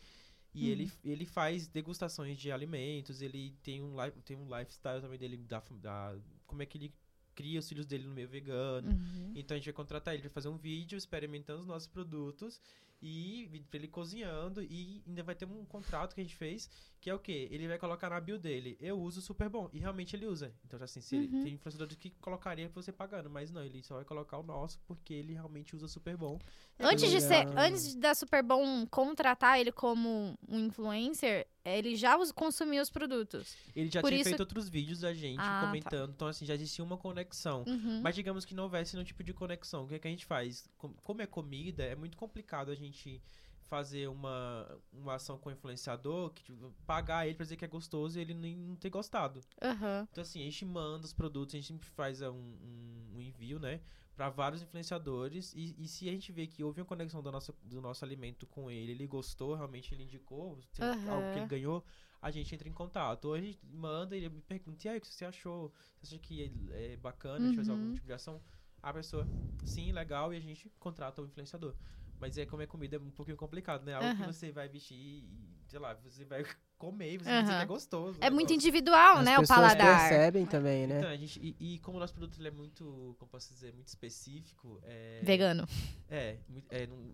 E 0.53 0.71
ele, 0.71 0.91
ele 1.03 1.23
faz 1.25 1.67
degustações 1.67 2.35
de 2.39 2.51
alimentos, 2.51 3.21
ele 3.21 3.53
tem 3.61 3.83
um, 3.83 4.01
li- 4.03 4.11
tem 4.25 4.35
um 4.35 4.45
lifestyle 4.57 4.99
também 5.01 5.19
dele, 5.19 5.37
da, 5.37 5.61
da, 5.79 6.15
como 6.47 6.63
é 6.63 6.65
que 6.65 6.79
ele 6.79 6.93
cria 7.35 7.59
os 7.59 7.69
filhos 7.69 7.85
dele 7.85 8.05
no 8.07 8.13
meio 8.15 8.27
vegano. 8.27 8.89
Uhum. 8.89 9.33
Então 9.35 9.53
a 9.53 9.59
gente 9.59 9.65
vai 9.65 9.73
contratar 9.73 10.15
ele 10.15 10.23
pra 10.23 10.31
fazer 10.31 10.47
um 10.47 10.57
vídeo 10.57 10.97
experimentando 10.97 11.59
os 11.61 11.67
nossos 11.67 11.87
produtos 11.87 12.59
e 12.99 13.61
ele 13.71 13.87
cozinhando 13.87 14.63
e 14.63 15.03
ainda 15.05 15.21
vai 15.21 15.35
ter 15.35 15.45
um 15.45 15.63
contrato 15.65 16.15
que 16.15 16.21
a 16.21 16.23
gente 16.23 16.35
fez 16.35 16.67
que 16.99 17.09
é 17.09 17.13
o 17.13 17.19
quê? 17.19 17.47
Ele 17.51 17.67
vai 17.67 17.77
colocar 17.77 18.09
na 18.09 18.19
bio 18.19 18.37
dele, 18.39 18.75
eu 18.81 18.99
uso 18.99 19.21
super 19.21 19.47
bom 19.49 19.69
e 19.71 19.79
realmente 19.79 20.15
ele 20.15 20.25
usa. 20.25 20.53
Então 20.65 20.81
assim, 20.81 20.99
se 21.01 21.15
ele, 21.15 21.27
Uhum. 21.35 21.43
tem 21.43 21.53
influenciadores 21.53 21.95
que 21.95 22.09
colocaria 22.21 22.67
você 22.69 22.91
pagando, 22.91 23.29
mas 23.29 23.51
não, 23.51 23.63
ele 23.63 23.83
só 23.83 23.95
vai 23.95 24.05
colocar 24.05 24.37
o 24.37 24.43
nosso 24.43 24.79
porque 24.87 25.13
ele 25.13 25.33
realmente 25.33 25.75
usa 25.75 25.87
super 25.87 26.17
bom. 26.17 26.39
Antes 26.79 27.09
de 27.09 27.21
ser, 27.21 27.45
Legal. 27.47 27.53
antes 27.57 27.95
da 27.95 28.13
Super 28.13 28.43
Bom 28.43 28.85
contratar 28.85 29.59
ele 29.59 29.71
como 29.71 30.37
um 30.47 30.59
influencer, 30.59 31.47
ele 31.65 31.95
já 31.95 32.15
consumia 32.33 32.81
os 32.83 32.89
produtos. 32.91 33.55
Ele 33.75 33.89
já 33.89 33.99
Por 34.01 34.09
tinha 34.09 34.21
isso- 34.21 34.29
feito 34.29 34.39
outros 34.41 34.69
vídeos 34.69 34.99
da 34.99 35.11
gente 35.13 35.39
Ah, 35.39 35.61
tá. 35.61 35.67
comentando, 35.67 36.11
então 36.11 36.27
assim, 36.27 36.45
já 36.45 36.53
existia 36.53 36.83
uma 36.83 36.95
conexão. 36.97 37.63
Uhum. 37.67 38.01
Mas 38.03 38.13
digamos 38.15 38.45
que 38.45 38.53
não 38.53 38.63
houvesse 38.65 38.93
nenhum 38.95 39.05
tipo 39.05 39.23
de 39.23 39.33
conexão. 39.33 39.85
O 39.85 39.87
que, 39.87 39.95
é 39.95 39.99
que 39.99 40.07
a 40.07 40.11
gente 40.11 40.25
faz? 40.25 40.69
Com- 40.77 40.93
Como 41.03 41.21
é 41.21 41.25
comida, 41.25 41.83
é 41.83 41.95
muito 41.95 42.15
complicado 42.15 42.71
a 42.71 42.75
gente 42.75 43.21
fazer 43.67 44.07
uma, 44.07 44.79
uma 44.91 45.15
ação 45.15 45.37
com 45.37 45.49
o 45.49 45.51
influenciador, 45.51 46.31
que, 46.31 46.43
tipo, 46.43 46.73
pagar 46.85 47.25
ele 47.27 47.35
pra 47.35 47.43
dizer 47.43 47.57
que 47.57 47.65
é 47.65 47.67
gostoso 47.67 48.17
e 48.17 48.21
ele 48.21 48.33
nem 48.33 48.55
não 48.55 48.75
ter 48.75 48.89
gostado. 48.89 49.43
Aham. 49.61 50.07
Então, 50.11 50.21
assim, 50.21 50.41
a 50.41 50.45
gente 50.45 50.65
manda 50.65 51.05
os 51.05 51.13
produtos, 51.13 51.53
a 51.55 51.57
gente 51.57 51.67
sempre 51.67 51.87
faz 51.87 52.21
é, 52.21 52.29
um, 52.29 52.35
um- 52.35 53.11
um 53.17 53.21
envio, 53.21 53.59
né? 53.59 53.81
Pra 54.15 54.29
vários 54.29 54.61
influenciadores. 54.61 55.53
E, 55.53 55.75
e 55.77 55.87
se 55.87 56.09
a 56.09 56.11
gente 56.11 56.31
vê 56.31 56.47
que 56.47 56.63
houve 56.63 56.81
uma 56.81 56.87
conexão 56.87 57.21
do 57.21 57.31
nosso, 57.31 57.53
do 57.63 57.81
nosso 57.81 58.03
alimento 58.03 58.47
com 58.47 58.69
ele, 58.71 58.91
ele 58.93 59.07
gostou, 59.07 59.53
realmente 59.55 59.93
ele 59.93 60.03
indicou, 60.03 60.59
Aham. 60.79 61.09
algo 61.11 61.29
que 61.31 61.39
ele 61.39 61.45
ganhou, 61.47 61.83
a 62.21 62.31
gente 62.31 62.53
entra 62.55 62.67
em 62.67 62.73
contato. 62.73 63.25
Ou 63.25 63.33
a 63.35 63.41
gente 63.41 63.59
manda 63.65 64.15
e 64.15 64.19
ele 64.19 64.29
me 64.29 64.41
pergunta, 64.41 64.87
e 64.87 64.89
aí, 64.89 64.97
o 64.97 65.01
que 65.01 65.07
você 65.07 65.25
achou? 65.25 65.71
Você 66.01 66.15
acha 66.15 66.19
que 66.19 66.41
é 66.71 66.93
é 66.93 66.97
bacana 66.97 67.37
a 67.37 67.47
gente 67.47 67.55
fazer 67.55 67.71
Uhum. 67.71 67.77
algum 67.79 67.91
tipo 67.91 68.07
de 68.07 68.13
ação? 68.13 68.41
A 68.81 68.93
pessoa, 68.93 69.29
sim, 69.63 69.91
legal, 69.91 70.33
e 70.33 70.37
a 70.37 70.39
gente 70.39 70.69
contrata 70.79 71.21
o 71.21 71.25
influenciador. 71.25 71.75
Mas 72.19 72.37
é 72.37 72.45
como 72.45 72.61
é 72.63 72.67
comida 72.67 72.95
é 72.95 72.99
um 72.99 73.11
pouquinho 73.11 73.37
complicado, 73.37 73.83
né? 73.85 73.93
Algo 73.93 74.07
Aham. 74.07 74.15
que 74.27 74.33
você 74.33 74.51
vai 74.51 74.67
vestir 74.67 74.95
e, 74.95 75.29
sei 75.67 75.79
lá, 75.79 75.93
você 75.93 76.25
vai 76.25 76.43
comer 76.77 77.13
e 77.13 77.17
você 77.19 77.25
vai 77.29 77.41
dizer 77.43 77.55
que 77.57 77.61
é 77.61 77.65
gostoso. 77.65 78.17
É 78.21 78.29
muito 78.29 78.49
negócio. 78.49 78.55
individual, 78.55 79.17
As 79.17 79.25
né? 79.25 79.37
O 79.37 79.41
pessoas 79.41 79.59
paladar. 79.59 80.09
percebem 80.09 80.45
também, 80.45 80.87
né? 80.87 80.97
Então, 80.99 81.09
a 81.09 81.15
gente, 81.15 81.39
e, 81.39 81.75
e 81.75 81.79
como 81.79 81.97
o 81.97 81.99
nosso 81.99 82.13
produto 82.13 82.39
ele 82.39 82.47
é 82.47 82.51
muito, 82.51 83.15
como 83.19 83.29
posso 83.29 83.53
dizer, 83.53 83.73
muito 83.73 83.87
específico, 83.87 84.79
é, 84.83 85.21
Vegano. 85.23 85.67
é, 86.09 86.37
mui- 86.49 86.65
é, 86.69 86.87
não- 86.87 87.13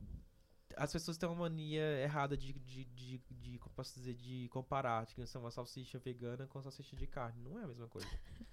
as 0.78 0.92
pessoas 0.92 1.18
têm 1.18 1.28
uma 1.30 1.36
mania 1.36 1.82
errada 2.02 2.36
de, 2.38 2.54
de, 2.54 2.86
de, 2.86 3.22
de, 3.30 3.58
como 3.60 3.74
posso 3.76 3.94
dizer, 4.00 4.14
de 4.16 4.48
comparar, 4.50 5.06
de 5.06 5.16
que 5.16 5.38
uma 5.38 5.52
salsicha 5.52 5.98
vegana 6.00 6.46
com 6.48 6.62
salsicha 6.62 6.96
de 6.96 7.08
carne. 7.08 7.42
Não 7.42 7.60
é 7.60 7.64
a 7.64 7.68
mesma 7.68 7.88
coisa. 7.88 8.08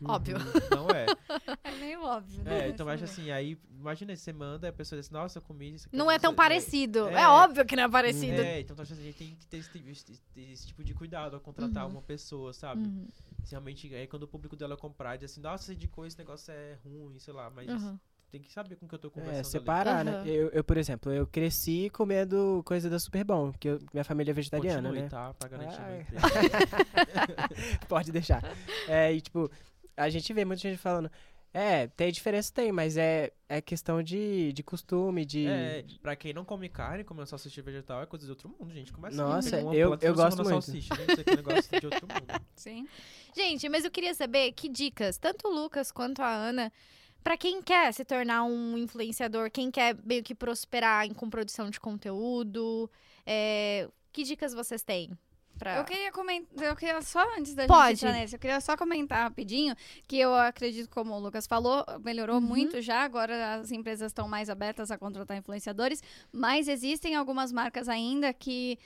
Óbvio. 0.05 0.37
Não 0.71 0.89
é. 0.91 1.07
É 1.65 1.73
meio 1.77 2.03
óbvio, 2.03 2.43
né? 2.43 2.67
É, 2.67 2.69
então 2.71 2.87
Mas 2.87 3.03
acho 3.03 3.13
assim, 3.13 3.31
aí, 3.31 3.59
imagina, 3.71 4.15
você 4.17 4.33
manda, 4.33 4.69
a 4.69 4.73
pessoa 4.73 4.99
diz, 4.99 5.07
assim, 5.07 5.15
nossa, 5.15 5.39
eu 5.39 5.43
comi 5.43 5.75
isso 5.75 5.87
aqui. 5.89 5.97
Não 5.97 6.11
é 6.11 6.19
tão 6.19 6.33
você- 6.33 6.37
parecido. 6.37 7.09
É, 7.09 7.23
É. 7.23 7.29
óbvio 7.29 7.65
que 7.65 7.77
não 7.77 7.85
é 7.85 7.89
parecido. 7.89 8.41
É, 8.41 8.61
então 8.61 8.75
acho 8.81 8.93
assim, 8.93 9.03
a 9.03 9.05
gente 9.07 9.17
tem 9.19 9.35
que 9.37 9.47
ter 9.47 9.59
esse, 9.59 9.79
esse- 9.91 10.21
esse 10.37 10.67
tipo 10.67 10.83
de 10.83 10.95
cuidado 10.95 11.35
ao 11.35 11.41
contratar 11.41 11.85
Uhum. 11.87 11.93
uma 11.93 12.03
pessoa, 12.03 12.53
sabe? 12.53 12.83
Uhum. 12.83 13.07
Se 13.45 13.53
realmente, 13.53 13.93
aí 13.95 14.07
quando 14.07 14.25
o 14.25 14.29
público 14.29 14.57
dela 14.57 14.77
comprar, 14.77 15.17
diz 15.17 15.31
assim, 15.33 15.41
nossa, 15.41 15.65
você 15.65 15.75
indicou 15.75 16.07
esse 16.07 16.19
negócio 16.19 16.53
é 16.53 16.79
ruim, 16.85 17.19
sei 17.19 17.33
lá, 17.35 17.51
mas 17.51 17.69
Uhum. 17.71 17.99
Tem 18.31 18.41
que 18.41 18.53
saber 18.53 18.77
com 18.77 18.87
que 18.87 18.95
eu 18.95 18.99
tô 18.99 19.11
conversando 19.11 19.37
É, 19.37 19.41
ali. 19.41 19.49
separar, 19.49 20.05
né? 20.05 20.23
Eu, 20.27 20.49
eu, 20.51 20.63
por 20.63 20.77
exemplo, 20.77 21.13
eu 21.13 21.27
cresci 21.27 21.91
comendo 21.91 22.63
coisa 22.65 22.89
da 22.89 22.99
Super 22.99 23.25
Bom, 23.25 23.51
porque 23.51 23.69
eu- 23.69 23.81
minha 23.93 24.05
família 24.05 24.31
é 24.31 24.35
vegetariana, 24.35 24.83
Continue, 24.89 25.03
né? 25.03 25.09
tá? 25.09 25.35
Pra 25.35 25.49
garantir. 25.49 25.81
Pode 27.89 28.13
deixar. 28.13 28.43
É, 28.89 29.13
e 29.13 29.21
tipo, 29.21 29.51
a 29.97 30.09
gente 30.09 30.33
vê 30.33 30.45
muita 30.45 30.63
gente 30.63 30.79
falando, 30.79 31.11
é, 31.53 31.89
tem 31.89 32.13
diferença, 32.13 32.53
tem, 32.53 32.71
mas 32.71 32.97
é, 32.97 33.33
é 33.49 33.61
questão 33.61 34.03
de, 34.03 34.53
de 34.53 34.63
costume, 34.63 35.25
de... 35.25 35.47
É, 35.49 35.85
pra 36.01 36.15
quem 36.15 36.33
não 36.33 36.45
come 36.45 36.69
carne, 36.69 37.05
uma 37.11 37.27
salsicha 37.27 37.61
vegetal 37.63 38.03
é 38.03 38.07
coisa 38.07 38.25
de 38.25 38.31
outro 38.31 38.49
mundo, 38.49 38.73
gente. 38.73 38.93
Como 38.93 39.07
assim? 39.07 39.17
Nossa, 39.17 39.59
uma 39.59 39.75
eu- 39.75 39.99
eu 40.01 40.15
gosto 40.15 40.37
muito. 40.45 40.63
Salsicha. 40.63 40.95
Gente, 40.95 41.11
isso 41.13 41.21
aqui 41.21 41.31
é 41.31 41.33
um 41.33 41.37
negócio 41.37 41.81
de 41.81 41.87
outro 41.87 42.07
mundo. 42.07 42.41
Sim. 42.55 42.87
Gente, 43.35 43.69
mas 43.69 43.85
eu 43.85 43.91
queria 43.91 44.15
saber 44.15 44.53
que 44.53 44.69
dicas, 44.69 45.19
tanto 45.19 45.49
o 45.49 45.51
Lucas 45.53 45.91
quanto 45.91 46.23
a 46.23 46.33
Ana, 46.33 46.73
pra 47.23 47.37
quem 47.37 47.63
quer 47.63 47.93
se 47.93 48.05
tornar 48.05 48.45
um 48.45 48.77
influenciador, 48.79 49.51
quem 49.51 49.71
quer 49.71 49.97
meio 50.05 50.23
que 50.23 50.35
prosperar 50.35 51.07
em, 51.07 51.13
com 51.15 51.29
produção 51.31 51.71
de 51.71 51.79
conteúdo, 51.81 52.91
é, 53.27 53.89
que 54.13 54.23
dicas 54.25 54.53
vocês 54.55 54.83
têm? 54.83 55.17
Pra... 55.59 55.77
Eu 55.77 55.85
queria 55.85 56.11
comentar, 56.11 56.65
eu 56.65 56.75
queria 56.75 57.03
só 57.03 57.23
antes 57.37 57.55
da 57.55 57.67
Pode. 57.67 57.91
gente 57.91 58.07
entrar 58.07 58.13
nesse, 58.19 58.35
eu 58.35 58.41
queria 58.41 58.61
só 58.63 58.79
comentar 58.79 59.25
rapidinho 59.25 59.75
que 60.09 60.17
eu 60.19 60.35
acredito, 60.35 60.89
como 60.89 61.13
o 61.13 61.19
Lucas 61.19 61.47
falou, 61.47 61.85
melhorou 62.03 62.37
Uhum. 62.37 62.41
muito 62.41 62.81
já, 62.81 63.03
agora 63.03 63.57
as 63.57 63.71
empresas 63.71 64.07
estão 64.11 64.27
mais 64.27 64.49
abertas 64.49 64.91
a 64.91 64.97
contratar 64.97 65.37
influenciadores, 65.37 66.03
mas 66.33 66.67
existem 66.67 67.15
algumas 67.15 67.53
marcas 67.53 67.91
ainda 67.91 68.33
que 68.33 68.79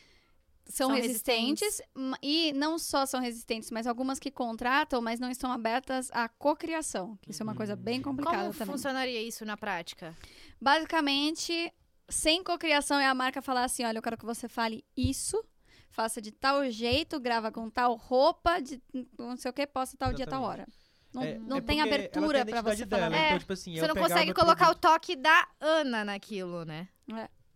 são, 0.67 0.89
São 0.89 0.97
resistentes, 0.97 1.81
ma- 1.95 2.19
e 2.23 2.53
não 2.55 2.79
só 2.79 3.05
são 3.07 3.21
resistentes, 3.21 3.71
mas 3.71 3.87
algumas 3.87 4.19
que 4.19 4.31
contratam, 4.31 5.01
mas 5.03 5.21
não 5.21 5.31
estão 5.31 5.53
abertas 5.53 6.11
à 6.13 6.29
cocriação, 6.29 7.17
que 7.21 7.31
isso 7.31 7.43
é 7.43 7.45
uma 7.45 7.55
coisa 7.55 7.77
bem 7.77 8.01
complicada 8.01 8.39
Como 8.45 8.53
também. 8.55 8.73
funcionaria 8.75 9.23
isso 9.23 9.45
na 9.45 9.57
prática? 9.57 10.15
Basicamente, 10.61 11.73
sem 12.09 12.43
cocriação 12.43 12.99
é 12.99 13.07
a 13.07 13.15
marca 13.15 13.41
falar 13.41 13.65
assim: 13.65 13.85
olha, 13.85 13.99
eu 13.99 14.03
quero 14.03 14.17
que 14.19 14.25
você 14.25 14.49
fale 14.49 14.85
isso, 14.97 15.43
faça 15.91 16.21
de 16.21 16.33
tal 16.33 16.69
jeito, 16.71 17.21
grava 17.21 17.53
com 17.53 17.71
tal 17.71 17.95
roupa, 17.97 18.61
de 18.61 18.83
não 19.19 19.37
sei 19.37 19.51
o 19.51 19.55
que, 19.55 19.67
posta 19.67 19.97
tal 19.97 20.13
dia, 20.13 20.27
tal 20.27 20.43
hora. 20.43 20.67
Não, 21.13 21.23
É- 21.23 21.39
não 21.39 21.59
é 21.59 21.61
tem 21.61 21.81
abertura 21.81 22.39
ela 22.39 22.45
tem 22.47 22.55
a 22.59 22.63
pra 22.63 22.73
identidade 22.73 22.79
você 22.79 22.87
dela, 22.87 23.03
falar. 23.11 23.17
É, 23.23 23.27
Então, 23.29 23.39
tipo 23.39 23.53
assim, 23.53 23.75
Você 23.77 23.87
não 23.87 23.95
consegue 23.95 24.31
o 24.33 24.35
colocar 24.35 24.65
produto- 24.67 24.85
o 24.85 24.91
toque 24.93 25.15
da 25.17 25.49
Ana 25.61 26.05
naquilo, 26.05 26.65
né? 26.65 26.89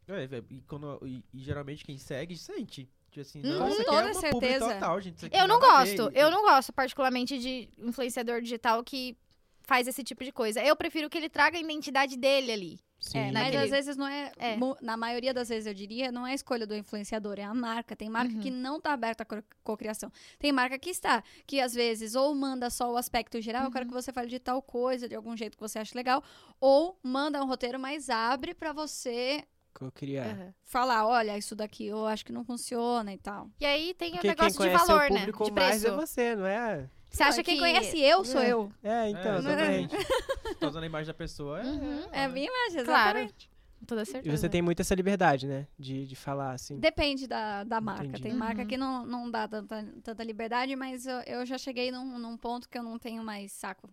É, 0.07 0.27
velho, 0.27 0.47
e, 0.49 0.61
quando- 0.63 1.01
e- 1.05 1.25
e 1.35 1.39
geralmente 1.41 1.85
quem 1.85 1.99
segue, 1.99 2.37
sente. 2.37 2.89
Tipo 3.11 3.21
assim, 3.21 3.41
Hum, 3.41 3.59
não, 3.59 3.69
com 3.77 3.85
toda 3.85 4.11
é 4.11 4.15
certeza. 4.15 4.75
total, 4.75 5.01
gente. 5.01 5.29
Eu 5.33 5.49
não 5.49 5.59
gosto, 5.59 6.11
eu 6.15 6.31
não 6.31 6.43
gosto 6.43 6.73
particularmente 6.73 7.39
de 7.39 7.69
influenciador 7.79 8.41
digital 8.43 8.83
que 8.85 9.17
faz 9.63 9.87
esse 9.87 10.03
tipo 10.05 10.23
de 10.25 10.33
coisa. 10.33 10.63
Eu 10.63 10.77
prefiro 10.77 11.09
que 11.11 11.17
ele 11.19 11.29
traga 11.29 11.57
a 11.57 11.61
identidade 11.61 12.17
dele 12.17 12.53
ali. 12.53 12.81
Sim. 13.01 13.19
É, 13.19 13.31
mas 13.33 13.55
às 13.55 13.71
vezes 13.71 13.97
não 13.97 14.09
é, 14.09 14.33
É. 14.37 14.57
Na 14.83 14.97
maioria 14.97 15.33
das 15.33 15.49
vezes, 15.49 15.67
eu 15.69 15.75
diria, 15.75 16.11
não 16.11 16.27
é 16.27 16.33
a 16.33 16.35
escolha 16.35 16.67
do 16.67 16.75
influenciador, 16.75 17.39
é 17.39 17.45
a 17.45 17.55
marca. 17.55 17.95
Tem 17.95 18.09
marca 18.11 18.35
Uhum. 18.35 18.41
que 18.41 18.51
não 18.51 18.81
tá 18.81 18.93
aberta 18.93 19.23
à 19.23 19.43
cocriação. 19.63 20.11
Tem 20.39 20.51
marca 20.51 20.77
que 20.79 20.91
está, 20.91 21.23
que 21.47 21.61
às 21.61 21.73
vezes 21.73 22.15
ou 22.17 22.35
manda 22.35 22.69
só 22.71 22.93
o 22.93 22.97
aspecto 22.97 23.41
geral, 23.41 23.65
eu 23.65 23.71
quero 23.71 23.85
Uhum. 23.85 23.91
que 23.91 23.95
você 23.95 24.13
fale 24.13 24.29
de 24.29 24.41
tal 24.41 24.61
coisa, 24.61 25.09
de 25.09 25.15
algum 25.15 25.37
jeito 25.37 25.57
que 25.57 25.63
você 25.63 25.79
acha 25.79 25.97
legal, 25.97 26.23
ou 26.61 26.99
manda 27.03 27.41
um 27.43 27.47
roteiro, 27.47 27.79
mas 27.79 28.11
abre 28.11 28.53
pra 28.53 28.73
você 28.73 29.45
Cocriar. 29.79 30.27
Aham. 30.31 30.55
falar, 30.65 31.07
olha, 31.07 31.39
isso 31.39 31.55
daqui 31.55 31.87
eu 31.87 32.05
acho 32.07 32.25
que 32.27 32.33
não 32.33 32.45
funciona 32.45 33.13
e 33.13 33.19
tal. 33.19 33.49
E 33.61 33.65
aí 33.65 33.95
tem 33.95 34.11
o 34.11 34.15
Porque 34.15 34.35
quem 34.35 34.37
negócio 34.37 34.63
de 34.63 34.69
valor, 34.71 35.11
o 35.11 35.15
né? 35.15 35.21
público 35.21 35.45
De 35.45 35.51
mais 35.53 35.81
preço. 35.83 35.87
é 35.87 35.91
você, 35.97 36.37
não 36.37 36.47
é? 36.47 36.89
Você 37.11 37.23
acha 37.23 37.37
Não, 37.39 37.45
que 37.45 37.51
quem 37.53 37.59
conhece 37.61 37.99
eu 38.01 38.25
sou 38.25 38.41
É. 38.43 38.49
eu. 38.53 38.73
É, 38.83 39.09
então, 39.11 39.35
É, 39.35 39.39
exatamente. 39.39 39.97
Tô 40.61 40.69
usando 40.69 40.83
a 40.83 40.87
imagem 40.87 41.07
da 41.07 41.15
pessoa. 41.15 41.61
É, 41.61 41.65
Uhum. 41.65 42.09
É 42.13 42.25
a 42.25 42.29
minha 42.29 42.47
imagem, 42.49 42.85
Claro. 42.85 43.19
exatamente. 43.19 43.51
Com 43.79 43.87
toda 43.87 44.03
E 44.03 44.07
certeza. 44.07 44.37
você 44.37 44.49
tem 44.49 44.61
muito 44.61 44.81
essa 44.81 44.95
liberdade, 44.95 45.47
né? 45.47 45.69
De, 45.79 46.05
de 46.05 46.17
falar 46.17 46.51
assim. 46.51 46.79
Depende 46.81 47.29
da, 47.29 47.63
da 47.63 47.81
marca. 47.81 48.05
Entendi. 48.05 48.23
Tem 48.25 48.35
marca 48.35 48.63
Uhum. 48.63 48.67
que 48.69 48.77
não, 48.77 49.07
não 49.07 49.31
dá 49.31 49.47
tanta, 49.47 49.87
tanta 50.03 50.25
liberdade, 50.25 50.75
mas 50.75 51.07
eu, 51.07 51.21
eu 51.21 51.47
já 51.47 51.57
cheguei 51.57 51.93
num, 51.93 52.19
num 52.19 52.37
ponto 52.37 52.69
que 52.69 52.77
eu 52.77 52.83
não 52.83 52.99
tenho 52.99 53.23
mais 53.23 53.53
saco. 53.53 53.89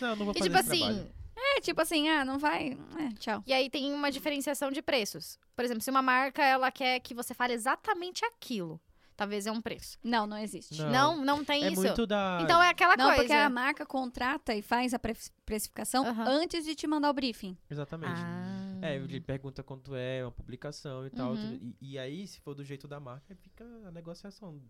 Não, 0.00 0.26
eu 0.26 0.30
E 0.34 0.40
tipo 0.40 0.56
assim, 0.56 0.78
trabalho. 0.80 1.10
É 1.56 1.60
tipo 1.60 1.80
assim, 1.80 2.08
ah, 2.08 2.24
não 2.24 2.38
vai. 2.38 2.76
É, 2.98 3.12
tchau. 3.18 3.42
e 3.46 3.52
aí 3.52 3.70
tem 3.70 3.92
uma 3.92 4.10
diferenciação 4.10 4.70
de 4.70 4.82
preços. 4.82 5.38
Por 5.54 5.64
exemplo, 5.64 5.82
se 5.82 5.90
uma 5.90 6.02
marca 6.02 6.42
ela 6.42 6.70
quer 6.70 7.00
que 7.00 7.14
você 7.14 7.32
fale 7.34 7.52
exatamente 7.54 8.24
aquilo, 8.24 8.80
talvez 9.16 9.46
é 9.46 9.52
um 9.52 9.60
preço. 9.60 9.98
Não, 10.02 10.26
não 10.26 10.36
existe. 10.38 10.76
Não. 10.80 10.90
Não, 11.16 11.24
não, 11.24 11.44
tem 11.44 11.64
É 11.64 11.72
isso. 11.72 11.80
muito 11.82 12.06
da... 12.06 12.38
Então 12.42 12.62
é 12.62 12.68
aquela 12.70 12.96
Não, 12.96 13.06
coisa. 13.06 13.20
porque 13.22 13.32
a 13.32 13.50
marca 13.50 13.84
contrata 13.86 14.54
e 14.54 14.62
faz 14.62 14.94
a 14.94 14.98
pre- 14.98 15.16
precificação 15.44 16.04
antes 16.26 16.64
de 16.64 16.74
te 16.74 16.86
mandar 16.86 17.10
o 17.10 17.12
briefing. 17.12 17.56
Exatamente. 17.70 18.12
Ah. 18.16 18.78
É, 18.82 18.94
ele 18.96 19.20
pergunta 19.20 19.62
quanto 19.62 19.94
é 19.96 20.24
uma 20.24 20.30
publicação 20.32 21.04
e 21.06 21.10
tal. 21.10 21.32
Uhum. 21.32 21.74
E, 21.80 21.92
e 21.94 21.98
aí, 21.98 22.26
se 22.26 22.38
for 22.40 22.54
do 22.54 22.64
jeito 22.64 22.86
da 22.86 23.00
marca, 23.00 23.34
fica 23.34 23.64
a 23.86 23.90
negociação 23.90 24.60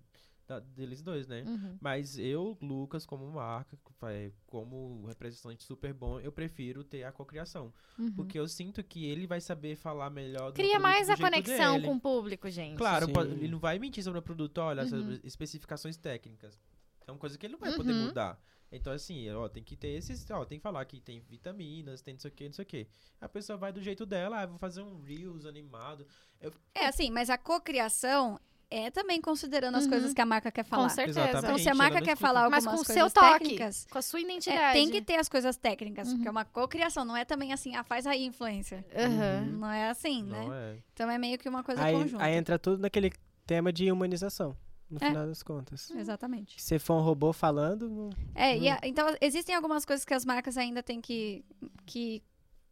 da- 0.49 0.59
deles 0.61 1.03
dois, 1.03 1.29
né? 1.29 1.45
Uhum. 1.47 1.77
Mas 1.81 2.19
eu, 2.19 2.57
Lucas, 2.63 3.05
como 3.05 3.31
marca, 3.31 3.79
é, 4.05 4.33
como 4.47 5.05
representante 5.07 5.63
super 5.63 5.93
bom, 5.93 6.19
eu 6.19 6.33
prefiro 6.33 6.83
ter 6.83 7.05
a 7.05 7.13
cocriação. 7.13 7.73
Uhum. 7.99 8.11
Porque 8.15 8.39
eu 8.39 8.49
sinto 8.49 8.83
que 8.83 9.05
ele 9.05 9.27
vai 9.27 9.41
saber 9.43 9.77
falar 9.77 10.09
melhor 10.09 10.51
do 10.51 10.55
Cria 10.55 10.71
produto 10.71 10.83
mais 10.83 11.07
do 11.07 11.13
a 11.13 11.17
jeito 11.17 11.31
conexão 11.31 11.75
dele. 11.75 11.87
com 11.87 11.95
o 11.97 12.01
público, 12.01 12.49
gente. 12.51 12.79
Claro, 12.79 13.07
Sim. 13.07 13.13
ele 13.33 13.49
não 13.49 13.59
vai 13.59 13.79
mentir 13.79 14.03
sobre 14.03 14.19
o 14.19 14.23
produto, 14.23 14.59
olha, 14.59 14.85
Uhum. 14.85 15.21
especificações 15.23 15.97
técnicas. 15.99 16.59
É 17.07 17.13
uma 17.13 17.19
coisa 17.19 17.37
que 17.39 17.45
ele 17.47 17.53
não 17.53 17.61
vai 17.61 17.75
poder 17.77 17.93
Uhum. 17.93 18.07
mudar. 18.07 18.41
Então, 18.71 18.93
assim, 18.93 19.31
ó, 19.31 19.49
tem 19.49 19.63
que 19.65 19.75
ter 19.77 19.89
esses. 19.89 20.29
Ó, 20.31 20.45
tem 20.45 20.59
que 20.59 20.63
falar 20.63 20.85
que 20.85 21.01
tem 21.01 21.21
vitaminas, 21.21 22.03
tem 22.03 22.13
não 22.13 22.21
sei 22.21 22.31
o 22.31 22.35
que, 22.35 22.45
não 22.47 22.53
sei 22.53 22.63
o 22.65 22.67
que. 22.67 22.87
A 23.19 23.27
pessoa 23.29 23.57
vai 23.57 23.73
do 23.73 23.81
jeito 23.83 24.05
dela, 24.05 24.43
ah, 24.43 24.47
vou 24.47 24.59
fazer 24.59 24.83
um 24.83 25.01
Reels 25.03 25.47
animado. 25.47 26.07
É 26.75 26.87
assim, 26.87 27.11
mas 27.11 27.31
a 27.31 27.39
cocriação 27.39 28.39
é 28.71 28.91
também 28.91 29.21
considerando 29.21 29.77
as 29.77 29.85
Uhum. 29.85 29.91
coisas 29.91 30.13
que 30.13 30.21
a 30.21 30.27
marca 30.27 30.51
quer 30.53 30.65
falar. 30.65 30.83
Com 30.85 30.89
certeza. 30.91 31.21
Exatamente. 31.21 31.45
Então, 31.45 31.59
se 31.59 31.69
a 31.69 31.75
marca 31.75 32.03
quer 32.03 32.17
falar 32.17 32.51
Mas 32.51 32.67
algumas 32.67 32.87
com 32.87 32.93
o 32.93 32.95
seu 32.95 33.03
coisas 33.05 33.13
toque, 33.13 33.39
técnicas, 33.45 33.87
com 33.91 33.99
a 33.99 34.03
sua 34.03 34.21
é, 34.21 34.23
identidade. 34.23 34.73
tem 34.75 34.91
que 34.91 35.01
ter 35.03 35.17
as 35.17 35.29
coisas 35.29 35.57
técnicas, 35.57 36.09
Uhum. 36.09 36.15
porque 36.17 36.29
é 36.29 36.31
uma 36.31 36.45
cocriação, 36.45 37.05
não 37.05 37.17
é 37.17 37.25
também 37.25 37.53
assim, 37.53 37.75
ah, 37.77 37.83
faz 37.85 38.07
aí 38.07 38.25
influencer. 38.27 38.85
Aham. 38.95 39.47
Não 39.59 39.71
é 39.71 39.89
assim, 39.89 40.23
né? 40.23 40.45
Não 40.45 40.53
é. 40.55 40.77
Então 40.93 41.11
é 41.11 41.17
meio 41.19 41.39
que 41.39 41.49
uma 41.49 41.63
coisa 41.65 41.83
Aí, 41.83 41.95
conjunta. 41.95 42.23
aí 42.25 42.35
entra 42.35 42.59
tudo 42.59 42.81
naquele 42.83 43.11
tema 43.47 43.73
de 43.73 43.91
humanização, 43.91 44.55
no 44.91 44.99
É. 45.01 45.09
final 45.09 45.27
das 45.27 45.43
contas. 45.43 45.91
Exatamente. 45.91 46.61
Se 46.63 46.79
for 46.79 46.95
um 46.95 47.03
robô 47.03 47.33
falando, 47.33 47.89
não- 47.89 48.11
É, 48.35 48.57
e 48.57 48.69
Hum. 48.71 48.75
a- 48.75 48.81
então 48.87 49.07
existem 49.21 49.55
algumas 49.55 49.85
coisas 49.87 50.05
que 50.05 50.13
as 50.13 50.25
marcas 50.27 50.59
ainda 50.59 50.83
têm 50.83 51.01
que, 51.01 51.43
que 51.87 52.23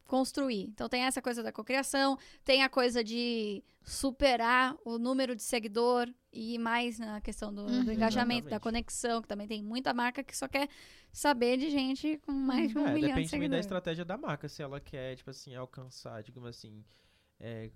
construir. 0.06 0.62
Então 0.68 0.88
tem 0.88 1.02
essa 1.02 1.20
coisa 1.20 1.42
da 1.42 1.52
cocriação, 1.52 2.18
tem 2.44 2.62
a 2.62 2.68
coisa 2.68 3.02
de 3.04 3.62
superar 3.82 4.76
o 4.84 4.98
número 4.98 5.34
de 5.34 5.42
seguidor 5.42 6.08
e 6.32 6.58
mais 6.58 6.98
na 6.98 7.20
questão 7.20 7.52
do, 7.54 7.64
do 7.66 7.72
Uhum. 7.72 7.92
engajamento, 7.92 8.42
da 8.48 8.56
Exatamente. 8.56 8.62
conexão, 8.62 9.22
que 9.22 9.28
também 9.28 9.46
tem 9.48 9.62
muita 9.62 9.92
marca 9.94 10.22
que 10.24 10.36
só 10.36 10.46
quer 10.48 10.68
saber 11.12 11.56
de 11.56 11.70
gente 11.70 12.18
com 12.18 12.32
mais 12.32 12.70
de 12.70 12.78
um 12.78 12.86
É, 12.86 12.92
milhão 12.92 13.08
de 13.08 13.14
depende 13.14 13.30
também 13.30 13.48
da 13.48 13.56
seguidores. 13.56 13.64
estratégia 13.66 14.04
da 14.04 14.16
marca. 14.18 14.48
Se 14.48 14.62
ela 14.62 14.80
quer, 14.80 15.16
tipo 15.16 15.30
assim, 15.30 15.54
alcançar, 15.54 16.22
digamos 16.22 16.48
assim, 16.50 16.84
é, 17.40 17.70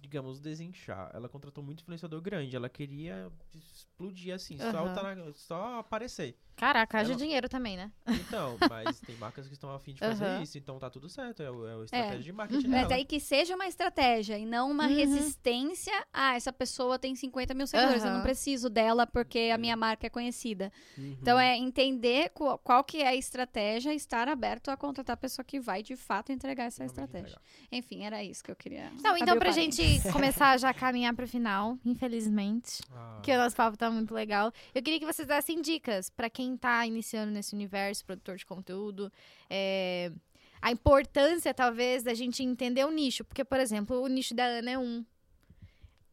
digamos, 0.00 0.40
desinchar. 0.40 1.10
Ela 1.14 1.28
contratou 1.28 1.62
muito 1.62 1.82
influenciador 1.82 2.20
grande. 2.20 2.54
Ela 2.56 2.68
queria 2.68 3.30
explodir 3.54 4.34
assim, 4.34 4.58
só, 4.58 4.92
tá 4.92 5.14
na- 5.14 5.32
só 5.34 5.78
aparecer. 5.78 6.36
Caraca, 6.56 6.98
haja 6.98 7.10
Ela- 7.12 7.18
dinheiro 7.18 7.48
também, 7.48 7.76
né? 7.76 7.90
Então, 8.08 8.56
mas 8.70 9.00
tem 9.00 9.16
marcas 9.16 9.46
que 9.48 9.54
estão 9.54 9.74
afim 9.74 9.92
de 9.94 10.00
fazer 10.00 10.24
Aham. 10.24 10.42
isso, 10.42 10.56
então 10.56 10.78
tá 10.78 10.88
tudo 10.88 11.08
certo. 11.08 11.42
É, 11.42 11.50
o- 11.50 11.66
é 11.66 11.74
a 11.80 11.84
estratégia 11.84 12.22
de 12.22 12.32
marketing 12.32 12.68
Mas 12.68 12.82
dela. 12.82 12.94
aí 12.94 13.04
que 13.04 13.18
seja 13.20 13.54
uma 13.54 13.66
estratégia 13.66 14.38
e 14.38 14.46
não 14.46 14.70
uma 14.70 14.86
Uhum. 14.86 14.94
resistência. 14.94 15.92
Ah, 16.12 16.34
essa 16.36 16.52
pessoa 16.52 16.98
tem 16.98 17.14
50 17.14 17.54
mil 17.54 17.66
seguidores, 17.66 18.04
eu 18.04 18.10
não 18.12 18.22
preciso 18.22 18.70
dela 18.70 19.06
porque 19.06 19.50
a 19.52 19.58
minha 19.58 19.76
marca 19.76 20.06
é 20.06 20.10
conhecida. 20.10 20.72
Uhum. 20.96 21.16
Então 21.20 21.38
é 21.38 21.56
entender 21.56 22.30
qual, 22.30 22.58
qual 22.58 22.84
que 22.84 23.02
é 23.02 23.08
a 23.08 23.14
estratégia 23.14 23.92
e 23.92 23.96
estar 23.96 24.28
aberto 24.28 24.70
a 24.70 24.76
contratar 24.76 25.14
a 25.14 25.16
pessoa 25.16 25.44
que 25.44 25.58
vai 25.58 25.82
de 25.82 25.96
fato 25.96 26.30
entregar 26.32 26.64
essa 26.64 26.84
Realmente 26.84 27.00
estratégia. 27.00 27.36
entregar. 27.36 27.68
Enfim, 27.72 28.04
era 28.04 28.22
isso 28.22 28.42
que 28.44 28.50
eu 28.50 28.56
queria. 28.56 28.92
Não, 29.02 29.16
então 29.16 29.38
pra 29.38 29.50
gente 29.50 29.82
começar 30.12 30.56
já 30.58 30.70
a 30.70 30.74
caminhar 30.74 31.14
pro 31.14 31.26
final, 31.26 31.76
infelizmente. 31.84 32.80
Ah, 32.92 33.20
Que 33.22 33.32
o 33.32 33.38
nosso 33.38 33.56
papo 33.56 33.76
tá 33.76 33.90
muito 33.90 34.14
legal. 34.14 34.52
Eu 34.74 34.82
queria 34.82 35.00
que 35.00 35.06
vocês 35.06 35.26
dessem 35.26 35.60
dicas 35.60 36.10
pra 36.10 36.28
quem 36.30 36.43
tá 36.56 36.86
iniciando 36.86 37.32
nesse 37.32 37.54
universo, 37.54 38.04
produtor 38.04 38.36
de 38.36 38.44
conteúdo. 38.46 39.10
é, 39.48 40.12
A 40.60 40.70
importância, 40.72 41.52
talvez, 41.52 42.02
da 42.02 42.14
gente 42.14 42.42
entender 42.42 42.84
o 42.86 42.90
nicho. 42.90 43.22
Porque, 43.24 43.44
por 43.44 43.60
exemplo, 43.60 44.00
o 44.00 44.06
nicho 44.08 44.34
da 44.34 44.44
Ana 44.44 44.70
é 44.70 44.78
um. 44.78 45.04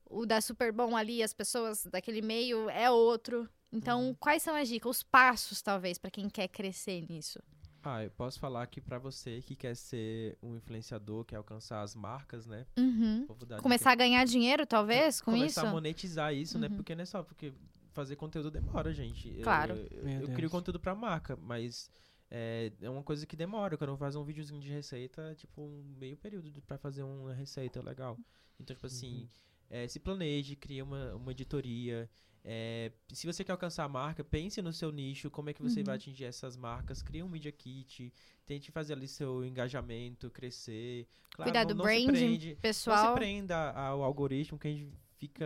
O 0.10 0.26
da 0.26 0.42
Super 0.42 0.74
Bom 0.74 0.96
ali, 0.98 1.24
as 1.24 1.34
pessoas 1.34 1.86
daquele 1.86 2.22
meio 2.22 2.70
é 2.70 2.90
outro. 2.92 3.48
Então, 3.72 4.08
Uhum. 4.08 4.14
quais 4.16 4.44
são 4.44 4.54
as 4.56 4.68
dicas? 4.68 4.98
Os 4.98 5.04
passos, 5.04 5.62
talvez, 5.62 5.98
pra 5.98 6.12
quem 6.12 6.28
quer 6.30 6.50
crescer 6.50 7.06
nisso. 7.10 7.40
Ah, 7.84 8.04
eu 8.04 8.12
posso 8.12 8.38
falar 8.40 8.62
aqui 8.64 8.80
pra 8.82 9.00
você 9.00 9.42
que 9.42 9.56
quer 9.56 9.74
ser 9.76 10.38
um 10.44 10.56
influenciador, 10.58 11.24
quer 11.24 11.38
alcançar 11.38 11.82
as 11.82 11.96
marcas, 11.96 12.46
né? 12.46 12.66
Uhum. 12.78 13.26
Começar 13.62 13.92
a 13.92 13.96
ganhar 13.96 14.24
dinheiro, 14.26 14.66
talvez, 14.68 15.20
com 15.22 15.32
começar 15.32 15.62
isso? 15.62 15.68
a 15.70 15.72
monetizar 15.72 16.34
isso, 16.34 16.60
né? 16.60 16.68
Uhum. 16.68 16.76
Porque 16.76 16.94
não 16.94 17.04
é 17.04 17.06
só 17.06 17.24
porque 17.24 17.54
fazer 17.92 18.16
conteúdo 18.16 18.50
demora, 18.52 18.94
gente. 18.94 19.30
Eu- 19.38 19.44
Claro. 19.44 19.76
Eu, 19.76 20.08
eu 20.08 20.20
Deus. 20.28 20.36
crio 20.36 20.50
conteúdo 20.50 20.80
pra 20.80 20.94
marca, 20.96 21.36
mas 21.38 21.90
é, 22.30 22.72
é 22.82 22.90
uma 22.90 23.04
coisa 23.04 23.26
que 23.26 23.36
demora. 23.36 23.78
Quando 23.78 23.92
eu 23.92 23.98
faço 23.98 24.20
um 24.20 24.24
videozinho 24.24 24.60
de 24.62 24.70
receita, 24.70 25.36
tipo, 25.36 25.62
um 25.62 25.96
meio 26.00 26.18
período 26.18 26.52
pra 26.62 26.78
fazer 26.78 27.04
uma 27.04 27.34
receita 27.34 27.82
legal. 27.82 28.18
Então, 28.60 28.76
tipo 28.76 28.86
assim, 28.88 29.28
é, 29.70 29.88
se 29.88 30.00
planeje, 30.00 30.56
cria 30.56 30.84
uma, 30.84 31.16
uma 31.16 31.32
editoria. 31.32 32.10
é, 32.44 32.92
se 33.14 33.28
você 33.28 33.44
quer 33.44 33.52
alcançar 33.52 33.84
a 33.84 33.90
marca, 33.90 34.24
pense 34.24 34.62
no 34.62 34.74
seu 34.74 34.92
nicho, 34.92 35.30
como 35.30 35.50
é 35.50 35.54
que 35.54 35.62
você 35.62 35.84
vai 35.84 35.96
atingir 35.96 36.24
essas 36.26 36.56
marcas, 36.58 37.02
cria 37.04 37.24
um 37.26 37.30
media 37.30 37.52
kit, 37.52 38.12
tente 38.48 38.72
fazer 38.72 38.94
ali 38.94 39.08
seu 39.08 39.46
engajamento, 39.46 40.30
crescer. 40.32 41.08
Claro, 41.36 41.52
Cuidar 41.52 41.66
do 41.66 41.76
branding, 41.76 42.08
prende, 42.08 42.48
não 42.50 42.56
se 42.56 42.62
pessoal. 42.62 43.14
prenda 43.16 43.72
ao 43.72 44.02
algoritmo 44.04 44.58
que 44.58 44.68
a 44.68 44.72
gente 44.72 44.92
fica 45.22 45.46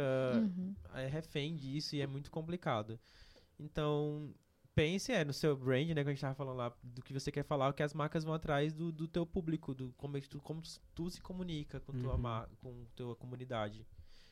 Uhum. 0.57 0.73
é 0.93 1.06
refém 1.07 1.56
disso 1.57 1.95
e 1.97 2.02
é 2.02 2.07
muito 2.07 2.31
complicado. 2.31 2.97
Então, 3.60 4.34
pense 4.73 5.11
é, 5.11 5.26
no 5.26 5.34
seu 5.34 5.56
brand, 5.56 5.89
né, 5.89 6.02
que 6.03 6.10
a 6.10 6.14
gente 6.14 6.22
tava 6.22 6.34
falando 6.35 6.57
lá, 6.57 6.73
do 6.81 7.02
que 7.02 7.14
você 7.14 7.30
quer 7.31 7.43
falar, 7.43 7.73
que 7.73 7.84
as 7.84 7.93
marcas 7.93 8.23
vão 8.23 8.34
atrás 8.34 8.73
do, 8.73 8.91
do 8.91 9.07
teu 9.07 9.26
público, 9.26 9.73
do 9.76 9.91
como, 9.97 10.18
é 10.18 10.22
tu, 10.22 10.39
como 10.41 10.61
tu 10.93 11.10
se 11.10 11.22
comunica 11.22 11.80
com 11.81 11.91
tua, 11.93 12.14
Uhum. 12.14 12.18
mar, 12.22 12.49
com 12.61 12.85
tua 12.95 13.15
comunidade. 13.15 13.85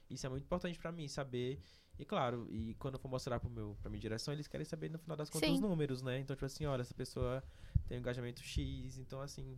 Isso 0.09 0.25
é 0.25 0.29
muito 0.29 0.43
importante 0.43 0.79
pra 0.79 0.91
mim, 0.91 1.07
saber. 1.07 1.59
E 1.99 2.05
claro, 2.05 2.47
e 2.51 2.73
quando 2.75 2.95
eu 2.95 2.99
for 2.99 3.09
mostrar 3.09 3.39
pro 3.39 3.49
meu, 3.49 3.77
pra 3.81 3.89
minha 3.89 3.99
direção, 4.01 4.33
eles 4.33 4.47
querem 4.47 4.65
saber 4.65 4.89
no 4.89 4.97
final 4.97 5.15
das 5.17 5.29
contas 5.29 5.49
Sim. 5.49 5.55
os 5.55 5.61
números, 5.61 6.01
né? 6.01 6.19
Então, 6.19 6.35
tipo 6.35 6.45
assim, 6.45 6.65
olha, 6.65 6.81
essa 6.81 6.93
pessoa 6.93 7.43
tem 7.87 7.97
um 7.97 7.99
engajamento 7.99 8.41
X, 8.41 8.97
então 8.97 9.21
assim. 9.21 9.57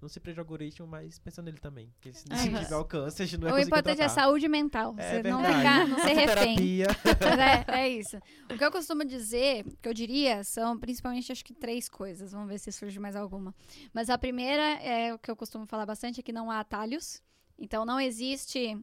Não 0.00 0.08
se 0.08 0.20
prende 0.20 0.38
ao 0.38 0.44
algoritmo, 0.44 0.86
mas 0.86 1.18
pensando 1.18 1.46
nele 1.46 1.58
também. 1.58 1.90
Porque 1.94 2.12
se 2.12 2.26
É 2.30 2.36
se 2.36 2.48
isso. 2.48 2.62
tiver 2.64 2.74
alcance, 2.76 3.22
a 3.22 3.26
gente 3.26 3.40
não 3.40 3.50
vai 3.50 3.60
O 3.60 3.64
importante 3.64 4.00
é 4.00 4.04
a 4.04 4.08
saúde 4.08 4.46
mental. 4.48 4.94
É 4.98 5.22
você 5.22 5.28
não 5.28 5.42
ficar, 5.42 5.88
não 5.88 5.98
ser 5.98 6.12
refém. 6.12 6.82
É, 6.82 7.80
é 7.80 7.88
isso. 7.88 8.18
O 8.50 8.56
que 8.58 8.64
eu 8.64 8.70
costumo 8.70 9.04
dizer, 9.04 9.64
que 9.80 9.88
eu 9.88 9.94
diria, 9.94 10.44
são 10.44 10.78
principalmente 10.78 11.32
acho 11.32 11.44
que 11.44 11.54
três 11.54 11.88
coisas. 11.88 12.32
Vamos 12.32 12.48
ver 12.48 12.58
se 12.58 12.70
surge 12.70 12.98
mais 13.00 13.16
alguma. 13.16 13.54
Mas 13.92 14.10
a 14.10 14.18
primeira 14.18 14.62
é 14.82 15.14
o 15.14 15.18
que 15.18 15.30
eu 15.30 15.36
costumo 15.36 15.66
falar 15.66 15.86
bastante, 15.86 16.20
é 16.20 16.22
que 16.22 16.32
não 16.32 16.50
há 16.50 16.60
atalhos. 16.60 17.22
Então 17.58 17.86
não 17.86 17.98
existe 17.98 18.78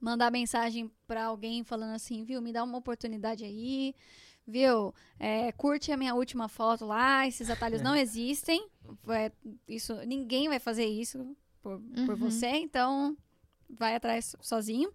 mandar 0.00 0.30
mensagem 0.30 0.90
pra 1.06 1.24
alguém 1.24 1.62
falando 1.62 1.94
assim, 1.94 2.24
viu, 2.24 2.40
me 2.40 2.52
dá 2.52 2.62
uma 2.64 2.78
oportunidade 2.78 3.44
aí, 3.44 3.94
viu, 4.46 4.94
é, 5.18 5.52
curte 5.52 5.92
a 5.92 5.96
minha 5.96 6.14
última 6.14 6.48
foto 6.48 6.84
lá, 6.84 7.26
esses 7.26 7.48
atalhos 7.50 7.80
não 7.82 7.94
existem. 7.96 8.66
É, 9.08 9.30
isso, 9.68 9.94
ninguém 10.06 10.48
vai 10.48 10.58
fazer 10.58 10.86
isso 10.86 11.36
por, 11.62 11.80
por 12.06 12.10
Uhum. 12.10 12.16
você, 12.16 12.46
então 12.48 13.16
vai 13.68 13.94
atrás 13.94 14.34
sozinho. 14.40 14.90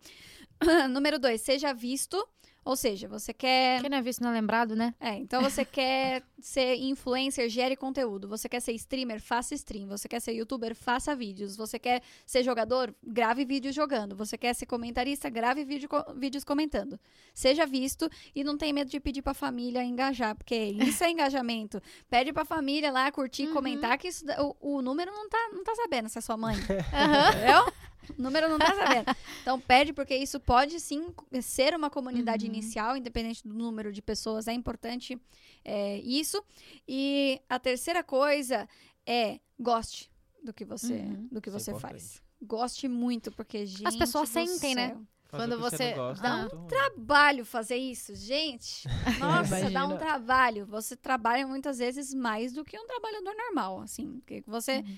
Número 0.90 1.18
dois, 1.20 1.42
seja 1.42 1.74
visto. 1.74 2.28
Ou 2.66 2.76
seja, 2.76 3.08
você 3.08 3.32
quer. 3.32 3.80
Quem 3.82 3.90
não 3.92 3.98
é 4.00 4.02
visto 4.02 4.22
não 4.22 4.32
é 4.32 4.34
lembrado, 4.34 4.76
né? 4.76 4.96
É, 5.00 5.14
então 5.14 5.40
você 5.40 5.64
quer 5.64 6.24
ser 6.40 6.76
influencer, 6.78 7.48
gere 7.48 7.76
conteúdo. 7.76 8.28
Você 8.28 8.50
quer 8.50 8.60
ser 8.60 8.72
streamer, 8.74 9.22
faça 9.22 9.54
stream. 9.54 9.88
Você 9.88 10.08
quer 10.10 10.20
ser 10.20 10.32
youtuber, 10.34 10.74
faça 10.76 11.16
vídeos. 11.16 11.56
Você 11.56 11.78
quer 11.78 12.02
ser 12.26 12.42
jogador, 12.42 12.94
grave 13.06 13.46
vídeos 13.46 13.76
jogando. 13.76 14.16
Você 14.16 14.36
quer 14.36 14.56
ser 14.56 14.66
comentarista, 14.66 15.30
grave 15.30 15.64
vídeo, 15.64 15.88
vídeos 16.16 16.44
comentando. 16.44 17.00
Seja 17.36 17.68
visto 17.68 18.10
e 18.34 18.44
não 18.44 18.58
tem 18.58 18.74
medo 18.74 18.90
de 18.90 19.00
pedir 19.00 19.22
pra 19.22 19.36
família 19.36 19.84
engajar, 19.84 20.36
porque 20.36 20.56
isso 20.56 21.04
é 21.04 21.12
engajamento. 21.12 21.80
Pede 22.10 22.34
pra 22.34 22.44
família 22.44 22.92
lá 22.92 23.12
curtir, 23.12 23.46
Uhum. 23.46 23.54
comentar, 23.54 23.96
que 24.00 24.08
isso, 24.08 24.26
o, 24.62 24.78
o 24.78 24.82
número 24.82 25.12
não 25.12 25.30
tá, 25.30 25.50
não 25.54 25.64
tá 25.64 25.76
sabendo 25.76 26.10
se 26.10 26.18
é 26.18 26.22
sua 26.22 26.36
mãe. 26.36 26.56
Aham. 26.92 27.30
Entendeu? 27.30 27.74
O 28.18 28.22
número 28.22 28.48
não 28.50 28.58
tá 28.60 28.74
sabendo. 28.76 29.06
Então 29.42 29.60
pede, 29.60 29.94
porque 29.94 30.16
isso 30.16 30.40
pode 30.40 30.80
sim 30.80 31.08
ser 31.42 31.74
uma 31.76 31.90
comunidade 31.90 32.46
Uhum. 32.46 32.54
inicial, 32.54 32.98
independente 32.98 33.48
do 33.48 33.54
número 33.54 33.92
de 33.92 34.02
pessoas. 34.02 34.48
É 34.48 34.54
importante 34.54 35.20
é, 35.64 36.00
isso. 36.00 36.44
E 36.88 37.42
a 37.50 37.58
terceira 37.60 38.04
coisa 38.04 38.68
é 39.06 39.40
goste. 39.60 40.10
do 40.44 40.54
que 40.54 40.64
você, 40.64 40.94
Uhum. 40.94 41.28
do 41.32 41.42
que 41.42 41.50
é 41.50 41.52
você 41.52 41.72
importante. 41.72 41.92
faz. 41.92 42.22
Goste 42.42 42.88
muito, 42.88 43.32
porque, 43.32 43.66
gente. 43.66 43.98
pessoas 43.98 44.30
do 44.30 44.34
sentem, 44.34 44.76
né? 44.76 44.96
Quando 45.28 45.60
você 45.60 45.94
gosta 45.94 46.22
dá 46.24 46.40
é 46.42 46.56
um. 46.56 46.68
Trabalho 46.68 47.44
fazer 47.46 47.78
isso, 47.78 48.14
gente. 48.16 48.88
Nossa, 49.20 49.70
dá 49.72 49.86
um 49.88 49.98
trabalho. 49.98 50.66
Você 50.68 50.96
trabalha 50.96 51.48
muitas 51.48 51.80
vezes 51.80 52.14
mais 52.14 52.54
do 52.54 52.64
que 52.64 52.78
um 52.80 52.86
trabalhador 52.86 53.34
normal, 53.36 53.82
assim. 53.82 54.20
Porque 54.20 54.44
você 54.46 54.78
Uhum. 54.78 54.98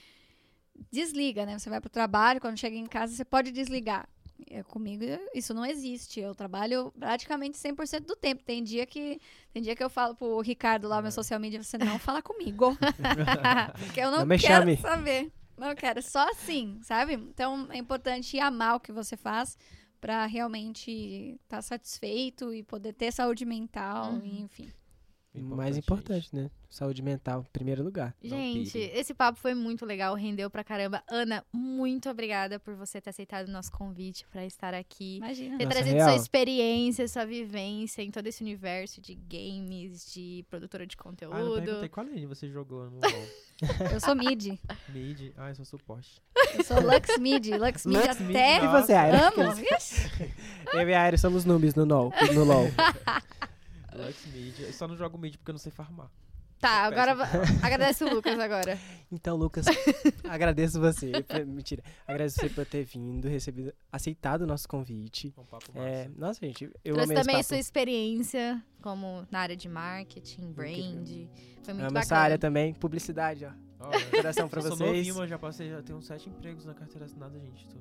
Desliga, 0.92 1.46
né? 1.46 1.58
Você 1.58 1.70
vai 1.70 1.80
pro 1.82 1.90
trabalho, 1.90 2.40
quando 2.42 2.58
chega 2.58 2.76
em 2.76 2.86
casa, 2.86 3.14
você 3.16 3.26
pode 3.26 3.52
desligar. 3.52 4.08
É, 4.52 4.62
comigo 4.64 5.04
isso 5.34 5.52
não 5.54 5.66
existe. 5.66 6.20
Eu 6.20 6.36
trabalho 6.36 6.94
praticamente 7.00 7.58
100% 7.58 8.02
do 8.02 8.16
tempo. 8.16 8.44
Tem 8.44 8.64
dia 8.64 8.86
que 8.86 9.20
tem 9.52 9.62
dia 9.64 9.76
que 9.76 9.84
eu 9.84 9.90
falo 9.90 10.14
pro 10.16 10.40
Ricardo 10.42 10.88
lá, 10.88 11.02
meu 11.02 11.12
social 11.12 11.40
media, 11.40 11.62
você 11.64 11.78
não 11.78 11.98
fala 11.98 12.22
comigo. 12.22 12.78
Porque 13.80 14.00
eu 14.00 14.12
não, 14.12 14.26
Não 14.26 14.38
quero 14.38 14.60
chame. 14.62 14.78
saber. 14.78 15.32
Não 15.58 15.74
quero, 15.76 16.04
só 16.04 16.30
assim, 16.30 16.80
sabe? 16.84 17.14
Então 17.14 17.68
é 17.72 17.78
importante 17.78 18.40
amar 18.40 18.76
o 18.76 18.80
que 18.80 18.92
você 18.92 19.18
faz 19.18 19.58
pra 20.00 20.28
realmente 20.28 21.36
estar 21.44 21.64
satisfeito 21.64 22.54
e 22.54 22.62
poder 22.62 22.94
ter 22.94 23.12
saúde 23.12 23.44
mental, 23.44 24.12
Uhum. 24.12 24.22
e, 24.24 24.42
enfim. 24.42 24.72
Mais 25.42 25.76
gente. 25.76 25.84
importante, 25.86 26.30
né? 26.36 26.50
Saúde 26.70 27.02
mental, 27.02 27.42
em 27.48 27.52
primeiro 27.52 27.82
lugar. 27.82 28.14
Gente, 28.22 28.78
esse 28.78 29.14
papo 29.14 29.40
foi 29.40 29.54
muito 29.54 29.86
legal, 29.86 30.14
rendeu 30.16 30.50
pra 30.50 30.64
caramba. 30.66 31.02
Ana, 31.10 31.44
muito 31.54 32.10
obrigada 32.10 32.60
por 32.60 32.76
você 32.76 33.00
ter 33.00 33.10
aceitado 33.10 33.48
o 33.48 33.52
nosso 33.52 33.72
convite 33.72 34.26
pra 34.32 34.46
estar 34.46 34.74
aqui. 34.74 35.18
Imagina. 35.18 35.58
Ter 35.58 35.64
Nossa, 35.66 35.76
trazido 35.78 35.96
real. 35.96 36.10
sua 36.10 36.18
experiência, 36.18 37.08
sua 37.08 37.26
vivência 37.26 38.02
em 38.02 38.12
todo 38.12 38.28
esse 38.28 38.42
universo 38.44 39.00
de 39.00 39.16
games, 39.16 40.12
de 40.14 40.46
produtora 40.50 40.86
de 40.86 40.96
Ah, 41.00 41.08
eu 41.08 41.10
não 41.10 41.12
conteúdo. 41.52 41.62
perguntei 41.66 41.90
qual 41.90 42.06
lane 42.06 42.26
você 42.26 42.50
jogou 42.50 42.90
no 42.90 43.00
LoL. 43.00 43.28
Eu 43.92 44.00
sou 44.00 44.14
mid. 44.14 44.60
Mid. 44.90 45.32
Ah, 45.36 45.50
eu 45.50 45.56
sou 45.56 45.66
suporte. 45.66 46.22
Eu 46.56 46.64
sou 46.64 46.80
Lux 46.80 47.18
Mid. 47.18 47.48
Lux 47.58 47.86
Mid 47.88 47.96
Lux 47.98 48.20
Mid, 48.20 48.30
até 48.38 48.64
E 48.64 48.68
você, 48.68 48.94
Aira? 48.94 49.30
amo. 49.30 49.42
Eu 50.74 50.88
e 50.90 50.94
a 50.94 51.02
Aira 51.02 51.18
somos 51.18 51.44
noobs 51.44 51.74
no 51.74 51.84
LoL. 51.84 52.14
No 52.36 52.44
LoL. 52.44 52.68
Lux 54.06 54.26
Mid. 54.28 54.60
Eu 54.60 54.74
só 54.74 54.88
não 54.88 54.96
jogo 54.96 55.18
mid 55.18 55.36
porque 55.38 55.52
eu 55.52 55.54
não 55.54 55.60
sei 55.60 55.72
farmar. 55.72 56.10
Tá, 56.60 56.86
Sou 56.90 57.00
agora 57.00 57.16
agradece 57.62 58.04
o 58.04 58.12
Lucas 58.14 58.40
agora. 58.40 58.78
Então, 59.12 59.38
Lucas, 59.38 59.66
agradeço 60.28 60.82
você. 60.82 61.12
Mentira. 61.46 61.82
Agradeço 62.06 62.42
você 62.42 62.50
por 62.50 62.66
ter 62.66 62.84
vindo, 62.84 63.28
recebido, 63.30 63.72
aceitado 63.92 64.42
o 64.42 64.48
nosso 64.48 64.68
convite. 64.68 65.34
É 65.38 65.40
um 65.40 65.46
papo 65.46 65.72
massa. 65.74 65.88
É, 65.88 66.10
nossa, 66.18 66.46
gente, 66.46 66.66
eu 66.84 66.96
Trouxe 66.96 67.04
amei 67.04 67.16
esse 67.16 67.24
também 67.24 67.36
papo. 67.38 67.48
sua 67.48 67.58
experiência 67.58 68.62
como 68.82 69.26
na 69.32 69.40
área 69.40 69.56
de 69.56 69.70
marketing, 69.70 70.52
brand. 70.52 71.08
Foi 71.64 71.74
muito 71.74 71.88
Amo 71.88 71.98
essa 72.00 72.10
bacana. 72.10 72.22
área 72.22 72.38
também. 72.38 72.74
Publicidade, 72.74 73.46
ó. 73.46 73.52
Olha, 73.80 74.06
Coração 74.08 74.50
pra 74.50 74.60
eu 74.60 74.64
sou 74.68 74.76
vocês. 74.76 74.90
novinho, 74.90 75.16
mas 75.16 75.30
já 75.30 75.38
passei, 75.40 75.70
já 75.70 75.82
tenho 75.84 76.00
uns 76.00 76.08
sete 76.08 76.28
empregos 76.28 76.66
na 76.66 76.74
carteira 76.74 77.06
assinada, 77.06 77.40
gente. 77.40 77.66
Tô... 77.70 77.78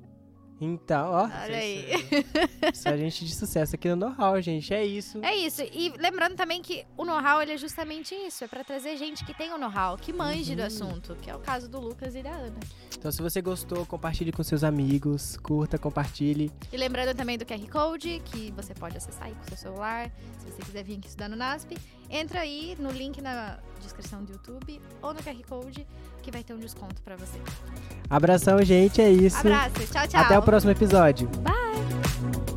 Então, 0.59 1.11
ó, 1.11 1.23
Olha 1.23 1.57
aí. 1.57 1.85
só 2.73 2.95
gente 2.97 3.23
de 3.25 3.35
sucesso 3.35 3.75
aqui 3.75 3.87
no 3.89 3.95
Know-How, 3.95 4.41
gente. 4.41 4.73
É 4.73 4.83
isso. 4.83 5.19
É 5.23 5.35
isso. 5.35 5.61
E 5.61 5.93
lembrando 5.99 6.35
também 6.35 6.61
que 6.61 6.83
o 6.97 7.05
know-how 7.05 7.41
ele 7.41 7.51
é 7.53 7.57
justamente 7.57 8.15
isso. 8.15 8.43
É 8.43 8.47
pra 8.47 8.63
trazer 8.63 8.97
gente 8.97 9.23
que 9.23 9.33
tem 9.35 9.53
o 9.53 9.57
know-how, 9.57 9.97
que 9.97 10.11
manje 10.11 10.55
do 10.55 10.61
Uhum. 10.61 10.67
assunto. 10.67 11.15
Que 11.21 11.29
é 11.29 11.35
o 11.35 11.39
caso 11.39 11.69
do 11.69 11.79
Lucas 11.79 12.15
e 12.15 12.23
da 12.23 12.31
Ana. 12.31 12.59
Então, 12.97 13.11
se 13.11 13.21
você 13.21 13.41
gostou, 13.41 13.85
compartilhe 13.85 14.31
com 14.31 14.41
seus 14.43 14.63
amigos. 14.63 15.37
Curta, 15.37 15.77
compartilhe. 15.77 16.51
E 16.73 16.77
lembrando 16.77 17.15
também 17.15 17.37
do 17.37 17.45
QR 17.45 17.69
Code, 17.69 18.19
que 18.25 18.51
você 18.51 18.73
pode 18.73 18.97
acessar 18.97 19.27
aí 19.27 19.35
com 19.35 19.43
seu 19.49 19.57
celular. 19.57 20.11
Se 20.39 20.51
você 20.51 20.61
quiser 20.63 20.83
vir 20.83 20.97
aqui 20.97 21.07
estudar 21.07 21.29
no 21.29 21.35
NASP, 21.35 21.77
entra 22.09 22.39
aí 22.41 22.75
no 22.79 22.89
link 22.89 23.21
na 23.21 23.59
descrição 23.79 24.23
do 24.23 24.33
YouTube 24.33 24.81
ou 25.03 25.13
no 25.13 25.19
QR 25.21 25.43
Code, 25.47 25.85
que 26.21 26.31
vai 26.31 26.43
ter 26.43 26.53
um 26.53 26.59
desconto 26.59 27.01
pra 27.03 27.15
você. 27.15 27.39
Abração, 28.09 28.61
gente. 28.63 29.01
É 29.01 29.09
isso. 29.09 29.39
Abraço, 29.39 29.73
tchau, 29.91 30.07
tchau. 30.07 30.21
Até 30.21 30.39
o 30.39 30.41
próximo 30.41 30.71
episódio. 30.71 31.27
Bye. 31.43 32.56